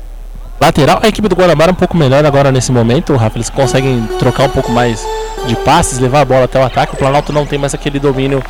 Lateral, 0.62 1.00
a 1.02 1.08
equipe 1.08 1.26
do 1.26 1.34
Guanabara 1.34 1.72
é 1.72 1.74
um 1.74 1.74
pouco 1.74 1.96
melhor 1.96 2.24
agora 2.24 2.52
nesse 2.52 2.70
momento, 2.70 3.16
Rafa. 3.16 3.36
Eles 3.36 3.50
conseguem 3.50 4.00
trocar 4.20 4.44
um 4.44 4.48
pouco 4.48 4.70
mais 4.70 5.04
de 5.44 5.56
passes, 5.56 5.98
levar 5.98 6.20
a 6.20 6.24
bola 6.24 6.44
até 6.44 6.56
o 6.56 6.62
ataque. 6.62 6.94
O 6.94 6.96
Planalto 6.96 7.32
não 7.32 7.44
tem 7.44 7.58
mais 7.58 7.74
aquele 7.74 7.98
domínio 7.98 8.40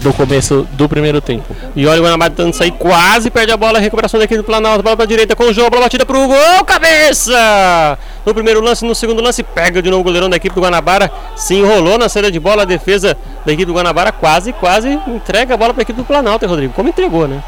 do 0.00 0.12
começo 0.12 0.66
do 0.72 0.88
primeiro 0.88 1.20
tempo. 1.20 1.54
E 1.76 1.86
olha 1.86 2.00
o 2.00 2.04
Guanabara 2.04 2.30
tentando 2.30 2.52
sair, 2.52 2.72
quase 2.72 3.30
perde 3.30 3.52
a 3.52 3.56
bola. 3.56 3.78
Recuperação 3.78 4.18
daqui 4.18 4.36
do 4.36 4.42
Planalto, 4.42 4.82
bola 4.82 4.96
para 4.96 5.06
direita 5.06 5.36
com 5.36 5.44
o 5.44 5.52
jogo, 5.52 5.70
bola 5.70 5.82
batida 5.82 6.04
para 6.04 6.18
o 6.18 6.26
gol, 6.26 6.64
cabeça! 6.66 7.96
No 8.26 8.34
primeiro 8.34 8.60
lance, 8.60 8.84
no 8.84 8.92
segundo 8.92 9.22
lance, 9.22 9.44
pega 9.44 9.80
de 9.80 9.88
novo 9.88 10.00
o 10.00 10.04
goleirão 10.04 10.28
da 10.28 10.38
equipe 10.38 10.56
do 10.56 10.60
Guanabara, 10.60 11.12
se 11.36 11.54
enrolou 11.54 11.96
na 11.96 12.08
saída 12.08 12.28
de 12.28 12.40
bola. 12.40 12.62
A 12.62 12.64
defesa 12.64 13.16
da 13.46 13.52
equipe 13.52 13.66
do 13.66 13.74
Guanabara 13.74 14.10
quase, 14.10 14.52
quase 14.52 14.88
entrega 15.06 15.54
a 15.54 15.56
bola 15.56 15.72
para 15.72 15.82
a 15.82 15.84
equipe 15.84 15.96
do 15.96 16.04
Planalto, 16.04 16.44
hein, 16.44 16.50
Rodrigo? 16.50 16.72
Como 16.72 16.88
entregou, 16.88 17.28
né? 17.28 17.40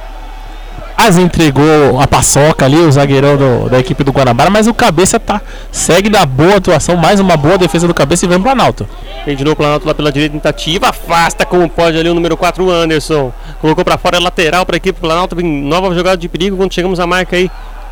Quase 0.97 1.21
entregou 1.21 2.01
a 2.01 2.07
paçoca 2.07 2.65
ali, 2.65 2.77
o 2.77 2.91
zagueirão 2.91 3.37
do, 3.37 3.69
da 3.69 3.79
equipe 3.79 4.03
do 4.05 4.13
Guanabara, 4.13 4.49
mas 4.49 4.67
o 4.67 4.75
Cabeça 4.75 5.19
tá, 5.19 5.41
segue 5.71 6.09
na 6.09 6.25
boa 6.25 6.57
atuação, 6.57 6.97
mais 6.97 7.21
uma 7.21 7.37
boa 7.37 7.59
defesa 7.59 7.87
do 7.87 7.93
Cabeça 7.93 8.25
e 8.25 8.29
vem 8.29 8.39
pro 8.39 8.45
Planalto. 8.45 8.89
Vem 9.27 9.37
de 9.37 9.45
novo 9.45 9.55
o 9.55 9.57
Planalto 9.57 9.87
lá 9.87 9.95
pela 9.95 10.11
direita, 10.11 10.35
tentativa, 10.35 10.89
afasta 10.89 11.45
como 11.45 11.69
pode 11.69 11.99
ali 11.99 12.09
o 12.09 12.15
número 12.15 12.37
4, 12.37 12.65
o 12.65 12.71
Anderson. 12.71 13.33
Colocou 13.61 13.85
para 13.85 13.99
fora, 13.99 14.19
lateral 14.19 14.65
para 14.65 14.77
a 14.77 14.79
equipe 14.79 14.99
do 14.99 15.03
Planalto, 15.03 15.37
nova 15.43 15.95
jogada 15.95 16.17
de 16.17 16.29
perigo 16.29 16.57
quando 16.57 16.73
chegamos 16.73 17.01
à 17.01 17.07
marca 17.07 17.37
aí 17.37 17.51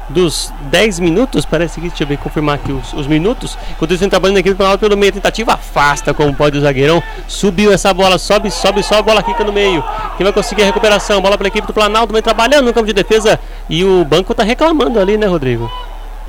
dos 0.09 0.53
10 0.70 1.00
minutos, 1.00 1.44
parece 1.44 1.80
que, 1.80 1.88
deixa 1.88 2.05
eu 2.05 2.07
ver, 2.07 2.18
confirmar 2.18 2.57
aqui 2.57 2.72
os, 2.72 2.92
os 2.92 3.07
minutos. 3.07 3.57
Enquanto 3.70 3.94
isso, 3.94 4.09
trabalhando 4.09 4.38
aqui 4.38 4.55
pelo 4.55 4.96
meio, 4.96 5.12
tentativa 5.12 5.55
afasta 5.55 6.12
como 6.12 6.34
pode 6.34 6.59
o 6.59 6.61
zagueirão. 6.61 7.03
Subiu 7.26 7.72
essa 7.72 7.92
bola, 7.94 8.18
sobe, 8.18 8.50
sobe, 8.50 8.82
sobe, 8.82 9.00
a 9.00 9.03
bola 9.03 9.22
fica 9.22 9.44
no 9.44 9.53
meio. 9.53 9.82
Quem 10.16 10.24
vai 10.24 10.32
conseguir 10.32 10.62
a 10.62 10.66
recuperação? 10.66 11.20
Bola 11.20 11.36
para 11.36 11.46
a 11.46 11.48
equipe 11.48 11.66
do 11.66 11.72
Planalto, 11.72 12.12
vem 12.12 12.22
trabalhando 12.22 12.66
no 12.66 12.74
campo 12.74 12.86
de 12.86 12.92
defesa. 12.92 13.38
E 13.68 13.84
o 13.84 14.05
banco 14.05 14.32
está 14.32 14.42
reclamando 14.42 14.98
ali, 14.98 15.16
né, 15.16 15.26
Rodrigo? 15.26 15.70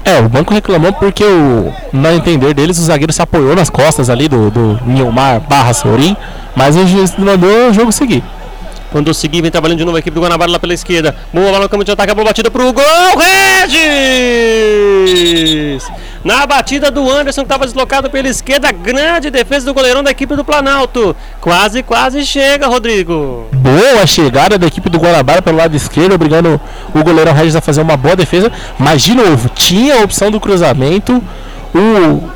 É, 0.06 0.20
o 0.20 0.28
banco 0.28 0.54
reclamou 0.54 0.92
porque, 0.94 1.24
o, 1.24 1.74
no 1.94 2.12
entender 2.12 2.54
deles, 2.54 2.78
o 2.78 2.84
zagueiro 2.84 3.14
se 3.14 3.22
apoiou 3.22 3.56
nas 3.56 3.70
costas 3.70 4.10
ali 4.10 4.28
do, 4.28 4.52
do 4.52 4.80
Nilmar 4.86 5.40
barra 5.40 5.74
Sorin, 5.74 6.16
mas 6.56 6.76
o 6.76 7.22
mandou 7.22 7.70
o 7.70 7.74
jogo 7.74 7.92
seguir. 7.92 8.24
Quando 8.94 9.12
seguir, 9.12 9.42
vem 9.42 9.50
trabalhando 9.50 9.80
de 9.80 9.86
novo 9.86 9.98
a 9.98 10.00
equipe 10.00 10.14
do 10.14 10.22
Guanabara 10.22 10.52
lá 10.52 10.60
pela 10.60 10.72
esquerda. 10.72 11.16
Boa 11.34 11.48
bola 11.48 11.62
no 11.62 11.70
campo 11.70 11.84
de 11.84 11.92
ataque, 11.92 12.12
a 12.12 12.14
bola 12.14 12.28
batida 12.28 12.52
pro 12.52 12.72
gol. 12.72 12.84
Regis! 13.66 15.84
Na 16.24 16.46
batida 16.46 16.92
do 16.92 17.10
Anderson, 17.10 17.42
que 17.42 17.46
estava 17.46 17.66
deslocado 17.66 18.08
pela 18.12 18.28
esquerda. 18.28 18.72
Grande 18.72 19.32
defesa 19.32 19.66
do 19.66 19.74
goleirão 19.74 20.04
da 20.04 20.12
equipe 20.12 20.36
do 20.36 20.46
Planalto. 20.46 21.16
Quase, 21.42 21.82
quase 21.82 22.24
chega, 22.24 22.68
Rodrigo. 22.68 23.48
Boa 23.52 24.06
chegada 24.06 24.60
da 24.60 24.68
equipe 24.68 24.88
do 24.92 25.00
Guanabara 25.00 25.42
pelo 25.42 25.58
lado 25.58 25.76
esquerdo, 25.76 26.14
obrigando 26.14 26.62
o 26.94 27.04
goleirão 27.04 27.34
Regis 27.34 27.56
a 27.56 27.62
fazer 27.62 27.82
uma 27.82 27.98
boa 27.98 28.16
defesa. 28.16 28.52
Mas, 28.78 29.02
de 29.02 29.16
novo, 29.16 29.50
tinha 29.50 29.96
a 29.96 30.04
opção 30.04 30.30
do 30.30 30.40
cruzamento. 30.40 31.20
O 31.74 32.30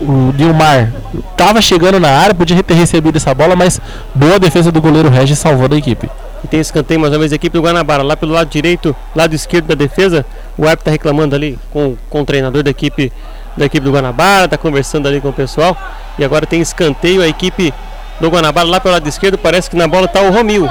o 0.00 0.32
Dilmar 0.32 0.92
estava 1.30 1.60
chegando 1.60 1.98
na 1.98 2.08
área, 2.08 2.34
podia 2.34 2.62
ter 2.62 2.74
recebido 2.74 3.16
essa 3.16 3.34
bola, 3.34 3.56
mas 3.56 3.80
boa 4.14 4.38
defesa 4.38 4.70
do 4.70 4.80
goleiro 4.80 5.08
Regis 5.08 5.38
salvando 5.38 5.74
a 5.74 5.78
equipe. 5.78 6.08
E 6.44 6.46
tem 6.46 6.60
escanteio 6.60 7.00
mais 7.00 7.12
uma 7.12 7.18
vez 7.18 7.32
a 7.32 7.36
equipe 7.36 7.56
do 7.56 7.62
Guanabara, 7.62 8.02
lá 8.02 8.16
pelo 8.16 8.32
lado 8.32 8.48
direito, 8.48 8.94
lado 9.14 9.34
esquerdo 9.34 9.66
da 9.66 9.74
defesa. 9.74 10.24
O 10.56 10.62
árbitro 10.62 10.82
está 10.82 10.90
reclamando 10.90 11.34
ali 11.34 11.58
com, 11.72 11.96
com 12.10 12.20
o 12.20 12.24
treinador 12.24 12.62
da 12.62 12.70
equipe 12.70 13.12
da 13.56 13.64
equipe 13.64 13.84
do 13.84 13.90
Guanabara, 13.90 14.44
está 14.44 14.58
conversando 14.58 15.08
ali 15.08 15.20
com 15.20 15.30
o 15.30 15.32
pessoal. 15.32 15.76
E 16.18 16.24
agora 16.24 16.46
tem 16.46 16.60
escanteio 16.60 17.22
a 17.22 17.28
equipe 17.28 17.72
do 18.20 18.28
Guanabara 18.28 18.68
lá 18.68 18.80
pelo 18.80 18.94
lado 18.94 19.08
esquerdo, 19.08 19.38
parece 19.38 19.70
que 19.70 19.76
na 19.76 19.88
bola 19.88 20.06
está 20.06 20.20
o 20.20 20.30
Romil. 20.30 20.64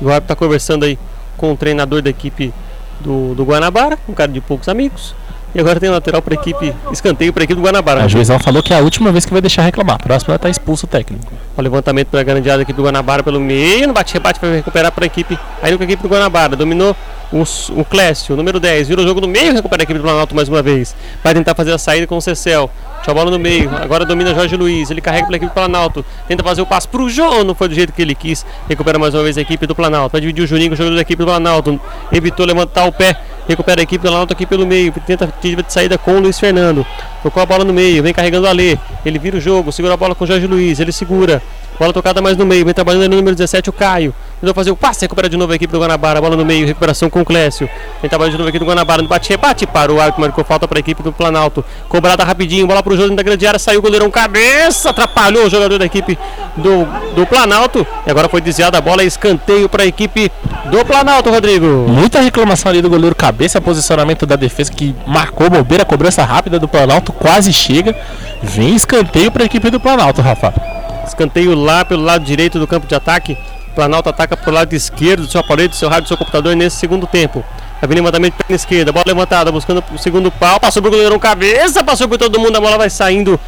O 0.00 0.08
árbitro 0.08 0.24
está 0.24 0.36
conversando 0.36 0.84
aí 0.84 0.98
com 1.36 1.52
o 1.52 1.56
treinador 1.56 2.02
da 2.02 2.10
equipe 2.10 2.52
do, 3.00 3.34
do 3.34 3.44
Guanabara, 3.44 3.98
um 4.08 4.12
cara 4.12 4.32
de 4.32 4.40
poucos 4.40 4.68
amigos. 4.68 5.14
E 5.54 5.60
agora 5.60 5.78
tem 5.78 5.90
lateral 5.90 6.22
para 6.22 6.34
a 6.34 6.40
equipe, 6.40 6.74
escanteio 6.90 7.32
para 7.32 7.42
a 7.42 7.44
equipe 7.44 7.60
do 7.60 7.64
Guanabara. 7.64 8.04
A 8.04 8.08
juizão 8.08 8.38
falou 8.38 8.62
que 8.62 8.72
é 8.72 8.78
a 8.78 8.80
última 8.80 9.12
vez 9.12 9.26
que 9.26 9.32
vai 9.32 9.40
deixar 9.42 9.62
reclamar. 9.62 9.98
Próxima 9.98 10.34
está 10.34 10.48
expulso 10.48 10.86
o 10.86 10.88
técnico. 10.88 11.30
O 11.56 11.60
levantamento 11.60 12.08
para 12.08 12.20
a 12.20 12.22
grande 12.22 12.48
área 12.48 12.58
da 12.58 12.62
equipe 12.62 12.76
do 12.76 12.84
Guanabara 12.84 13.22
pelo 13.22 13.38
meio. 13.38 13.86
No 13.86 13.92
bate-rebate 13.92 14.40
vai 14.40 14.56
recuperar 14.56 14.90
para 14.90 15.04
a 15.04 15.06
equipe. 15.06 15.38
Aí 15.62 15.76
com 15.76 15.82
a 15.82 15.84
equipe 15.84 16.02
do 16.02 16.08
Guanabara. 16.08 16.56
Dominou 16.56 16.96
o, 17.30 17.42
o 17.80 17.84
Clécio, 17.84 18.34
número 18.34 18.58
10. 18.58 18.88
Vira 18.88 19.02
o 19.02 19.04
jogo 19.06 19.20
no 19.20 19.28
meio. 19.28 19.52
Recupera 19.52 19.82
a 19.82 19.84
equipe 19.84 19.98
do 19.98 20.02
Planalto 20.02 20.34
mais 20.34 20.48
uma 20.48 20.62
vez. 20.62 20.94
Vai 21.22 21.34
tentar 21.34 21.54
fazer 21.54 21.72
a 21.72 21.78
saída 21.78 22.06
com 22.06 22.16
o 22.16 22.20
Cecel. 22.22 22.70
A 23.06 23.12
bola 23.12 23.30
no 23.30 23.38
meio. 23.38 23.70
Agora 23.76 24.06
domina 24.06 24.34
Jorge 24.34 24.56
Luiz. 24.56 24.90
Ele 24.90 25.02
carrega 25.02 25.26
pela 25.26 25.36
equipe 25.36 25.50
do 25.50 25.54
Planalto. 25.54 26.04
Tenta 26.26 26.42
fazer 26.42 26.62
o 26.62 26.66
passe 26.66 26.88
para 26.88 27.02
o 27.02 27.10
João. 27.10 27.44
Não 27.44 27.54
foi 27.54 27.68
do 27.68 27.74
jeito 27.74 27.92
que 27.92 28.00
ele 28.00 28.14
quis. 28.14 28.46
Recupera 28.68 28.98
mais 28.98 29.12
uma 29.12 29.22
vez 29.22 29.36
a 29.36 29.42
equipe 29.42 29.66
do 29.66 29.74
Planalto. 29.74 30.12
Vai 30.12 30.20
dividir 30.22 30.44
o 30.44 30.46
Juninho 30.46 30.70
com 30.70 30.74
o 30.74 30.76
jogador 30.76 30.96
da 30.96 31.02
equipe 31.02 31.18
do 31.18 31.26
Planalto. 31.26 31.78
Evitou 32.10 32.46
levantar 32.46 32.86
o 32.86 32.92
pé. 32.92 33.18
Recupera 33.48 33.80
a 33.80 33.84
equipe 33.84 33.98
do 33.98 34.08
Planalto 34.08 34.32
aqui 34.32 34.46
pelo 34.46 34.66
meio. 34.66 34.92
Tenta 35.06 35.26
de 35.26 35.72
saída 35.72 35.98
com 35.98 36.16
o 36.16 36.20
Luiz 36.20 36.38
Fernando. 36.38 36.86
Tocou 37.22 37.42
a 37.42 37.46
bola 37.46 37.64
no 37.64 37.72
meio. 37.72 38.02
Vem 38.02 38.12
carregando 38.12 38.46
o 38.46 38.50
Alê. 38.50 38.78
Ele 39.04 39.18
vira 39.18 39.36
o 39.36 39.40
jogo. 39.40 39.72
Segura 39.72 39.94
a 39.94 39.96
bola 39.96 40.14
com 40.14 40.24
o 40.24 40.26
Jorge 40.26 40.46
Luiz. 40.46 40.78
Ele 40.78 40.92
segura. 40.92 41.42
Bola 41.82 41.92
tocada 41.92 42.22
mais 42.22 42.36
no 42.36 42.46
meio. 42.46 42.64
Vem 42.64 42.72
trabalhando 42.72 43.10
no 43.10 43.16
número 43.16 43.34
17, 43.34 43.68
o 43.68 43.72
Caio. 43.72 44.14
Tentou 44.40 44.54
fazer 44.54 44.70
o 44.70 44.76
passe. 44.76 45.00
Recupera 45.00 45.28
de 45.28 45.36
novo 45.36 45.52
a 45.52 45.56
equipe 45.56 45.72
do 45.72 45.80
Guanabara. 45.80 46.20
Bola 46.20 46.36
no 46.36 46.44
meio. 46.44 46.64
Recuperação 46.64 47.10
com 47.10 47.22
o 47.22 47.24
Clécio. 47.24 47.68
Vem 48.00 48.08
trabalhando 48.08 48.34
de 48.34 48.38
novo 48.38 48.48
aqui 48.50 48.58
do 48.60 48.64
Guanabara. 48.64 49.02
Bate 49.02 49.30
rebate 49.30 49.66
para 49.66 49.92
o 49.92 50.00
árbitro. 50.00 50.20
Marcou 50.20 50.44
falta 50.44 50.68
para 50.68 50.78
a 50.78 50.80
equipe 50.80 51.02
do 51.02 51.12
Planalto. 51.12 51.64
Cobrada 51.88 52.22
rapidinho. 52.22 52.68
Bola 52.68 52.84
para 52.84 52.92
o 52.92 52.96
jogo 52.96 53.16
da 53.16 53.22
grande 53.24 53.44
área. 53.48 53.58
Saiu 53.58 53.80
o 53.80 53.82
goleirão 53.82 54.08
cabeça. 54.12 54.90
Atrapalhou 54.90 55.46
o 55.46 55.50
jogador 55.50 55.76
da 55.80 55.84
equipe 55.84 56.16
do, 56.56 56.84
do 57.16 57.26
Planalto. 57.26 57.84
E 58.06 58.10
agora 58.12 58.28
foi 58.28 58.40
desviada 58.40 58.78
a 58.78 58.80
bola. 58.80 59.02
Escanteio 59.02 59.68
para 59.68 59.82
a 59.82 59.86
equipe 59.86 60.30
do 60.66 60.84
Planalto, 60.84 61.30
Rodrigo. 61.30 61.66
Muita 61.88 62.20
reclamação 62.20 62.70
ali 62.70 62.80
do 62.80 62.88
goleiro 62.88 63.16
cabeça. 63.16 63.60
Posicionamento 63.60 64.24
da 64.24 64.36
defesa 64.36 64.70
que 64.70 64.94
marcou 65.04 65.50
bobeira. 65.50 65.84
Cobrança 65.84 66.22
rápida 66.22 66.60
do 66.60 66.68
Planalto. 66.68 67.12
Quase 67.12 67.52
chega. 67.52 67.92
Vem 68.40 68.76
escanteio 68.76 69.32
para 69.32 69.42
a 69.42 69.46
equipe 69.46 69.68
do 69.68 69.80
Planalto, 69.80 70.22
Rafa. 70.22 70.71
Escanteio 71.06 71.54
lá 71.54 71.84
pelo 71.84 72.02
lado 72.02 72.24
direito 72.24 72.58
do 72.58 72.66
campo 72.66 72.86
de 72.86 72.94
ataque. 72.94 73.36
Planalto 73.74 74.08
ataca 74.08 74.36
pelo 74.36 74.56
lado 74.56 74.74
esquerdo 74.74 75.22
do 75.22 75.30
seu 75.30 75.40
aparelho, 75.40 75.70
do 75.70 75.74
seu 75.74 75.88
rádio, 75.88 76.04
do 76.04 76.08
seu 76.08 76.16
computador 76.16 76.54
nesse 76.54 76.76
segundo 76.76 77.06
tempo. 77.06 77.44
Vai 77.80 77.88
vir 77.88 77.94
levantamento 77.96 78.34
perna 78.34 78.54
esquerda, 78.54 78.92
bola 78.92 79.04
levantada, 79.06 79.50
buscando 79.50 79.82
o 79.92 79.98
segundo 79.98 80.30
pau, 80.30 80.60
passou 80.60 80.82
por 80.82 80.90
goleirão 80.90 81.18
cabeça, 81.18 81.82
passou 81.82 82.08
por 82.08 82.18
todo 82.18 82.38
mundo, 82.38 82.56
a 82.56 82.60
bola 82.60 82.78
vai 82.78 82.90
saindo 82.90 83.40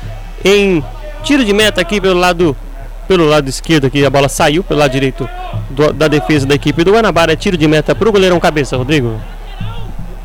em 0.44 0.82
tiro 1.22 1.44
de 1.44 1.52
meta 1.52 1.80
aqui 1.80 2.00
pelo 2.00 2.18
lado 2.18 2.56
pelo 3.06 3.26
lado 3.26 3.48
esquerdo 3.48 3.86
aqui, 3.86 4.04
a 4.04 4.10
bola 4.10 4.28
saiu 4.28 4.64
pelo 4.64 4.80
lado 4.80 4.90
direito 4.90 5.28
do, 5.70 5.92
da 5.92 6.08
defesa 6.08 6.46
da 6.46 6.54
equipe 6.54 6.82
do 6.82 6.92
Guanabara, 6.92 7.34
é 7.34 7.36
tiro 7.36 7.56
de 7.56 7.68
meta 7.68 7.94
para 7.94 8.08
o 8.08 8.12
goleirão 8.12 8.40
cabeça, 8.40 8.76
Rodrigo. 8.76 9.20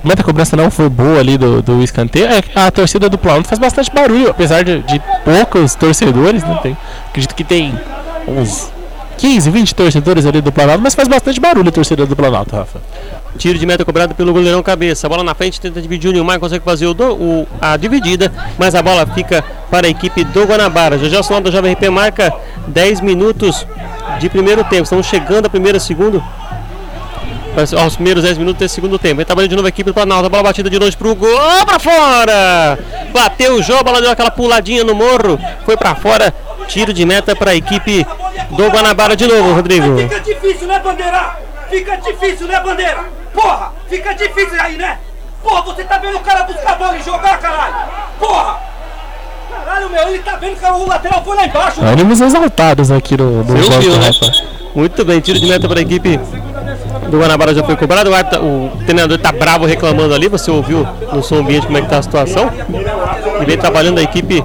Meta 0.03 0.23
cobrança 0.23 0.55
não 0.55 0.71
foi 0.71 0.87
boa 0.87 1.19
ali 1.19 1.37
do, 1.37 1.61
do 1.61 1.83
escanteio. 1.83 2.25
É, 2.25 2.41
a 2.55 2.71
torcida 2.71 3.09
do 3.09 3.17
Planalto 3.17 3.49
faz 3.49 3.59
bastante 3.59 3.91
barulho, 3.91 4.29
apesar 4.29 4.63
de, 4.63 4.81
de 4.83 5.01
poucos 5.25 5.75
torcedores. 5.75 6.43
Né? 6.43 6.59
Tem, 6.63 6.77
acredito 7.09 7.35
que 7.35 7.43
tem 7.43 7.77
uns 8.27 8.71
15, 9.17 9.49
20 9.49 9.75
torcedores 9.75 10.25
ali 10.25 10.39
do 10.39 10.51
Planalto, 10.51 10.81
mas 10.81 10.95
faz 10.95 11.07
bastante 11.07 11.39
barulho 11.39 11.67
a 11.67 11.71
torcida 11.71 12.05
do 12.05 12.15
Planalto, 12.15 12.55
Rafa. 12.55 12.79
Tiro 13.37 13.59
de 13.59 13.65
meta 13.65 13.83
cobrado 13.83 14.15
pelo 14.15 14.31
goleirão 14.31 14.63
cabeça. 14.63 15.05
A 15.05 15.09
bola 15.09 15.23
na 15.23 15.35
frente, 15.35 15.59
tenta 15.59 15.81
dividir 15.81 16.09
o 16.09 16.13
Nilmar, 16.13 16.39
consegue 16.39 16.63
fazer 16.63 16.87
o, 16.87 16.93
do, 16.93 17.13
o, 17.13 17.47
a 17.61 17.75
dividida, 17.75 18.31
mas 18.57 18.75
a 18.75 18.81
bola 18.81 19.05
fica 19.05 19.43
para 19.69 19.87
a 19.87 19.89
equipe 19.89 20.23
do 20.23 20.45
Guanabara. 20.45 20.97
Já 20.97 21.21
já 21.21 21.37
o 21.37 21.41
do 21.41 21.51
Jovem 21.51 21.73
RP 21.73 21.89
marca 21.89 22.33
10 22.67 23.01
minutos 23.01 23.67
de 24.19 24.29
primeiro 24.29 24.63
tempo. 24.63 24.83
Estamos 24.83 25.05
chegando 25.05 25.45
a 25.47 25.49
primeiro 25.49 25.79
segundo 25.79 26.23
aos 27.77 27.95
primeiros 27.95 28.23
10 28.23 28.37
minutos 28.37 28.59
desse 28.59 28.75
segundo 28.75 28.97
tempo. 28.97 29.21
Ele 29.21 29.25
trabalhando 29.25 29.49
de 29.49 29.55
novo 29.55 29.65
a 29.65 29.69
equipe 29.69 29.89
do 29.89 29.93
Planalto. 29.93 30.25
A 30.25 30.29
bola 30.29 30.43
batida 30.43 30.69
de 30.69 30.77
longe 30.77 30.95
pro 30.95 31.15
gol, 31.15 31.65
pra 31.65 31.79
fora! 31.79 32.79
Bateu 33.11 33.55
o 33.55 33.61
jogo, 33.63 33.79
a 33.79 33.83
bola 33.83 34.01
deu 34.01 34.11
aquela 34.11 34.31
puladinha 34.31 34.83
no 34.83 34.95
morro, 34.95 35.39
foi 35.65 35.75
pra 35.75 35.95
fora. 35.95 36.33
Tiro 36.67 36.93
de 36.93 37.05
meta 37.05 37.35
para 37.35 37.51
a 37.51 37.55
equipe 37.55 38.05
do 38.51 38.69
Guanabara 38.69 39.15
de 39.15 39.27
novo, 39.27 39.53
Rodrigo. 39.53 39.97
Fica 39.97 40.19
difícil, 40.19 40.67
né, 40.67 40.79
Bandeira? 40.79 41.37
Fica 41.69 41.95
difícil, 41.97 42.47
né, 42.47 42.59
Bandeira? 42.59 43.05
Porra, 43.33 43.73
fica 43.87 44.13
difícil 44.13 44.61
aí, 44.61 44.77
né? 44.77 44.99
Porra, 45.41 45.61
você 45.63 45.83
tá 45.83 45.97
vendo 45.97 46.17
o 46.17 46.19
cara 46.19 46.43
buscar 46.43 46.73
a 46.73 46.75
bola 46.75 46.97
e 46.97 47.03
jogar, 47.03 47.39
caralho? 47.39 47.75
Porra! 48.19 48.57
Caralho, 49.49 49.89
meu, 49.89 50.07
ele 50.09 50.19
tá 50.19 50.35
vendo 50.35 50.59
que 50.59 50.65
o 50.65 50.87
lateral 50.87 51.23
foi 51.23 51.35
lá 51.35 51.45
embaixo. 51.45 51.81
Ânimos 51.83 52.21
exaltados 52.21 52.91
aqui 52.91 53.17
no, 53.17 53.43
no 53.43 53.57
jogo, 53.63 53.79
viu, 53.79 53.97
né? 53.97 54.11
Muito 54.75 55.03
bem, 55.03 55.19
tiro 55.19 55.39
de 55.39 55.47
meta 55.47 55.67
para 55.67 55.79
a 55.79 55.81
equipe 55.81 56.19
do 57.09 57.19
Guanabara 57.19 57.53
já 57.53 57.63
foi 57.63 57.75
cobrado. 57.75 58.09
O, 58.09 58.15
árbitro, 58.15 58.43
o 58.43 58.71
treinador 58.85 59.17
está 59.17 59.31
bravo 59.31 59.65
reclamando 59.65 60.13
ali. 60.13 60.27
Você 60.27 60.51
ouviu 60.51 60.85
no 61.13 61.23
som 61.23 61.37
ambiente 61.37 61.65
como 61.65 61.77
é 61.77 61.81
que 61.81 61.87
está 61.87 61.99
a 61.99 62.03
situação. 62.03 62.49
E 63.41 63.45
vem 63.45 63.57
trabalhando 63.57 63.99
a 63.99 64.03
equipe 64.03 64.43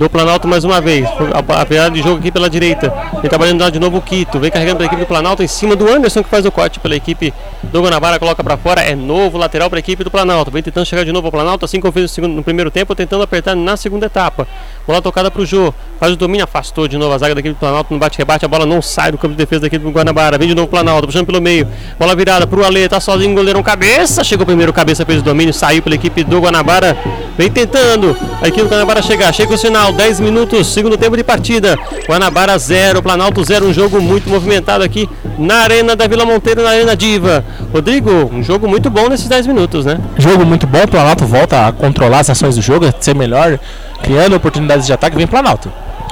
do 0.00 0.08
Planalto 0.08 0.48
mais 0.48 0.64
uma 0.64 0.80
vez. 0.80 1.06
A, 1.34 1.64
virada 1.64 1.90
de 1.90 2.00
jogo 2.00 2.16
aqui 2.16 2.32
pela 2.32 2.48
direita. 2.48 2.90
Vem 3.20 3.28
trabalhando 3.28 3.60
lá 3.60 3.68
de 3.68 3.78
novo 3.78 3.98
o 3.98 4.00
Quito. 4.00 4.40
Vem 4.40 4.50
carregando 4.50 4.78
para 4.78 4.86
a 4.86 4.88
equipe 4.88 5.02
do 5.02 5.06
Planalto 5.06 5.42
em 5.42 5.46
cima 5.46 5.76
do 5.76 5.86
Anderson 5.86 6.22
que 6.22 6.28
faz 6.30 6.46
o 6.46 6.50
corte 6.50 6.80
pela 6.80 6.96
equipe 6.96 7.34
do 7.64 7.82
Guanabara. 7.82 8.18
Coloca 8.18 8.42
para 8.42 8.56
fora. 8.56 8.80
É 8.80 8.94
novo 8.94 9.36
lateral 9.36 9.68
para 9.68 9.78
a 9.78 9.80
equipe 9.80 10.02
do 10.02 10.10
Planalto. 10.10 10.50
Vem 10.50 10.62
tentando 10.62 10.86
chegar 10.86 11.04
de 11.04 11.12
novo 11.12 11.26
ao 11.26 11.30
Planalto, 11.30 11.66
assim 11.66 11.78
como 11.80 11.92
fez 11.92 12.04
no, 12.04 12.08
segundo, 12.08 12.32
no 12.32 12.42
primeiro 12.42 12.70
tempo, 12.70 12.94
tentando 12.94 13.22
apertar 13.22 13.54
na 13.54 13.76
segunda 13.76 14.06
etapa. 14.06 14.48
Bola 14.86 15.02
tocada 15.02 15.30
para 15.30 15.42
o 15.42 15.44
Jô. 15.44 15.74
Faz 15.98 16.14
o 16.14 16.16
domínio, 16.16 16.44
afastou 16.44 16.88
de 16.88 16.96
novo 16.96 17.12
a 17.12 17.18
zaga 17.18 17.34
da 17.34 17.40
equipe 17.40 17.54
do 17.54 17.58
Planalto. 17.58 17.92
No 17.92 18.00
bate-rebate, 18.00 18.42
a 18.42 18.48
bola 18.48 18.64
não 18.64 18.80
sai 18.80 19.12
do 19.12 19.18
campo 19.18 19.34
de 19.34 19.36
defesa 19.36 19.60
da 19.60 19.66
equipe 19.66 19.84
do 19.84 19.90
Guanabara. 19.90 20.38
Vem 20.38 20.48
de 20.48 20.54
novo 20.54 20.66
o 20.66 20.70
Planalto, 20.70 21.08
puxando 21.08 21.26
pelo 21.26 21.42
meio. 21.42 21.68
Bola 21.98 22.16
virada 22.16 22.46
para 22.46 22.58
o 22.58 22.64
Ale. 22.64 22.88
Tá 22.88 23.00
sozinho, 23.00 23.34
goleirão 23.34 23.62
cabeça. 23.62 24.24
Chegou 24.24 24.46
primeiro, 24.46 24.72
cabeça 24.72 25.04
fez 25.04 25.20
o 25.20 25.22
domínio. 25.22 25.52
Saiu 25.52 25.82
pela 25.82 25.94
equipe 25.94 26.24
do 26.24 26.40
Guanabara. 26.40 26.96
Vem 27.36 27.50
tentando. 27.50 28.16
A 28.40 28.48
equipe 28.48 28.62
do 28.62 28.70
Guanabara 28.70 29.02
chegar. 29.02 29.30
Chega 29.34 29.52
o 29.52 29.58
sinal. 29.58 29.89
10 29.92 30.20
minutos 30.20 30.66
segundo 30.72 30.96
tempo 30.96 31.16
de 31.16 31.24
partida. 31.24 31.78
Guanabara 32.06 32.56
0, 32.58 33.02
Planalto 33.02 33.42
0, 33.42 33.66
um 33.66 33.72
jogo 33.72 34.00
muito 34.00 34.28
movimentado 34.28 34.84
aqui 34.84 35.08
na 35.38 35.56
Arena 35.56 35.96
da 35.96 36.06
Vila 36.06 36.24
Monteiro, 36.24 36.62
na 36.62 36.70
Arena 36.70 36.96
Diva. 36.96 37.44
Rodrigo, 37.72 38.10
um 38.32 38.42
jogo 38.42 38.68
muito 38.68 38.90
bom 38.90 39.08
nesses 39.08 39.28
10 39.28 39.46
minutos, 39.46 39.84
né? 39.84 39.98
Jogo 40.18 40.44
muito 40.44 40.66
bom, 40.66 40.86
Planalto 40.86 41.24
volta 41.26 41.66
a 41.66 41.72
controlar 41.72 42.20
as 42.20 42.30
ações 42.30 42.56
do 42.56 42.62
jogo, 42.62 42.86
a 42.86 42.94
ser 43.00 43.14
melhor, 43.14 43.58
criando 44.02 44.36
oportunidades 44.36 44.86
de 44.86 44.92
ataque, 44.92 45.16
vem 45.16 45.26
Planalto. 45.26 45.70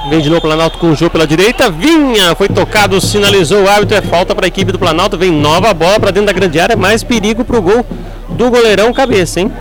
Vem 0.09 0.21
de 0.21 0.29
novo 0.29 0.39
o 0.39 0.41
Planalto 0.41 0.77
com 0.77 0.91
o 0.91 0.95
jogo 0.95 1.11
pela 1.11 1.27
direita. 1.27 1.69
Vinha, 1.69 2.33
foi 2.33 2.47
tocado, 2.47 3.01
sinalizou 3.01 3.63
o 3.63 3.69
árbitro. 3.69 3.97
É 3.97 4.01
falta 4.01 4.33
para 4.33 4.45
a 4.45 4.47
equipe 4.47 4.71
do 4.71 4.79
Planalto. 4.79 5.17
Vem 5.17 5.29
nova 5.29 5.73
bola 5.73 5.99
para 5.99 6.09
dentro 6.09 6.27
da 6.27 6.33
grande 6.33 6.57
área. 6.59 6.75
Mais 6.77 7.03
perigo 7.03 7.43
para 7.43 7.57
o 7.57 7.61
gol 7.61 7.85
do 8.31 8.49
goleirão 8.49 8.93
cabeça, 8.93 9.39
hein? 9.39 9.51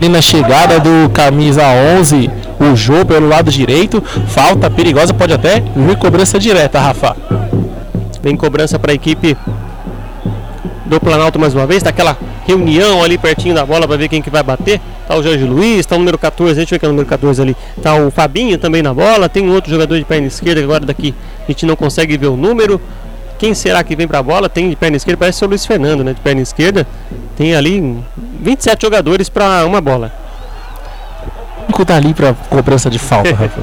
E 0.00 0.08
na 0.08 0.20
chegada 0.20 0.78
do 0.80 1.08
camisa 1.10 1.62
11, 1.98 2.30
o 2.60 2.76
Jô 2.76 3.04
pelo 3.04 3.28
lado 3.28 3.50
direito. 3.50 4.02
Falta 4.28 4.70
perigosa, 4.70 5.14
pode 5.14 5.32
até 5.32 5.60
vir 5.60 5.96
cobrança 5.96 6.38
direta, 6.38 6.80
Rafa. 6.80 7.16
Vem 8.22 8.36
cobrança 8.36 8.78
para 8.78 8.92
a 8.92 8.94
equipe 8.94 9.36
do 10.86 11.00
Planalto 11.00 11.38
mais 11.38 11.54
uma 11.54 11.66
vez. 11.66 11.82
Tá 11.82 11.90
aquela 11.90 12.16
reunião 12.46 13.02
ali 13.02 13.16
pertinho 13.16 13.54
da 13.54 13.64
bola 13.64 13.86
para 13.86 13.96
ver 13.96 14.08
quem 14.08 14.20
que 14.20 14.30
vai 14.30 14.42
bater. 14.42 14.80
Tá 15.06 15.16
o 15.16 15.22
Jorge 15.22 15.44
Luiz, 15.44 15.84
tá 15.84 15.96
o 15.96 15.98
número 15.98 16.18
14, 16.18 16.54
deixa 16.54 16.74
eu 16.74 16.76
ver 16.76 16.80
que 16.80 16.86
é 16.86 16.88
o 16.88 16.92
número 16.92 17.08
14 17.08 17.42
ali. 17.42 17.56
Tá 17.82 17.94
o 17.96 18.10
Fabinho 18.10 18.58
também 18.58 18.82
na 18.82 18.94
bola. 18.94 19.28
Tem 19.28 19.46
um 19.46 19.52
outro 19.52 19.70
jogador 19.70 19.98
de 19.98 20.04
perna 20.04 20.26
esquerda 20.26 20.60
que 20.60 20.64
agora 20.64 20.86
daqui 20.86 21.14
a 21.42 21.52
gente 21.52 21.66
não 21.66 21.76
consegue 21.76 22.16
ver 22.16 22.28
o 22.28 22.36
número. 22.36 22.80
Quem 23.38 23.54
será 23.54 23.82
que 23.82 23.96
vem 23.96 24.06
para 24.06 24.18
a 24.18 24.22
bola? 24.22 24.48
Tem 24.48 24.70
de 24.70 24.76
perna 24.76 24.96
esquerda, 24.96 25.18
parece 25.18 25.38
ser 25.38 25.44
o 25.44 25.48
Luiz 25.48 25.66
Fernando, 25.66 26.04
né? 26.04 26.12
De 26.12 26.20
perna 26.20 26.40
esquerda. 26.40 26.86
Tem 27.36 27.54
ali 27.54 28.02
27 28.40 28.82
jogadores 28.82 29.28
para 29.28 29.64
uma 29.66 29.80
bola. 29.80 30.12
Cinco 31.66 31.84
dali 31.84 32.14
pra 32.14 32.34
cobrança 32.48 32.88
de 32.88 32.98
falta, 32.98 33.34
Rafa. 33.34 33.62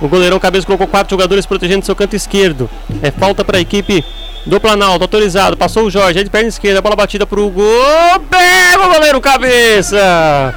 O 0.00 0.08
goleirão 0.08 0.40
Cabeça 0.40 0.66
colocou 0.66 0.86
quatro 0.88 1.10
jogadores 1.10 1.46
protegendo 1.46 1.84
seu 1.84 1.94
canto 1.94 2.16
esquerdo. 2.16 2.68
É 3.02 3.10
falta 3.10 3.44
para 3.44 3.58
a 3.58 3.60
equipe 3.60 4.04
do 4.44 4.60
Planalto, 4.60 5.04
autorizado. 5.04 5.56
Passou 5.56 5.84
o 5.84 5.90
Jorge, 5.90 6.18
aí 6.18 6.24
de 6.24 6.30
perna 6.30 6.48
esquerda, 6.48 6.82
bola 6.82 6.96
batida 6.96 7.26
pro 7.26 7.48
gol. 7.48 8.20
Pega 8.28 8.84
o 8.84 8.92
goleiro 8.92 9.20
Cabeça! 9.20 10.54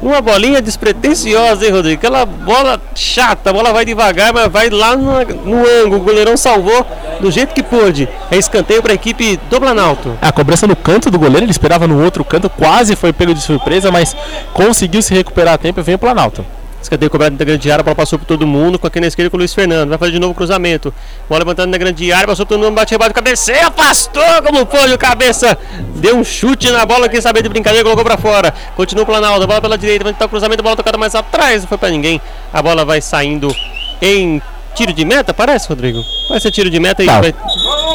Uma 0.00 0.20
bolinha 0.20 0.62
despretensiosa, 0.62 1.64
hein, 1.64 1.72
Rodrigo? 1.72 1.98
Aquela 1.98 2.24
bola 2.24 2.80
chata, 2.94 3.50
a 3.50 3.52
bola 3.52 3.72
vai 3.72 3.84
devagar, 3.84 4.32
mas 4.32 4.50
vai 4.50 4.70
lá 4.70 4.96
no, 4.96 5.12
no 5.44 5.58
ângulo. 5.58 5.96
O 5.96 6.00
goleirão 6.00 6.36
salvou 6.36 6.86
do 7.20 7.30
jeito 7.30 7.52
que 7.52 7.62
pôde. 7.62 8.08
É 8.30 8.36
escanteio 8.36 8.82
para 8.82 8.92
a 8.92 8.94
equipe 8.94 9.38
do 9.50 9.60
Planalto. 9.60 10.16
A 10.22 10.30
cobrança 10.30 10.66
no 10.66 10.76
canto 10.76 11.10
do 11.10 11.18
goleiro, 11.18 11.44
ele 11.44 11.50
esperava 11.50 11.86
no 11.86 12.02
outro 12.02 12.24
canto, 12.24 12.48
quase 12.48 12.94
foi 12.94 13.12
pego 13.12 13.34
de 13.34 13.40
surpresa, 13.40 13.90
mas 13.90 14.16
conseguiu 14.52 15.02
se 15.02 15.12
recuperar 15.12 15.54
a 15.54 15.58
tempo 15.58 15.80
e 15.80 15.82
veio 15.82 15.96
o 15.96 15.98
Planalto. 15.98 16.44
Escanteio 16.80 17.10
cobrado 17.10 17.36
na 17.36 17.44
grande 17.44 17.70
área, 17.70 17.80
a 17.80 17.84
bola 17.84 17.96
passou 17.96 18.18
por 18.18 18.24
todo 18.24 18.46
mundo, 18.46 18.78
com 18.78 18.86
aqui 18.86 19.00
na 19.00 19.08
esquerda 19.08 19.28
com 19.30 19.36
o 19.36 19.38
Luiz 19.38 19.52
Fernando. 19.52 19.88
Vai 19.88 19.98
fazer 19.98 20.12
de 20.12 20.18
novo 20.18 20.32
o 20.32 20.34
cruzamento. 20.34 20.94
Bola 21.28 21.40
levantando 21.40 21.70
na 21.70 21.76
grande 21.76 22.12
área, 22.12 22.26
passou 22.26 22.46
todo 22.46 22.60
mundo, 22.60 22.74
bate 22.74 22.92
rebate, 22.92 23.12
cabeceia, 23.12 23.66
afastou 23.66 24.22
como 24.44 24.64
foi 24.64 24.92
o 24.94 24.98
cabeça. 24.98 25.58
Deu 25.96 26.16
um 26.16 26.24
chute 26.24 26.70
na 26.70 26.86
bola, 26.86 27.08
quem 27.08 27.20
saber 27.20 27.42
de 27.42 27.48
brincadeira, 27.48 27.82
colocou 27.84 28.04
pra 28.04 28.16
fora. 28.16 28.54
Continua 28.76 29.02
o 29.02 29.06
Planalto, 29.06 29.46
bola 29.46 29.60
pela 29.60 29.76
direita, 29.76 30.04
vai 30.04 30.12
tentar 30.12 30.26
o 30.26 30.28
cruzamento, 30.28 30.62
bola 30.62 30.76
tocada 30.76 30.96
mais 30.96 31.14
atrás, 31.14 31.62
não 31.62 31.68
foi 31.68 31.78
pra 31.78 31.90
ninguém. 31.90 32.20
A 32.52 32.62
bola 32.62 32.84
vai 32.84 33.00
saindo 33.00 33.54
em 34.00 34.40
tiro 34.74 34.92
de 34.92 35.04
meta, 35.04 35.34
parece, 35.34 35.68
Rodrigo? 35.68 36.00
Vai 36.28 36.38
ser 36.38 36.52
tiro 36.52 36.70
de 36.70 36.78
meta 36.78 37.02
e 37.02 37.06
Tá. 37.06 37.20
vai, 37.20 37.34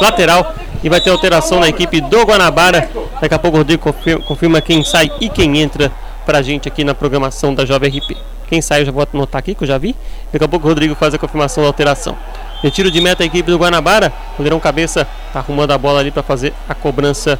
lateral. 0.00 0.54
E 0.82 0.88
vai 0.90 1.00
ter 1.00 1.08
alteração 1.08 1.58
na 1.58 1.68
equipe 1.68 2.02
do 2.02 2.22
Guanabara. 2.26 2.90
Daqui 3.18 3.34
a 3.34 3.38
pouco 3.38 3.56
o 3.56 3.60
Rodrigo 3.60 3.82
confirma, 3.82 4.22
confirma 4.22 4.60
quem 4.60 4.84
sai 4.84 5.10
e 5.18 5.30
quem 5.30 5.58
entra 5.58 5.90
pra 6.26 6.42
gente 6.42 6.68
aqui 6.68 6.84
na 6.84 6.94
programação 6.94 7.54
da 7.54 7.64
Jovem 7.64 7.88
RP. 7.90 8.14
Quem 8.48 8.60
sai 8.60 8.82
eu 8.82 8.86
já 8.86 8.92
vou 8.92 9.06
anotar 9.12 9.38
aqui, 9.38 9.54
que 9.54 9.64
eu 9.64 9.68
já 9.68 9.78
vi. 9.78 9.94
Daqui 10.32 10.44
a 10.44 10.48
pouco 10.48 10.66
o 10.66 10.68
Rodrigo 10.68 10.94
faz 10.94 11.14
a 11.14 11.18
confirmação 11.18 11.62
da 11.62 11.68
alteração. 11.68 12.16
Retiro 12.62 12.90
de 12.90 13.00
meta 13.00 13.22
a 13.22 13.26
equipe 13.26 13.50
do 13.50 13.58
Guanabara. 13.58 14.12
O 14.34 14.36
goleirão 14.38 14.58
cabeça 14.60 15.06
tá 15.32 15.40
arrumando 15.40 15.72
a 15.72 15.78
bola 15.78 16.00
ali 16.00 16.10
para 16.10 16.22
fazer 16.22 16.52
a 16.68 16.74
cobrança 16.74 17.38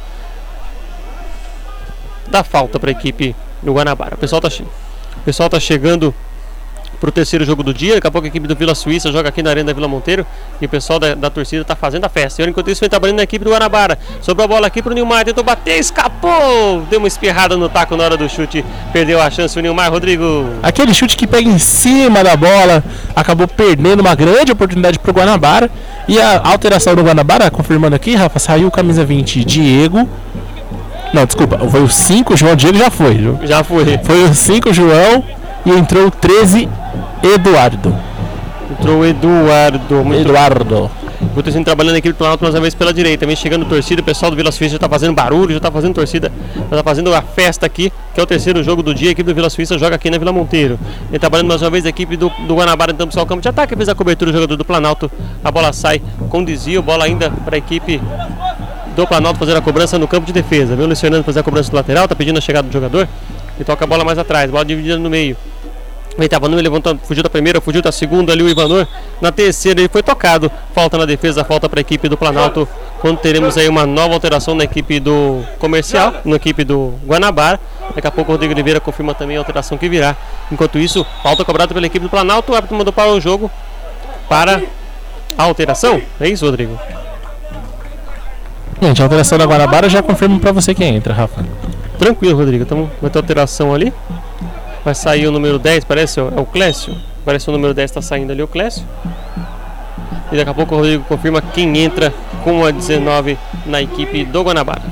da 2.27 2.43
falta 2.43 2.79
para 2.79 2.89
a 2.89 2.91
equipe 2.91 3.35
do 3.61 3.73
Guanabara. 3.73 4.15
O 4.15 4.17
pessoal 4.17 4.41
tá, 4.41 4.47
o 4.47 5.21
pessoal 5.21 5.49
tá 5.49 5.59
chegando 5.59 6.13
pro 6.95 7.11
terceiro 7.11 7.45
jogo 7.45 7.63
do 7.63 7.73
dia. 7.73 7.95
Daqui 7.95 8.07
a 8.07 8.11
pouco 8.11 8.25
a 8.25 8.27
equipe 8.27 8.47
do 8.47 8.55
Vila 8.55 8.73
Suíça 8.73 9.11
joga 9.11 9.29
aqui 9.29 9.43
na 9.43 9.49
Arena 9.49 9.67
da 9.67 9.73
Vila 9.73 9.87
Monteiro. 9.87 10.25
E 10.61 10.65
o 10.65 10.69
pessoal 10.69 10.99
da, 10.99 11.15
da 11.15 11.29
torcida 11.29 11.63
tá 11.63 11.75
fazendo 11.75 12.05
a 12.05 12.09
festa. 12.09 12.41
E 12.41 12.49
enquanto 12.49 12.69
isso, 12.69 12.81
vem 12.81 12.89
trabalhando 12.89 13.17
na 13.17 13.23
equipe 13.23 13.43
do 13.43 13.51
Guanabara. 13.51 13.97
Sobrou 14.21 14.45
a 14.45 14.47
bola 14.47 14.67
aqui 14.67 14.81
pro 14.81 14.93
Nilmar. 14.93 15.25
Tentou 15.25 15.43
bater, 15.43 15.77
escapou. 15.77 16.81
Deu 16.89 16.99
uma 16.99 17.07
espirrada 17.07 17.55
no 17.57 17.69
taco 17.69 17.95
na 17.95 18.03
hora 18.03 18.17
do 18.17 18.27
chute. 18.29 18.65
Perdeu 18.91 19.21
a 19.21 19.29
chance 19.29 19.57
o 19.57 19.61
Nilmar, 19.61 19.91
Rodrigo. 19.91 20.49
Aquele 20.63 20.93
chute 20.93 21.15
que 21.15 21.27
pega 21.27 21.47
em 21.47 21.59
cima 21.59 22.23
da 22.23 22.35
bola 22.35 22.83
acabou 23.15 23.47
perdendo 23.47 23.99
uma 23.99 24.15
grande 24.15 24.51
oportunidade 24.51 24.99
pro 24.99 25.13
Guanabara. 25.13 25.69
E 26.07 26.19
a 26.19 26.41
alteração 26.43 26.95
do 26.95 27.03
Guanabara, 27.03 27.49
confirmando 27.49 27.95
aqui, 27.95 28.15
Rafa, 28.15 28.39
saiu 28.39 28.67
o 28.67 28.71
camisa 28.71 29.03
20 29.03 29.43
Diego. 29.43 30.07
Não, 31.13 31.25
desculpa, 31.25 31.57
foi 31.57 31.81
o 31.81 31.89
5, 31.89 32.35
João 32.35 32.55
Diego 32.55 32.77
já 32.77 32.91
foi. 32.91 33.13
viu? 33.13 33.39
Já 33.43 33.63
foi. 33.63 33.97
Foi 34.03 34.23
o 34.23 34.33
5 34.33 34.73
João 34.73 35.23
e 35.65 35.71
entrou 35.71 36.07
o 36.07 36.11
13 36.11 36.69
Eduardo. 37.23 37.95
Entrou 38.71 38.99
o 38.99 39.05
Eduardo. 39.05 40.03
Muito 40.03 40.21
Eduardo. 40.21 40.91
O 41.35 41.43
Torcida 41.43 41.65
trabalhando 41.65 41.93
na 41.93 41.99
equipe 41.99 42.13
do 42.13 42.17
Planalto 42.17 42.43
mais 42.43 42.53
uma 42.53 42.61
vez 42.61 42.75
pela 42.75 42.93
direita. 42.93 43.25
Vem 43.25 43.35
chegando 43.35 43.65
torcida, 43.65 44.01
o 44.01 44.03
pessoal 44.03 44.31
do 44.31 44.37
Vila 44.37 44.51
Suíça 44.51 44.73
já 44.73 44.79
tá 44.79 44.87
fazendo 44.87 45.13
barulho, 45.13 45.53
já 45.53 45.59
tá 45.59 45.71
fazendo 45.71 45.93
torcida, 45.93 46.31
já 46.69 46.77
tá 46.77 46.83
fazendo 46.83 47.13
a 47.13 47.21
festa 47.21 47.65
aqui, 47.65 47.91
que 48.13 48.19
é 48.19 48.23
o 48.23 48.25
terceiro 48.25 48.63
jogo 48.63 48.83
do 48.83 48.93
dia. 48.93 49.09
A 49.09 49.11
equipe 49.11 49.27
do 49.27 49.35
Vila 49.35 49.49
Suíça 49.49 49.77
joga 49.77 49.95
aqui 49.95 50.09
na 50.09 50.17
Vila 50.17 50.31
Monteiro. 50.31 50.79
Vem 51.09 51.19
trabalhando 51.19 51.47
mais 51.47 51.61
uma 51.61 51.69
vez 51.69 51.85
a 51.85 51.89
equipe 51.89 52.15
do, 52.15 52.29
do 52.47 52.55
Guanabara 52.55 52.93
tentando 52.93 53.07
buscar 53.07 53.23
o 53.23 53.25
campo 53.25 53.41
de 53.41 53.49
ataque, 53.49 53.75
fez 53.75 53.89
a 53.89 53.95
cobertura 53.95 54.31
do 54.31 54.35
jogador 54.35 54.55
do 54.55 54.65
Planalto. 54.65 55.11
A 55.43 55.51
bola 55.51 55.73
sai 55.73 56.01
com 56.29 56.43
desvio, 56.43 56.81
bola 56.81 57.05
ainda 57.05 57.29
para 57.29 57.55
a 57.55 57.57
equipe 57.57 57.99
do 58.95 59.07
Planalto 59.07 59.39
fazer 59.39 59.57
a 59.57 59.61
cobrança 59.61 59.97
no 59.97 60.07
campo 60.07 60.25
de 60.25 60.33
defesa. 60.33 60.75
Vem 60.75 60.85
o 60.85 60.87
Luiz 60.87 61.01
Fernando 61.01 61.23
fazer 61.23 61.39
a 61.39 61.43
cobrança 61.43 61.69
do 61.69 61.75
lateral, 61.75 62.07
tá 62.07 62.15
pedindo 62.15 62.37
a 62.37 62.41
chegada 62.41 62.67
do 62.67 62.71
jogador 62.71 63.07
e 63.59 63.63
toca 63.63 63.83
a 63.83 63.87
bola 63.87 64.03
mais 64.03 64.17
atrás, 64.17 64.49
bola 64.49 64.63
dividida 64.63 64.97
no 64.97 65.09
meio. 65.09 65.35
Vem 66.17 66.29
Ivanor, 66.31 66.61
levantou, 66.61 66.97
fugiu 67.03 67.21
da 67.21 67.29
primeira, 67.29 67.59
fugiu 67.59 67.81
da 67.81 67.91
segunda 67.91 68.31
ali 68.31 68.41
o 68.41 68.49
Ivanor. 68.49 68.87
Na 69.19 69.31
terceira 69.31 69.81
ele 69.81 69.89
foi 69.89 70.01
tocado. 70.01 70.49
Falta 70.73 70.97
na 70.97 71.05
defesa, 71.05 71.43
falta 71.43 71.67
para 71.67 71.79
a 71.79 71.81
equipe 71.81 72.07
do 72.07 72.17
Planalto. 72.17 72.67
Quando 73.01 73.19
teremos 73.19 73.57
aí 73.57 73.67
uma 73.67 73.85
nova 73.85 74.13
alteração 74.13 74.55
na 74.55 74.63
equipe 74.63 74.99
do 74.99 75.43
comercial, 75.59 76.13
na 76.23 76.37
equipe 76.37 76.63
do 76.63 76.93
Guanabara. 77.05 77.59
Daqui 77.93 78.07
a 78.07 78.11
pouco 78.11 78.31
o 78.31 78.33
Rodrigo 78.33 78.53
Oliveira 78.53 78.79
confirma 78.79 79.13
também 79.13 79.35
a 79.35 79.41
alteração 79.41 79.77
que 79.77 79.89
virá. 79.89 80.15
Enquanto 80.51 80.79
isso, 80.79 81.05
falta 81.21 81.43
cobrada 81.43 81.73
pela 81.73 81.85
equipe 81.85 82.05
do 82.05 82.09
Planalto. 82.09 82.53
O 82.53 82.55
árbitro 82.55 82.77
mandou 82.77 82.93
para 82.93 83.11
o 83.11 83.19
jogo 83.19 83.51
para 84.29 84.61
a 85.37 85.43
alteração. 85.43 86.01
É 86.19 86.29
isso, 86.29 86.45
Rodrigo? 86.45 86.79
Gente, 88.81 89.01
a 89.01 89.05
alteração 89.05 89.37
da 89.37 89.45
Guanabara 89.45 89.89
já 89.89 90.01
confirmo 90.01 90.39
pra 90.39 90.51
você 90.51 90.73
quem 90.73 90.95
entra, 90.95 91.13
Rafa. 91.13 91.45
Tranquilo, 91.99 92.37
Rodrigo. 92.37 92.63
Então 92.63 92.89
vai 93.01 93.09
ter 93.09 93.19
alteração 93.19 93.73
ali. 93.73 93.93
Vai 94.85 94.93
sair 94.93 95.25
o 95.25 95.31
número 95.31 95.57
10, 95.57 95.83
parece, 95.83 96.19
é 96.19 96.23
o 96.23 96.45
Clécio. 96.45 96.95
Parece 97.25 97.49
o 97.49 97.51
número 97.51 97.73
10 97.73 97.89
está 97.89 98.03
saindo 98.03 98.31
ali, 98.31 98.43
o 98.43 98.47
Clécio. 98.47 98.85
E 100.31 100.37
daqui 100.37 100.51
a 100.51 100.53
pouco 100.53 100.75
o 100.75 100.77
Rodrigo 100.77 101.03
confirma 101.05 101.41
quem 101.41 101.79
entra 101.79 102.13
com 102.43 102.63
a 102.63 102.69
19 102.69 103.35
na 103.65 103.81
equipe 103.81 104.23
do 104.25 104.43
Guanabara. 104.43 104.83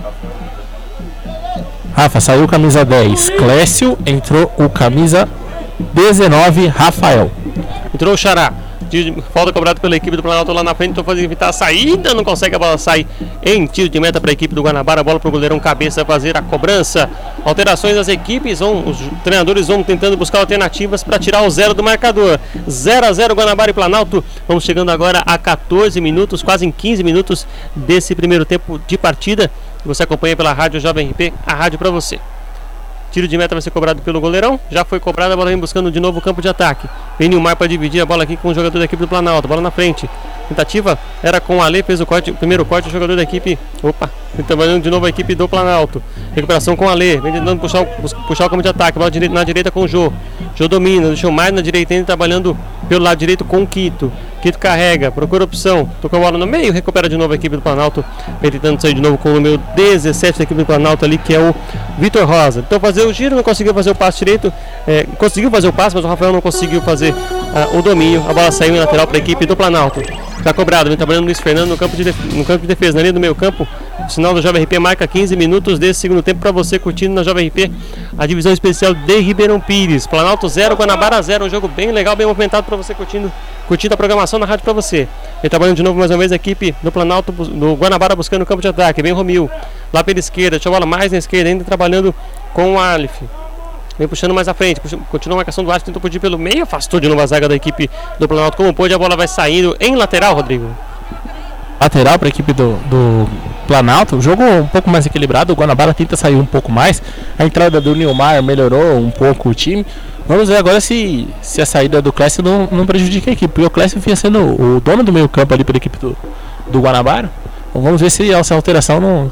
Rafa, 1.96 2.20
saiu 2.20 2.48
camisa 2.48 2.84
10 2.84 3.30
Clécio, 3.30 3.96
entrou 4.04 4.52
o 4.58 4.68
camisa 4.68 5.30
19 5.94 6.66
Rafael. 6.66 7.32
Entrou 7.94 8.16
o 8.16 8.18
Xará. 8.18 8.52
Falta 9.34 9.52
cobrado 9.52 9.82
pela 9.82 9.96
equipe 9.96 10.16
do 10.16 10.22
Planalto 10.22 10.52
lá 10.52 10.64
na 10.64 10.76
frente. 10.76 10.92
Estou 10.92 11.04
fazendo 11.04 11.26
evitar 11.26 11.50
a 11.50 11.54
saída. 11.54 12.14
Não 12.14 12.24
consegue 12.24 12.56
a 12.56 12.60
bola 12.60 12.78
sair 12.78 13.08
em 13.44 13.66
tiro 13.66 13.90
de 13.90 14.00
meta 14.00 14.22
para 14.22 14.32
a 14.32 14.34
equipe 14.34 14.54
do 14.54 14.62
Guanabara. 14.62 15.02
A 15.02 15.04
bola 15.04 15.20
para 15.20 15.30
o 15.30 15.32
goleirão 15.32 15.60
cabeça 15.60 16.06
fazer 16.06 16.38
a 16.38 16.42
cobrança. 16.42 17.10
Alterações 17.44 17.96
das 17.96 18.08
equipes. 18.08 18.60
Vão, 18.60 18.88
os 18.88 18.98
treinadores 19.24 19.68
vão 19.68 19.84
tentando 19.84 20.16
buscar 20.16 20.40
alternativas 20.40 21.04
para 21.04 21.18
tirar 21.18 21.44
o 21.44 21.50
zero 21.50 21.74
do 21.74 21.82
marcador. 21.84 22.40
0 22.70 23.06
a 23.06 23.14
0 23.14 23.34
Guanabara 23.34 23.72
e 23.72 23.74
Planalto. 23.74 24.24
Vamos 24.48 24.64
chegando 24.64 24.92
agora 24.92 25.24
a 25.26 25.38
14 25.38 26.00
minutos, 26.00 26.44
quase 26.44 26.66
em 26.66 26.72
15 26.72 27.04
minutos 27.04 27.48
desse 27.76 28.14
primeiro 28.14 28.46
tempo 28.46 28.80
de 28.88 28.98
partida. 28.98 29.50
Você 29.86 30.04
acompanha 30.04 30.36
pela 30.36 30.54
Rádio 30.54 30.80
Jovem 30.80 31.10
RP, 31.10 31.34
a 31.46 31.54
rádio 31.54 31.78
para 31.78 31.90
você. 31.90 32.20
Tiro 33.14 33.28
de 33.28 33.38
meta 33.38 33.54
vai 33.54 33.62
ser 33.62 33.70
cobrado 33.70 34.02
pelo 34.02 34.20
goleirão. 34.20 34.60
Já 34.72 34.84
foi 34.84 35.00
cobrado, 35.00 35.34
a 35.34 35.36
bola 35.36 35.52
vem 35.52 35.60
buscando 35.60 35.92
de 35.92 36.00
novo 36.00 36.18
o 36.18 36.22
campo 36.22 36.42
de 36.42 36.48
ataque. 36.48 36.90
Vem 37.20 37.30
Nilmar 37.30 37.56
para 37.56 37.68
dividir 37.68 38.02
a 38.02 38.08
bola 38.08 38.24
aqui 38.24 38.36
com 38.36 38.48
o 38.48 38.56
jogador 38.56 38.80
da 38.80 38.86
equipe 38.86 39.00
do 39.04 39.08
Planalto. 39.08 39.48
Bola 39.48 39.62
na 39.62 39.70
frente. 39.70 40.10
Tentativa 40.50 40.98
era 41.22 41.40
com 41.40 41.58
o 41.58 41.62
Ale, 41.62 41.84
fez 41.84 42.02
o 42.02 42.08
corte, 42.08 42.32
o 42.32 42.34
primeiro 42.34 42.66
corte, 42.66 42.90
o 42.90 42.92
jogador 42.92 43.16
da 43.16 43.22
equipe. 43.22 43.60
Opa, 43.84 44.10
trabalhando 44.48 44.82
de 44.82 44.90
novo 44.90 45.06
a 45.06 45.10
equipe 45.10 45.36
do 45.36 45.48
Planalto. 45.48 46.02
Recuperação 46.34 46.76
com 46.76 46.86
o 46.86 46.90
Ale, 46.90 47.20
vem 47.20 47.34
tentando 47.34 47.62
puxar 47.62 47.86
puxar 47.86 48.48
o 48.48 48.50
campo 48.50 48.64
de 48.64 48.70
ataque. 48.70 48.98
Bola 48.98 49.12
na 49.30 49.44
direita 49.44 49.70
com 49.70 49.82
o 49.82 49.88
Jô. 49.88 50.12
Jô 50.56 50.68
domina, 50.68 51.10
deixou 51.10 51.32
mais 51.32 51.54
na 51.54 51.62
direita 51.62 51.94
ainda 51.94 52.08
trabalhando 52.08 52.58
pelo 52.90 53.04
lado 53.04 53.20
direito 53.20 53.46
com 53.46 53.62
o 53.62 53.68
Quito. 53.68 54.12
Quito 54.44 54.60
carrega, 54.60 55.10
procura 55.10 55.46
opção. 55.46 55.90
Tocou 56.02 56.20
a 56.20 56.24
bola 56.24 56.38
no 56.38 56.46
meio, 56.46 56.74
recupera 56.74 57.08
de 57.08 57.16
novo 57.16 57.32
a 57.32 57.36
equipe 57.38 57.56
do 57.56 57.62
Planalto. 57.62 58.04
Tentando 58.42 58.82
sair 58.82 58.94
de 58.94 59.00
novo 59.00 59.18
com 59.18 59.30
o 59.30 59.34
número 59.36 59.58
17 59.74 60.40
da 60.40 60.44
equipe 60.44 60.60
do 60.60 60.66
Planalto 60.66 61.06
ali, 61.06 61.18
que 61.18 61.34
é 61.34 61.40
o 61.40 61.56
Vitor 61.98 62.26
Rosa. 62.26 62.60
Então 62.60 62.78
fazer 62.78 63.04
o 63.04 63.14
giro, 63.14 63.38
não 63.38 63.42
conseguiu 63.42 63.74
fazer 63.74 63.92
o 63.92 63.96
passe 63.96 64.20
direito. 64.20 64.52
é, 64.86 65.06
conseguiu 65.18 65.50
fazer 65.50 65.70
o 65.70 65.72
passe, 65.72 65.96
mas 65.96 66.04
o 66.04 66.10
Rafael 66.10 66.34
não 66.34 66.42
conseguiu 66.42 66.82
fazer 66.82 67.16
ah, 67.56 67.70
o 67.78 67.82
domínio. 67.82 68.22
A 68.30 68.34
bola 68.34 68.52
saiu 68.52 68.76
em 68.76 68.80
lateral 68.80 69.08
para 69.08 69.16
a 69.16 69.20
equipe 69.20 69.46
do 69.46 69.56
Planalto. 69.56 70.02
Está 70.38 70.54
cobrado, 70.54 70.90
vem 70.90 70.98
trabalhando 70.98 71.24
Luiz 71.24 71.40
Fernando 71.40 71.70
no 71.70 71.78
campo 71.78 71.96
de, 71.96 72.04
no 72.36 72.44
campo 72.44 72.64
de 72.64 72.68
defesa, 72.68 72.98
na 72.98 73.02
linha 73.02 73.14
do 73.14 73.20
meio 73.22 73.34
campo. 73.34 73.66
O 74.06 74.10
sinal 74.10 74.34
do 74.34 74.42
Jovem 74.42 74.64
RP 74.64 74.74
marca 74.78 75.08
15 75.08 75.38
minutos 75.38 75.80
desse 75.80 76.02
segundo 76.02 76.22
tempo 76.22 76.42
para 76.42 76.52
você 76.52 76.78
curtindo 76.78 77.14
na 77.14 77.24
Jovem 77.24 77.48
RP 77.48 77.72
a 78.18 78.26
divisão 78.26 78.52
especial 78.52 78.94
de 78.94 79.20
Ribeirão 79.20 79.58
Pires. 79.58 80.06
Planalto 80.06 80.50
0, 80.50 80.76
Guanabara 80.76 81.22
0. 81.22 81.46
Um 81.46 81.50
jogo 81.50 81.70
bem 81.70 81.94
legal, 81.94 82.14
bem 82.18 82.28
movimentado 82.28 82.66
para 82.66 82.76
você 82.76 82.94
curtindo, 82.94 83.32
curtindo 83.68 83.94
a 83.94 83.98
programação 83.98 84.38
na 84.40 84.46
rádio 84.46 84.64
para 84.64 84.74
você. 84.74 85.08
Vem 85.42 85.50
trabalhando 85.50 85.78
de 85.78 85.84
novo 85.84 85.98
mais 85.98 86.12
uma 86.12 86.18
vez 86.18 86.32
a 86.32 86.36
equipe 86.36 86.76
do 86.82 86.92
Planalto, 86.92 87.32
do 87.32 87.74
Guanabara 87.76 88.16
buscando 88.16 88.42
o 88.42 88.46
campo 88.46 88.62
de 88.62 88.68
ataque. 88.68 89.02
Vem 89.02 89.12
Romil 89.12 89.50
lá 89.92 90.04
pela 90.04 90.20
esquerda, 90.20 90.52
deixa 90.58 90.70
a 90.70 90.72
bola 90.72 90.86
mais 90.86 91.12
na 91.12 91.18
esquerda, 91.18 91.50
ainda 91.50 91.64
trabalhando 91.64 92.14
com 92.54 92.76
o 92.76 92.80
Alif. 92.80 93.24
Vem 93.98 94.08
puxando 94.08 94.34
mais 94.34 94.48
à 94.48 94.54
frente, 94.54 94.80
puxa- 94.82 94.98
continua 95.12 95.36
a 95.36 95.38
marcação 95.38 95.64
do 95.64 95.72
Alif, 95.72 95.86
tentou 95.86 96.02
fugir 96.02 96.20
pelo 96.20 96.38
meio, 96.38 96.64
afastou 96.64 97.00
de 97.00 97.08
novo 97.08 97.22
a 97.22 97.26
zaga 97.28 97.48
da 97.48 97.56
equipe 97.56 97.90
do 98.20 98.28
Planalto. 98.28 98.58
Como 98.58 98.74
pôde, 98.74 98.94
a 98.94 98.98
bola 98.98 99.16
vai 99.16 99.28
saindo 99.28 99.76
em 99.80 99.96
lateral, 99.96 100.34
Rodrigo. 100.36 100.70
Lateral 101.80 102.18
para 102.18 102.28
a 102.28 102.30
equipe 102.30 102.54
do, 102.54 102.74
do 102.90 103.30
Planalto. 103.68 104.16
O 104.16 104.22
jogo 104.22 104.42
um 104.42 104.66
pouco 104.68 104.90
mais 104.90 105.06
equilibrado. 105.06 105.52
O 105.52 105.56
Guanabara 105.56 105.94
tenta 105.94 106.16
sair 106.16 106.36
um 106.36 106.46
pouco 106.46 106.72
mais. 106.72 107.02
A 107.38 107.44
entrada 107.46 107.82
do 107.82 107.94
Nilmar 107.94 108.42
melhorou 108.42 108.98
um 108.98 109.12
pouco 109.12 109.50
o 109.50 109.54
time. 109.54 109.86
Vamos 110.26 110.48
ver 110.48 110.58
agora 110.58 110.80
se, 110.80 111.28
se 111.42 111.62
a 111.62 111.66
saída 111.66 112.02
do 112.02 112.14
Clécio 112.14 112.42
não, 112.42 112.68
não 112.72 112.86
prejudica 112.86 113.30
a 113.30 113.34
equipe. 113.34 113.54
Porque 113.54 113.68
o 113.68 113.70
Clécio 113.70 114.00
vinha 114.00 114.16
sendo 114.16 114.40
o 114.40 114.80
dono 114.80 115.04
do 115.04 115.12
meio 115.12 115.28
campo 115.28 115.54
ali 115.54 115.64
pela 115.64 115.78
equipe 115.78 115.98
do, 115.98 116.16
do 116.68 116.80
Guanabara. 116.80 117.30
Então 117.70 117.82
vamos 117.82 118.02
ver 118.02 118.10
se 118.10 118.32
essa 118.32 118.56
alteração 118.56 119.00
não, 119.00 119.32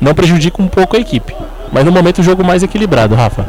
não 0.00 0.14
prejudica 0.14 0.62
um 0.62 0.68
pouco 0.68 0.96
a 0.96 1.00
equipe. 1.00 1.34
Mas 1.72 1.84
no 1.84 1.92
momento 1.92 2.20
o 2.20 2.22
jogo 2.22 2.42
mais 2.42 2.62
equilibrado, 2.62 3.14
Rafa. 3.14 3.46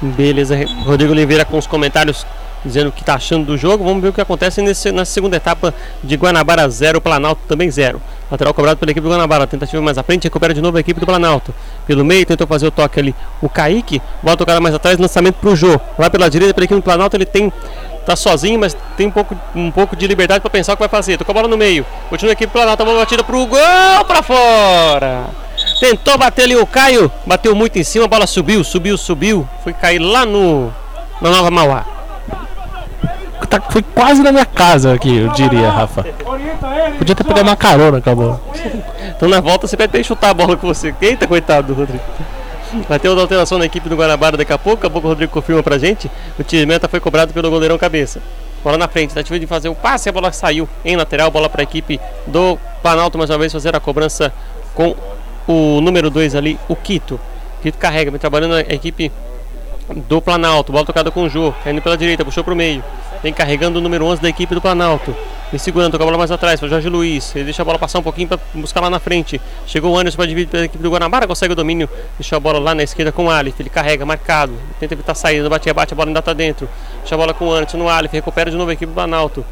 Beleza, 0.00 0.56
Rodrigo 0.84 1.12
Oliveira 1.12 1.44
com 1.44 1.58
os 1.58 1.66
comentários 1.66 2.26
dizendo 2.64 2.88
o 2.88 2.92
que 2.92 3.00
está 3.00 3.14
achando 3.14 3.44
do 3.44 3.58
jogo. 3.58 3.84
Vamos 3.84 4.02
ver 4.02 4.08
o 4.08 4.12
que 4.12 4.20
acontece 4.20 4.62
nesse, 4.62 4.90
na 4.90 5.04
segunda 5.04 5.36
etapa 5.36 5.74
de 6.02 6.16
Guanabara 6.16 6.68
0, 6.68 7.00
Planalto 7.00 7.42
também 7.46 7.70
0. 7.70 8.00
Lateral 8.30 8.54
cobrado 8.54 8.78
pela 8.78 8.90
equipe 8.90 9.06
do 9.06 9.10
Guanabara, 9.12 9.46
tentativa 9.46 9.80
mais 9.82 9.98
à 9.98 10.02
frente, 10.02 10.24
recupera 10.24 10.54
de 10.54 10.60
novo 10.60 10.76
a 10.76 10.80
equipe 10.80 10.98
do 10.98 11.06
Planalto. 11.06 11.54
Pelo 11.86 12.04
meio, 12.04 12.24
tentou 12.24 12.46
fazer 12.46 12.66
o 12.66 12.70
toque 12.70 12.98
ali 12.98 13.14
o 13.42 13.48
Kaique, 13.48 14.00
bola 14.22 14.36
tocada 14.36 14.60
mais 14.60 14.74
atrás, 14.74 14.98
lançamento 14.98 15.36
para 15.36 15.50
o 15.50 15.56
Jô. 15.56 15.78
Lá 15.98 16.08
pela 16.08 16.30
direita, 16.30 16.54
pela 16.54 16.64
equipe 16.64 16.80
do 16.80 16.84
Planalto, 16.84 17.16
ele 17.16 17.26
tem 17.26 17.52
tá 18.04 18.14
sozinho, 18.14 18.58
mas 18.58 18.76
tem 18.96 19.06
um 19.06 19.10
pouco, 19.10 19.34
um 19.54 19.70
pouco 19.70 19.96
de 19.96 20.06
liberdade 20.06 20.40
para 20.40 20.50
pensar 20.50 20.74
o 20.74 20.76
que 20.76 20.82
vai 20.82 20.88
fazer. 20.88 21.16
Tocou 21.16 21.32
a 21.32 21.34
bola 21.34 21.48
no 21.48 21.56
meio, 21.56 21.86
continua 22.10 22.32
a 22.32 22.34
equipe 22.34 22.50
do 22.50 22.52
Planalto, 22.52 22.82
a 22.82 22.86
bola 22.86 23.00
batida 23.00 23.24
para 23.24 23.36
o 23.36 23.46
gol 23.46 24.04
para 24.06 24.22
fora. 24.22 25.26
Tentou 25.80 26.18
bater 26.18 26.44
ali 26.44 26.56
o 26.56 26.66
Caio, 26.66 27.10
bateu 27.24 27.54
muito 27.54 27.78
em 27.78 27.84
cima, 27.84 28.04
a 28.04 28.08
bola 28.08 28.26
subiu, 28.26 28.62
subiu, 28.64 28.98
subiu. 28.98 29.48
Foi 29.62 29.72
cair 29.72 29.98
lá 29.98 30.26
no 30.26 30.72
na 31.20 31.30
Nova 31.30 31.50
Mauá. 31.50 31.84
Tá, 33.54 33.60
foi 33.70 33.82
quase 33.82 34.20
na 34.20 34.32
minha 34.32 34.44
casa 34.44 34.92
aqui, 34.92 35.16
eu 35.16 35.28
diria, 35.28 35.70
Rafa. 35.70 36.02
Podia 36.98 37.14
ter 37.14 37.22
pegado 37.22 37.48
uma 37.48 37.56
carona 37.56 38.00
com 38.00 38.10
a 38.10 38.14
bola. 38.14 38.40
Então 39.16 39.28
na 39.28 39.40
volta 39.40 39.68
você 39.68 39.76
vai 39.76 39.86
ter 39.86 39.98
que 39.98 40.04
chutar 40.04 40.30
a 40.30 40.34
bola 40.34 40.56
com 40.56 40.66
você. 40.66 40.92
Eita, 41.00 41.26
coitado 41.26 41.68
do 41.68 41.74
Rodrigo. 41.74 42.02
Vai 42.88 42.98
ter 42.98 43.08
outra 43.08 43.22
alteração 43.22 43.56
na 43.56 43.66
equipe 43.66 43.88
do 43.88 43.94
Guanabara 43.94 44.36
daqui 44.36 44.52
a 44.52 44.58
pouco. 44.58 44.78
Daqui 44.78 44.86
a 44.88 44.90
pouco 44.90 45.06
o 45.06 45.10
Rodrigo 45.10 45.30
confirma 45.30 45.62
pra 45.62 45.78
gente. 45.78 46.10
O 46.36 46.42
time 46.42 46.66
meta 46.66 46.88
foi 46.88 46.98
cobrado 46.98 47.32
pelo 47.32 47.48
goleirão 47.48 47.78
cabeça. 47.78 48.20
Bola 48.64 48.76
na 48.76 48.88
frente, 48.88 49.10
tentativa 49.10 49.38
de 49.38 49.46
fazer 49.46 49.68
o 49.68 49.74
passe, 49.74 50.08
a 50.08 50.12
bola 50.12 50.32
saiu 50.32 50.66
em 50.84 50.96
lateral, 50.96 51.30
bola 51.30 51.50
para 51.50 51.60
a 51.60 51.64
equipe 51.64 52.00
do 52.26 52.58
Planalto 52.82 53.18
mais 53.18 53.28
uma 53.28 53.36
vez 53.36 53.52
fazer 53.52 53.76
a 53.76 53.78
cobrança 53.78 54.32
com 54.74 54.96
o 55.46 55.82
número 55.82 56.08
2 56.08 56.34
ali, 56.34 56.58
o 56.66 56.74
Quito. 56.74 57.20
Quito 57.62 57.76
carrega, 57.78 58.10
vem 58.10 58.18
trabalhando 58.18 58.54
a 58.54 58.60
equipe 58.60 59.12
do 59.92 60.20
Planalto. 60.20 60.72
Bola 60.72 60.84
tocada 60.84 61.10
com 61.10 61.24
o 61.24 61.28
Jô, 61.28 61.52
caindo 61.62 61.82
pela 61.82 61.96
direita, 61.96 62.24
puxou 62.24 62.42
para 62.42 62.52
o 62.52 62.56
meio. 62.56 62.82
Vem 63.22 63.32
carregando 63.32 63.78
o 63.78 63.82
número 63.82 64.04
11 64.04 64.20
da 64.20 64.28
equipe 64.28 64.54
do 64.54 64.60
Planalto. 64.60 65.16
Vem 65.50 65.58
segurando, 65.58 65.92
toca 65.92 66.04
a 66.04 66.06
bola 66.06 66.18
mais 66.18 66.30
atrás 66.30 66.60
para 66.60 66.68
Jorge 66.68 66.88
Luiz. 66.88 67.34
Ele 67.34 67.44
deixa 67.44 67.62
a 67.62 67.64
bola 67.64 67.78
passar 67.78 67.98
um 67.98 68.02
pouquinho 68.02 68.28
para 68.28 68.38
buscar 68.54 68.80
lá 68.80 68.90
na 68.90 68.98
frente. 68.98 69.40
Chegou 69.66 69.92
o 69.92 69.98
Anderson 69.98 70.16
para 70.16 70.26
dividir 70.26 70.50
pela 70.50 70.64
equipe 70.64 70.82
do 70.82 70.90
Guanabara, 70.90 71.26
consegue 71.26 71.52
o 71.52 71.56
domínio. 71.56 71.88
Deixa 72.18 72.36
a 72.36 72.40
bola 72.40 72.58
lá 72.58 72.74
na 72.74 72.82
esquerda 72.82 73.12
com 73.12 73.26
o 73.26 73.30
Alif. 73.30 73.60
Ele 73.60 73.70
carrega, 73.70 74.04
marcado. 74.04 74.52
Tenta 74.78 74.94
evitar 74.94 75.12
a 75.12 75.14
saída, 75.14 75.48
bate, 75.48 75.72
bate, 75.72 75.94
a 75.94 75.96
bola 75.96 76.10
ainda 76.10 76.20
está 76.20 76.32
dentro. 76.32 76.68
Deixa 77.00 77.14
a 77.14 77.18
bola 77.18 77.32
com 77.32 77.46
o 77.46 77.52
Anderson 77.52 77.78
no 77.78 77.88
Alif. 77.88 78.12
Recupera 78.12 78.50
de 78.50 78.56
novo 78.56 78.70
a 78.70 78.74
equipe 78.74 78.90
do 78.90 78.94
Planalto. 78.94 79.44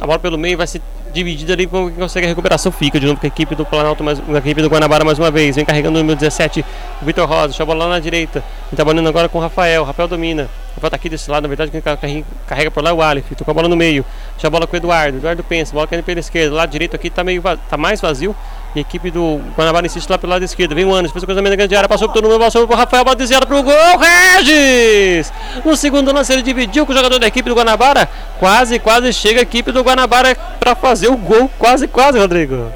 A 0.00 0.06
bola 0.06 0.18
pelo 0.18 0.38
meio 0.38 0.56
vai 0.56 0.66
se 0.66 0.80
dividida 1.12 1.52
ali, 1.52 1.66
quem 1.66 1.90
consegue 1.90 2.26
a 2.26 2.28
recuperação 2.28 2.72
fica 2.72 2.98
de 2.98 3.06
novo 3.06 3.20
com 3.20 3.26
a 3.26 3.28
equipe 3.28 3.54
do 3.54 3.64
Planalto, 3.64 4.02
mais, 4.02 4.18
a 4.18 4.38
equipe 4.38 4.62
do 4.62 4.68
Guanabara 4.68 5.04
mais 5.04 5.18
uma 5.18 5.30
vez, 5.30 5.56
vem 5.56 5.64
carregando 5.64 5.98
o 5.98 6.00
número 6.00 6.18
17, 6.18 6.64
o 7.00 7.04
Vitor 7.04 7.28
Rosa, 7.28 7.48
deixa 7.48 7.62
a 7.62 7.66
bola 7.66 7.84
lá 7.84 7.90
na 7.90 8.00
direita, 8.00 8.40
vem 8.40 8.76
trabalhando 8.76 9.08
agora 9.08 9.28
com 9.28 9.38
o 9.38 9.40
Rafael, 9.40 9.84
Rafael 9.84 10.08
domina, 10.08 10.44
o 10.44 10.74
Rafael 10.76 10.90
tá 10.90 10.96
aqui 10.96 11.08
desse 11.08 11.30
lado, 11.30 11.42
na 11.42 11.48
verdade 11.48 11.70
quem 11.70 12.24
carrega 12.46 12.70
por 12.70 12.82
lá 12.82 12.90
é 12.90 12.92
o 12.92 13.02
Aleph, 13.02 13.32
tocou 13.36 13.52
a 13.52 13.54
bola 13.54 13.68
no 13.68 13.76
meio, 13.76 14.04
deixa 14.32 14.46
a 14.46 14.50
bola 14.50 14.66
com 14.66 14.74
o 14.74 14.76
Eduardo, 14.76 15.18
Eduardo 15.18 15.44
pensa, 15.44 15.74
bola 15.74 15.86
caindo 15.86 16.04
pela 16.04 16.20
esquerda, 16.20 16.54
lado 16.54 16.70
direito 16.70 16.96
aqui 16.96 17.10
tá 17.10 17.22
meio 17.22 17.42
tá 17.42 17.76
mais 17.76 18.00
vazio, 18.00 18.34
equipe 18.80 19.10
do 19.10 19.40
Guanabara 19.56 19.86
insiste 19.86 20.08
lá 20.08 20.18
pelo 20.18 20.32
lado 20.32 20.44
esquerdo. 20.44 20.74
Vem 20.74 20.84
o 20.84 20.94
Anderson, 20.94 21.12
fez 21.12 21.22
o 21.22 21.26
cruzamento 21.26 21.50
da 21.50 21.56
grande 21.56 21.76
área, 21.76 21.88
passou 21.88 22.08
por 22.08 22.14
todo 22.14 22.28
mundo, 22.28 22.40
passou 22.40 22.66
pro 22.66 22.76
Rafael, 22.76 23.04
bola 23.04 23.16
desviada 23.16 23.46
pro 23.46 23.62
gol. 23.62 23.74
Regis! 23.98 25.32
No 25.64 25.76
segundo 25.76 26.12
lance 26.12 26.32
ele 26.32 26.42
dividiu 26.42 26.86
com 26.86 26.92
o 26.92 26.96
jogador 26.96 27.18
da 27.18 27.26
equipe 27.26 27.48
do 27.48 27.54
Guanabara. 27.54 28.08
Quase, 28.38 28.78
quase 28.78 29.12
chega 29.12 29.40
a 29.40 29.42
equipe 29.42 29.72
do 29.72 29.82
Guanabara 29.82 30.36
para 30.58 30.74
fazer 30.74 31.08
o 31.08 31.16
gol. 31.16 31.50
Quase, 31.58 31.86
quase, 31.86 32.18
Rodrigo. 32.18 32.70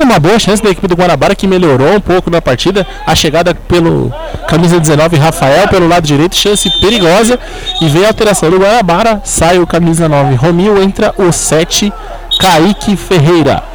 Uma 0.00 0.18
boa 0.18 0.38
chance 0.38 0.62
da 0.62 0.70
equipe 0.70 0.88
do 0.88 0.96
Guanabara 0.96 1.34
que 1.34 1.46
melhorou 1.46 1.94
um 1.94 2.00
pouco 2.00 2.30
na 2.30 2.42
partida. 2.42 2.86
A 3.06 3.14
chegada 3.14 3.54
pelo 3.54 4.12
camisa 4.48 4.80
19 4.80 5.16
Rafael 5.16 5.68
pelo 5.68 5.88
lado 5.88 6.06
direito, 6.06 6.34
chance 6.34 6.68
perigosa. 6.80 7.38
E 7.80 7.88
vem 7.88 8.04
a 8.04 8.08
alteração 8.08 8.50
do 8.50 8.58
Guanabara. 8.58 9.20
Sai 9.24 9.58
o 9.58 9.66
camisa 9.66 10.08
9 10.08 10.34
Romil, 10.34 10.82
entra 10.82 11.14
o 11.16 11.32
7 11.32 11.92
Kaique 12.38 12.96
Ferreira. 12.96 13.73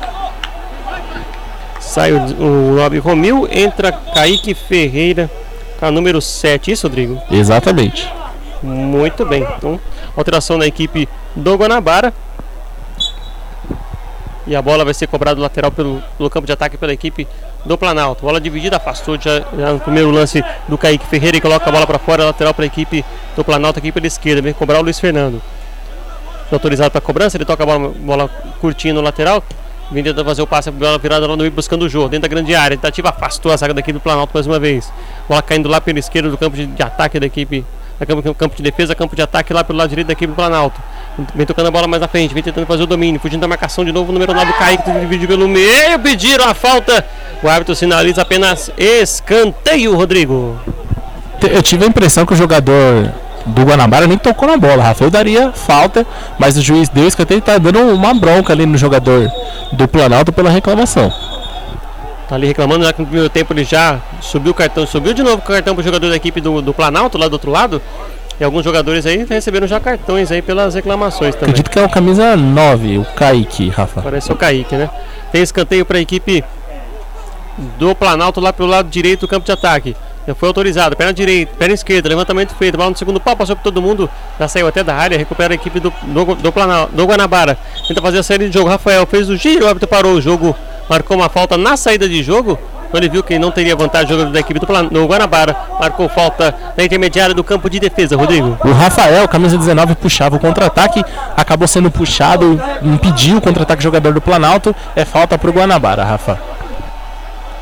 Sai 1.99 2.13
o, 2.13 2.17
o 2.17 2.75
9 2.75 2.97
Romil, 2.99 3.45
entra 3.51 3.91
Kaique 3.91 4.53
Ferreira, 4.53 5.29
a 5.81 5.91
número 5.91 6.21
7. 6.21 6.71
Isso, 6.71 6.87
Rodrigo? 6.87 7.21
Exatamente. 7.29 8.09
Muito 8.63 9.25
bem. 9.25 9.45
Então, 9.57 9.77
alteração 10.15 10.57
na 10.57 10.65
equipe 10.65 11.09
do 11.35 11.57
Guanabara. 11.57 12.13
E 14.47 14.55
a 14.55 14.61
bola 14.61 14.85
vai 14.85 14.93
ser 14.93 15.07
cobrada 15.07 15.35
do 15.35 15.41
lateral 15.41 15.73
pelo, 15.73 16.01
pelo 16.17 16.29
campo 16.29 16.47
de 16.47 16.53
ataque 16.53 16.77
pela 16.77 16.93
equipe 16.93 17.27
do 17.65 17.77
Planalto. 17.77 18.21
Bola 18.25 18.39
dividida, 18.39 18.77
afastou 18.77 19.19
já, 19.19 19.41
já 19.57 19.73
no 19.73 19.81
primeiro 19.81 20.09
lance 20.09 20.41
do 20.69 20.77
Kaique 20.77 21.05
Ferreira 21.05 21.35
e 21.35 21.41
coloca 21.41 21.67
a 21.67 21.71
bola 21.71 21.85
para 21.85 21.99
fora, 21.99 22.23
lateral 22.23 22.53
para 22.53 22.63
a 22.63 22.67
equipe 22.67 23.03
do 23.35 23.43
Planalto, 23.43 23.77
aqui 23.77 23.91
pela 23.91 24.07
esquerda. 24.07 24.41
Vem 24.41 24.53
cobrar 24.53 24.79
o 24.79 24.83
Luiz 24.83 24.97
Fernando. 25.01 25.41
Autorizado 26.49 26.91
para 26.91 26.99
a 26.99 27.01
cobrança, 27.01 27.35
ele 27.35 27.43
toca 27.43 27.61
a 27.61 27.65
bola, 27.65 27.89
bola 27.89 28.29
curtinha 28.61 28.93
no 28.93 29.01
lateral. 29.01 29.43
Vem 29.91 30.03
tentando 30.03 30.25
fazer 30.25 30.41
o 30.41 30.47
passe, 30.47 30.69
bola 30.69 30.97
virada 30.99 31.25
lá 31.25 31.35
no 31.35 31.41
meio 31.41 31.51
buscando 31.51 31.83
o 31.83 31.89
jogo, 31.89 32.09
dentro 32.09 32.29
da 32.29 32.35
grande 32.35 32.53
área. 32.55 32.77
Tentativa 32.77 33.09
afastou 33.09 33.51
a 33.51 33.57
zaga 33.57 33.73
da 33.73 33.79
equipe 33.79 33.93
do 33.93 34.01
Planalto 34.01 34.31
mais 34.33 34.45
uma 34.45 34.59
vez. 34.59 34.91
Bola 35.27 35.41
caindo 35.41 35.67
lá 35.67 35.81
pela 35.81 35.97
esquerda 35.97 36.29
do 36.29 36.37
campo 36.37 36.55
de, 36.55 36.67
de 36.67 36.83
ataque 36.83 37.19
da 37.19 37.25
equipe 37.25 37.65
campo, 38.05 38.35
campo 38.35 38.55
de 38.55 38.63
defesa, 38.63 38.95
campo 38.95 39.15
de 39.15 39.21
ataque 39.21 39.53
lá 39.53 39.63
pelo 39.63 39.77
lado 39.77 39.89
direito 39.89 40.07
da 40.07 40.13
equipe 40.13 40.27
do 40.27 40.35
Planalto. 40.35 40.79
Vem 41.35 41.45
tocando 41.45 41.67
a 41.67 41.71
bola 41.71 41.87
mais 41.87 42.01
à 42.01 42.07
frente, 42.07 42.33
vem 42.33 42.43
tentando 42.43 42.65
fazer 42.65 42.83
o 42.83 42.87
domínio, 42.87 43.19
fugindo 43.19 43.41
da 43.41 43.47
marcação 43.47 43.83
de 43.83 43.91
novo, 43.91 44.09
o 44.09 44.13
número 44.13 44.33
9 44.33 44.53
Kaique, 44.53 44.83
que 44.83 44.91
divide 44.91 45.27
pelo 45.27 45.47
meio, 45.47 45.99
pediram 45.99 46.45
a 46.47 46.53
falta. 46.53 47.05
O 47.43 47.49
árbitro 47.49 47.75
sinaliza 47.75 48.21
apenas 48.21 48.71
escanteio, 48.77 49.95
Rodrigo. 49.95 50.57
Eu 51.41 51.61
tive 51.61 51.85
a 51.85 51.87
impressão 51.87 52.25
que 52.25 52.33
o 52.33 52.35
jogador 52.35 53.11
do 53.49 53.63
Guanabara 53.63 54.07
nem 54.07 54.17
tocou 54.17 54.47
na 54.47 54.57
bola, 54.57 54.83
Rafa. 54.83 55.03
Eu 55.03 55.11
daria 55.11 55.51
falta, 55.51 56.05
mas 56.37 56.57
o 56.57 56.61
juiz 56.61 56.89
deu 56.89 57.07
escanteio 57.07 57.39
e 57.39 57.41
tá 57.41 57.57
dando 57.57 57.79
uma 57.93 58.13
bronca 58.13 58.53
ali 58.53 58.65
no 58.65 58.77
jogador 58.77 59.29
do 59.71 59.87
Planalto 59.87 60.31
pela 60.31 60.49
reclamação. 60.49 61.11
Tá 62.27 62.35
ali 62.35 62.47
reclamando, 62.47 62.85
já 62.85 62.93
que 62.93 63.01
no 63.01 63.07
primeiro 63.07 63.29
tempo 63.29 63.53
ele 63.53 63.63
já 63.63 63.99
subiu 64.21 64.51
o 64.51 64.55
cartão, 64.55 64.85
subiu 64.85 65.13
de 65.13 65.23
novo 65.23 65.37
o 65.37 65.41
cartão 65.41 65.73
pro 65.73 65.83
jogador 65.83 66.09
da 66.09 66.15
equipe 66.15 66.39
do, 66.39 66.61
do 66.61 66.73
Planalto, 66.73 67.17
lá 67.17 67.27
do 67.27 67.33
outro 67.33 67.49
lado. 67.49 67.81
E 68.39 68.43
alguns 68.43 68.63
jogadores 68.63 69.05
aí 69.05 69.25
receberam 69.25 69.67
já 69.67 69.79
cartões 69.79 70.31
aí 70.31 70.41
pelas 70.41 70.73
reclamações 70.73 71.35
também. 71.35 71.49
Acredito 71.49 71.69
que 71.69 71.79
é 71.79 71.83
o 71.83 71.89
camisa 71.89 72.37
9, 72.37 72.99
o 72.99 73.05
Kaique, 73.15 73.67
Rafa. 73.69 74.01
Parece 74.01 74.31
o 74.31 74.35
Kaique, 74.35 74.75
né? 74.75 74.89
Tem 75.31 75.41
escanteio 75.41 75.85
para 75.85 75.97
a 75.97 76.01
equipe 76.01 76.43
do 77.77 77.93
Planalto 77.93 78.39
lá 78.39 78.53
pelo 78.53 78.69
lado 78.69 78.89
direito 78.89 79.21
do 79.21 79.27
campo 79.27 79.45
de 79.45 79.51
ataque. 79.51 79.95
Foi 80.35 80.47
autorizado, 80.47 80.95
perna 80.95 81.13
direita, 81.13 81.53
perna 81.57 81.73
esquerda, 81.73 82.09
levantamento 82.09 82.55
feito, 82.55 82.77
bola 82.77 82.89
no 82.91 82.97
segundo 82.97 83.19
pau, 83.19 83.35
passou 83.35 83.55
por 83.55 83.63
todo 83.63 83.81
mundo, 83.81 84.09
já 84.39 84.47
saiu 84.47 84.67
até 84.67 84.83
da 84.83 84.95
área, 84.95 85.17
recupera 85.17 85.53
a 85.53 85.55
equipe 85.55 85.79
do, 85.79 85.93
do, 86.03 86.35
do, 86.35 86.51
Planalto, 86.51 86.95
do 86.95 87.05
Guanabara. 87.05 87.57
Tenta 87.87 88.01
fazer 88.01 88.19
a 88.19 88.23
saída 88.23 88.47
de 88.47 88.53
jogo. 88.53 88.69
Rafael 88.69 89.05
fez 89.05 89.29
o 89.29 89.35
giro, 89.35 89.65
o 89.65 89.67
árbitro 89.67 89.87
parou 89.87 90.13
o 90.13 90.21
jogo 90.21 90.55
marcou 90.89 91.15
uma 91.15 91.29
falta 91.29 91.55
na 91.55 91.77
saída 91.77 92.09
de 92.09 92.23
jogo. 92.23 92.57
Quando 92.89 93.03
ele 93.03 93.11
viu 93.11 93.23
que 93.23 93.37
não 93.37 93.51
teria 93.51 93.75
vantagem 93.75 94.09
jogador 94.09 94.31
da 94.31 94.39
equipe 94.39 94.59
do, 94.59 94.65
Plan 94.65 94.85
do 94.85 95.05
Guanabara, 95.05 95.55
marcou 95.79 96.09
falta 96.09 96.55
na 96.75 96.83
intermediária 96.83 97.35
do 97.35 97.43
campo 97.43 97.69
de 97.69 97.79
defesa, 97.79 98.17
Rodrigo. 98.17 98.57
O 98.65 98.71
Rafael, 98.71 99.27
camisa 99.27 99.55
19, 99.55 99.93
puxava 99.93 100.37
o 100.37 100.39
contra-ataque, 100.39 101.03
acabou 101.37 101.67
sendo 101.67 101.91
puxado, 101.91 102.59
impediu 102.81 103.37
o 103.37 103.41
contra-ataque 103.41 103.83
jogador 103.83 104.11
do 104.11 104.19
Planalto. 104.19 104.75
É 104.95 105.05
falta 105.05 105.37
para 105.37 105.51
o 105.51 105.53
Guanabara, 105.53 106.03
Rafa. 106.03 106.39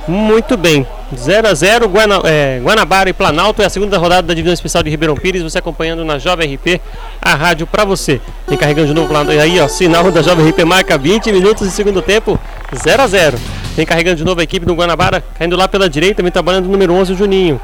Muito 0.08 0.56
bem. 0.56 0.88
0 1.16 1.48
a 1.48 1.54
0 1.54 1.88
Guana, 1.88 2.22
é, 2.26 2.60
Guanabara 2.62 3.10
e 3.10 3.14
Planalto 3.14 3.62
é 3.62 3.66
a 3.66 3.70
segunda 3.70 3.98
rodada 3.98 4.28
da 4.28 4.34
divisão 4.34 4.54
especial 4.54 4.84
de 4.84 4.90
Ribeirão 4.90 5.16
Pires. 5.16 5.42
Você 5.42 5.58
acompanhando 5.58 6.04
na 6.04 6.20
Jovem 6.20 6.56
RP, 6.56 6.82
a 7.22 7.34
rádio 7.34 7.66
para 7.66 7.86
você. 7.86 8.20
Vem 8.48 8.58
carregando 8.58 8.88
de 8.88 8.94
novo. 8.94 9.14
E 9.32 9.40
aí, 9.40 9.60
ó, 9.60 9.68
sinal 9.68 10.12
da 10.12 10.22
Jovem 10.22 10.50
RP 10.50 10.64
marca 10.66 10.98
20 10.98 11.32
minutos 11.32 11.68
de 11.68 11.74
segundo 11.74 12.02
tempo, 12.02 12.40
0 12.76 13.02
a 13.02 13.08
0 13.08 13.38
Vem 13.76 13.86
carregando 13.86 14.18
de 14.18 14.26
novo 14.26 14.42
a 14.42 14.44
equipe 14.44 14.66
do 14.66 14.74
Guanabara, 14.74 15.24
caindo 15.38 15.56
lá 15.56 15.68
pela 15.68 15.90
direita, 15.90 16.22
vem 16.22 16.32
trabalhando 16.32 16.66
o 16.66 16.70
número 16.70 16.94
11, 16.94 17.14
o 17.14 17.16
Juninho. 17.16 17.62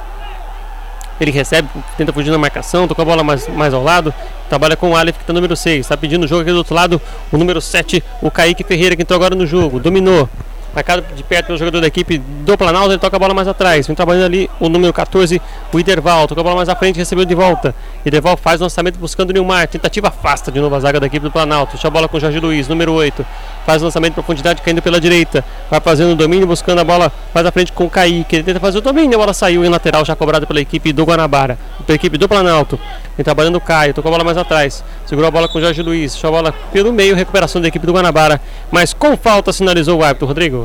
Ele 1.19 1.31
recebe, 1.31 1.67
tenta 1.97 2.11
fugir 2.11 2.31
na 2.31 2.37
marcação, 2.37 2.87
toca 2.87 3.01
a 3.01 3.05
bola 3.05 3.23
mais, 3.23 3.47
mais 3.47 3.73
ao 3.73 3.83
lado, 3.83 4.13
trabalha 4.49 4.75
com 4.75 4.91
o 4.91 4.95
Aleph, 4.95 5.17
que 5.17 5.23
está 5.23 5.33
número 5.33 5.55
6. 5.55 5.81
Está 5.81 5.97
pedindo 5.97 6.23
o 6.25 6.27
jogo 6.27 6.41
aqui 6.41 6.51
do 6.51 6.57
outro 6.57 6.75
lado, 6.75 7.01
o 7.31 7.37
número 7.37 7.61
7, 7.61 8.03
o 8.21 8.31
Kaique 8.31 8.63
Ferreira, 8.63 8.95
que 8.95 9.01
entrou 9.01 9.15
agora 9.15 9.35
no 9.35 9.45
jogo. 9.45 9.79
Dominou, 9.79 10.29
marcado 10.73 11.03
de 11.15 11.23
perto 11.23 11.47
pelo 11.47 11.57
jogador 11.57 11.81
da 11.81 11.87
equipe 11.87 12.17
do 12.17 12.57
Planalto, 12.57 12.91
ele 12.91 12.97
toca 12.97 13.15
a 13.15 13.19
bola 13.19 13.33
mais 13.33 13.47
atrás, 13.47 13.85
vem 13.85 13.95
trabalhando 13.95 14.25
ali 14.25 14.49
o 14.59 14.67
número 14.67 14.91
14, 14.91 15.41
o 15.71 15.79
Iderval, 15.79 16.27
toca 16.27 16.41
a 16.41 16.43
bola 16.43 16.55
mais 16.55 16.69
à 16.69 16.75
frente, 16.75 16.97
recebeu 16.97 17.25
de 17.25 17.35
volta, 17.35 17.75
Iderval 18.05 18.35
faz 18.35 18.59
o 18.59 18.63
lançamento 18.63 18.97
buscando 18.97 19.29
o 19.29 19.33
Nilmar, 19.33 19.67
tentativa 19.67 20.07
afasta 20.07 20.51
de 20.51 20.59
novo 20.59 20.73
a 20.75 20.79
zaga 20.79 20.99
da 20.99 21.05
equipe 21.05 21.23
do 21.23 21.31
Planalto, 21.31 21.73
deixa 21.73 21.87
a 21.87 21.91
bola 21.91 22.07
com 22.07 22.17
o 22.17 22.19
Jorge 22.19 22.39
Luiz, 22.39 22.67
número 22.67 22.91
8, 22.91 23.25
faz 23.65 23.81
o 23.81 23.85
lançamento 23.85 24.11
de 24.11 24.15
profundidade 24.15 24.61
caindo 24.61 24.81
pela 24.81 24.99
direita, 24.99 25.45
vai 25.69 25.79
fazendo 25.79 26.13
o 26.13 26.15
domínio, 26.15 26.47
buscando 26.47 26.79
a 26.79 26.83
bola 26.83 27.11
mais 27.33 27.45
à 27.45 27.51
frente 27.51 27.71
com 27.71 27.85
o 27.85 27.89
Kaique, 27.89 28.35
ele 28.35 28.43
tenta 28.43 28.59
fazer 28.59 28.79
o 28.79 28.81
domínio, 28.81 29.15
a 29.15 29.19
bola 29.19 29.33
saiu 29.33 29.63
em 29.63 29.69
lateral, 29.69 30.03
já 30.03 30.15
cobrada 30.15 30.47
pela 30.47 30.59
equipe 30.59 30.91
do 30.91 31.03
Guanabara, 31.03 31.57
pela 31.85 31.95
equipe 31.95 32.17
do 32.17 32.27
Planalto, 32.27 32.79
vem 33.15 33.23
trabalhando 33.23 33.57
o 33.57 33.61
Caio, 33.61 33.93
tocou 33.93 34.09
a 34.09 34.13
bola 34.13 34.23
mais 34.23 34.37
atrás, 34.37 34.83
segurou 35.05 35.27
a 35.27 35.31
bola 35.31 35.47
com 35.47 35.59
o 35.59 35.61
Jorge 35.61 35.81
Luiz, 35.81 36.13
deixou 36.13 36.29
a 36.29 36.31
bola 36.31 36.51
pelo 36.71 36.91
meio, 36.91 37.15
recuperação 37.15 37.61
da 37.61 37.67
equipe 37.67 37.85
do 37.85 37.93
Guanabara, 37.93 38.41
mas 38.71 38.93
com 38.93 39.15
falta 39.15 39.53
sinalizou 39.53 39.99
o 39.99 40.03
árbitro, 40.03 40.27
Rodrigo. 40.27 40.62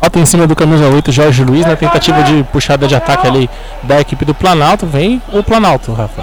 Falta 0.00 0.18
em 0.18 0.26
cima 0.26 0.46
do 0.46 0.54
camisa 0.54 0.88
8, 0.88 1.10
Jorge 1.10 1.42
Luiz, 1.42 1.66
na 1.66 1.74
tentativa 1.74 2.22
de 2.22 2.44
puxada 2.44 2.86
de 2.86 2.94
ataque 2.94 3.26
ali 3.26 3.50
da 3.82 4.00
equipe 4.00 4.24
do 4.24 4.34
Planalto. 4.34 4.86
Vem 4.86 5.20
o 5.32 5.42
Planalto, 5.42 5.92
Rafa. 5.92 6.22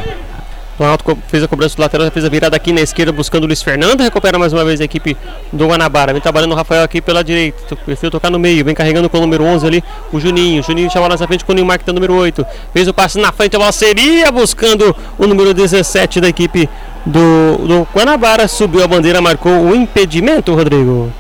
Planalto 0.78 1.18
fez 1.28 1.44
a 1.44 1.48
cobrança 1.48 1.76
do 1.76 1.82
lateral, 1.82 2.10
fez 2.10 2.26
a 2.26 2.30
virada 2.30 2.56
aqui 2.56 2.72
na 2.72 2.82
esquerda 2.82 3.12
buscando 3.12 3.44
o 3.44 3.48
Luiz 3.48 3.62
Fernando, 3.62 4.02
recupera 4.02 4.40
mais 4.40 4.54
uma 4.54 4.66
vez 4.66 4.82
a 4.82 4.84
equipe 4.84 5.16
do 5.52 5.68
Guanabara. 5.68 6.14
Vem 6.14 6.22
trabalhando 6.22 6.52
o 6.52 6.56
Rafael 6.56 6.84
aqui 6.84 7.00
pela 7.00 7.24
direita, 7.24 7.76
prefiro 7.76 8.12
tocar 8.12 8.32
no 8.32 8.40
meio, 8.40 8.66
vem 8.66 8.74
carregando 8.74 9.10
com 9.10 9.18
o 9.18 9.22
número 9.22 9.44
11 9.44 9.68
ali, 9.68 9.84
o 10.12 10.20
Juninho. 10.20 10.64
Juninho 10.64 10.90
chamou 10.90 11.08
lá 11.08 11.16
na 11.16 11.28
frente 11.28 11.46
com 11.46 11.52
o 11.52 11.56
Neymar 11.56 11.78
que 11.78 11.86
tá 11.86 11.94
número 11.94 12.16
8. 12.16 12.46
Fez 12.74 12.88
o 12.88 12.94
passe 12.94 13.20
na 13.20 13.32
frente, 13.32 13.56
a 13.56 13.60
bola 13.60 13.72
seria 13.72 14.32
buscando 14.32 14.96
o 15.18 15.28
número 15.28 15.54
17 15.54 16.20
da 16.20 16.28
equipe 16.28 16.68
do, 17.06 17.58
do 17.68 17.88
Guanabara. 17.94 18.48
Subiu 18.48 18.84
a 18.84 18.88
bandeira, 18.88 19.22
marcou 19.22 19.52
o 19.52 19.76
impedimento, 19.76 20.56
Rodrigo. 20.56 21.12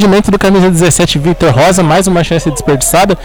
Impedimento 0.00 0.30
do 0.30 0.38
camisa 0.38 0.70
17, 0.70 1.18
Vitor 1.18 1.50
Rosa, 1.50 1.82
mais 1.82 2.06
uma 2.06 2.24
chance 2.24 2.50
desperdiçada. 2.50 3.18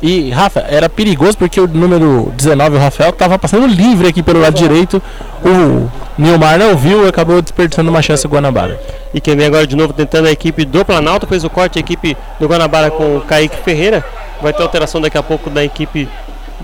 E, 0.00 0.30
Rafa, 0.30 0.60
era 0.60 0.88
perigoso 0.88 1.36
porque 1.36 1.60
o 1.60 1.68
número 1.68 2.32
19, 2.34 2.76
o 2.76 2.78
Rafael, 2.78 3.10
estava 3.10 3.38
passando 3.38 3.66
livre 3.66 4.08
aqui 4.08 4.22
pelo 4.22 4.40
lado 4.40 4.54
direito. 4.54 5.02
O 5.44 5.90
Nilmar 6.16 6.58
não 6.58 6.74
viu 6.74 7.04
e 7.04 7.08
acabou 7.10 7.42
desperdiçando 7.42 7.90
uma 7.90 8.00
chance 8.00 8.26
o 8.26 8.30
Guanabara. 8.30 8.80
E 9.12 9.20
quem 9.20 9.36
vem 9.36 9.46
agora 9.46 9.66
de 9.66 9.76
novo 9.76 9.92
tentando 9.92 10.26
a 10.26 10.30
equipe 10.32 10.64
do 10.64 10.82
Planalto, 10.82 11.26
fez 11.26 11.44
o 11.44 11.50
corte 11.50 11.78
a 11.78 11.80
equipe 11.80 12.16
do 12.40 12.48
Guanabara 12.48 12.90
com 12.90 13.18
o 13.18 13.20
Kaique 13.20 13.58
Ferreira. 13.62 14.02
Vai 14.40 14.54
ter 14.54 14.62
alteração 14.62 15.02
daqui 15.02 15.18
a 15.18 15.22
pouco 15.22 15.50
da 15.50 15.62
equipe 15.62 16.08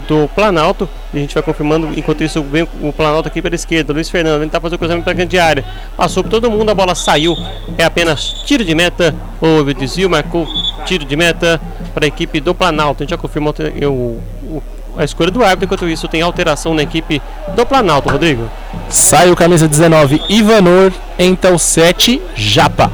do 0.07 0.29
Planalto. 0.35 0.89
E 1.13 1.19
a 1.19 1.21
gente 1.21 1.35
vai 1.35 1.43
confirmando. 1.43 1.89
Enquanto 1.97 2.23
isso, 2.23 2.43
vem 2.43 2.67
o 2.83 2.93
Planalto 2.93 3.29
aqui 3.29 3.41
pela 3.43 3.55
esquerda. 3.55 3.93
Luiz 3.93 4.09
Fernando, 4.09 4.43
ele 4.43 4.51
tá 4.51 4.61
fazendo 4.61 4.77
o 4.77 4.79
cruzamento 4.79 5.05
para 5.05 5.13
a 5.13 5.17
grande 5.17 5.39
área. 5.39 5.65
Passou 5.97 6.23
por 6.23 6.31
todo 6.31 6.51
mundo, 6.51 6.71
a 6.71 6.75
bola 6.75 6.95
saiu. 6.95 7.37
É 7.77 7.85
apenas 7.85 8.43
tiro 8.45 8.65
de 8.65 8.75
meta. 8.75 9.15
Houve 9.41 9.75
desvio, 9.75 10.09
marcou 10.09 10.47
tiro 10.85 11.05
de 11.05 11.17
meta 11.17 11.61
para 11.93 12.05
a 12.05 12.09
equipe 12.09 12.41
do 12.41 12.55
Planalto. 12.55 13.03
A 13.03 13.05
gente 13.05 13.11
já 13.11 13.19
confirmou 13.19 13.55
o, 13.83 14.21
o, 14.45 14.63
a 14.97 15.05
escolha 15.05 15.31
do 15.31 15.43
árbitro. 15.43 15.65
Enquanto 15.65 15.89
isso, 15.89 16.09
tem 16.09 16.23
alteração 16.23 16.75
na 16.75 16.83
equipe 16.83 17.21
do 17.55 17.67
Planalto, 17.67 18.09
Rodrigo. 18.09 18.49
Sai 18.89 19.31
o 19.31 19.37
camisa 19.37 19.67
19, 19.67 20.23
Ivanor. 20.29 20.93
Entra 21.19 21.53
o 21.53 21.59
7, 21.59 22.21
Japa. 22.35 22.93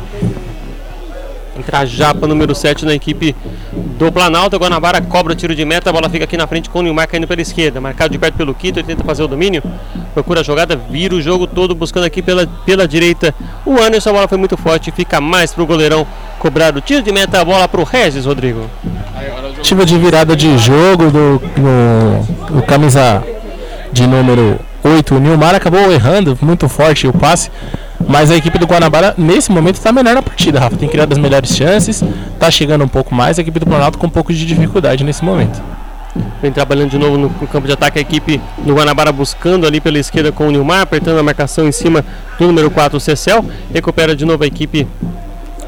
Entra 1.58 1.80
a 1.80 1.86
Japa 1.86 2.26
número 2.26 2.54
7 2.54 2.84
na 2.84 2.94
equipe 2.94 3.34
do 3.98 4.10
Planalto. 4.10 4.56
Guanabara 4.56 5.00
cobra 5.00 5.32
o 5.32 5.36
tiro 5.36 5.54
de 5.54 5.64
meta. 5.64 5.90
A 5.90 5.92
bola 5.92 6.08
fica 6.08 6.24
aqui 6.24 6.36
na 6.36 6.46
frente 6.46 6.68
com 6.68 6.80
o 6.80 6.82
Nilmar 6.82 7.08
caindo 7.08 7.26
pela 7.26 7.40
esquerda. 7.40 7.80
Marcado 7.80 8.12
de 8.12 8.18
perto 8.18 8.34
pelo 8.34 8.54
Quito. 8.54 8.78
Ele 8.78 8.86
tenta 8.86 9.04
fazer 9.04 9.22
o 9.22 9.28
domínio. 9.28 9.62
Procura 10.12 10.40
a 10.40 10.42
jogada. 10.42 10.76
Vira 10.90 11.14
o 11.14 11.22
jogo 11.22 11.46
todo 11.46 11.74
buscando 11.74 12.04
aqui 12.04 12.20
pela, 12.22 12.46
pela 12.46 12.88
direita. 12.88 13.34
O 13.64 13.80
Anderson. 13.80 14.10
A 14.10 14.12
bola 14.12 14.28
foi 14.28 14.38
muito 14.38 14.56
forte. 14.56 14.90
Fica 14.90 15.20
mais 15.20 15.52
pro 15.52 15.66
goleirão 15.66 16.06
cobrar 16.38 16.76
o 16.76 16.80
tiro 16.80 17.02
de 17.02 17.12
meta. 17.12 17.40
A 17.40 17.44
bola 17.44 17.68
pro 17.68 17.84
Regis, 17.84 18.26
Rodrigo. 18.26 18.68
Tentativa 19.64 19.86
de 19.86 19.98
virada 19.98 20.36
de 20.36 20.58
jogo 20.58 21.10
do, 21.10 21.38
do, 21.38 22.56
do 22.56 22.62
camisa 22.62 23.24
de 23.94 24.08
número 24.08 24.58
8. 24.82 25.14
O 25.14 25.20
Nilmar 25.20 25.54
acabou 25.54 25.90
errando 25.90 26.36
muito 26.42 26.68
forte 26.68 27.06
o 27.06 27.12
passe. 27.12 27.50
Mas 28.06 28.30
a 28.30 28.36
equipe 28.36 28.58
do 28.58 28.66
Guanabara, 28.66 29.14
nesse 29.16 29.50
momento, 29.50 29.76
está 29.76 29.90
melhor 29.90 30.14
na 30.14 30.20
partida, 30.20 30.60
Rafa. 30.60 30.76
Tem 30.76 30.88
criado 30.88 31.12
as 31.12 31.18
melhores 31.18 31.56
chances, 31.56 32.02
está 32.34 32.50
chegando 32.50 32.84
um 32.84 32.88
pouco 32.88 33.14
mais. 33.14 33.38
A 33.38 33.42
equipe 33.42 33.58
do 33.58 33.64
Planalto 33.64 33.96
com 33.96 34.08
um 34.08 34.10
pouco 34.10 34.34
de 34.34 34.44
dificuldade 34.44 35.04
nesse 35.04 35.24
momento. 35.24 35.62
Vem 36.42 36.52
trabalhando 36.52 36.90
de 36.90 36.98
novo 36.98 37.16
no, 37.16 37.30
campo 37.46 37.66
de 37.66 37.72
ataque 37.72 37.98
a 37.98 38.02
equipe 38.02 38.40
do 38.58 38.74
Guanabara 38.74 39.10
buscando 39.10 39.66
ali 39.66 39.80
pela 39.80 39.98
esquerda 39.98 40.30
com 40.30 40.48
o 40.48 40.50
Nilmar, 40.50 40.82
apertando 40.82 41.18
a 41.18 41.22
marcação 41.22 41.66
em 41.66 41.72
cima 41.72 42.04
do 42.38 42.46
número 42.46 42.70
4, 42.70 42.98
o 42.98 43.00
Cecel. 43.00 43.44
Recupera 43.72 44.14
de 44.14 44.24
novo 44.26 44.44
a 44.44 44.46
equipe 44.46 44.86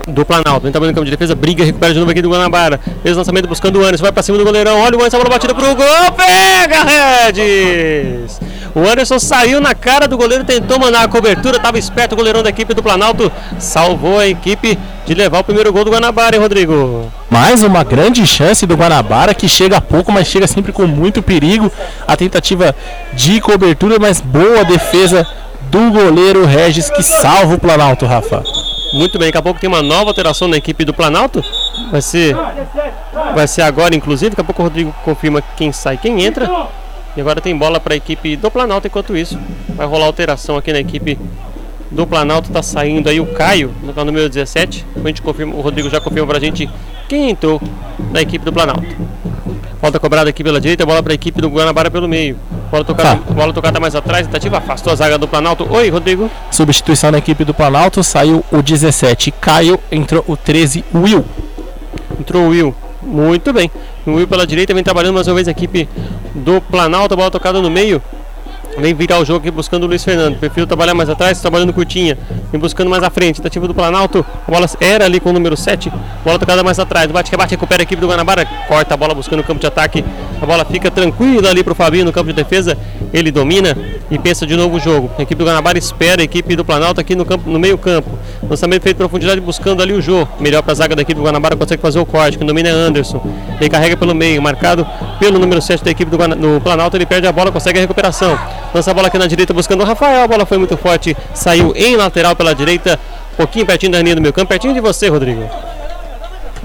do 0.07 0.25
Planalto. 0.25 0.61
Vem 0.61 0.73
trabalhando 0.73 0.95
no 0.95 1.01
campo 1.01 1.05
de 1.05 1.11
defesa, 1.11 1.35
briga, 1.35 1.65
recupera 1.65 1.93
de 1.93 1.99
novo 1.99 2.11
aqui 2.11 2.23
do 2.23 2.31
Guanabara. 2.31 2.81
Fez 3.03 3.17
o 3.17 3.19
lançamento 3.19 3.49
buscando 3.49 3.81
o 3.81 3.85
Anderson, 3.85 4.05
vai 4.05 4.13
para 4.13 4.23
cima 4.23 4.39
do 4.39 4.45
goleirão. 4.45 4.81
Olha 4.81 4.97
o 4.97 5.01
Anderson, 5.01 5.17
a 5.17 5.21
bola 5.21 5.31
batida 5.31 5.55
pro 5.55 5.75
gol, 5.75 6.13
pega 6.17 6.85
Regis! 6.85 8.41
O 8.75 8.81
Anderson 8.81 9.19
saiu 9.19 9.59
na 9.59 9.75
cara 9.75 10.07
do 10.07 10.19
goleiro, 10.19 10.45
tentou 10.45 10.79
mandar 10.79 11.03
a 11.03 11.09
cobertura, 11.09 11.57
estava 11.57 11.79
esperto 11.79 12.13
o 12.13 12.17
goleirão 12.17 12.43
da 12.43 12.51
equipe 12.51 12.75
do 12.75 12.83
Planalto, 12.83 13.33
salvou 13.59 14.19
a 14.19 14.27
equipe 14.27 14.79
de 15.07 15.15
levar 15.15 15.39
o 15.39 15.45
primeiro 15.45 15.73
gol 15.73 15.83
do 15.83 15.91
Guanabara, 15.91 16.37
hein, 16.37 16.43
Rodrigo? 16.43 17.11
Mais 17.31 17.63
uma 17.63 17.83
grande 17.83 18.27
chance 18.27 18.67
do 18.67 18.77
Guanabara, 18.77 19.33
que 19.33 19.49
chega 19.49 19.81
pouco, 19.81 20.13
mas 20.13 20.27
chega 20.27 20.47
sempre 20.47 20.73
com 20.73 20.87
muito 20.87 21.23
perigo. 21.23 21.73
A 22.07 22.17
tentativa 22.17 22.77
de 23.15 23.41
cobertura, 23.41 23.97
mas 23.99 24.21
boa 24.21 24.63
defesa 24.63 25.27
do 25.71 25.91
goleiro 25.91 26.45
Regis, 26.45 26.91
que 26.91 27.03
salva 27.03 27.55
o 27.55 27.59
Planalto, 27.59 28.05
Rafa. 28.05 28.43
Muito 28.93 29.19
bem, 29.19 29.29
daqui 29.29 29.39
a 29.39 29.43
pouco 29.43 29.61
tem 29.61 29.69
uma 29.69 29.83
nova 29.83 30.11
alteração 30.11 30.49
na 30.49 30.57
equipe 30.57 30.85
do 30.85 30.95
Planalto. 30.95 31.45
Vai 31.91 32.01
ser, 32.01 32.35
vai 33.35 33.47
ser 33.47 33.63
agora, 33.63 33.95
inclusive. 33.95 34.31
Daqui 34.31 34.41
a 34.41 34.45
pouco 34.45 34.63
o 34.63 34.65
Rodrigo 34.65 34.95
confirma 35.05 35.43
quem 35.57 35.73
sai 35.73 35.97
quem 35.97 36.25
entra. 36.25 36.49
E 37.17 37.21
agora 37.21 37.41
tem 37.41 37.57
bola 37.57 37.81
para 37.81 37.95
a 37.95 37.97
equipe 37.97 38.37
do 38.37 38.51
Planalto. 38.51 38.87
Enquanto 38.87 39.17
isso, 39.17 39.39
vai 39.69 39.87
rolar 39.87 40.07
alteração 40.07 40.57
aqui 40.57 40.73
na 40.73 40.79
equipe 40.79 41.19
do 41.91 42.07
Planalto. 42.07 42.49
Está 42.49 42.63
saindo 42.63 43.09
aí 43.09 43.21
o 43.21 43.27
Caio, 43.27 43.75
no 43.83 44.05
número 44.05 44.29
17. 44.29 44.87
A 44.97 45.09
gente 45.09 45.23
confirma, 45.23 45.55
o 45.55 45.61
Rodrigo 45.61 45.91
já 45.91 46.01
confirma 46.01 46.27
para 46.27 46.39
a 46.39 46.41
gente 46.41 46.69
quem 47.09 47.31
entrou 47.31 47.61
na 48.13 48.23
equipe 48.23 48.45
do 48.45 48.53
Planalto. 48.53 48.85
Falta 49.81 50.01
cobrada 50.01 50.31
aqui 50.31 50.43
pela 50.43 50.61
direita, 50.61 50.87
bola 50.87 51.03
para 51.03 51.13
a 51.13 51.15
equipe 51.15 51.41
do 51.41 51.49
Guanabara 51.49 51.91
pelo 51.91 52.09
meio. 52.09 52.39
Bola 52.71 52.85
tocada, 52.85 53.17
tá. 53.17 53.33
bola 53.33 53.53
tocada 53.53 53.79
mais 53.79 53.95
atrás, 53.95 54.27
tentativa 54.27 54.59
afastou 54.59 54.93
a 54.93 54.97
zaga 54.97 55.19
do 55.19 55.29
Planalto. 55.29 55.67
Oi, 55.71 55.91
Rodrigo. 55.91 56.31
Substituição 56.51 57.11
na 57.11 57.19
equipe 57.19 57.45
do 57.45 57.53
Planalto, 57.53 58.03
saiu 58.03 58.45
o 58.51 58.63
17, 58.63 59.31
Caio, 59.33 59.79
entrou 59.93 60.25
o 60.27 60.37
13, 60.37 60.85
Will. 60.95 61.25
Entrou 62.19 62.45
o 62.45 62.49
Will. 62.49 62.75
Muito 63.03 63.53
bem. 63.53 63.71
O 64.07 64.13
Will 64.13 64.27
pela 64.27 64.47
direita 64.47 64.73
vem 64.73 64.83
trabalhando 64.83 65.15
mais 65.15 65.29
uma 65.29 65.35
vez 65.35 65.47
a 65.47 65.51
equipe 65.51 65.89
do 66.35 66.61
Planalto, 66.61 67.15
bola 67.15 67.31
tocada 67.31 67.61
no 67.61 67.71
meio. 67.71 68.03
Vem 68.79 68.95
virar 68.95 69.19
o 69.19 69.25
jogo 69.25 69.41
aqui 69.41 69.51
buscando 69.51 69.85
o 69.85 69.87
Luiz 69.87 70.05
Fernando. 70.05 70.39
Prefiro 70.39 70.67
trabalhar 70.67 70.93
mais 70.93 71.09
atrás, 71.09 71.41
trabalhando 71.41 71.73
curtinha. 71.73 72.17
Vem 72.53 72.61
buscando 72.61 72.91
mais 72.91 73.03
à 73.03 73.09
frente. 73.09 73.37
Tentativa 73.37 73.67
do 73.67 73.75
Planalto. 73.75 74.25
A 74.47 74.51
bola 74.51 74.67
era 74.81 75.07
ali 75.07 75.19
com 75.19 75.31
o 75.31 75.33
número 75.33 75.57
7. 75.57 75.91
Bola 76.23 76.39
tocada 76.39 76.63
mais 76.63 76.79
atrás. 76.79 77.11
Bate 77.11 77.31
que 77.31 77.37
bate, 77.37 77.53
recupera 77.53 77.83
a 77.83 77.85
equipe 77.85 78.01
do 78.01 78.07
Guanabara. 78.07 78.45
Corta 78.69 78.93
a 78.93 78.97
bola 78.97 79.15
buscando 79.15 79.41
o 79.41 79.45
campo 79.45 79.61
de 79.61 79.67
ataque. 79.67 80.05
A 80.41 80.45
bola 80.45 80.63
fica 80.67 80.91
tranquila 80.91 81.49
ali 81.49 81.65
para 81.65 81.73
o 81.73 81.75
Fabinho 81.75 82.05
no 82.05 82.13
campo 82.13 82.27
de 82.27 82.35
defesa. 82.35 82.77
Ele 83.15 83.31
domina 83.31 83.75
e 84.11 84.19
pensa 84.19 84.47
de 84.47 84.55
novo 84.55 84.77
o 84.77 84.81
jogo. 84.81 85.11
A 85.19 85.23
equipe 85.23 85.37
do 85.37 85.47
Guanabara 85.47 85.79
espera 85.79 86.21
a 86.21 86.25
equipe 86.25 86.55
do 86.55 86.65
Planalto 86.65 87.01
aqui 87.01 87.15
no, 87.15 87.25
campo, 87.25 87.49
no 87.49 87.59
meio 87.59 87.79
campo. 87.79 88.11
Lançamento 88.49 88.83
feito 88.83 88.99
profundidade 88.99 89.41
buscando 89.41 89.83
ali 89.83 89.95
o 89.95 90.03
Jô. 90.03 90.29
Melhor 90.39 90.63
para 90.63 90.73
a 90.73 90.75
zaga 90.75 90.95
da 90.95 91.01
equipe 91.01 91.19
do 91.19 91.25
Guanabara, 91.25 91.57
consegue 91.57 91.81
fazer 91.81 91.99
o 91.99 92.05
corte. 92.05 92.37
Quem 92.37 92.47
domina 92.47 92.69
é 92.69 92.73
Anderson. 92.73 93.23
Ele 93.59 93.71
carrega 93.71 93.97
pelo 93.97 94.15
meio, 94.15 94.43
marcado 94.43 94.87
pelo 95.19 95.39
número 95.39 95.63
7 95.63 95.83
da 95.83 95.91
equipe 95.91 96.11
do, 96.11 96.19
do 96.19 96.61
Planalto. 96.61 96.95
Ele 96.97 97.07
perde 97.07 97.27
a 97.27 97.33
bola, 97.33 97.51
consegue 97.51 97.79
a 97.79 97.81
recuperação. 97.81 98.39
Lança 98.75 98.91
a 98.91 98.95
bola 98.95 99.09
aqui 99.09 99.19
na 99.19 99.27
direita 99.27 99.53
buscando 99.55 99.83
o 99.83 99.85
Rafael. 99.85 100.25
A 100.25 100.29
bola 100.29 100.47
foi 100.47 100.59
muito 100.59 100.77
forte, 100.77 101.17
saiu 101.35 101.73
em 101.77 101.97
lateral 101.97 102.37
pela 102.37 102.55
direita. 102.55 102.99
Um 103.35 103.37
pouquinho 103.37 103.67
pertinho 103.67 103.93
da 103.93 104.03
linha 104.03 104.15
do 104.15 104.23
meu 104.23 104.33
campo, 104.33 104.49
pertinho 104.49 104.75
de 104.75 104.81
você, 104.81 105.09
Rodrigo. 105.09 105.43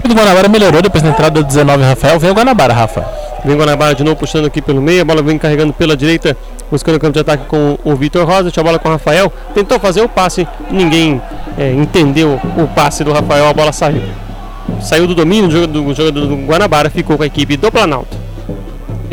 O 0.04 0.08
do 0.08 0.14
Guanabara 0.14 0.48
melhorou 0.48 0.82
depois 0.82 1.02
da 1.02 1.10
entrada 1.10 1.40
do 1.40 1.46
19 1.46 1.84
Rafael. 1.84 2.18
Vem 2.18 2.30
o 2.30 2.34
Guanabara, 2.34 2.74
Rafa. 2.74 3.04
Vem 3.44 3.54
o 3.54 3.58
Guanabara 3.58 3.94
de 3.94 4.02
novo 4.02 4.16
puxando 4.16 4.46
aqui 4.46 4.60
pelo 4.60 4.82
meio. 4.82 5.02
A 5.02 5.04
bola 5.04 5.22
vem 5.22 5.38
carregando 5.38 5.72
pela 5.72 5.96
direita, 5.96 6.36
buscando 6.70 6.96
o 6.96 7.00
campo 7.00 7.12
de 7.12 7.20
ataque 7.20 7.44
com 7.46 7.78
o 7.84 7.94
Vitor 7.94 8.26
Rosa. 8.26 8.44
Deixa 8.44 8.60
a 8.60 8.64
bola 8.64 8.78
com 8.78 8.88
o 8.88 8.92
Rafael. 8.92 9.32
Tentou 9.54 9.78
fazer 9.78 10.00
o 10.00 10.08
passe, 10.08 10.46
ninguém 10.70 11.22
é, 11.56 11.72
entendeu 11.72 12.40
o 12.56 12.66
passe 12.68 13.04
do 13.04 13.12
Rafael. 13.12 13.46
A 13.46 13.52
bola 13.52 13.72
saiu. 13.72 14.02
Saiu 14.80 15.06
do 15.06 15.14
domínio 15.14 15.48
do 15.48 15.52
jogador 15.52 15.72
do, 15.72 15.94
jogo 15.94 16.10
do 16.12 16.46
Guanabara, 16.46 16.90
ficou 16.90 17.16
com 17.16 17.22
a 17.22 17.26
equipe 17.26 17.56
do 17.56 17.70
Planalto 17.70 18.21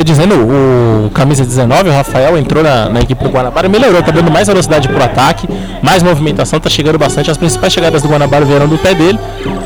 dizendo, 0.04 0.34
o 0.34 1.10
camisa 1.10 1.44
19, 1.44 1.88
o 1.88 1.92
Rafael, 1.92 2.38
entrou 2.38 2.62
na, 2.62 2.88
na 2.88 3.00
equipe 3.00 3.22
do 3.22 3.30
Guanabara 3.30 3.66
e 3.66 3.70
melhorou, 3.70 4.02
tá 4.02 4.10
dando 4.10 4.30
mais 4.30 4.48
velocidade 4.48 4.88
pro 4.88 5.02
ataque, 5.02 5.48
mais 5.82 6.02
movimentação, 6.02 6.58
tá 6.58 6.70
chegando 6.70 6.98
bastante. 6.98 7.30
As 7.30 7.36
principais 7.36 7.72
chegadas 7.72 8.02
do 8.02 8.08
Guanabara 8.08 8.44
vieram 8.44 8.66
do 8.66 8.78
pé 8.78 8.94
dele, 8.94 9.18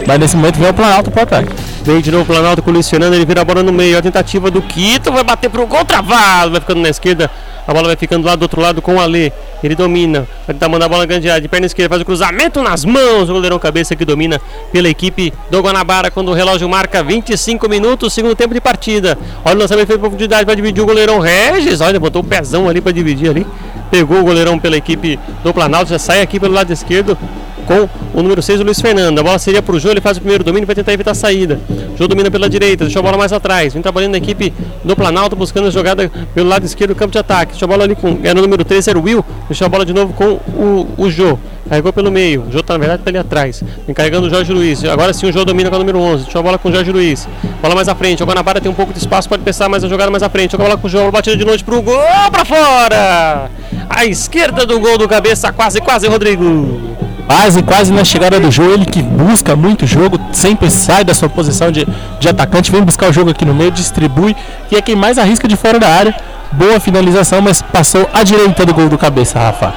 mas 0.06 0.18
nesse 0.18 0.36
momento 0.36 0.58
vem 0.58 0.68
o 0.68 0.74
Planalto 0.74 1.10
pro 1.10 1.22
ataque. 1.22 1.52
Vem 1.84 2.00
de 2.00 2.10
novo 2.10 2.24
o 2.24 2.26
Planalto 2.26 2.62
colecionando, 2.62 3.14
ele 3.14 3.24
vira 3.24 3.42
a 3.42 3.44
bola 3.44 3.62
no 3.62 3.72
meio, 3.72 3.98
a 3.98 4.02
tentativa 4.02 4.50
do 4.50 4.60
Quito, 4.60 5.12
vai 5.12 5.22
bater 5.22 5.48
pro 5.50 5.66
gol 5.66 5.84
travado, 5.84 6.52
vai 6.52 6.60
ficando 6.60 6.80
na 6.80 6.88
esquerda, 6.88 7.30
a 7.66 7.72
bola 7.72 7.88
vai 7.88 7.96
ficando 7.96 8.26
lá 8.26 8.36
do 8.36 8.42
outro 8.42 8.60
lado 8.60 8.82
com 8.82 8.96
o 8.96 9.00
Ale. 9.00 9.32
Ele 9.62 9.74
domina. 9.74 10.28
Vai 10.46 10.54
tentar 10.54 10.68
mandar 10.68 10.86
a 10.86 10.88
bola 10.88 11.00
na 11.02 11.06
grande 11.06 11.30
área. 11.30 11.40
De 11.40 11.48
perna 11.48 11.66
esquerda 11.66 11.88
faz 11.88 12.02
o 12.02 12.04
cruzamento 12.04 12.62
nas 12.62 12.84
mãos. 12.84 13.30
O 13.30 13.32
goleirão 13.32 13.58
cabeça 13.58 13.96
que 13.96 14.04
domina 14.04 14.40
pela 14.70 14.88
equipe 14.88 15.32
do 15.50 15.60
Guanabara. 15.60 16.10
Quando 16.10 16.28
o 16.28 16.34
relógio 16.34 16.68
marca 16.68 17.02
25 17.02 17.68
minutos, 17.68 18.12
segundo 18.12 18.36
tempo 18.36 18.52
de 18.52 18.60
partida. 18.60 19.16
Olha 19.44 19.56
o 19.56 19.58
lançamento 19.60 19.86
feito 19.86 20.00
profundidade. 20.00 20.44
Vai 20.44 20.56
dividir 20.56 20.82
o 20.82 20.86
goleirão 20.86 21.18
Regis. 21.18 21.80
Olha, 21.80 21.98
botou 21.98 22.20
o 22.20 22.24
pezão 22.24 22.68
ali 22.68 22.80
para 22.80 22.92
dividir 22.92 23.30
ali. 23.30 23.46
Pegou 23.90 24.20
o 24.20 24.24
goleirão 24.24 24.58
pela 24.58 24.76
equipe 24.76 25.18
do 25.42 25.54
Planalto. 25.54 25.88
Já 25.90 25.98
sai 25.98 26.20
aqui 26.20 26.38
pelo 26.38 26.52
lado 26.52 26.70
esquerdo 26.70 27.16
com 27.64 27.88
o 28.14 28.22
número 28.22 28.40
6, 28.42 28.60
o 28.60 28.64
Luiz 28.64 28.80
Fernando. 28.80 29.18
A 29.18 29.22
bola 29.22 29.38
seria 29.38 29.62
para 29.62 29.74
o 29.74 29.80
Jô, 29.80 29.90
ele 29.90 30.00
faz 30.00 30.16
o 30.16 30.20
primeiro 30.20 30.44
domínio, 30.44 30.66
vai 30.66 30.74
tentar 30.74 30.92
evitar 30.92 31.10
a 31.12 31.14
saída. 31.14 31.58
Jô 31.96 32.06
domina 32.06 32.30
pela 32.30 32.48
direita, 32.48 32.84
deixou 32.84 33.00
a 33.00 33.02
bola 33.02 33.16
mais 33.16 33.32
atrás. 33.32 33.72
Vem 33.72 33.82
trabalhando 33.82 34.12
na 34.12 34.18
equipe 34.18 34.52
do 34.82 34.94
Planalto, 34.94 35.34
buscando 35.36 35.68
a 35.68 35.70
jogada 35.70 36.10
pelo 36.34 36.48
lado 36.48 36.64
esquerdo 36.64 36.90
do 36.90 36.96
campo 36.96 37.12
de 37.12 37.18
ataque. 37.18 37.52
Deixou 37.52 37.66
a 37.66 37.68
bola 37.68 37.84
ali 37.84 37.94
com. 37.94 38.18
Era 38.22 38.38
o 38.38 38.42
número 38.42 38.64
3, 38.64 38.86
era 38.88 38.98
o 38.98 39.02
Will. 39.02 39.24
Deixou 39.48 39.66
a 39.66 39.68
bola 39.68 39.84
de 39.84 39.92
novo 39.92 40.12
com 40.12 40.24
o, 40.24 40.88
o 40.98 41.10
Jô. 41.10 41.38
Carregou 41.68 41.92
pelo 41.92 42.10
meio. 42.10 42.42
O 42.42 42.52
Jô 42.52 42.62
tá, 42.62 42.74
na 42.74 42.78
verdade, 42.78 43.02
tá 43.02 43.10
ali 43.10 43.18
atrás. 43.18 43.62
Encarregando 43.88 44.26
o 44.26 44.30
Jorge 44.30 44.52
Luiz. 44.52 44.84
Agora 44.84 45.12
sim 45.12 45.26
o 45.26 45.32
Jô 45.32 45.44
domina 45.44 45.70
com 45.70 45.76
o 45.76 45.78
número 45.78 45.98
11. 45.98 46.24
Deixa 46.24 46.38
a 46.38 46.42
bola 46.42 46.58
com 46.58 46.68
o 46.68 46.72
Jorge 46.72 46.92
Luiz. 46.92 47.26
Bola 47.62 47.74
mais 47.74 47.88
à 47.88 47.94
frente. 47.94 48.22
O 48.22 48.26
Guanabara 48.26 48.60
tem 48.60 48.70
um 48.70 48.74
pouco 48.74 48.92
de 48.92 48.98
espaço, 48.98 49.28
pode 49.28 49.42
pensar 49.42 49.68
mais 49.68 49.82
a 49.82 49.88
jogada 49.88 50.10
mais 50.10 50.22
à 50.22 50.28
frente. 50.28 50.52
Joga 50.52 50.64
a 50.64 50.66
bola 50.66 50.78
com 50.78 50.86
o 50.86 50.90
Jô. 50.90 51.10
Batida 51.10 51.36
de 51.36 51.44
longe 51.44 51.64
pro 51.64 51.80
gol. 51.80 51.98
Pra 52.30 52.44
fora! 52.44 53.50
A 53.88 54.04
esquerda 54.04 54.66
do 54.66 54.78
gol 54.78 54.98
do 54.98 55.08
cabeça. 55.08 55.52
Quase, 55.52 55.80
quase, 55.80 56.06
Rodrigo. 56.06 57.13
Quase, 57.26 57.62
quase 57.62 57.92
na 57.92 58.04
chegada 58.04 58.38
do 58.38 58.50
jogo, 58.50 58.72
ele 58.72 58.84
que 58.84 59.02
busca 59.02 59.56
muito 59.56 59.86
jogo, 59.86 60.20
sempre 60.32 60.70
sai 60.70 61.04
da 61.04 61.14
sua 61.14 61.28
posição 61.28 61.70
de, 61.70 61.86
de 62.20 62.28
atacante, 62.28 62.70
vem 62.70 62.82
buscar 62.82 63.08
o 63.08 63.12
jogo 63.12 63.30
aqui 63.30 63.44
no 63.44 63.54
meio, 63.54 63.70
distribui, 63.70 64.36
e 64.70 64.76
é 64.76 64.82
quem 64.82 64.94
mais 64.94 65.18
arrisca 65.18 65.48
de 65.48 65.56
fora 65.56 65.78
da 65.78 65.88
área. 65.88 66.14
Boa 66.52 66.78
finalização, 66.78 67.40
mas 67.40 67.60
passou 67.60 68.08
à 68.12 68.22
direita 68.22 68.64
do 68.64 68.72
gol 68.72 68.88
do 68.88 68.96
cabeça, 68.96 69.38
Rafa. 69.38 69.74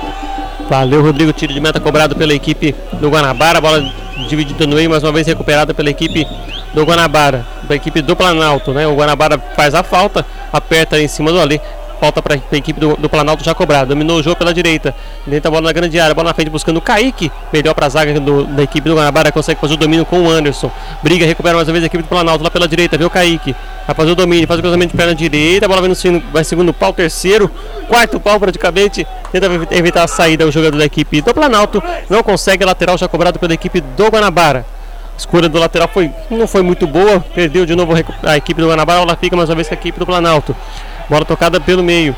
Valeu, 0.70 1.02
Rodrigo. 1.02 1.32
Tiro 1.32 1.54
de 1.54 1.60
meta 1.60 1.80
cobrado 1.80 2.16
pela 2.16 2.34
equipe 2.34 2.76
do 2.94 3.10
Guanabara. 3.10 3.62
Bola 3.62 3.84
dividida 4.28 4.68
no 4.68 4.76
meio, 4.76 4.90
mais 4.90 5.04
uma 5.04 5.12
vez 5.12 5.26
recuperada 5.26 5.74
pela 5.74 5.90
equipe 5.90 6.28
do 6.74 6.84
Guanabara. 6.84 7.46
Da 7.68 7.76
equipe 7.76 8.02
do 8.02 8.16
Planalto, 8.16 8.74
né? 8.74 8.86
O 8.86 8.96
Guanabara 8.96 9.40
faz 9.56 9.74
a 9.74 9.82
falta, 9.82 10.26
aperta 10.52 11.00
em 11.00 11.08
cima 11.08 11.32
do 11.32 11.40
Ali. 11.40 11.62
Falta 12.00 12.22
para 12.22 12.36
a 12.36 12.56
equipe 12.56 12.80
do, 12.80 12.96
do, 12.96 13.10
Planalto 13.10 13.44
já 13.44 13.54
cobrada. 13.56 13.88
Dominou 13.88 14.20
o 14.20 14.24
jogo 14.24 14.36
pela 14.36 14.54
direita. 14.54 14.96
Tenta 15.28 15.48
a 15.48 15.52
bola 15.52 15.64
na 15.64 15.72
grande 15.72 16.00
área. 16.00 16.14
Bola 16.14 16.30
na 16.30 16.34
frente 16.34 16.50
buscando 16.50 16.78
o 16.78 16.82
Kaique. 16.82 17.32
Melhor 17.52 17.74
para 17.74 17.88
a 17.88 17.90
zaga 17.90 18.20
do, 18.20 18.46
da 18.46 18.64
equipe 18.64 18.88
do 18.88 18.96
Guanabara. 18.96 19.32
Consegue 19.32 19.60
fazer 19.60 19.74
o 19.74 19.78
domínio 19.78 20.06
com 20.06 20.22
o 20.22 20.30
Anderson. 20.30 20.72
Briga, 21.02 21.26
recupera 21.26 21.56
mais 21.56 21.68
uma 21.68 21.74
vez 21.74 21.84
a 21.84 21.88
equipe 21.88 22.04
do 22.04 22.10
Planalto 22.10 22.44
lá 22.44 22.52
pela 22.52 22.68
direita. 22.68 22.98
Vê 22.98 23.06
o 23.06 23.10
Kaique. 23.10 23.56
Vai 23.86 23.96
fazer 23.96 24.12
o 24.12 24.16
domínio. 24.16 24.48
Faz 24.48 24.60
o 24.60 24.62
cruzamento 24.62 24.92
de 24.92 24.98
perna 24.98 25.16
direita. 25.16 25.66
A 25.66 25.70
bola 25.70 25.82
vai, 25.82 25.90
no, 25.90 26.20
vai 26.32 26.44
segundo 26.44 26.74
pau, 26.74 26.94
terceiro. 26.94 27.50
Quarto 27.88 28.20
pau 28.20 28.40
praticamente. 28.40 29.08
Tenta 29.32 29.48
evitar 29.72 30.04
a 30.04 30.08
saída 30.08 30.46
o 30.46 30.52
jogador 30.52 30.78
da 30.78 30.86
equipe 30.86 31.22
do 31.22 31.34
Planalto. 31.34 31.82
Não 32.10 32.22
consegue. 32.22 32.64
Lateral 32.64 32.98
já 32.98 33.08
cobrado 33.08 33.40
pela 33.40 33.54
equipe 33.54 33.82
do 33.82 34.08
Guanabara. 34.08 34.66
Escolha 35.18 35.50
do 35.50 35.58
lateral 35.58 35.90
foi, 35.92 36.12
não 36.30 36.48
foi 36.48 36.62
muito 36.62 36.86
boa. 36.86 37.20
Perdeu 37.34 37.66
de 37.66 37.76
novo 37.76 37.94
a 38.24 38.38
equipe 38.38 38.62
do 38.62 38.68
Guanabara. 38.68 39.02
Ela 39.02 39.16
fica 39.16 39.36
mais 39.36 39.50
uma 39.50 39.56
vez 39.56 39.68
com 39.68 39.74
a 39.74 39.78
equipe 39.78 39.98
do 39.98 40.06
Planalto. 40.06 40.56
Bola 41.10 41.26
tocada 41.26 41.60
pelo 41.60 41.84
meio. 41.84 42.16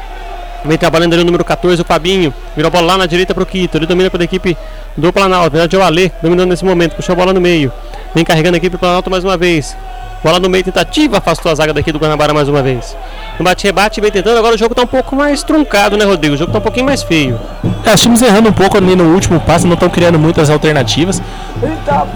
Vem 0.66 0.78
trabalhando 0.78 1.14
ali 1.14 1.22
o 1.22 1.26
número 1.26 1.44
14, 1.44 1.82
o 1.82 1.86
Fabinho. 1.86 2.34
Virou 2.56 2.68
a 2.68 2.72
bola 2.72 2.88
lá 2.88 2.98
na 2.98 3.06
direita 3.06 3.34
para 3.34 3.44
o 3.44 3.46
Quito. 3.46 3.78
Ele 3.78 3.86
domina 3.86 4.10
pela 4.10 4.24
equipe 4.24 4.58
do 4.98 5.14
Planalto. 5.14 5.56
Na 5.56 5.62
verdade 5.62 5.76
é 5.76 5.80
o 5.80 5.82
Alê 5.84 6.12
dominando 6.22 6.50
nesse 6.50 6.66
momento. 6.66 6.96
Puxou 6.96 7.14
a 7.14 7.16
bola 7.16 7.34
no 7.34 7.40
meio. 7.40 7.72
Vem 8.14 8.26
carregando 8.26 8.56
a 8.56 8.58
equipe 8.58 8.76
do 8.76 8.80
Planalto 8.80 9.10
mais 9.10 9.24
uma 9.24 9.38
vez. 9.38 9.76
Bola 10.22 10.38
no 10.38 10.50
meio, 10.50 10.66
tentativa, 10.66 11.18
afastou 11.18 11.50
a 11.50 11.56
zaga 11.56 11.74
daqui 11.74 11.94
do 11.94 12.00
Guanabara 12.00 12.34
mais 12.34 12.50
uma 12.50 12.62
vez. 12.62 12.94
No 13.38 13.46
bate-rebate, 13.46 14.02
vem 14.02 14.12
tentando. 14.12 14.38
Agora 14.38 14.56
o 14.56 14.58
jogo 14.58 14.74
está 14.74 14.84
um 14.84 14.88
pouco 14.88 15.16
mais 15.16 15.44
truncado, 15.44 15.96
né, 15.96 16.04
Rodrigo? 16.04 16.36
O 16.36 16.38
jogo 16.38 16.50
está 16.50 16.60
um 16.60 16.62
pouquinho 16.62 16.86
mais 16.86 17.02
feio. 17.04 17.40
É, 17.86 17.94
os 17.94 18.02
times 18.02 18.22
errando 18.22 18.50
um 18.50 18.54
pouco 18.54 18.76
ali 18.76 18.98
no 18.98 19.14
último 19.14 19.40
passe, 19.40 19.66
não 19.66 19.76
estão 19.76 19.90
criando 19.90 20.20
muitas 20.20 20.50
alternativas. 20.50 21.22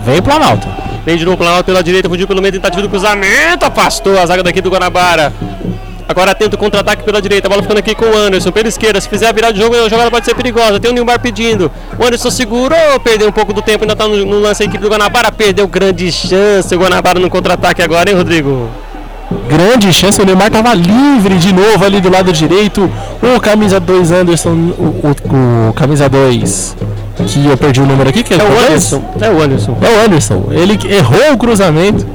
Vem 0.03 0.19
o 0.19 0.21
Planalto. 0.21 0.67
Vem 1.05 1.15
de 1.15 1.23
novo 1.23 1.35
o 1.35 1.37
Planalto 1.37 1.63
pela 1.63 1.81
direita, 1.81 2.09
fugiu 2.09 2.27
pelo 2.27 2.41
meio, 2.41 2.51
tentativa 2.51 2.81
do 2.81 2.89
cruzamento, 2.89 3.65
afastou 3.65 4.19
a 4.19 4.25
zaga 4.25 4.43
daqui 4.43 4.59
do 4.59 4.69
Guanabara. 4.69 5.31
Agora 6.07 6.35
tenta 6.35 6.55
o 6.55 6.59
contra-ataque 6.59 7.03
pela 7.03 7.21
direita, 7.21 7.47
a 7.47 7.49
bola 7.49 7.61
ficando 7.61 7.77
aqui 7.79 7.95
com 7.95 8.05
o 8.05 8.17
Anderson. 8.17 8.51
Pela 8.51 8.67
esquerda, 8.67 8.99
se 8.99 9.09
fizer 9.09 9.27
a 9.27 9.31
virada 9.31 9.53
de 9.53 9.59
jogo, 9.59 9.75
a 9.75 9.89
jogada 9.89 10.11
pode 10.11 10.25
ser 10.25 10.35
perigosa. 10.35 10.79
Tem 10.79 10.91
o 10.91 10.93
Nilmar 10.93 11.19
pedindo. 11.19 11.71
O 11.97 12.05
Anderson 12.05 12.29
segurou, 12.29 12.99
perdeu 13.03 13.27
um 13.27 13.31
pouco 13.31 13.53
do 13.53 13.61
tempo, 13.61 13.83
ainda 13.83 13.93
está 13.93 14.07
no, 14.07 14.17
no, 14.25 14.39
lance 14.39 14.63
a 14.63 14.65
equipe 14.65 14.83
do 14.83 14.89
Guanabara. 14.89 15.31
Perdeu 15.31 15.67
grande 15.67 16.11
chance. 16.11 16.75
O 16.75 16.79
Guanabara 16.79 17.19
no 17.19 17.29
contra-ataque 17.29 17.81
agora, 17.81 18.09
hein, 18.09 18.15
Rodrigo? 18.15 18.69
Grande 19.47 19.91
chance, 19.91 20.21
o 20.21 20.25
Neymar 20.25 20.47
estava 20.47 20.73
livre 20.73 21.37
de 21.37 21.51
novo 21.51 21.83
ali 21.83 21.99
do 21.99 22.09
lado 22.09 22.31
direito. 22.31 22.89
O 23.21 23.39
camisa 23.39 23.79
2 23.79 24.11
Anderson, 24.11 24.49
o, 24.49 25.07
o, 25.07 25.69
o 25.69 25.73
camisa 25.73 26.07
2 26.07 26.75
que 27.15 27.45
eu 27.45 27.57
perdi 27.57 27.81
o 27.81 27.85
número 27.85 28.09
aqui, 28.09 28.23
que 28.23 28.33
é, 28.33 28.37
é 28.37 28.43
o 28.43 28.59
Anderson. 28.59 29.03
É 29.21 29.29
o 29.29 29.41
Anderson. 29.41 29.77
É 29.81 29.89
o 29.89 30.05
Anderson. 30.05 30.43
Ele 30.51 30.79
errou 30.93 31.33
o 31.33 31.37
cruzamento, 31.37 32.05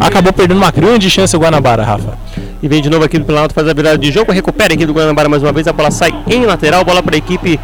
acabou 0.00 0.32
perdendo 0.32 0.58
uma 0.58 0.70
grande 0.70 1.08
chance 1.08 1.34
o 1.36 1.40
Guanabara, 1.40 1.84
Rafa. 1.84 2.18
E 2.62 2.68
vem 2.68 2.80
de 2.80 2.88
novo 2.88 3.04
aqui 3.04 3.18
do 3.18 3.24
Planalto, 3.24 3.52
faz 3.52 3.68
a 3.68 3.74
virada 3.74 3.98
de 3.98 4.12
jogo, 4.12 4.30
recupera 4.30 4.72
aqui 4.72 4.86
do 4.86 4.92
Guanabara 4.92 5.28
mais 5.28 5.42
uma 5.42 5.50
vez, 5.50 5.66
a 5.66 5.72
bola 5.72 5.90
sai 5.90 6.14
em 6.28 6.46
lateral, 6.46 6.84
bola 6.84 7.02
para 7.02 7.16
a 7.16 7.18
equipe 7.18 7.58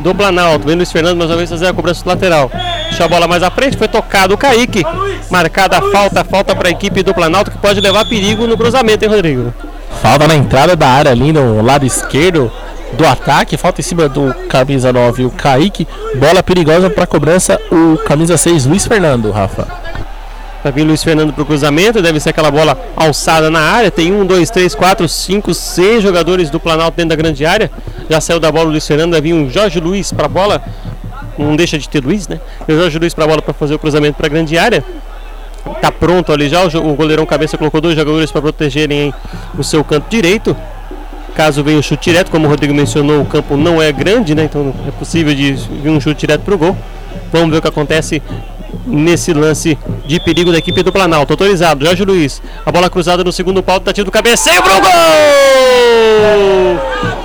do 0.00 0.14
Planalto. 0.14 0.66
Vem 0.66 0.76
Luiz 0.76 0.92
Fernando 0.92 1.16
mais 1.16 1.30
uma 1.30 1.38
vez 1.38 1.48
fazer 1.48 1.68
a 1.68 1.72
cobrança 1.72 2.02
lateral. 2.04 2.50
Deixa 2.88 3.06
a 3.06 3.08
bola 3.08 3.26
mais 3.26 3.42
à 3.42 3.50
frente, 3.50 3.78
foi 3.78 3.88
tocado 3.88 4.34
o 4.34 4.36
Kaique. 4.36 4.84
Marcada 5.30 5.78
a 5.78 5.90
falta, 5.90 6.22
falta 6.22 6.54
para 6.54 6.68
a 6.68 6.70
equipe 6.70 7.02
do 7.02 7.14
Planalto 7.14 7.50
que 7.50 7.56
pode 7.56 7.80
levar 7.80 8.04
perigo 8.04 8.46
no 8.46 8.58
cruzamento, 8.58 9.02
hein, 9.02 9.10
Rodrigo? 9.10 9.54
Falta 10.02 10.28
na 10.28 10.34
entrada 10.34 10.76
da 10.76 10.86
área 10.86 11.10
ali 11.10 11.32
no 11.32 11.62
lado 11.62 11.86
esquerdo 11.86 12.52
do 12.92 13.06
ataque, 13.06 13.56
falta 13.56 13.80
em 13.80 13.84
cima 13.84 14.06
do 14.06 14.34
camisa 14.50 14.92
9 14.92 15.24
o 15.24 15.30
Kaique. 15.30 15.88
Bola 16.16 16.42
perigosa 16.42 16.90
para 16.90 17.06
cobrança 17.06 17.58
o 17.70 17.96
camisa 18.04 18.36
6 18.36 18.66
Luiz 18.66 18.86
Fernando, 18.86 19.30
Rafa. 19.30 19.81
Vai 20.62 20.70
vir 20.70 20.84
Luiz 20.84 21.02
Fernando 21.02 21.32
para 21.32 21.42
o 21.42 21.46
cruzamento, 21.46 22.00
deve 22.00 22.20
ser 22.20 22.30
aquela 22.30 22.50
bola 22.50 22.78
alçada 22.94 23.50
na 23.50 23.60
área. 23.60 23.90
Tem 23.90 24.12
um, 24.12 24.24
dois, 24.24 24.48
três, 24.48 24.74
quatro, 24.74 25.08
cinco, 25.08 25.52
seis 25.52 26.02
jogadores 26.02 26.50
do 26.50 26.60
Planalto 26.60 26.96
dentro 26.96 27.10
da 27.10 27.16
grande 27.16 27.44
área. 27.44 27.70
Já 28.08 28.20
saiu 28.20 28.38
da 28.38 28.52
bola 28.52 28.66
o 28.66 28.70
Luiz 28.70 28.86
Fernando, 28.86 29.12
vai 29.12 29.20
vir 29.20 29.34
um 29.34 29.50
Jorge 29.50 29.80
Luiz 29.80 30.12
para 30.12 30.26
a 30.26 30.28
bola. 30.28 30.62
Não 31.36 31.56
deixa 31.56 31.78
de 31.78 31.88
ter 31.88 32.04
Luiz, 32.04 32.28
né? 32.28 32.40
E 32.68 32.72
o 32.72 32.78
Jorge 32.78 32.98
Luiz 32.98 33.12
para 33.12 33.24
a 33.24 33.28
bola 33.28 33.42
para 33.42 33.52
fazer 33.52 33.74
o 33.74 33.78
cruzamento 33.78 34.16
para 34.16 34.26
a 34.26 34.30
grande 34.30 34.56
área. 34.56 34.84
Tá 35.80 35.90
pronto 35.90 36.32
ali 36.32 36.48
já, 36.48 36.64
o 36.64 36.94
goleirão 36.94 37.24
cabeça 37.26 37.56
colocou 37.56 37.80
dois 37.80 37.96
jogadores 37.96 38.30
para 38.30 38.42
protegerem 38.42 39.12
o 39.58 39.64
seu 39.64 39.82
canto 39.82 40.08
direito. 40.08 40.56
Caso 41.34 41.64
venha 41.64 41.78
o 41.78 41.82
chute 41.82 42.10
direto, 42.10 42.30
como 42.30 42.46
o 42.46 42.48
Rodrigo 42.50 42.74
mencionou, 42.74 43.22
o 43.22 43.24
campo 43.24 43.56
não 43.56 43.80
é 43.80 43.90
grande, 43.90 44.34
né? 44.34 44.44
Então 44.44 44.74
é 44.86 44.90
possível 44.92 45.34
de 45.34 45.52
vir 45.52 45.90
um 45.90 46.00
chute 46.00 46.20
direto 46.20 46.42
para 46.42 46.54
o 46.54 46.58
gol. 46.58 46.76
Vamos 47.32 47.50
ver 47.50 47.56
o 47.56 47.62
que 47.62 47.68
acontece 47.68 48.22
nesse 48.86 49.32
lance 49.32 49.78
de 50.06 50.20
perigo 50.20 50.52
da 50.52 50.58
equipe 50.58 50.82
do 50.82 50.92
Planalto. 50.92 51.32
Autorizado, 51.32 51.84
Jorge 51.84 52.04
Luiz. 52.04 52.42
A 52.64 52.72
bola 52.72 52.90
cruzada 52.90 53.24
no 53.24 53.32
segundo 53.32 53.62
pau, 53.62 53.80
tiro 53.92 54.04
do 54.06 54.10
cabeceio 54.10 54.62
pro 54.62 54.80
gol! 54.80 54.90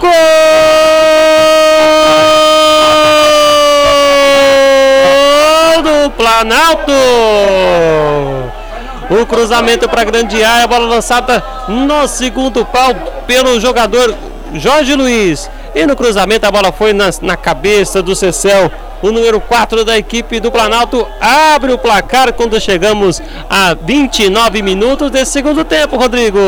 Gol 0.02 0.10
do 5.84 6.10
Planalto! 6.12 6.92
O 9.10 9.26
cruzamento 9.26 9.88
para 9.88 10.02
a 10.02 10.06
grande 10.06 10.44
área, 10.44 10.66
a 10.66 10.68
bola 10.68 10.86
lançada 10.86 11.42
no 11.68 12.08
segundo 12.08 12.66
pau 12.66 12.94
pelo 13.26 13.60
jogador 13.60 14.14
Jorge 14.54 14.96
Luiz. 14.96 15.50
E 15.74 15.86
no 15.86 15.96
cruzamento 15.96 16.46
a 16.46 16.52
bola 16.52 16.72
foi 16.72 16.92
na, 16.92 17.06
na 17.22 17.38
cabeça 17.38 18.02
do 18.02 18.16
Cecel 18.16 18.72
o 19.02 19.12
número 19.12 19.40
4 19.40 19.86
da 19.86 19.98
equipe 19.98 20.40
do 20.40 20.52
Planalto 20.52 21.06
abre 21.20 21.72
o 21.72 21.78
placar 21.78 22.34
quando 22.34 22.60
chegamos 22.60 23.22
a 23.50 23.74
29 23.74 24.62
minutos 24.62 25.12
desse 25.12 25.32
segundo 25.32 25.64
tempo, 25.64 25.98
Rodrigo. 25.98 26.40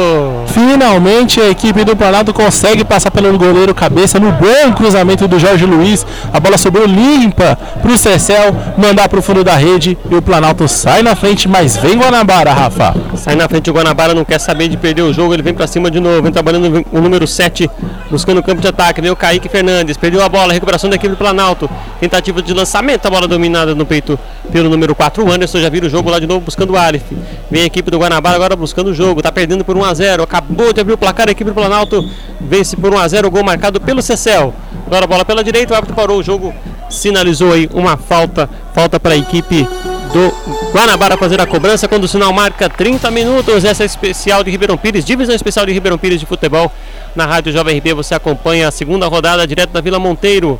Finalmente 0.47 1.39
a 1.39 1.49
equipe 1.49 1.84
do 1.84 1.95
Planalto 1.95 2.34
consegue 2.34 2.84
passar 2.84 3.11
pelo 3.11 3.38
goleiro 3.38 3.73
cabeça 3.73 4.19
no 4.19 4.31
bom 4.31 4.73
cruzamento 4.76 5.27
do 5.27 5.39
Jorge 5.39 5.65
Luiz. 5.65 6.05
A 6.34 6.39
bola 6.39 6.57
sobrou 6.57 6.85
limpa 6.85 7.57
para 7.81 7.91
o 7.91 7.97
Cecel 7.97 8.55
mandar 8.77 9.09
para 9.09 9.19
o 9.19 9.21
fundo 9.21 9.43
da 9.43 9.55
rede 9.55 9.97
e 10.09 10.15
o 10.15 10.21
Planalto 10.21 10.67
sai 10.67 11.01
na 11.03 11.15
frente, 11.15 11.47
mas 11.47 11.77
vem 11.77 11.97
Guanabara, 11.97 12.53
Rafa. 12.53 12.95
Sai 13.15 13.35
na 13.35 13.47
frente 13.47 13.69
o 13.69 13.73
Guanabara, 13.73 14.13
não 14.13 14.26
quer 14.26 14.39
saber 14.39 14.67
de 14.67 14.77
perder 14.77 15.01
o 15.03 15.13
jogo, 15.13 15.34
ele 15.34 15.43
vem 15.43 15.53
para 15.53 15.67
cima 15.67 15.91
de 15.91 15.99
novo, 15.99 16.23
vem 16.23 16.31
trabalhando 16.31 16.85
o 16.91 17.01
número 17.01 17.27
7, 17.27 17.69
buscando 18.09 18.39
o 18.39 18.43
campo 18.43 18.61
de 18.61 18.67
ataque. 18.67 19.01
Veio 19.01 19.13
o 19.13 19.15
Kaique 19.15 19.49
Fernandes, 19.49 19.97
perdeu 19.97 20.23
a 20.23 20.30
bola, 20.30 20.53
recuperação 20.53 20.89
da 20.89 20.95
equipe 20.95 21.13
do 21.13 21.17
Planalto. 21.17 21.69
Tentativa 21.99 22.39
de 22.41 22.53
lançamento, 22.53 23.06
a 23.06 23.10
bola 23.10 23.28
dominada 23.28 23.74
no 23.76 23.86
peito 23.86 24.18
pelo 24.52 24.70
número 24.70 24.95
4. 24.95 25.26
O 25.26 25.32
Anderson 25.32 25.60
já 25.60 25.70
vira 25.70 25.86
o 25.86 25.90
jogo 25.90 26.10
lá 26.10 26.20
de 26.20 26.28
novo 26.28 26.41
buscando 26.41 26.74
o 26.74 26.78
Alif. 26.78 27.06
Vem 27.49 27.64
a 27.64 27.66
equipe 27.66 27.90
do 27.90 27.98
Guanabara 27.98 28.36
agora 28.36 28.56
buscando 28.56 28.90
o 28.90 28.94
jogo, 28.94 29.22
tá 29.22 29.32
perdendo 29.32 29.66
por 29.66 29.76
1 29.76 29.84
a 29.86 29.94
0 29.94 30.24
Acabou 30.24 30.72
de 30.72 30.82
abrir 30.82 30.94
o 30.94 30.98
placar, 30.98 31.28
a 31.28 31.32
equipe 31.32 31.49
do 31.49 31.53
Planalto 31.53 32.07
vence 32.40 32.76
por 32.76 32.94
1 32.94 32.98
a 32.98 33.07
0 33.07 33.28
o 33.28 33.32
gol 33.32 33.44
marcado 33.44 33.80
pelo 33.80 34.02
Cecel. 34.02 34.53
Agora 34.86 35.06
a 35.06 35.07
bola 35.07 35.26
pela 35.26 35.44
direita, 35.44 35.74
o 35.74 35.76
árbitro 35.76 35.95
parou 35.95 36.20
o 36.20 36.24
jogo, 36.24 36.53
sinalizou 36.90 37.53
aí 37.53 37.70
uma 37.74 37.98
falta, 37.98 38.49
falta 38.74 38.99
para 38.99 39.14
a 39.14 39.18
equipe 39.18 39.68
do 40.14 40.34
Guanabara 40.73 41.18
fazer 41.18 41.40
a 41.40 41.45
cobrança 41.45 41.88
quando 41.88 42.03
o 42.03 42.07
sinal 42.07 42.31
marca 42.34 42.69
30 42.69 43.10
minutos. 43.11 43.64
Essa 43.64 43.84
é 43.84 43.86
especial 43.86 44.44
de 44.44 44.52
Ribeirão 44.52 44.77
Pires, 44.77 45.06
divisão 45.06 45.36
especial 45.36 45.65
de 45.65 45.72
Ribeirão 45.72 45.98
Pires 45.98 46.19
de 46.19 46.26
futebol. 46.26 46.72
Na 47.15 47.26
Rádio 47.26 47.52
Jovem 47.52 47.77
RB 47.77 47.94
você 47.94 48.14
acompanha 48.14 48.68
a 48.68 48.72
segunda 48.72 49.07
rodada 49.07 49.45
direto 49.45 49.72
da 49.72 49.81
Vila 49.81 49.99
Monteiro. 49.99 50.60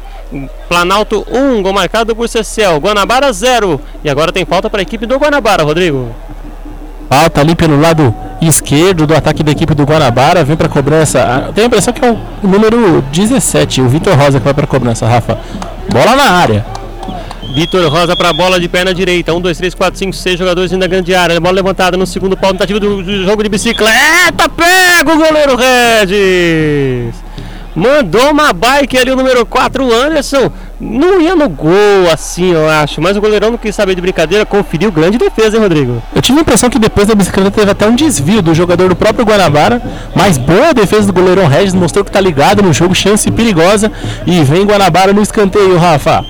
Planalto 0.68 1.26
1, 1.32 1.62
gol 1.62 1.74
marcado 1.74 2.16
por 2.16 2.28
Cecel. 2.28 2.78
Guanabara 2.78 3.32
0. 3.32 3.80
E 4.04 4.10
agora 4.10 4.32
tem 4.32 4.46
falta 4.46 4.70
para 4.70 4.82
a 4.82 4.84
equipe 4.84 5.06
do 5.06 5.18
Guanabara, 5.18 5.64
Rodrigo. 5.64 6.10
Falta 7.10 7.42
ali 7.42 7.56
pelo 7.56 7.80
lado 7.80 8.14
esquerdo 8.40 9.08
do 9.08 9.16
ataque 9.16 9.44
da 9.44 9.52
equipe 9.52 9.74
do 9.74 9.84
Guanabara. 9.84 10.44
Vem 10.44 10.56
para 10.56 10.68
a 10.68 10.70
cobrança. 10.70 11.22
Ah, 11.22 11.52
tenho 11.54 11.66
a 11.66 11.68
impressão 11.68 11.94
que 11.94 12.06
é 12.06 12.12
o 12.12 12.18
número 12.44 13.02
17, 13.12 13.82
o 13.82 13.90
Vitor 13.90 14.16
Rosa 14.16 14.40
que 14.40 14.46
vai 14.46 14.54
para 14.54 14.66
a 14.66 14.68
cobrança, 14.68 15.08
Rafa. 15.08 15.40
Bola 15.92 16.16
na 16.16 16.32
área. 16.32 16.79
Vitor 17.54 17.92
Rosa 17.92 18.16
para 18.16 18.30
a 18.30 18.34
bola 18.34 18.60
de 18.60 18.68
perna 18.70 18.94
direita. 18.94 19.34
1, 19.34 19.42
2, 19.42 19.58
3, 19.58 19.74
4, 19.76 20.00
5, 20.00 20.14
6 20.14 20.40
jogadores 20.40 20.72
na 20.72 20.88
grande 20.88 21.14
área. 21.16 21.40
Bola 21.40 21.56
levantada 21.56 21.98
no 21.98 22.06
segundo 22.06 22.38
pau, 22.38 22.52
tentativa 22.52 22.80
do, 22.80 23.02
do 23.02 23.26
jogo 23.26 23.44
de 23.44 23.50
bicicleta. 23.50 24.48
Pega 24.50 25.12
o 25.12 25.18
goleiro 25.18 25.56
Regis. 25.56 27.16
Mandou 27.76 28.32
uma 28.32 28.52
bike 28.52 28.98
ali 28.98 29.12
o 29.12 29.16
número 29.16 29.46
4, 29.46 29.94
Anderson. 29.94 30.52
não 30.82 31.22
ia 31.22 31.36
no 31.36 31.48
gol, 31.48 32.10
assim, 32.12 32.52
eu 32.52 32.68
acho. 32.68 33.00
Mas 33.00 33.16
o 33.16 33.22
goleirão 33.22 33.52
não 33.52 33.58
quis 33.58 33.76
saber 33.76 33.96
de 33.96 34.02
brincadeira, 34.02 34.46
conferiu 34.46 34.92
grande 34.92 35.18
defesa, 35.18 35.56
hein, 35.56 35.64
Rodrigo? 35.64 36.02
Eu 36.14 36.22
tive 36.22 36.40
a 36.40 36.42
impressão 36.42 36.70
que 36.70 36.80
depois 36.80 37.08
da 37.08 37.16
bicicleta 37.16 37.52
teve 37.52 37.72
até 37.72 37.88
um 37.88 37.96
desvio 37.96 38.42
do 38.42 38.54
jogador 38.54 38.90
do 38.90 38.96
próprio 38.96 39.26
Guanabara, 39.26 39.82
mas 40.16 40.38
boa 40.38 40.74
defesa 40.74 41.08
do 41.08 41.14
goleirão 41.14 41.48
Regis, 41.48 41.74
mostrou 41.74 42.04
que 42.04 42.12
tá 42.12 42.20
ligado 42.20 42.62
no 42.62 42.74
jogo, 42.74 42.94
chance 42.96 43.30
perigosa. 43.32 43.92
E 44.26 44.44
vem 44.44 44.66
Guanabara 44.66 45.14
no 45.14 45.22
escanteio, 45.22 45.78
Rafa. 45.78 46.26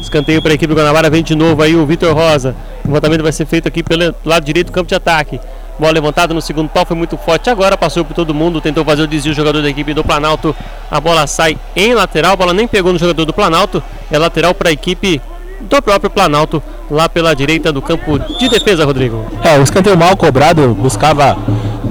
Escanteio 0.00 0.40
para 0.40 0.52
a 0.52 0.54
equipe 0.54 0.72
do 0.72 0.78
Guanabara, 0.78 1.10
vem 1.10 1.22
de 1.22 1.34
novo 1.34 1.62
aí 1.62 1.76
o 1.76 1.84
Vitor 1.84 2.14
Rosa. 2.14 2.54
O 2.84 2.88
levantamento 2.88 3.22
vai 3.22 3.32
ser 3.32 3.46
feito 3.46 3.68
aqui 3.68 3.82
pelo 3.82 4.14
lado 4.24 4.44
direito 4.44 4.68
do 4.68 4.72
campo 4.72 4.88
de 4.88 4.94
ataque. 4.94 5.40
Bola 5.78 5.92
levantada 5.92 6.34
no 6.34 6.40
segundo 6.40 6.68
pau, 6.68 6.84
foi 6.84 6.96
muito 6.96 7.16
forte. 7.16 7.48
Agora 7.50 7.76
passou 7.76 8.04
por 8.04 8.14
todo 8.14 8.34
mundo, 8.34 8.60
tentou 8.60 8.84
fazer 8.84 9.02
o 9.02 9.06
desvio. 9.06 9.32
O 9.32 9.34
jogador 9.34 9.62
da 9.62 9.68
equipe 9.68 9.94
do 9.94 10.02
Planalto. 10.02 10.54
A 10.90 11.00
bola 11.00 11.26
sai 11.26 11.56
em 11.76 11.94
lateral. 11.94 12.32
A 12.32 12.36
bola 12.36 12.52
nem 12.52 12.66
pegou 12.66 12.92
no 12.92 12.98
jogador 12.98 13.24
do 13.24 13.32
Planalto. 13.32 13.82
É 14.10 14.18
lateral 14.18 14.54
para 14.54 14.70
a 14.70 14.72
equipe 14.72 15.20
do 15.60 15.82
próprio 15.82 16.10
Planalto, 16.10 16.62
lá 16.90 17.08
pela 17.08 17.34
direita 17.34 17.72
do 17.72 17.82
campo 17.82 18.18
de 18.18 18.48
defesa, 18.48 18.84
Rodrigo. 18.84 19.24
É, 19.42 19.58
o 19.58 19.62
escanteio 19.62 19.96
mal 19.96 20.16
cobrado, 20.16 20.74
buscava 20.74 21.36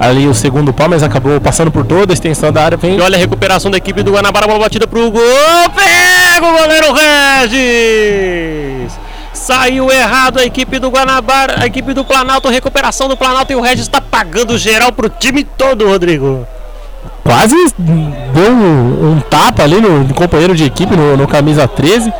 ali 0.00 0.26
o 0.26 0.34
segundo 0.34 0.72
pau, 0.72 0.88
mas 0.88 1.02
acabou 1.02 1.40
passando 1.40 1.70
por 1.70 1.84
toda 1.84 2.12
a 2.12 2.14
extensão 2.14 2.52
da 2.52 2.64
área. 2.64 2.78
Vem... 2.78 2.96
E 2.96 3.00
olha 3.00 3.16
a 3.16 3.18
recuperação 3.18 3.70
da 3.70 3.76
equipe 3.76 4.02
do 4.02 4.12
Guanabara, 4.12 4.46
bola 4.46 4.60
batida 4.60 4.86
pro 4.86 5.10
gol. 5.10 5.20
Pega 6.38 6.46
o 6.46 6.56
goleiro 6.56 6.92
Regis! 6.92 8.96
Saiu 9.32 9.90
errado 9.90 10.38
a 10.38 10.44
equipe 10.44 10.78
do 10.78 10.88
Guanabara, 10.88 11.64
a 11.64 11.66
equipe 11.66 11.92
do 11.92 12.04
Planalto, 12.04 12.48
recuperação 12.48 13.08
do 13.08 13.16
Planalto 13.16 13.52
e 13.52 13.56
o 13.56 13.60
Regis 13.60 13.86
está 13.86 14.00
pagando 14.00 14.56
geral 14.56 14.92
pro 14.92 15.08
time 15.08 15.42
todo, 15.42 15.88
Rodrigo. 15.88 16.46
Quase 17.24 17.56
deu 17.76 18.52
um, 18.52 19.14
um 19.14 19.20
tapa 19.28 19.64
ali 19.64 19.80
no, 19.80 20.04
no, 20.04 20.14
companheiro 20.14 20.54
de 20.54 20.62
equipe, 20.62 20.94
no, 20.94 21.16
no 21.16 21.26
camisa 21.26 21.66
13. 21.66 22.12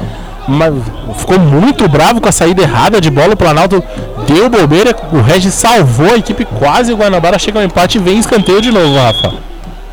Mas 0.49 0.75
ficou 1.17 1.39
muito 1.39 1.89
bravo 1.89 2.21
com 2.21 2.29
a 2.29 2.33
saída 2.33 2.63
errada 2.63 3.01
de 3.01 3.13
bola. 3.13 3.35
O 3.35 3.37
Planalto 3.37 3.81
deu 4.27 4.51
bobeira, 4.51 4.97
o 5.13 5.21
Regis 5.21 5.55
salvou 5.55 6.13
a 6.13 6.17
equipe 6.17 6.45
quase. 6.45 6.93
O 6.93 6.97
Guanabara 6.97 7.39
chega 7.39 7.61
ao 7.61 7.65
empate 7.65 7.99
e 7.99 8.01
vem 8.01 8.19
escanteio 8.19 8.61
de 8.61 8.73
novo, 8.73 8.97
Rafa. 8.97 9.33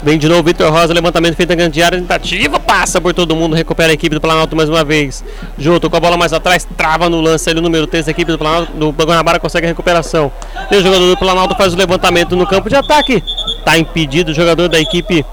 Vem 0.05 0.19
de 0.19 0.29
novo 0.29 0.43
Vitor 0.43 0.71
Rosa, 0.71 0.93
levantamento 0.93 1.35
feito 1.35 1.49
na 1.49 1.55
grande 1.55 1.81
área, 1.81 1.97
tentativa, 1.97 2.59
passa 2.59 3.01
por 3.01 3.11
todo 3.11 3.35
mundo, 3.35 3.55
recupera 3.55 3.89
a 3.89 3.93
equipe 3.95 4.13
do 4.13 4.21
Planalto 4.21 4.55
mais 4.55 4.69
uma 4.69 4.83
vez. 4.83 5.25
Junto 5.57 5.89
com 5.89 5.97
a 5.97 5.99
bola 5.99 6.15
mais 6.15 6.31
atrás, 6.31 6.67
trava 6.77 7.09
no 7.09 7.19
lance 7.19 7.49
ali 7.49 7.57
o 7.57 7.61
número 7.63 7.87
3 7.87 8.05
da 8.05 8.11
equipe 8.11 8.31
do 8.31 8.37
Planalto, 8.37 8.71
do 8.71 8.91
Guanabara 8.91 9.39
consegue 9.39 9.65
a 9.65 9.69
recuperação. 9.69 10.31
E 10.69 10.75
o 10.75 10.83
jogador 10.83 11.07
do 11.07 11.17
Planalto 11.17 11.55
faz 11.55 11.73
o 11.73 11.75
levantamento 11.75 12.35
no 12.35 12.45
campo 12.45 12.69
de 12.69 12.75
ataque. 12.75 13.23
Tá 13.65 13.79
impedido 13.79 14.29
o 14.29 14.35
jogador 14.35 14.69
da 14.69 14.79
equipe 14.79 15.25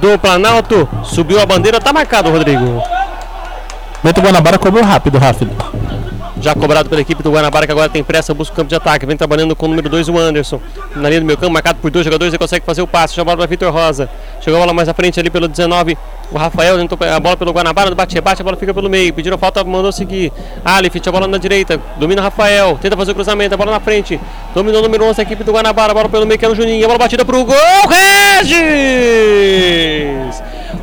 do 0.00 0.18
Planalto. 0.18 0.88
Subiu 1.04 1.40
a 1.40 1.46
bandeira, 1.46 1.80
tá 1.80 1.92
marcado, 1.92 2.30
Rodrigo. 2.30 2.82
Beto 4.02 4.20
Guanabara 4.20 4.58
cobrou 4.58 4.82
rápido, 4.82 5.18
rápido 5.18 5.79
já 6.40 6.54
cobrado 6.54 6.88
pela 6.88 7.00
equipe 7.00 7.22
do 7.22 7.30
Guanabara, 7.30 7.66
que 7.66 7.72
agora 7.72 7.88
tem 7.88 8.02
pressa, 8.02 8.32
busca 8.32 8.52
o 8.52 8.56
campo 8.56 8.68
de 8.68 8.74
ataque. 8.74 9.04
Vem 9.04 9.16
trabalhando 9.16 9.54
com 9.54 9.66
o 9.66 9.68
número 9.68 9.88
2, 9.88 10.08
o 10.08 10.18
Anderson. 10.18 10.60
Na 10.96 11.08
linha 11.08 11.20
do 11.20 11.26
meu 11.26 11.36
campo, 11.36 11.52
marcado 11.52 11.78
por 11.80 11.90
dois 11.90 12.04
jogadores, 12.04 12.32
ele 12.32 12.38
consegue 12.38 12.64
fazer 12.64 12.82
o 12.82 12.86
passe. 12.86 13.16
Bola 13.22 13.36
para 13.36 13.46
Vitor 13.46 13.72
Rosa. 13.72 14.08
Chegou 14.40 14.56
a 14.58 14.60
bola 14.60 14.72
mais 14.72 14.88
à 14.88 14.94
frente 14.94 15.20
ali 15.20 15.28
pelo 15.28 15.46
19. 15.46 15.98
O 16.32 16.38
Rafael 16.38 16.78
tentou 16.78 16.96
a 17.06 17.20
bola 17.20 17.36
pelo 17.36 17.52
Guanabara, 17.52 17.90
no 17.90 17.96
bate-rebate, 17.96 18.40
a 18.40 18.44
bola 18.44 18.56
fica 18.56 18.72
pelo 18.72 18.88
meio. 18.88 19.12
Pediram 19.12 19.36
falta, 19.36 19.62
mandou 19.64 19.92
seguir. 19.92 20.32
Alif, 20.64 21.00
a 21.06 21.12
bola 21.12 21.26
na 21.26 21.38
direita. 21.38 21.80
Domina 21.98 22.20
o 22.20 22.24
Rafael. 22.24 22.78
Tenta 22.80 22.96
fazer 22.96 23.12
o 23.12 23.14
cruzamento, 23.14 23.54
a 23.54 23.56
bola 23.56 23.72
na 23.72 23.80
frente. 23.80 24.20
Dominou 24.54 24.80
o 24.80 24.82
número 24.84 25.04
11 25.04 25.20
a 25.20 25.24
equipe 25.24 25.44
do 25.44 25.52
Guanabara. 25.52 25.92
A 25.92 25.94
bola 25.94 26.08
pelo 26.08 26.24
meio, 26.26 26.38
que 26.38 26.44
é 26.44 26.48
o 26.48 26.54
Juninho. 26.54 26.84
A 26.84 26.88
bola 26.88 26.98
batida 26.98 27.24
para 27.24 27.36
o 27.36 27.44
gol. 27.44 27.56
Regis! 27.88 28.60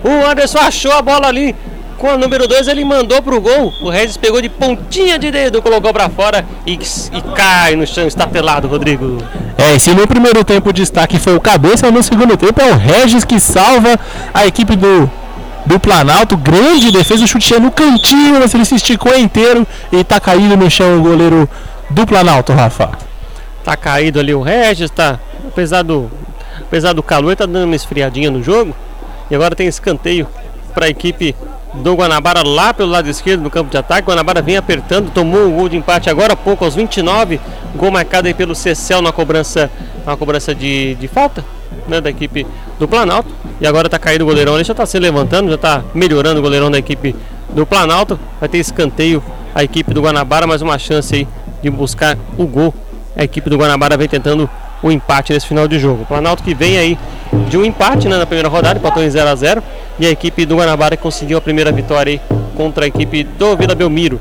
O 0.04 0.30
Anderson 0.30 0.60
achou 0.60 0.92
a 0.92 1.02
bola 1.02 1.28
ali 1.28 1.56
com 1.98 2.10
a 2.10 2.18
número 2.18 2.48
2 2.48 2.68
ele 2.68 2.86
mandou 2.86 3.22
pro 3.22 3.42
gol. 3.42 3.74
O 3.82 3.90
Regis 3.90 4.18
pegou 4.18 4.42
de 4.42 4.50
pontinha 4.50 5.18
de 5.18 5.32
dedo, 5.32 5.62
colocou 5.62 5.92
para 5.92 6.10
fora 6.10 6.46
e, 6.66 6.74
e, 6.74 7.22
cai 7.36 7.76
no 7.76 7.86
chão, 7.86 8.08
estatelado, 8.08 8.68
Rodrigo. 8.68 9.18
É, 9.58 9.76
e 9.76 9.80
se 9.80 9.94
no 9.94 10.08
primeiro 10.08 10.44
tempo 10.44 10.70
o 10.70 10.74
destaque 10.74 11.20
foi 11.20 11.36
o 11.36 11.42
cabeça, 11.42 11.92
no 11.92 12.04
segundo 12.04 12.38
tempo 12.38 12.62
é 12.62 12.72
o 12.72 12.78
Regis 12.78 13.26
que 13.26 13.40
salva 13.40 14.00
a 14.34 14.46
equipe 14.46 14.76
do, 14.76 15.10
do 15.66 15.80
Planalto. 15.80 16.38
Grande 16.38 16.92
defesa, 16.92 17.24
o 17.26 17.28
chute 17.28 17.56
é 17.56 17.60
no 17.60 17.72
cantinho, 17.72 18.40
mas 18.40 18.54
ele 18.54 18.66
se 18.66 18.76
esticou 18.76 19.18
inteiro 19.18 19.66
e 19.92 20.04
tá 20.04 20.20
caído 20.20 20.56
no 20.56 20.70
chão 20.70 21.00
o 21.00 21.02
goleiro 21.02 21.50
do 21.90 22.06
Planalto, 22.06 22.54
Rafa. 22.54 22.92
Tá 23.64 23.76
caído 23.76 24.20
ali 24.20 24.34
o 24.34 24.42
Regis, 24.42 24.90
tá. 24.90 25.20
Apesar 25.48 25.82
do, 25.82 26.10
apesar 26.62 26.94
do 26.94 27.02
calor, 27.02 27.36
tá 27.36 27.46
dando 27.46 27.66
uma 27.66 27.76
esfriadinha 27.76 28.30
no 28.30 28.42
jogo. 28.44 28.76
E 29.30 29.36
agora 29.36 29.56
tem 29.56 29.68
escanteio 29.68 30.28
para 30.74 30.86
a 30.86 30.90
equipe 30.90 31.36
do 31.74 31.96
Guanabara 31.96 32.44
lá 32.44 32.74
pelo 32.74 32.90
lado 32.90 33.10
esquerdo 33.10 33.42
no 33.42 33.50
campo 33.50 33.70
de 33.70 33.78
ataque. 33.78 34.08
O 34.08 34.12
Guanabara 34.12 34.42
vem 34.42 34.58
apertando, 34.58 35.12
tomou 35.12 35.48
um 35.48 35.52
gol 35.52 35.70
de 35.70 35.78
empate 35.78 36.10
agora 36.10 36.34
há 36.34 36.36
pouco, 36.36 36.64
aos 36.66 36.76
29. 36.76 37.40
Gol 37.76 37.92
marcado 37.92 38.28
aí 38.28 38.34
pelo 38.34 38.56
Cecel 38.56 39.02
na 39.02 39.12
cobrança, 39.12 39.70
na 40.06 40.16
cobrança 40.16 40.56
de, 40.56 40.96
de 40.96 41.08
falta 41.08 41.44
né, 41.88 42.02
da 42.02 42.10
equipe 42.10 42.46
do 42.80 42.88
Planalto. 42.88 43.30
E 43.60 43.68
agora 43.68 43.88
está 43.88 44.00
caído 44.00 44.24
o 44.24 44.28
goleirão, 44.28 44.56
ele 44.56 44.64
já 44.64 44.74
está 44.74 44.86
se 44.86 45.00
levantando, 45.00 45.50
já 45.50 45.56
está 45.56 45.84
melhorando 45.94 46.40
o 46.40 46.44
goleirão 46.44 46.70
da 46.72 46.78
equipe 46.78 47.16
do 47.50 47.66
Planalto. 47.66 48.20
Vai 48.40 48.50
ter 48.50 48.58
escanteio 48.58 49.24
a 49.54 49.64
equipe 49.64 49.94
do 49.94 50.02
Guanabara, 50.02 50.48
mais 50.48 50.62
uma 50.62 50.78
chance 50.78 51.16
aí 51.16 51.28
de 51.62 51.70
buscar 51.70 52.18
o 52.38 52.46
gol. 52.46 52.74
A 53.16 53.24
equipe 53.24 53.50
do 53.50 53.58
Guanabara 53.58 53.98
vem 53.98 54.08
tentando 54.08 54.50
o 54.82 54.92
empate 54.92 55.34
nesse 55.34 55.48
final 55.48 55.68
de 55.68 55.80
jogo. 55.80 56.04
O 56.04 56.06
Planalto 56.06 56.44
que 56.44 56.54
vem 56.54 56.78
aí 56.78 56.98
de 57.50 57.58
um 57.58 57.66
empate 57.66 58.08
né, 58.08 58.18
na 58.18 58.26
primeira 58.26 58.50
rodada, 58.50 58.80
empatou 58.80 59.04
em 59.04 59.10
0 59.10 59.30
a 59.30 59.36
0 59.36 59.64
e 60.00 60.06
a 60.06 60.10
equipe 60.10 60.46
do 60.46 60.58
Guanabara 60.58 60.96
conseguiu 60.96 61.38
a 61.38 61.42
primeira 61.42 61.72
vitória 61.72 62.12
aí 62.12 62.22
contra 62.56 62.86
a 62.86 62.88
equipe 62.88 63.24
do 63.24 63.56
Vila 63.56 63.76
Belmiro, 63.76 64.20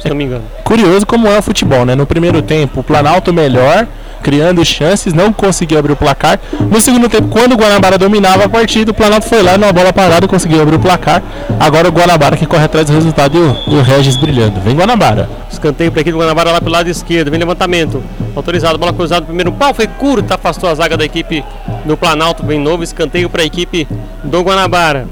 se 0.00 0.08
não 0.08 0.16
me 0.16 0.24
engano. 0.24 0.44
Curioso 0.64 1.06
como 1.06 1.28
é 1.28 1.38
o 1.38 1.42
futebol, 1.42 1.84
né? 1.84 1.94
No 1.94 2.06
primeiro 2.06 2.42
tempo, 2.42 2.80
o 2.80 2.84
Planalto 2.84 3.32
melhor, 3.32 3.86
criando 4.22 4.64
chances, 4.64 5.12
não 5.12 5.32
conseguiu 5.32 5.78
abrir 5.78 5.92
o 5.92 5.96
placar. 5.96 6.38
No 6.70 6.80
segundo 6.80 7.08
tempo, 7.08 7.28
quando 7.28 7.52
o 7.52 7.56
Guanabara 7.56 7.98
dominava 7.98 8.44
a 8.44 8.48
partida, 8.48 8.90
o 8.90 8.94
Planalto 8.94 9.28
foi 9.28 9.42
lá 9.42 9.56
numa 9.56 9.72
bola 9.72 9.92
parada 9.92 10.24
e 10.24 10.28
conseguiu 10.28 10.60
abrir 10.62 10.76
o 10.76 10.78
placar. 10.78 11.22
Agora 11.58 11.88
o 11.88 11.92
Guanabara 11.92 12.36
que 12.36 12.46
corre 12.46 12.64
atrás 12.64 12.86
do 12.86 12.92
resultado 12.92 13.36
e 13.36 13.40
o, 13.40 13.74
e 13.74 13.78
o 13.78 13.82
Regis 13.82 14.16
brilhando. 14.16 14.60
Vem 14.60 14.76
Guanabara. 14.76 15.28
Escanteio 15.50 15.90
para 15.90 16.00
a 16.00 16.02
equipe 16.02 16.12
do 16.12 16.18
Guanabara 16.18 16.52
lá 16.52 16.60
pelo 16.60 16.72
lado 16.72 16.88
esquerdo. 16.88 17.30
Vem 17.30 17.40
levantamento. 17.40 18.02
Autorizado, 18.34 18.78
bola 18.78 18.92
cruzada. 18.92 19.26
Primeiro 19.26 19.52
pau 19.52 19.74
foi 19.74 19.86
curto, 19.86 20.32
afastou 20.32 20.68
a 20.68 20.74
zaga 20.74 20.96
da 20.96 21.04
equipe 21.04 21.44
do 21.84 21.96
Planalto. 21.96 22.44
Vem 22.44 22.60
novo 22.60 22.82
escanteio 22.82 23.28
para 23.30 23.42
a 23.42 23.46
equipe 23.46 23.86
do 24.24 24.42
Guanabara. 24.42 25.06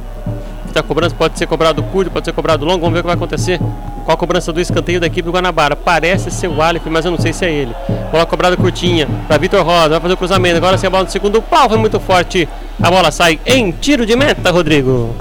A 0.80 0.82
cobrança 0.82 1.14
pode 1.14 1.38
ser 1.38 1.46
cobrado 1.46 1.82
curto, 1.82 2.10
pode 2.10 2.24
ser 2.24 2.32
cobrado 2.32 2.64
longo. 2.64 2.80
Vamos 2.80 2.92
ver 2.92 3.00
o 3.00 3.02
que 3.02 3.06
vai 3.06 3.16
acontecer 3.16 3.60
com 4.04 4.12
a 4.12 4.16
cobrança 4.16 4.52
do 4.52 4.60
escanteio 4.60 5.00
da 5.00 5.06
equipe 5.06 5.22
do 5.22 5.32
Guanabara. 5.32 5.74
Parece 5.74 6.30
ser 6.30 6.48
o 6.48 6.62
Alif, 6.62 6.88
mas 6.88 7.04
eu 7.04 7.10
não 7.10 7.18
sei 7.18 7.32
se 7.32 7.44
é 7.44 7.52
ele. 7.52 7.74
Bola 8.10 8.26
cobrada 8.26 8.56
curtinha 8.56 9.08
para 9.26 9.38
Vitor 9.38 9.64
Rosa. 9.64 9.90
Vai 9.90 10.00
fazer 10.00 10.14
o 10.14 10.16
cruzamento. 10.16 10.56
Agora 10.56 10.78
sem 10.78 10.86
a 10.86 10.90
bola 10.90 11.04
no 11.04 11.10
segundo 11.10 11.42
pau. 11.42 11.68
Foi 11.68 11.78
muito 11.78 11.98
forte. 11.98 12.48
A 12.82 12.90
bola 12.90 13.10
sai 13.10 13.40
em 13.46 13.70
tiro 13.72 14.04
de 14.04 14.14
meta, 14.14 14.50
Rodrigo. 14.50 15.14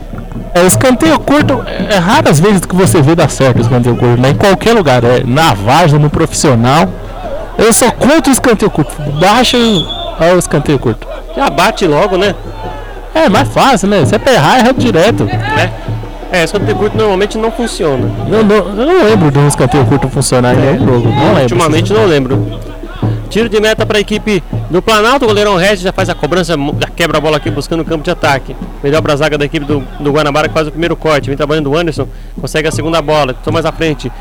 É, 0.53 0.61
o 0.61 0.67
escanteio 0.67 1.19
curto, 1.19 1.63
é, 1.67 1.95
é 1.95 1.97
raras 1.97 2.39
vezes 2.39 2.61
que 2.61 2.75
você 2.75 3.01
vê 3.01 3.13
dar 3.13 3.29
certo 3.29 3.57
o 3.57 3.61
escanteio 3.61 3.95
curto, 3.97 4.21
né? 4.21 4.29
Em 4.29 4.35
qualquer 4.35 4.73
lugar, 4.73 5.03
é 5.03 5.21
na 5.25 5.53
várzea, 5.53 5.99
no 5.99 6.09
profissional. 6.09 6.87
Eu 7.57 7.73
só 7.73 7.91
conto 7.91 8.29
o 8.29 8.31
escanteio 8.31 8.71
curto. 8.71 8.93
Baixa 9.19 9.57
o 9.57 10.37
escanteio 10.37 10.79
curto. 10.79 11.07
Já 11.35 11.49
bate 11.49 11.85
logo, 11.85 12.17
né? 12.17 12.33
É 13.15 13.29
mais 13.29 13.47
fácil, 13.47 13.87
né? 13.87 14.01
Você 14.01 14.15
errar, 14.33 14.59
erra 14.59 14.73
direto. 14.73 15.23
É. 15.23 15.71
É, 16.31 16.43
escanteio 16.43 16.77
curto 16.77 16.97
normalmente 16.97 17.37
não 17.37 17.49
funciona. 17.49 18.11
Eu 18.29 18.43
não, 18.43 18.55
eu 18.55 18.85
não 18.85 19.03
lembro 19.05 19.31
de 19.31 19.39
um 19.39 19.47
escanteio 19.47 19.85
curto 19.85 20.09
funcionar 20.09 20.53
em 20.53 20.57
nenhum 20.57 20.85
jogo. 20.85 21.07
Não 21.07 21.27
lembro. 21.27 21.41
Ultimamente 21.41 21.93
não 21.93 22.05
lembro. 22.05 22.59
Tiro 23.29 23.49
de 23.49 23.59
meta 23.59 23.85
para 23.85 23.97
a 23.97 24.01
equipe 24.01 24.43
do 24.69 24.81
Planalto. 24.81 25.25
O 25.25 25.27
goleirão 25.27 25.55
Regis 25.55 25.81
já 25.81 25.91
faz 25.91 26.09
a 26.09 26.15
cobrança, 26.15 26.55
já 26.79 26.87
quebra 26.87 27.17
a 27.17 27.21
bola 27.21 27.37
aqui 27.37 27.49
buscando 27.49 27.81
o 27.81 27.85
campo 27.85 28.03
de 28.03 28.11
ataque. 28.11 28.55
Melhor 28.83 29.01
para 29.01 29.13
a 29.13 29.15
zaga 29.15 29.37
da 29.37 29.45
equipe 29.45 29.65
do, 29.65 29.79
do 29.99 30.11
Guanabara 30.11 30.47
que 30.47 30.53
faz 30.53 30.67
o 30.67 30.71
primeiro 30.71 30.95
corte. 30.95 31.27
Vem 31.27 31.37
trabalhando 31.37 31.69
o 31.69 31.77
Anderson, 31.77 32.07
consegue 32.39 32.67
a 32.67 32.71
segunda 32.71 33.01
bola. 33.01 33.31
Estou 33.31 33.51
mais 33.51 33.65
à 33.65 33.71
frente. 33.71 34.11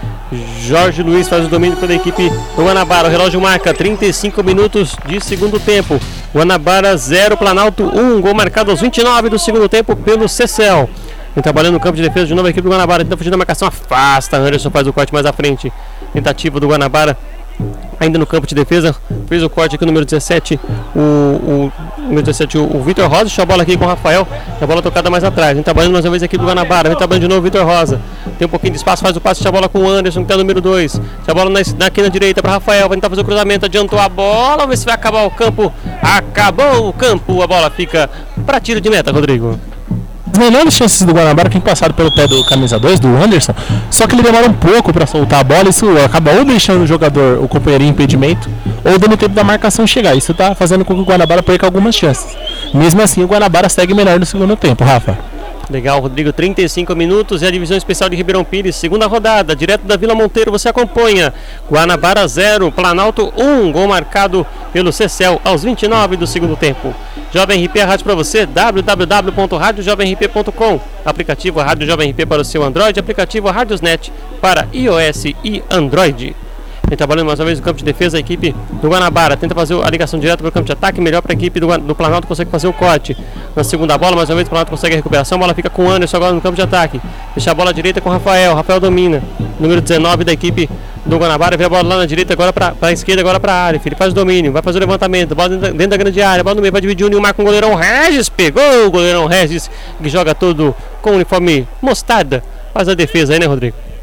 Jorge 0.62 1.02
Luiz 1.02 1.28
faz 1.28 1.44
o 1.44 1.48
domínio 1.48 1.76
pela 1.76 1.94
equipe 1.94 2.30
do 2.56 2.64
Guanabara. 2.64 3.08
O 3.08 3.10
relógio 3.10 3.40
marca 3.40 3.72
35 3.72 4.42
minutos 4.42 4.96
de 5.06 5.20
segundo 5.20 5.60
tempo. 5.60 6.00
Guanabara 6.34 6.96
0, 6.96 7.36
Planalto 7.36 7.84
1. 7.84 8.00
Um, 8.00 8.20
gol 8.20 8.34
marcado 8.34 8.70
aos 8.70 8.80
29 8.80 9.28
do 9.28 9.38
segundo 9.38 9.68
tempo 9.68 9.94
pelo 9.94 10.28
Cecel. 10.28 10.88
Vem 11.34 11.42
trabalhando 11.42 11.74
no 11.74 11.80
campo 11.80 11.96
de 11.96 12.02
defesa 12.02 12.26
de 12.26 12.34
novo 12.34 12.46
a 12.46 12.50
equipe 12.50 12.62
do 12.62 12.70
Guanabara. 12.70 13.04
Tenta 13.04 13.16
fugir 13.16 13.30
da 13.30 13.36
marcação, 13.36 13.68
afasta. 13.68 14.36
Anderson 14.36 14.70
faz 14.70 14.86
o 14.86 14.92
corte 14.92 15.12
mais 15.12 15.26
à 15.26 15.32
frente. 15.32 15.72
Tentativa 16.12 16.58
do 16.58 16.68
Guanabara 16.68 17.16
ainda 18.00 18.18
no 18.18 18.26
campo 18.26 18.46
de 18.46 18.54
defesa, 18.54 18.94
fez 19.26 19.42
o 19.42 19.50
corte 19.50 19.76
aqui 19.76 19.84
o 19.84 19.86
número 19.86 20.04
17, 20.04 20.58
o, 20.94 20.98
o 20.98 21.72
número 21.98 22.22
17, 22.22 22.58
o, 22.58 22.76
o 22.76 22.82
Vitor 22.82 23.08
Rosa, 23.08 23.24
deixou 23.24 23.42
a 23.42 23.46
bola 23.46 23.62
aqui 23.62 23.76
com 23.76 23.84
o 23.84 23.88
Rafael, 23.88 24.26
a 24.60 24.66
bola 24.66 24.82
tocada 24.82 25.10
mais 25.10 25.24
atrás, 25.24 25.54
vem 25.54 25.62
trabalhando 25.62 25.92
mais 25.92 26.04
uma 26.04 26.10
vez 26.10 26.22
aqui 26.22 26.36
do 26.36 26.44
Guanabara, 26.44 26.88
vem 26.88 26.98
trabalhando 26.98 27.22
de 27.22 27.28
novo 27.28 27.40
o 27.40 27.44
Vitor 27.44 27.64
Rosa, 27.64 28.00
tem 28.38 28.46
um 28.46 28.50
pouquinho 28.50 28.72
de 28.72 28.78
espaço, 28.78 29.02
faz 29.02 29.16
o 29.16 29.20
passe, 29.20 29.40
deixa 29.40 29.48
a 29.48 29.52
bola 29.52 29.68
com 29.68 29.80
o 29.80 29.88
Anderson, 29.88 30.22
que 30.22 30.28
tá 30.28 30.36
número 30.36 30.60
2, 30.60 30.92
deixa 30.98 31.04
a 31.28 31.34
bola 31.34 31.50
na, 31.50 31.86
aqui 31.86 32.02
na 32.02 32.08
direita 32.08 32.42
para 32.42 32.52
Rafael, 32.52 32.88
vai 32.88 32.96
tentar 32.96 33.10
fazer 33.10 33.22
o 33.22 33.24
cruzamento, 33.24 33.66
adiantou 33.66 33.98
a 33.98 34.08
bola, 34.08 34.58
vamos 34.58 34.70
ver 34.70 34.76
se 34.76 34.84
vai 34.84 34.94
acabar 34.94 35.24
o 35.24 35.30
campo, 35.30 35.72
acabou 36.02 36.88
o 36.88 36.92
campo, 36.92 37.42
a 37.42 37.46
bola 37.46 37.70
fica 37.70 38.08
para 38.46 38.60
tiro 38.60 38.80
de 38.80 38.90
meta, 38.90 39.12
Rodrigo. 39.12 39.58
As 40.34 40.38
melhores 40.38 40.74
chances 40.74 41.02
do 41.02 41.12
Guanabara 41.12 41.48
tem 41.48 41.60
passado 41.60 41.94
pelo 41.94 42.10
pé 42.10 42.26
do 42.26 42.44
camisa 42.44 42.76
2, 42.76 42.98
do 42.98 43.06
Anderson, 43.06 43.54
só 43.88 44.04
que 44.04 44.16
ele 44.16 44.22
demora 44.22 44.48
um 44.48 44.52
pouco 44.52 44.92
para 44.92 45.06
soltar 45.06 45.38
a 45.38 45.44
bola, 45.44 45.68
isso 45.68 45.86
acaba 46.04 46.32
ou 46.32 46.44
deixando 46.44 46.82
o 46.82 46.86
jogador, 46.88 47.40
o 47.40 47.46
companheiro 47.46 47.84
em 47.84 47.88
impedimento, 47.88 48.50
ou 48.84 48.98
dando 48.98 49.16
tempo 49.16 49.32
da 49.32 49.44
marcação 49.44 49.86
chegar. 49.86 50.16
Isso 50.16 50.32
está 50.32 50.52
fazendo 50.52 50.84
com 50.84 50.92
que 50.92 51.00
o 51.00 51.04
Guanabara 51.04 51.40
perca 51.40 51.66
algumas 51.66 51.94
chances. 51.94 52.36
Mesmo 52.74 53.00
assim, 53.00 53.22
o 53.22 53.28
Guanabara 53.28 53.68
segue 53.68 53.94
melhor 53.94 54.18
no 54.18 54.26
segundo 54.26 54.56
tempo, 54.56 54.82
Rafa. 54.82 55.16
Legal, 55.70 56.00
Rodrigo, 56.00 56.32
35 56.32 56.94
minutos 56.94 57.42
e 57.42 57.46
a 57.46 57.50
divisão 57.50 57.76
especial 57.76 58.08
de 58.10 58.16
Ribeirão 58.16 58.44
Pires, 58.44 58.76
segunda 58.76 59.06
rodada, 59.06 59.56
direto 59.56 59.82
da 59.82 59.96
Vila 59.96 60.14
Monteiro, 60.14 60.52
você 60.52 60.68
acompanha. 60.68 61.34
Guanabara 61.70 62.28
0, 62.28 62.70
Planalto 62.70 63.32
1, 63.36 63.44
um, 63.44 63.72
gol 63.72 63.88
marcado 63.88 64.46
pelo 64.72 64.92
Cecel 64.92 65.40
aos 65.44 65.62
29 65.62 66.16
do 66.16 66.26
segundo 66.26 66.56
tempo. 66.56 66.94
Jovem 67.32 67.64
RP, 67.64 67.80
a 67.80 67.86
rádio 67.86 68.04
para 68.04 68.14
você, 68.14 68.44
www.radiojovemrp.com. 68.46 70.80
Aplicativo 71.04 71.60
Rádio 71.60 71.86
Jovem 71.86 72.10
RP 72.10 72.26
para 72.26 72.42
o 72.42 72.44
seu 72.44 72.62
Android, 72.62 73.00
aplicativo 73.00 73.50
Radiosnet 73.50 74.12
para 74.40 74.68
iOS 74.72 75.24
e 75.42 75.64
Android. 75.70 76.36
Vem 76.94 76.96
trabalhando 76.96 77.26
mais 77.26 77.40
uma 77.40 77.46
vez 77.46 77.58
no 77.58 77.64
campo 77.64 77.76
de 77.76 77.84
defesa, 77.84 78.18
a 78.18 78.20
equipe 78.20 78.54
do 78.80 78.88
Guanabara 78.88 79.36
tenta 79.36 79.52
fazer 79.52 79.74
a 79.82 79.90
ligação 79.90 80.20
direta 80.20 80.38
para 80.38 80.48
o 80.48 80.52
campo 80.52 80.64
de 80.64 80.70
ataque, 80.70 81.00
melhor 81.00 81.22
para 81.22 81.32
a 81.32 81.34
equipe 81.34 81.58
do, 81.58 81.66
do 81.78 81.92
Planalto, 81.92 82.24
consegue 82.28 82.48
fazer 82.52 82.68
o 82.68 82.72
corte. 82.72 83.16
Na 83.56 83.64
segunda 83.64 83.98
bola, 83.98 84.14
mais 84.14 84.30
uma 84.30 84.36
vez 84.36 84.46
o 84.46 84.48
Planalto 84.48 84.70
consegue 84.70 84.94
a 84.94 84.98
recuperação, 84.98 85.34
a 85.34 85.40
bola 85.40 85.54
fica 85.54 85.68
com 85.68 85.86
o 85.86 85.90
Anderson 85.90 86.16
agora 86.18 86.32
no 86.32 86.40
campo 86.40 86.54
de 86.54 86.62
ataque. 86.62 87.00
Deixa 87.34 87.50
a 87.50 87.54
bola 87.54 87.74
direita 87.74 88.00
com 88.00 88.08
o 88.08 88.12
Rafael, 88.12 88.54
Rafael 88.54 88.78
domina. 88.78 89.20
Número 89.58 89.80
19 89.80 90.22
da 90.22 90.32
equipe 90.32 90.70
do 91.04 91.18
Guanabara, 91.18 91.56
vê 91.56 91.64
a 91.64 91.68
bola 91.68 91.82
lá 91.82 91.96
na 91.96 92.06
direita, 92.06 92.32
agora 92.32 92.52
para 92.52 92.76
a 92.80 92.92
esquerda, 92.92 93.22
agora 93.22 93.40
para 93.40 93.52
a 93.52 93.64
área. 93.64 93.80
Ele 93.84 93.96
faz 93.96 94.12
o 94.12 94.14
domínio, 94.14 94.52
vai 94.52 94.62
fazer 94.62 94.78
o 94.78 94.80
levantamento, 94.80 95.34
bola 95.34 95.48
dentro, 95.48 95.72
dentro 95.72 95.88
da 95.88 95.96
grande 95.96 96.22
área, 96.22 96.44
bola 96.44 96.54
no 96.54 96.62
meio, 96.62 96.70
vai 96.70 96.80
dividir 96.80 97.04
o 97.04 97.10
Nilmar 97.10 97.34
com 97.34 97.42
o 97.42 97.44
goleirão 97.44 97.74
Regis, 97.74 98.28
pegou 98.28 98.86
o 98.86 98.90
goleirão 98.92 99.26
Regis, 99.26 99.68
que 100.00 100.08
joga 100.08 100.32
todo 100.32 100.72
com 101.02 101.10
o 101.10 101.14
uniforme 101.14 101.66
mostarda. 101.82 102.40
Faz 102.72 102.88
a 102.88 102.94
defesa 102.94 103.32
aí, 103.32 103.40
né, 103.40 103.46
Rodrigo? 103.46 103.93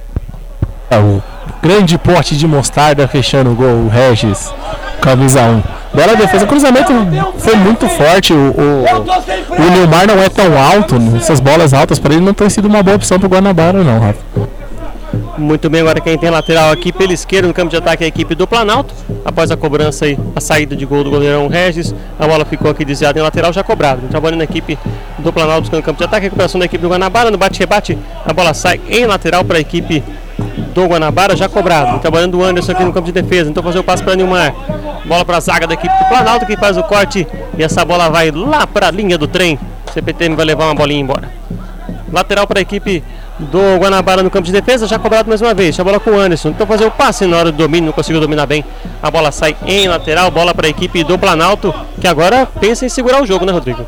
É, 0.91 0.97
o 0.97 1.23
grande 1.63 1.97
porte 1.97 2.35
de 2.35 2.45
mostarda 2.45 3.07
fechando 3.07 3.51
o 3.51 3.55
gol, 3.55 3.85
o 3.85 3.88
Regis, 3.88 4.53
camisa 4.99 5.41
1. 5.41 5.63
Bela 5.93 6.18
defesa, 6.18 6.43
o 6.43 6.47
cruzamento 6.49 6.91
foi 7.38 7.55
muito 7.55 7.88
forte. 7.88 8.34
O, 8.34 8.38
o, 8.38 9.63
o 9.63 9.72
Neymar 9.72 10.05
não 10.05 10.22
é 10.22 10.27
tão 10.27 10.61
alto, 10.61 10.97
essas 11.15 11.39
bolas 11.39 11.73
altas 11.73 11.97
para 11.97 12.13
ele 12.13 12.22
não 12.22 12.34
tem 12.34 12.49
sido 12.49 12.68
uma 12.68 12.84
boa 12.84 12.97
opção 12.97 13.18
para 13.18 13.26
o 13.26 13.30
Guanabara, 13.30 13.81
não, 13.85 13.99
Rafa. 14.01 14.19
Muito 15.38 15.69
bem, 15.69 15.80
agora 15.80 16.01
quem 16.01 16.18
tem 16.18 16.30
lateral 16.30 16.72
aqui 16.72 16.91
pela 16.91 17.13
esquerda 17.13 17.47
no 17.47 17.53
campo 17.53 17.69
de 17.69 17.77
ataque 17.77 18.03
é 18.03 18.05
a 18.05 18.09
equipe 18.09 18.35
do 18.35 18.45
Planalto. 18.45 18.93
Após 19.23 19.49
a 19.49 19.55
cobrança 19.55 20.03
aí, 20.03 20.19
a 20.35 20.41
saída 20.41 20.76
de 20.76 20.85
gol 20.85 21.05
do 21.05 21.09
goleirão 21.09 21.47
Regis, 21.47 21.95
a 22.19 22.27
bola 22.27 22.43
ficou 22.43 22.69
aqui 22.69 22.84
desviada 22.84 23.18
em 23.18 23.22
lateral, 23.22 23.53
já 23.53 23.63
cobrado. 23.63 24.01
Trabalhando 24.09 24.39
na 24.39 24.43
equipe 24.43 24.77
do 25.19 25.31
Planalto 25.31 25.61
buscando 25.61 25.84
campo 25.84 25.97
de 25.97 26.03
ataque, 26.03 26.26
recuperação 26.26 26.59
da 26.59 26.65
equipe 26.65 26.81
do 26.81 26.89
Guanabara, 26.89 27.31
no 27.31 27.38
bate-rebate, 27.38 27.97
a 28.26 28.34
bola 28.34 28.53
sai 28.53 28.80
em 28.89 29.05
lateral 29.05 29.43
para 29.45 29.57
a 29.57 29.61
equipe 29.61 30.03
do 30.73 30.85
Guanabara 30.88 31.35
já 31.35 31.48
cobrado. 31.48 31.99
Trabalhando 31.99 32.38
o 32.39 32.43
Anderson 32.43 32.72
aqui 32.72 32.84
no 32.84 32.93
campo 32.93 33.06
de 33.06 33.11
defesa. 33.11 33.49
Então 33.49 33.61
fazer 33.64 33.80
o 33.80 33.84
passe 33.84 34.03
para 34.03 34.15
Nilmar. 34.15 34.53
Bola 35.06 35.26
para 35.26 35.38
a 35.38 35.39
zaga 35.39 35.68
da 35.68 35.73
equipe 35.73 35.93
do 35.98 36.06
Planalto 36.06 36.45
que 36.45 36.57
faz 36.57 36.77
o 36.77 36.84
corte. 36.84 37.27
E 37.57 37.64
essa 37.64 37.84
bola 37.85 38.10
vai 38.10 38.31
lá 38.31 38.65
para 38.65 38.88
a 38.88 38.91
linha 38.91 39.18
do 39.18 39.27
trem. 39.27 39.60
O 39.88 39.91
CPTM 39.91 40.35
vai 40.35 40.45
levar 40.45 40.65
uma 40.65 40.76
bolinha 40.76 41.02
embora. 41.02 41.31
Lateral 42.11 42.45
para 42.45 42.60
a 42.60 42.61
equipe 42.61 43.03
do 43.39 43.77
Guanabara 43.80 44.22
no 44.22 44.30
campo 44.30 44.45
de 44.45 44.52
defesa, 44.52 44.85
já 44.85 44.99
cobrado 44.99 45.27
mais 45.27 45.41
uma 45.41 45.53
vez. 45.53 45.80
A 45.80 45.84
bola 45.84 45.99
com 45.99 46.11
o 46.11 46.19
Anderson. 46.19 46.49
Então 46.49 46.68
fazer 46.68 46.85
o 46.85 46.91
passe 46.91 47.26
na 47.26 47.38
hora 47.38 47.52
do 47.52 47.57
domínio, 47.57 47.88
não 47.88 47.93
conseguiu 47.93 48.22
dominar 48.22 48.45
bem. 48.45 48.64
A 49.02 49.10
bola 49.10 49.31
sai 49.31 49.56
em 49.65 49.88
lateral, 49.88 50.30
bola 50.30 50.53
para 50.53 50.68
a 50.68 50.69
equipe 50.69 51.03
do 51.03 51.18
Planalto, 51.18 51.73
que 51.99 52.07
agora 52.07 52.45
pensa 52.60 52.85
em 52.85 52.89
segurar 52.89 53.22
o 53.22 53.26
jogo, 53.26 53.45
né, 53.45 53.52
Rodrigo? 53.52 53.85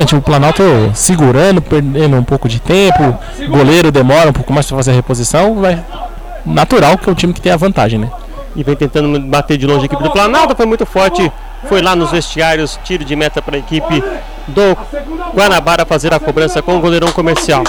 O 0.00 0.20
Planalto 0.22 0.62
segurando, 0.92 1.62
perdendo 1.62 2.16
um 2.16 2.24
pouco 2.24 2.48
de 2.48 2.58
tempo, 2.58 3.16
o 3.46 3.48
goleiro 3.48 3.92
demora 3.92 4.30
um 4.30 4.32
pouco 4.32 4.52
mais 4.52 4.66
para 4.66 4.76
fazer 4.76 4.90
a 4.90 4.94
reposição, 4.94 5.54
vai 5.54 5.84
natural 6.44 6.98
que 6.98 7.08
é 7.08 7.12
o 7.12 7.14
time 7.14 7.32
que 7.32 7.40
tem 7.40 7.52
a 7.52 7.56
vantagem, 7.56 8.00
né? 8.00 8.10
E 8.56 8.64
vem 8.64 8.74
tentando 8.74 9.20
bater 9.20 9.56
de 9.56 9.66
longe 9.66 9.82
a 9.82 9.84
equipe 9.84 10.02
do 10.02 10.10
Planalto, 10.10 10.56
foi 10.56 10.66
muito 10.66 10.84
forte, 10.84 11.30
foi 11.68 11.80
lá 11.80 11.94
nos 11.94 12.10
vestiários, 12.10 12.80
tiro 12.82 13.04
de 13.04 13.14
meta 13.14 13.40
para 13.40 13.54
a 13.56 13.58
equipe 13.58 14.02
do 14.48 14.76
Guanabara 15.34 15.86
fazer 15.86 16.12
a 16.12 16.18
cobrança 16.18 16.60
com 16.60 16.76
o 16.76 16.80
goleirão 16.80 17.12
comercial 17.12 17.62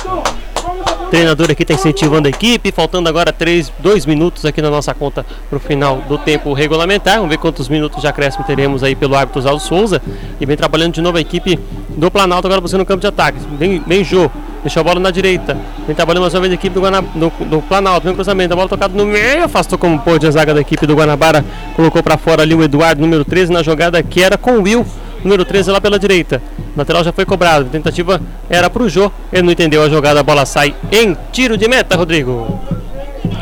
treinador 1.12 1.52
aqui 1.52 1.64
está 1.64 1.74
incentivando 1.74 2.28
a 2.28 2.30
equipe, 2.30 2.72
faltando 2.72 3.10
agora 3.10 3.34
3, 3.34 3.70
2 3.80 4.06
minutos 4.06 4.46
aqui 4.46 4.62
na 4.62 4.70
nossa 4.70 4.94
conta 4.94 5.26
para 5.50 5.58
o 5.58 5.60
final 5.60 5.98
do 6.08 6.18
tempo 6.18 6.54
regulamentar. 6.54 7.16
Vamos 7.16 7.30
ver 7.30 7.38
quantos 7.38 7.68
minutos 7.68 8.00
de 8.00 8.08
acréscimo 8.08 8.46
teremos 8.46 8.82
aí 8.82 8.96
pelo 8.96 9.14
árbitro 9.14 9.40
Oswaldo 9.40 9.62
Souza. 9.62 10.02
E 10.40 10.46
vem 10.46 10.56
trabalhando 10.56 10.94
de 10.94 11.02
novo 11.02 11.18
a 11.18 11.22
equipe 11.22 11.60
do 11.90 12.10
Planalto 12.10 12.48
agora 12.48 12.62
buscando 12.62 12.82
o 12.82 12.86
campo 12.86 13.02
de 13.02 13.08
ataque. 13.08 13.38
Vem, 13.60 13.84
vem 13.86 14.06
Jô, 14.06 14.32
deixa 14.64 14.80
a 14.80 14.84
bola 14.84 15.02
na 15.02 15.12
direita. 15.12 15.58
Vem 15.86 15.94
trabalhando 15.94 16.22
mais 16.22 16.34
uma 16.34 16.40
vez 16.40 16.54
a 16.54 16.56
equipe 16.56 16.74
do, 16.74 16.80
Guana, 16.80 17.02
do, 17.02 17.30
do 17.46 17.62
Planalto. 17.62 18.06
Vem 18.06 18.16
cruzamento, 18.16 18.54
a 18.54 18.56
bola 18.56 18.70
tocada 18.70 18.94
no 18.96 19.06
meio, 19.06 19.44
afastou 19.44 19.78
como 19.78 20.00
pôde 20.00 20.26
a 20.26 20.32
zaga 20.32 20.54
da 20.54 20.62
equipe 20.62 20.88
do 20.88 20.96
Guanabara. 20.96 21.44
Colocou 21.76 22.02
para 22.02 22.18
fora 22.18 22.44
ali 22.44 22.56
o 22.56 22.64
Eduardo, 22.64 23.02
número 23.02 23.26
13, 23.26 23.52
na 23.52 23.62
jogada 23.62 24.02
que 24.02 24.24
era 24.24 24.38
com 24.38 24.60
o 24.60 24.62
Will 24.62 24.86
número 25.24 25.46
13 25.46 25.72
lá 25.72 25.82
pela 25.82 26.00
direita. 26.00 26.42
O 26.76 26.80
lateral 26.80 27.04
já 27.04 27.12
foi 27.12 27.26
cobrado. 27.26 27.66
A 27.66 27.70
tentativa 27.70 28.22
era 28.50 28.70
para 28.70 28.84
o 28.84 28.90
Jô. 28.90 29.12
Ele 29.32 29.44
não 29.44 29.52
entendeu 29.52 29.84
a 29.84 29.90
jogada, 29.90 30.20
a 30.20 30.24
bola 30.24 30.46
sai 30.46 30.76
em 30.92 31.16
tiro 31.32 31.58
de 31.58 31.68
meta, 31.68 31.96
Rodrigo. 31.96 32.60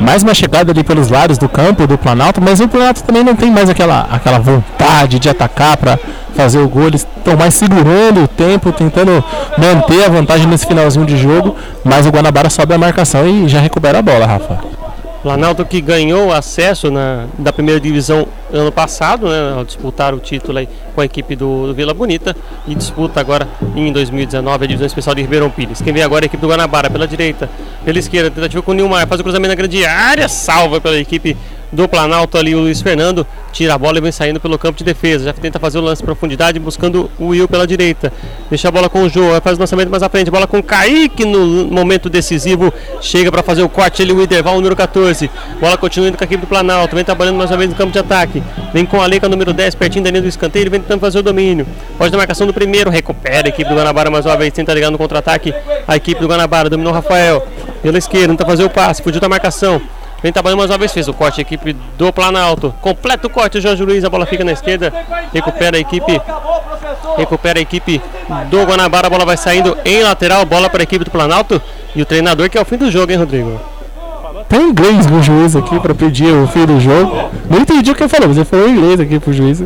Mais 0.00 0.22
uma 0.22 0.32
chegada 0.32 0.72
ali 0.72 0.82
pelos 0.82 1.10
lados 1.10 1.36
do 1.36 1.48
campo 1.48 1.86
do 1.86 1.98
Planalto, 1.98 2.40
mas 2.40 2.58
o 2.58 2.66
Planalto 2.66 3.02
também 3.02 3.22
não 3.22 3.34
tem 3.36 3.50
mais 3.50 3.68
aquela, 3.68 4.08
aquela 4.10 4.38
vontade 4.38 5.18
de 5.18 5.28
atacar 5.28 5.76
para 5.76 5.98
fazer 6.34 6.58
o 6.58 6.68
gol. 6.68 6.86
Eles 6.86 7.06
estão 7.16 7.36
mais 7.36 7.54
segurando 7.54 8.24
o 8.24 8.28
tempo, 8.28 8.72
tentando 8.72 9.22
manter 9.58 10.04
a 10.04 10.08
vantagem 10.08 10.46
nesse 10.46 10.66
finalzinho 10.66 11.04
de 11.04 11.18
jogo. 11.18 11.54
Mas 11.84 12.06
o 12.06 12.10
Guanabara 12.10 12.48
sobe 12.48 12.72
a 12.72 12.78
marcação 12.78 13.26
e 13.28 13.46
já 13.48 13.60
recupera 13.60 13.98
a 13.98 14.02
bola, 14.02 14.26
Rafa. 14.26 14.79
Planalto 15.22 15.66
que 15.66 15.82
ganhou 15.82 16.32
acesso 16.32 16.90
na, 16.90 17.26
da 17.38 17.52
primeira 17.52 17.78
divisão 17.78 18.26
ano 18.50 18.72
passado, 18.72 19.28
né, 19.28 19.52
ao 19.54 19.64
disputar 19.66 20.14
o 20.14 20.18
título 20.18 20.56
aí 20.56 20.68
com 20.94 21.00
a 21.02 21.04
equipe 21.04 21.36
do, 21.36 21.66
do, 21.66 21.74
Vila 21.74 21.92
Bonita 21.92 22.34
e 22.66 22.74
disputa 22.74 23.20
agora 23.20 23.46
em 23.76 23.92
2019 23.92 24.64
a 24.64 24.66
divisão 24.66 24.86
especial 24.86 25.14
de 25.14 25.20
Ribeirão 25.20 25.50
Pires. 25.50 25.82
Quem 25.82 25.92
vem 25.92 26.02
agora 26.02 26.24
é 26.24 26.26
a 26.26 26.28
equipe 26.28 26.40
do 26.40 26.48
Guanabara 26.48 26.88
pela 26.88 27.06
direita, 27.06 27.50
pela 27.84 27.98
esquerda, 27.98 28.30
tentativa 28.30 28.62
com 28.62 28.70
o 28.70 28.74
Nilmar, 28.74 29.06
faz 29.06 29.20
o 29.20 29.22
cruzamento 29.22 29.50
na 29.50 29.54
grande 29.54 29.84
área, 29.84 30.26
salva 30.26 30.80
pela 30.80 30.98
equipe 30.98 31.36
do 31.72 31.88
Planalto 31.88 32.36
ali 32.36 32.54
o 32.54 32.60
Luiz 32.60 32.80
Fernando 32.82 33.26
tira 33.52 33.74
a 33.74 33.78
bola 33.78 33.98
e 33.98 34.00
vem 34.00 34.12
saindo 34.12 34.40
pelo 34.40 34.58
campo 34.58 34.78
de 34.78 34.84
defesa. 34.84 35.24
Já 35.24 35.32
tenta 35.32 35.58
fazer 35.58 35.78
o 35.78 35.80
lance 35.80 36.02
de 36.02 36.06
profundidade 36.06 36.58
buscando 36.58 37.10
o 37.18 37.28
Will 37.28 37.48
pela 37.48 37.66
direita. 37.66 38.12
Deixa 38.48 38.68
a 38.68 38.70
bola 38.70 38.88
com 38.88 39.02
o 39.02 39.08
Jô, 39.08 39.40
faz 39.42 39.56
o 39.56 39.60
lançamento 39.60 39.88
mais 39.88 40.02
à 40.02 40.08
frente. 40.08 40.30
Bola 40.30 40.46
com 40.46 40.58
o 40.58 40.62
Kaique 40.62 41.24
no 41.24 41.66
momento 41.66 42.08
decisivo. 42.08 42.72
Chega 43.00 43.30
para 43.30 43.42
fazer 43.42 43.62
o 43.62 43.68
corte 43.68 44.02
ali 44.02 44.12
o 44.12 44.22
intervalo 44.22 44.56
número 44.56 44.76
14. 44.76 45.30
Bola 45.60 45.76
continuando 45.76 46.16
com 46.16 46.24
a 46.24 46.26
equipe 46.26 46.40
do 46.40 46.46
Planalto. 46.46 46.94
Vem 46.94 47.04
trabalhando 47.04 47.36
mais 47.36 47.50
uma 47.50 47.56
vez 47.56 47.70
no 47.70 47.76
campo 47.76 47.92
de 47.92 47.98
ataque. 47.98 48.42
Vem 48.72 48.84
com 48.84 49.00
a 49.00 49.06
Leica 49.06 49.28
número 49.28 49.52
10 49.52 49.74
pertinho 49.74 50.04
da 50.04 50.10
linha 50.10 50.22
do 50.22 50.28
escanteio. 50.28 50.70
Vem 50.70 50.80
tentando 50.80 51.00
fazer 51.00 51.18
o 51.18 51.22
domínio. 51.22 51.66
Pode 51.96 52.10
dar 52.10 52.18
marcação 52.18 52.46
do 52.46 52.54
primeiro. 52.54 52.90
Recupera 52.90 53.46
a 53.46 53.48
equipe 53.48 53.68
do 53.68 53.76
Guanabara 53.76 54.10
mais 54.10 54.26
uma 54.26 54.36
vez. 54.36 54.52
Tenta 54.52 54.72
ligar 54.74 54.90
no 54.90 54.98
contra-ataque. 54.98 55.54
A 55.86 55.96
equipe 55.96 56.20
do 56.20 56.28
Guanabara 56.28 56.68
dominou 56.68 56.92
o 56.92 56.94
Rafael. 56.94 57.46
Pela 57.82 57.98
esquerda, 57.98 58.28
tenta 58.28 58.44
fazer 58.44 58.64
o 58.64 58.70
passe. 58.70 59.02
Fugiu 59.02 59.20
da 59.20 59.28
marcação. 59.28 59.80
Vem 60.22 60.32
trabalhando 60.32 60.58
mais 60.58 60.70
uma 60.70 60.78
vez, 60.78 60.92
fez 60.92 61.08
o 61.08 61.14
corte 61.14 61.40
a 61.40 61.42
equipe 61.42 61.74
do 61.96 62.12
Planalto. 62.12 62.74
Completa 62.80 63.26
o 63.26 63.30
corte, 63.30 63.60
Jorge 63.60 63.82
Luiz, 63.82 64.04
a 64.04 64.10
bola 64.10 64.26
fica 64.26 64.44
na 64.44 64.52
esquerda. 64.52 64.92
Recupera 65.32 65.76
a 65.76 65.80
equipe. 65.80 66.20
Recupera 67.16 67.58
a 67.58 67.62
equipe 67.62 68.00
do 68.50 68.62
Guanabara, 68.64 69.06
a 69.06 69.10
bola 69.10 69.24
vai 69.24 69.36
saindo 69.36 69.76
em 69.84 70.02
lateral, 70.02 70.44
bola 70.44 70.68
para 70.68 70.82
a 70.82 70.84
equipe 70.84 71.04
do 71.04 71.10
Planalto. 71.10 71.60
E 71.94 72.02
o 72.02 72.06
treinador 72.06 72.50
que 72.50 72.58
é 72.58 72.60
o 72.60 72.64
fim 72.64 72.76
do 72.76 72.90
jogo, 72.90 73.10
hein, 73.12 73.18
Rodrigo? 73.18 73.60
Tá 74.48 74.56
em 74.56 74.70
inglês 74.70 75.06
o 75.06 75.22
juiz 75.22 75.56
aqui 75.56 75.78
para 75.78 75.94
pedir 75.94 76.32
o 76.32 76.46
fim 76.48 76.66
do 76.66 76.80
jogo. 76.80 77.30
Não 77.48 77.58
entendi 77.58 77.90
o 77.90 77.94
que 77.94 78.02
ele 78.02 78.08
falou, 78.08 78.28
mas 78.28 78.36
ele 78.36 78.44
falou 78.44 78.68
em 78.68 78.72
inglês 78.72 79.00
aqui 79.00 79.18
pro 79.18 79.32
juiz. 79.32 79.62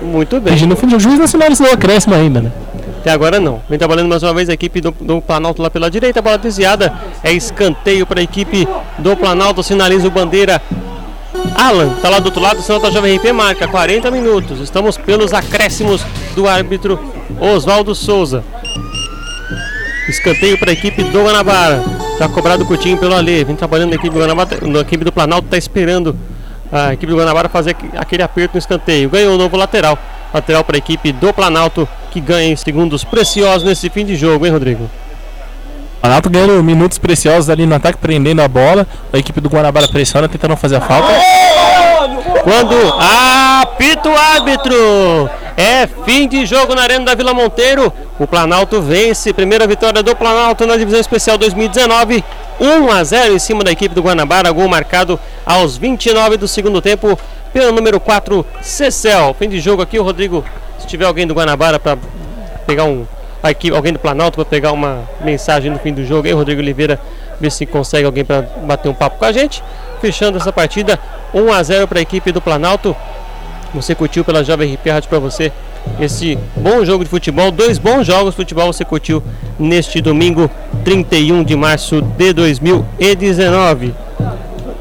Muito 0.00 0.40
bem. 0.40 0.52
Pedindo 0.54 0.74
o 0.74 0.76
fim 0.76 0.86
do 0.86 0.98
juiz 0.98 1.18
não 1.18 1.26
sinalizou 1.26 1.70
acréscimo 1.72 2.14
ainda, 2.14 2.40
né? 2.40 2.52
Até 3.08 3.14
agora 3.14 3.40
não. 3.40 3.62
Vem 3.70 3.78
trabalhando 3.78 4.06
mais 4.06 4.22
uma 4.22 4.34
vez 4.34 4.50
a 4.50 4.52
equipe 4.52 4.82
do, 4.82 4.90
do 4.90 5.22
Planalto 5.22 5.62
lá 5.62 5.70
pela 5.70 5.90
direita. 5.90 6.20
Bola 6.20 6.36
desviada. 6.36 6.92
É 7.24 7.32
escanteio 7.32 8.06
para 8.06 8.20
a 8.20 8.22
equipe 8.22 8.68
do 8.98 9.16
Planalto. 9.16 9.62
Sinaliza 9.62 10.08
o 10.08 10.10
bandeira. 10.10 10.60
Alan 11.56 11.94
está 11.96 12.10
lá 12.10 12.18
do 12.18 12.26
outro 12.26 12.42
lado. 12.42 12.60
Senão 12.60 12.78
tá 12.78 12.90
Jovem 12.90 13.16
RP 13.16 13.32
marca 13.32 13.66
40 13.66 14.10
minutos. 14.10 14.60
Estamos 14.60 14.98
pelos 14.98 15.32
acréscimos 15.32 16.04
do 16.34 16.46
árbitro 16.46 17.00
Oswaldo 17.40 17.94
Souza. 17.94 18.44
Escanteio 20.06 20.58
para 20.58 20.68
a 20.68 20.74
equipe 20.74 21.02
do 21.04 21.22
Guanabara. 21.22 21.82
Está 22.12 22.28
cobrado 22.28 22.66
curtinho 22.66 22.98
pelo 22.98 23.14
Ale. 23.14 23.42
Vem 23.42 23.56
trabalhando 23.56 23.92
a 23.92 23.94
equipe 23.94 24.10
do 24.10 24.20
Guanabara. 24.20 24.50
A 24.52 24.80
equipe 24.80 25.02
do 25.02 25.12
Planalto 25.12 25.46
está 25.46 25.56
esperando 25.56 26.14
a 26.70 26.92
equipe 26.92 27.10
do 27.10 27.16
Guanabara 27.16 27.48
fazer 27.48 27.74
aquele 27.96 28.22
aperto 28.22 28.52
no 28.52 28.58
escanteio. 28.58 29.08
Ganhou 29.08 29.34
o 29.34 29.38
novo 29.38 29.56
lateral. 29.56 29.98
Lateral 30.32 30.64
para 30.64 30.76
a 30.76 30.78
equipe 30.78 31.12
do 31.12 31.32
Planalto, 31.32 31.88
que 32.10 32.20
ganha 32.20 32.56
segundos 32.56 33.04
preciosos 33.04 33.62
nesse 33.62 33.88
fim 33.88 34.04
de 34.04 34.16
jogo, 34.16 34.44
hein, 34.44 34.52
Rodrigo? 34.52 34.90
Planalto 36.00 36.30
ganhando 36.30 36.62
minutos 36.62 36.98
preciosos 36.98 37.50
ali 37.50 37.66
no 37.66 37.74
ataque, 37.74 37.98
prendendo 37.98 38.40
a 38.40 38.48
bola. 38.48 38.86
A 39.12 39.18
equipe 39.18 39.40
do 39.40 39.48
Guanabara 39.48 39.88
pressiona, 39.88 40.28
tentando 40.28 40.56
fazer 40.56 40.76
a 40.76 40.80
falta. 40.80 41.08
Quando 42.44 42.76
apita 43.60 44.08
o 44.08 44.16
árbitro, 44.16 44.74
É 45.60 45.88
fim 46.04 46.28
de 46.28 46.46
jogo 46.46 46.72
na 46.72 46.82
Arena 46.82 47.04
da 47.04 47.16
Vila 47.16 47.34
Monteiro. 47.34 47.92
O 48.16 48.28
Planalto 48.28 48.80
vence. 48.80 49.32
Primeira 49.32 49.66
vitória 49.66 50.04
do 50.04 50.14
Planalto 50.14 50.64
na 50.64 50.76
divisão 50.76 51.00
especial 51.00 51.36
2019. 51.36 52.24
1 52.60 52.92
a 52.92 53.02
0 53.02 53.34
em 53.34 53.40
cima 53.40 53.64
da 53.64 53.72
equipe 53.72 53.92
do 53.92 54.00
Guanabara. 54.00 54.52
Gol 54.52 54.68
marcado 54.68 55.18
aos 55.44 55.76
29 55.76 56.36
do 56.36 56.46
segundo 56.46 56.80
tempo 56.80 57.18
pelo 57.58 57.72
número 57.72 57.98
4, 57.98 58.46
Cecel. 58.62 59.34
Fim 59.36 59.48
de 59.48 59.58
jogo 59.58 59.82
aqui, 59.82 59.98
o 59.98 60.02
Rodrigo. 60.04 60.44
Se 60.78 60.86
tiver 60.86 61.04
alguém 61.04 61.26
do 61.26 61.34
Guanabara 61.34 61.80
para 61.80 61.98
pegar 62.64 62.84
um. 62.84 63.04
Aqui, 63.42 63.70
alguém 63.70 63.92
do 63.92 63.98
Planalto 63.98 64.36
para 64.36 64.44
pegar 64.44 64.72
uma 64.72 65.02
mensagem 65.24 65.70
no 65.70 65.78
fim 65.78 65.92
do 65.92 66.04
jogo 66.04 66.26
aí, 66.26 66.32
Rodrigo 66.32 66.60
Oliveira, 66.60 67.00
ver 67.40 67.50
se 67.50 67.66
consegue 67.66 68.04
alguém 68.04 68.24
para 68.24 68.42
bater 68.42 68.88
um 68.88 68.94
papo 68.94 69.18
com 69.18 69.24
a 69.24 69.32
gente. 69.32 69.62
Fechando 70.00 70.38
essa 70.38 70.52
partida, 70.52 71.00
1 71.34 71.52
a 71.52 71.62
0 71.62 71.88
para 71.88 71.98
a 71.98 72.02
equipe 72.02 72.30
do 72.30 72.40
Planalto. 72.40 72.94
Você 73.74 73.94
curtiu 73.94 74.24
pela 74.24 74.44
Jovem 74.44 74.74
RP 74.74 74.90
Rádio 74.90 75.08
para 75.08 75.18
você 75.18 75.52
esse 76.00 76.38
bom 76.56 76.84
jogo 76.84 77.04
de 77.04 77.10
futebol, 77.10 77.50
dois 77.50 77.78
bons 77.78 78.06
jogos 78.06 78.34
de 78.34 78.36
futebol 78.36 78.72
você 78.72 78.84
curtiu 78.84 79.22
neste 79.58 80.00
domingo 80.00 80.50
31 80.84 81.42
de 81.42 81.56
março 81.56 82.02
de 82.02 82.32
2019. 82.32 84.07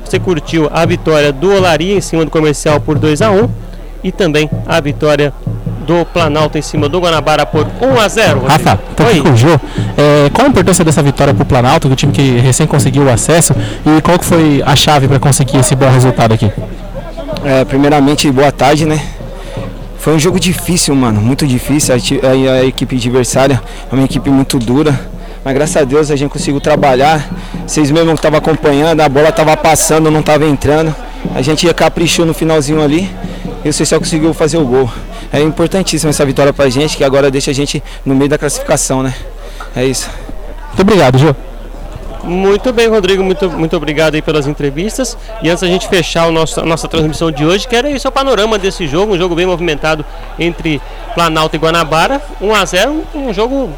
Você 0.07 0.19
curtiu 0.19 0.69
a 0.71 0.85
vitória 0.85 1.33
do 1.33 1.53
Olaria 1.53 1.93
em 1.93 1.99
cima 1.99 2.23
do 2.23 2.31
Comercial 2.31 2.79
por 2.79 2.97
2 2.97 3.21
a 3.21 3.29
1 3.29 3.49
e 4.05 4.09
também 4.09 4.49
a 4.65 4.79
vitória 4.79 5.33
do 5.85 6.05
Planalto 6.05 6.57
em 6.57 6.61
cima 6.61 6.87
do 6.87 7.01
Guanabara 7.01 7.45
por 7.45 7.67
1 7.81 7.99
a 7.99 8.07
0. 8.07 8.45
Rafa, 8.45 8.79
tô 8.95 9.03
aqui 9.03 9.19
com 9.19 9.31
o 9.31 9.35
Jô. 9.35 9.49
É, 9.97 10.29
qual 10.29 10.47
a 10.47 10.49
importância 10.49 10.85
dessa 10.85 11.03
vitória 11.03 11.33
para 11.33 11.43
o 11.43 11.45
Planalto, 11.45 11.89
o 11.89 11.95
time 11.95 12.13
que 12.13 12.37
recém 12.39 12.65
conseguiu 12.65 13.03
o 13.03 13.09
acesso, 13.09 13.53
e 13.85 14.01
qual 14.01 14.17
que 14.17 14.23
foi 14.23 14.63
a 14.65 14.77
chave 14.77 15.09
para 15.09 15.19
conseguir 15.19 15.57
esse 15.57 15.75
bom 15.75 15.89
resultado 15.89 16.33
aqui? 16.33 16.49
É, 17.43 17.65
primeiramente, 17.65 18.31
boa 18.31 18.51
tarde, 18.51 18.85
né? 18.85 19.01
Foi 19.97 20.15
um 20.15 20.19
jogo 20.19 20.39
difícil, 20.39 20.95
mano, 20.95 21.19
muito 21.19 21.45
difícil. 21.45 21.93
A, 21.93 21.97
a, 21.97 22.53
a, 22.59 22.65
equipe 22.65 22.95
adversária 22.95 23.61
é 23.91 23.93
uma 23.93 24.05
equipe 24.05 24.29
muito 24.29 24.57
dura. 24.57 24.97
Mas 25.47 25.53
graças 25.53 25.77
a 25.77 25.85
Deus 25.85 26.11
a 26.11 26.15
gente 26.17 26.29
conseguiu 26.29 26.59
trabalhar. 26.59 27.25
Vocês 27.65 27.89
mesmo 27.89 28.11
estavam 28.11 28.37
acompanhando, 28.37 28.99
a 28.99 29.07
bola 29.07 29.29
estava 29.29 29.55
passando, 29.55 30.11
não 30.11 30.19
estava 30.19 30.45
entrando. 30.45 30.93
A 31.33 31.41
gente 31.41 31.73
caprichou 31.73 32.25
no 32.25 32.33
finalzinho 32.33 32.81
ali 32.81 33.09
e 33.63 33.69
o 33.69 33.71
Cecil 33.71 33.97
conseguiu 33.97 34.33
fazer 34.33 34.57
o 34.57 34.65
gol. 34.65 34.91
É 35.31 35.39
importantíssima 35.39 36.09
essa 36.09 36.25
vitória 36.25 36.51
pra 36.51 36.67
gente, 36.67 36.97
que 36.97 37.03
agora 37.05 37.31
deixa 37.31 37.51
a 37.51 37.53
gente 37.53 37.81
no 38.05 38.13
meio 38.13 38.29
da 38.29 38.37
classificação, 38.37 39.01
né? 39.01 39.13
É 39.73 39.85
isso. 39.85 40.09
Muito 40.67 40.81
obrigado, 40.81 41.17
Jô. 41.17 41.33
Muito 42.25 42.73
bem, 42.73 42.89
Rodrigo, 42.89 43.23
muito, 43.23 43.49
muito 43.49 43.77
obrigado 43.77 44.15
aí 44.15 44.21
pelas 44.21 44.47
entrevistas. 44.47 45.17
E 45.41 45.49
antes 45.49 45.61
da 45.61 45.67
gente 45.69 45.87
fechar 45.87 46.27
o 46.27 46.31
nosso, 46.33 46.59
a 46.59 46.65
nossa 46.65 46.89
transmissão 46.89 47.31
de 47.31 47.45
hoje, 47.45 47.65
quero 47.65 47.87
aí 47.87 47.95
o 47.95 48.11
panorama 48.11 48.57
desse 48.57 48.85
jogo, 48.85 49.13
um 49.13 49.17
jogo 49.17 49.33
bem 49.33 49.45
movimentado 49.45 50.03
entre 50.37 50.81
Planalto 51.13 51.55
e 51.55 51.59
Guanabara. 51.59 52.21
1 52.41 52.53
a 52.53 52.65
0 52.65 53.03
um 53.15 53.33
jogo 53.33 53.71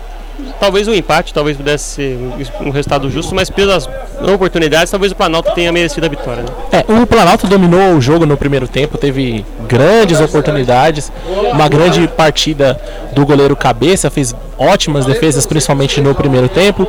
talvez 0.60 0.88
um 0.88 0.94
empate, 0.94 1.34
talvez 1.34 1.58
pudesse 1.58 1.84
ser 1.84 2.20
um 2.62 2.70
resultado 2.70 3.10
justo, 3.10 3.34
mas 3.34 3.50
pelas 3.50 3.88
oportunidades, 4.34 4.92
talvez 4.92 5.12
o 5.12 5.16
Planalto 5.16 5.54
tenha 5.54 5.72
merecido 5.72 6.06
a 6.06 6.10
vitória. 6.10 6.44
Né? 6.44 6.50
É, 6.72 7.02
o 7.02 7.06
Planalto 7.06 7.48
dominou 7.48 7.96
o 7.96 8.02
jogo 8.02 8.26
no 8.26 8.38
primeiro 8.38 8.68
tempo, 8.68 8.98
teve 8.98 9.46
grandes 9.68 10.20
oportunidades, 10.20 11.12
uma 11.54 11.68
grande 11.70 12.08
partida 12.08 12.80
do 13.14 13.26
goleiro 13.26 13.56
Cabeça, 13.56 14.10
fez 14.10 14.36
ótimas 14.58 15.06
defesas, 15.06 15.46
principalmente 15.46 16.02
no 16.02 16.14
primeiro 16.14 16.50
tempo. 16.50 16.88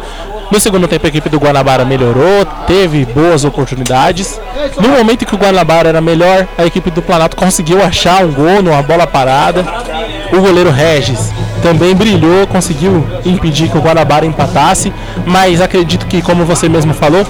No 0.50 0.58
segundo 0.58 0.88
tempo, 0.88 1.06
a 1.06 1.08
equipe 1.08 1.28
do 1.28 1.38
Guanabara 1.38 1.84
melhorou, 1.84 2.44
teve 2.66 3.04
boas 3.04 3.44
oportunidades. 3.44 4.40
No 4.80 4.88
momento 4.88 5.22
em 5.22 5.26
que 5.26 5.34
o 5.34 5.38
Guanabara 5.38 5.88
era 5.88 6.00
melhor, 6.00 6.46
a 6.58 6.66
equipe 6.66 6.90
do 6.90 7.00
Planalto 7.00 7.36
conseguiu 7.36 7.80
achar 7.82 8.24
um 8.24 8.32
gol 8.32 8.60
numa 8.60 8.82
bola 8.82 9.06
parada. 9.06 9.64
O 10.32 10.40
goleiro 10.40 10.70
Regis 10.70 11.30
também 11.62 11.94
brilhou, 11.94 12.48
conseguiu 12.48 13.06
impedir 13.24 13.68
que 13.68 13.78
o 13.78 13.80
Guanabara 13.80 14.26
empatasse, 14.26 14.92
mas 15.24 15.60
acredito 15.60 16.06
que, 16.06 16.20
como 16.20 16.44
você 16.44 16.68
mesmo 16.68 16.94
falou, 16.94 17.24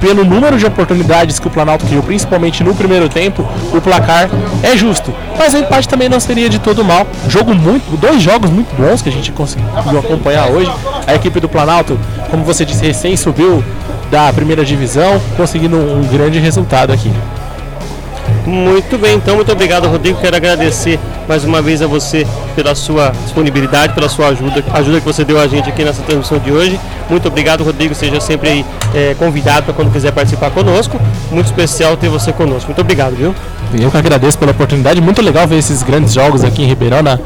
pelo 0.00 0.24
número 0.24 0.58
de 0.58 0.66
oportunidades 0.66 1.38
que 1.38 1.46
o 1.46 1.50
Planalto 1.50 1.86
criou, 1.86 2.02
principalmente 2.02 2.62
no 2.62 2.74
primeiro 2.74 3.08
tempo, 3.08 3.46
o 3.72 3.80
placar 3.80 4.28
é 4.62 4.76
justo. 4.76 5.12
Mas 5.38 5.54
o 5.54 5.58
empate 5.58 5.88
também 5.88 6.08
não 6.08 6.20
seria 6.20 6.48
de 6.48 6.58
todo 6.58 6.84
mal. 6.84 7.06
Jogo 7.28 7.54
muito, 7.54 7.96
dois 7.96 8.22
jogos 8.22 8.50
muito 8.50 8.74
bons 8.76 9.02
que 9.02 9.08
a 9.08 9.12
gente 9.12 9.32
conseguiu 9.32 9.66
acompanhar 9.98 10.48
hoje. 10.50 10.70
A 11.06 11.14
equipe 11.14 11.40
do 11.40 11.48
Planalto, 11.48 11.98
como 12.30 12.44
você 12.44 12.64
disse, 12.64 12.84
recém 12.84 13.16
subiu 13.16 13.62
da 14.10 14.32
primeira 14.32 14.64
divisão, 14.64 15.20
conseguindo 15.36 15.76
um 15.76 16.06
grande 16.06 16.38
resultado 16.38 16.92
aqui. 16.92 17.12
Muito 18.46 18.96
bem, 18.96 19.16
então 19.16 19.34
muito 19.34 19.50
obrigado, 19.50 19.88
Rodrigo. 19.88 20.20
Quero 20.20 20.36
agradecer 20.36 21.00
mais 21.26 21.42
uma 21.44 21.60
vez 21.60 21.82
a 21.82 21.86
você 21.88 22.24
pela 22.54 22.76
sua 22.76 23.10
disponibilidade, 23.24 23.92
pela 23.92 24.08
sua 24.08 24.28
ajuda, 24.28 24.64
ajuda 24.72 25.00
que 25.00 25.04
você 25.04 25.24
deu 25.24 25.40
a 25.40 25.48
gente 25.48 25.68
aqui 25.68 25.82
nessa 25.82 26.00
transmissão 26.02 26.38
de 26.38 26.52
hoje. 26.52 26.78
Muito 27.10 27.26
obrigado, 27.26 27.64
Rodrigo. 27.64 27.92
Seja 27.92 28.20
sempre 28.20 28.48
aí, 28.48 28.64
é, 28.94 29.14
convidado 29.18 29.64
para 29.64 29.74
quando 29.74 29.92
quiser 29.92 30.12
participar 30.12 30.50
conosco. 30.52 31.00
Muito 31.32 31.46
especial 31.46 31.96
ter 31.96 32.08
você 32.08 32.32
conosco. 32.32 32.66
Muito 32.66 32.80
obrigado, 32.80 33.16
viu? 33.16 33.34
Eu 33.76 33.90
que 33.90 33.96
agradeço 33.96 34.38
pela 34.38 34.52
oportunidade. 34.52 35.00
Muito 35.00 35.20
legal 35.22 35.48
ver 35.48 35.58
esses 35.58 35.82
grandes 35.82 36.14
jogos 36.14 36.44
aqui 36.44 36.62
em 36.62 36.66
Ribeirão 36.66 37.02
na, 37.02 37.18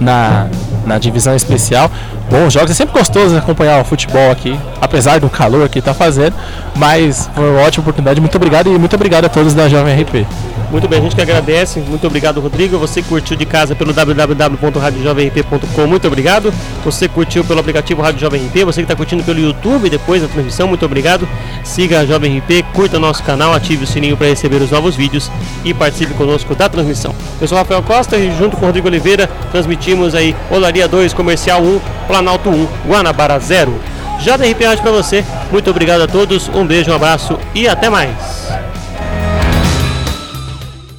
na, 0.00 0.48
na 0.84 0.98
divisão 0.98 1.36
especial. 1.36 1.88
Bons 2.34 2.52
jogos. 2.52 2.72
É 2.72 2.74
sempre 2.74 2.98
gostoso 2.98 3.36
acompanhar 3.36 3.80
o 3.80 3.84
futebol 3.84 4.28
aqui, 4.28 4.58
apesar 4.80 5.20
do 5.20 5.30
calor 5.30 5.68
que 5.68 5.78
está 5.78 5.94
fazendo. 5.94 6.34
Mas 6.74 7.30
foi 7.32 7.48
uma 7.48 7.60
ótima 7.60 7.82
oportunidade. 7.82 8.20
Muito 8.20 8.34
obrigado 8.34 8.74
e 8.74 8.76
muito 8.76 8.96
obrigado 8.96 9.26
a 9.26 9.28
todos 9.28 9.54
da 9.54 9.68
Jovem 9.68 10.02
RP. 10.02 10.26
Muito 10.68 10.88
bem, 10.88 10.98
a 10.98 11.02
gente 11.02 11.14
que 11.14 11.22
agradece. 11.22 11.78
Muito 11.78 12.04
obrigado, 12.04 12.40
Rodrigo. 12.40 12.76
Você 12.78 13.00
curtiu 13.00 13.36
de 13.36 13.46
casa 13.46 13.76
pelo 13.76 13.92
www.radiojovemp.com. 13.92 15.86
Muito 15.86 16.08
obrigado. 16.08 16.52
Você 16.84 17.06
curtiu 17.06 17.44
pelo 17.44 17.60
aplicativo 17.60 18.02
Rádio 18.02 18.18
Jovem 18.20 18.48
RP. 18.48 18.64
Você 18.64 18.80
que 18.80 18.86
está 18.86 18.96
curtindo 18.96 19.22
pelo 19.22 19.38
YouTube 19.38 19.88
depois 19.88 20.20
da 20.20 20.26
transmissão. 20.26 20.66
Muito 20.66 20.84
obrigado. 20.84 21.28
Siga 21.62 22.00
a 22.00 22.06
Jovem 22.06 22.38
RP, 22.38 22.64
curta 22.72 22.98
nosso 22.98 23.22
canal, 23.22 23.54
ative 23.54 23.84
o 23.84 23.86
sininho 23.86 24.16
para 24.16 24.26
receber 24.26 24.60
os 24.60 24.72
novos 24.72 24.96
vídeos 24.96 25.30
e 25.64 25.72
participe 25.72 26.12
conosco 26.14 26.56
da 26.56 26.68
transmissão. 26.68 27.14
Eu 27.40 27.46
sou 27.46 27.56
Rafael 27.56 27.80
Costa 27.84 28.16
e 28.16 28.36
junto 28.36 28.56
com 28.56 28.66
Rodrigo 28.66 28.88
Oliveira 28.88 29.30
transmitimos 29.52 30.16
aí 30.16 30.34
Olaria 30.50 30.88
2, 30.88 31.12
Comercial 31.12 31.62
1, 31.62 31.80
Planalto 32.08 32.23
1, 32.32 32.88
Guanabara 32.88 33.38
0. 33.38 33.72
Jovem 34.20 34.52
RP 34.52 34.64
Rádio 34.64 34.82
para 34.82 34.92
você. 34.92 35.24
Muito 35.50 35.70
obrigado 35.70 36.02
a 36.02 36.06
todos. 36.06 36.48
Um 36.48 36.66
beijo, 36.66 36.90
um 36.90 36.94
abraço 36.94 37.38
e 37.54 37.68
até 37.68 37.90
mais. 37.90 38.16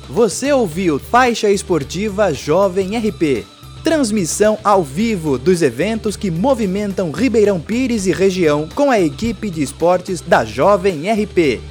Você 0.09 0.53
ouviu 0.53 0.97
Faixa 0.99 1.49
Esportiva 1.49 2.33
Jovem 2.33 2.97
RP. 2.97 3.45
Transmissão 3.83 4.57
ao 4.63 4.83
vivo 4.83 5.37
dos 5.37 5.61
eventos 5.61 6.15
que 6.15 6.31
movimentam 6.31 7.11
Ribeirão 7.11 7.59
Pires 7.59 8.07
e 8.07 8.11
região 8.11 8.67
com 8.73 8.89
a 8.89 8.99
equipe 8.99 9.49
de 9.49 9.61
esportes 9.61 10.21
da 10.21 10.45
Jovem 10.45 11.11
RP. 11.11 11.61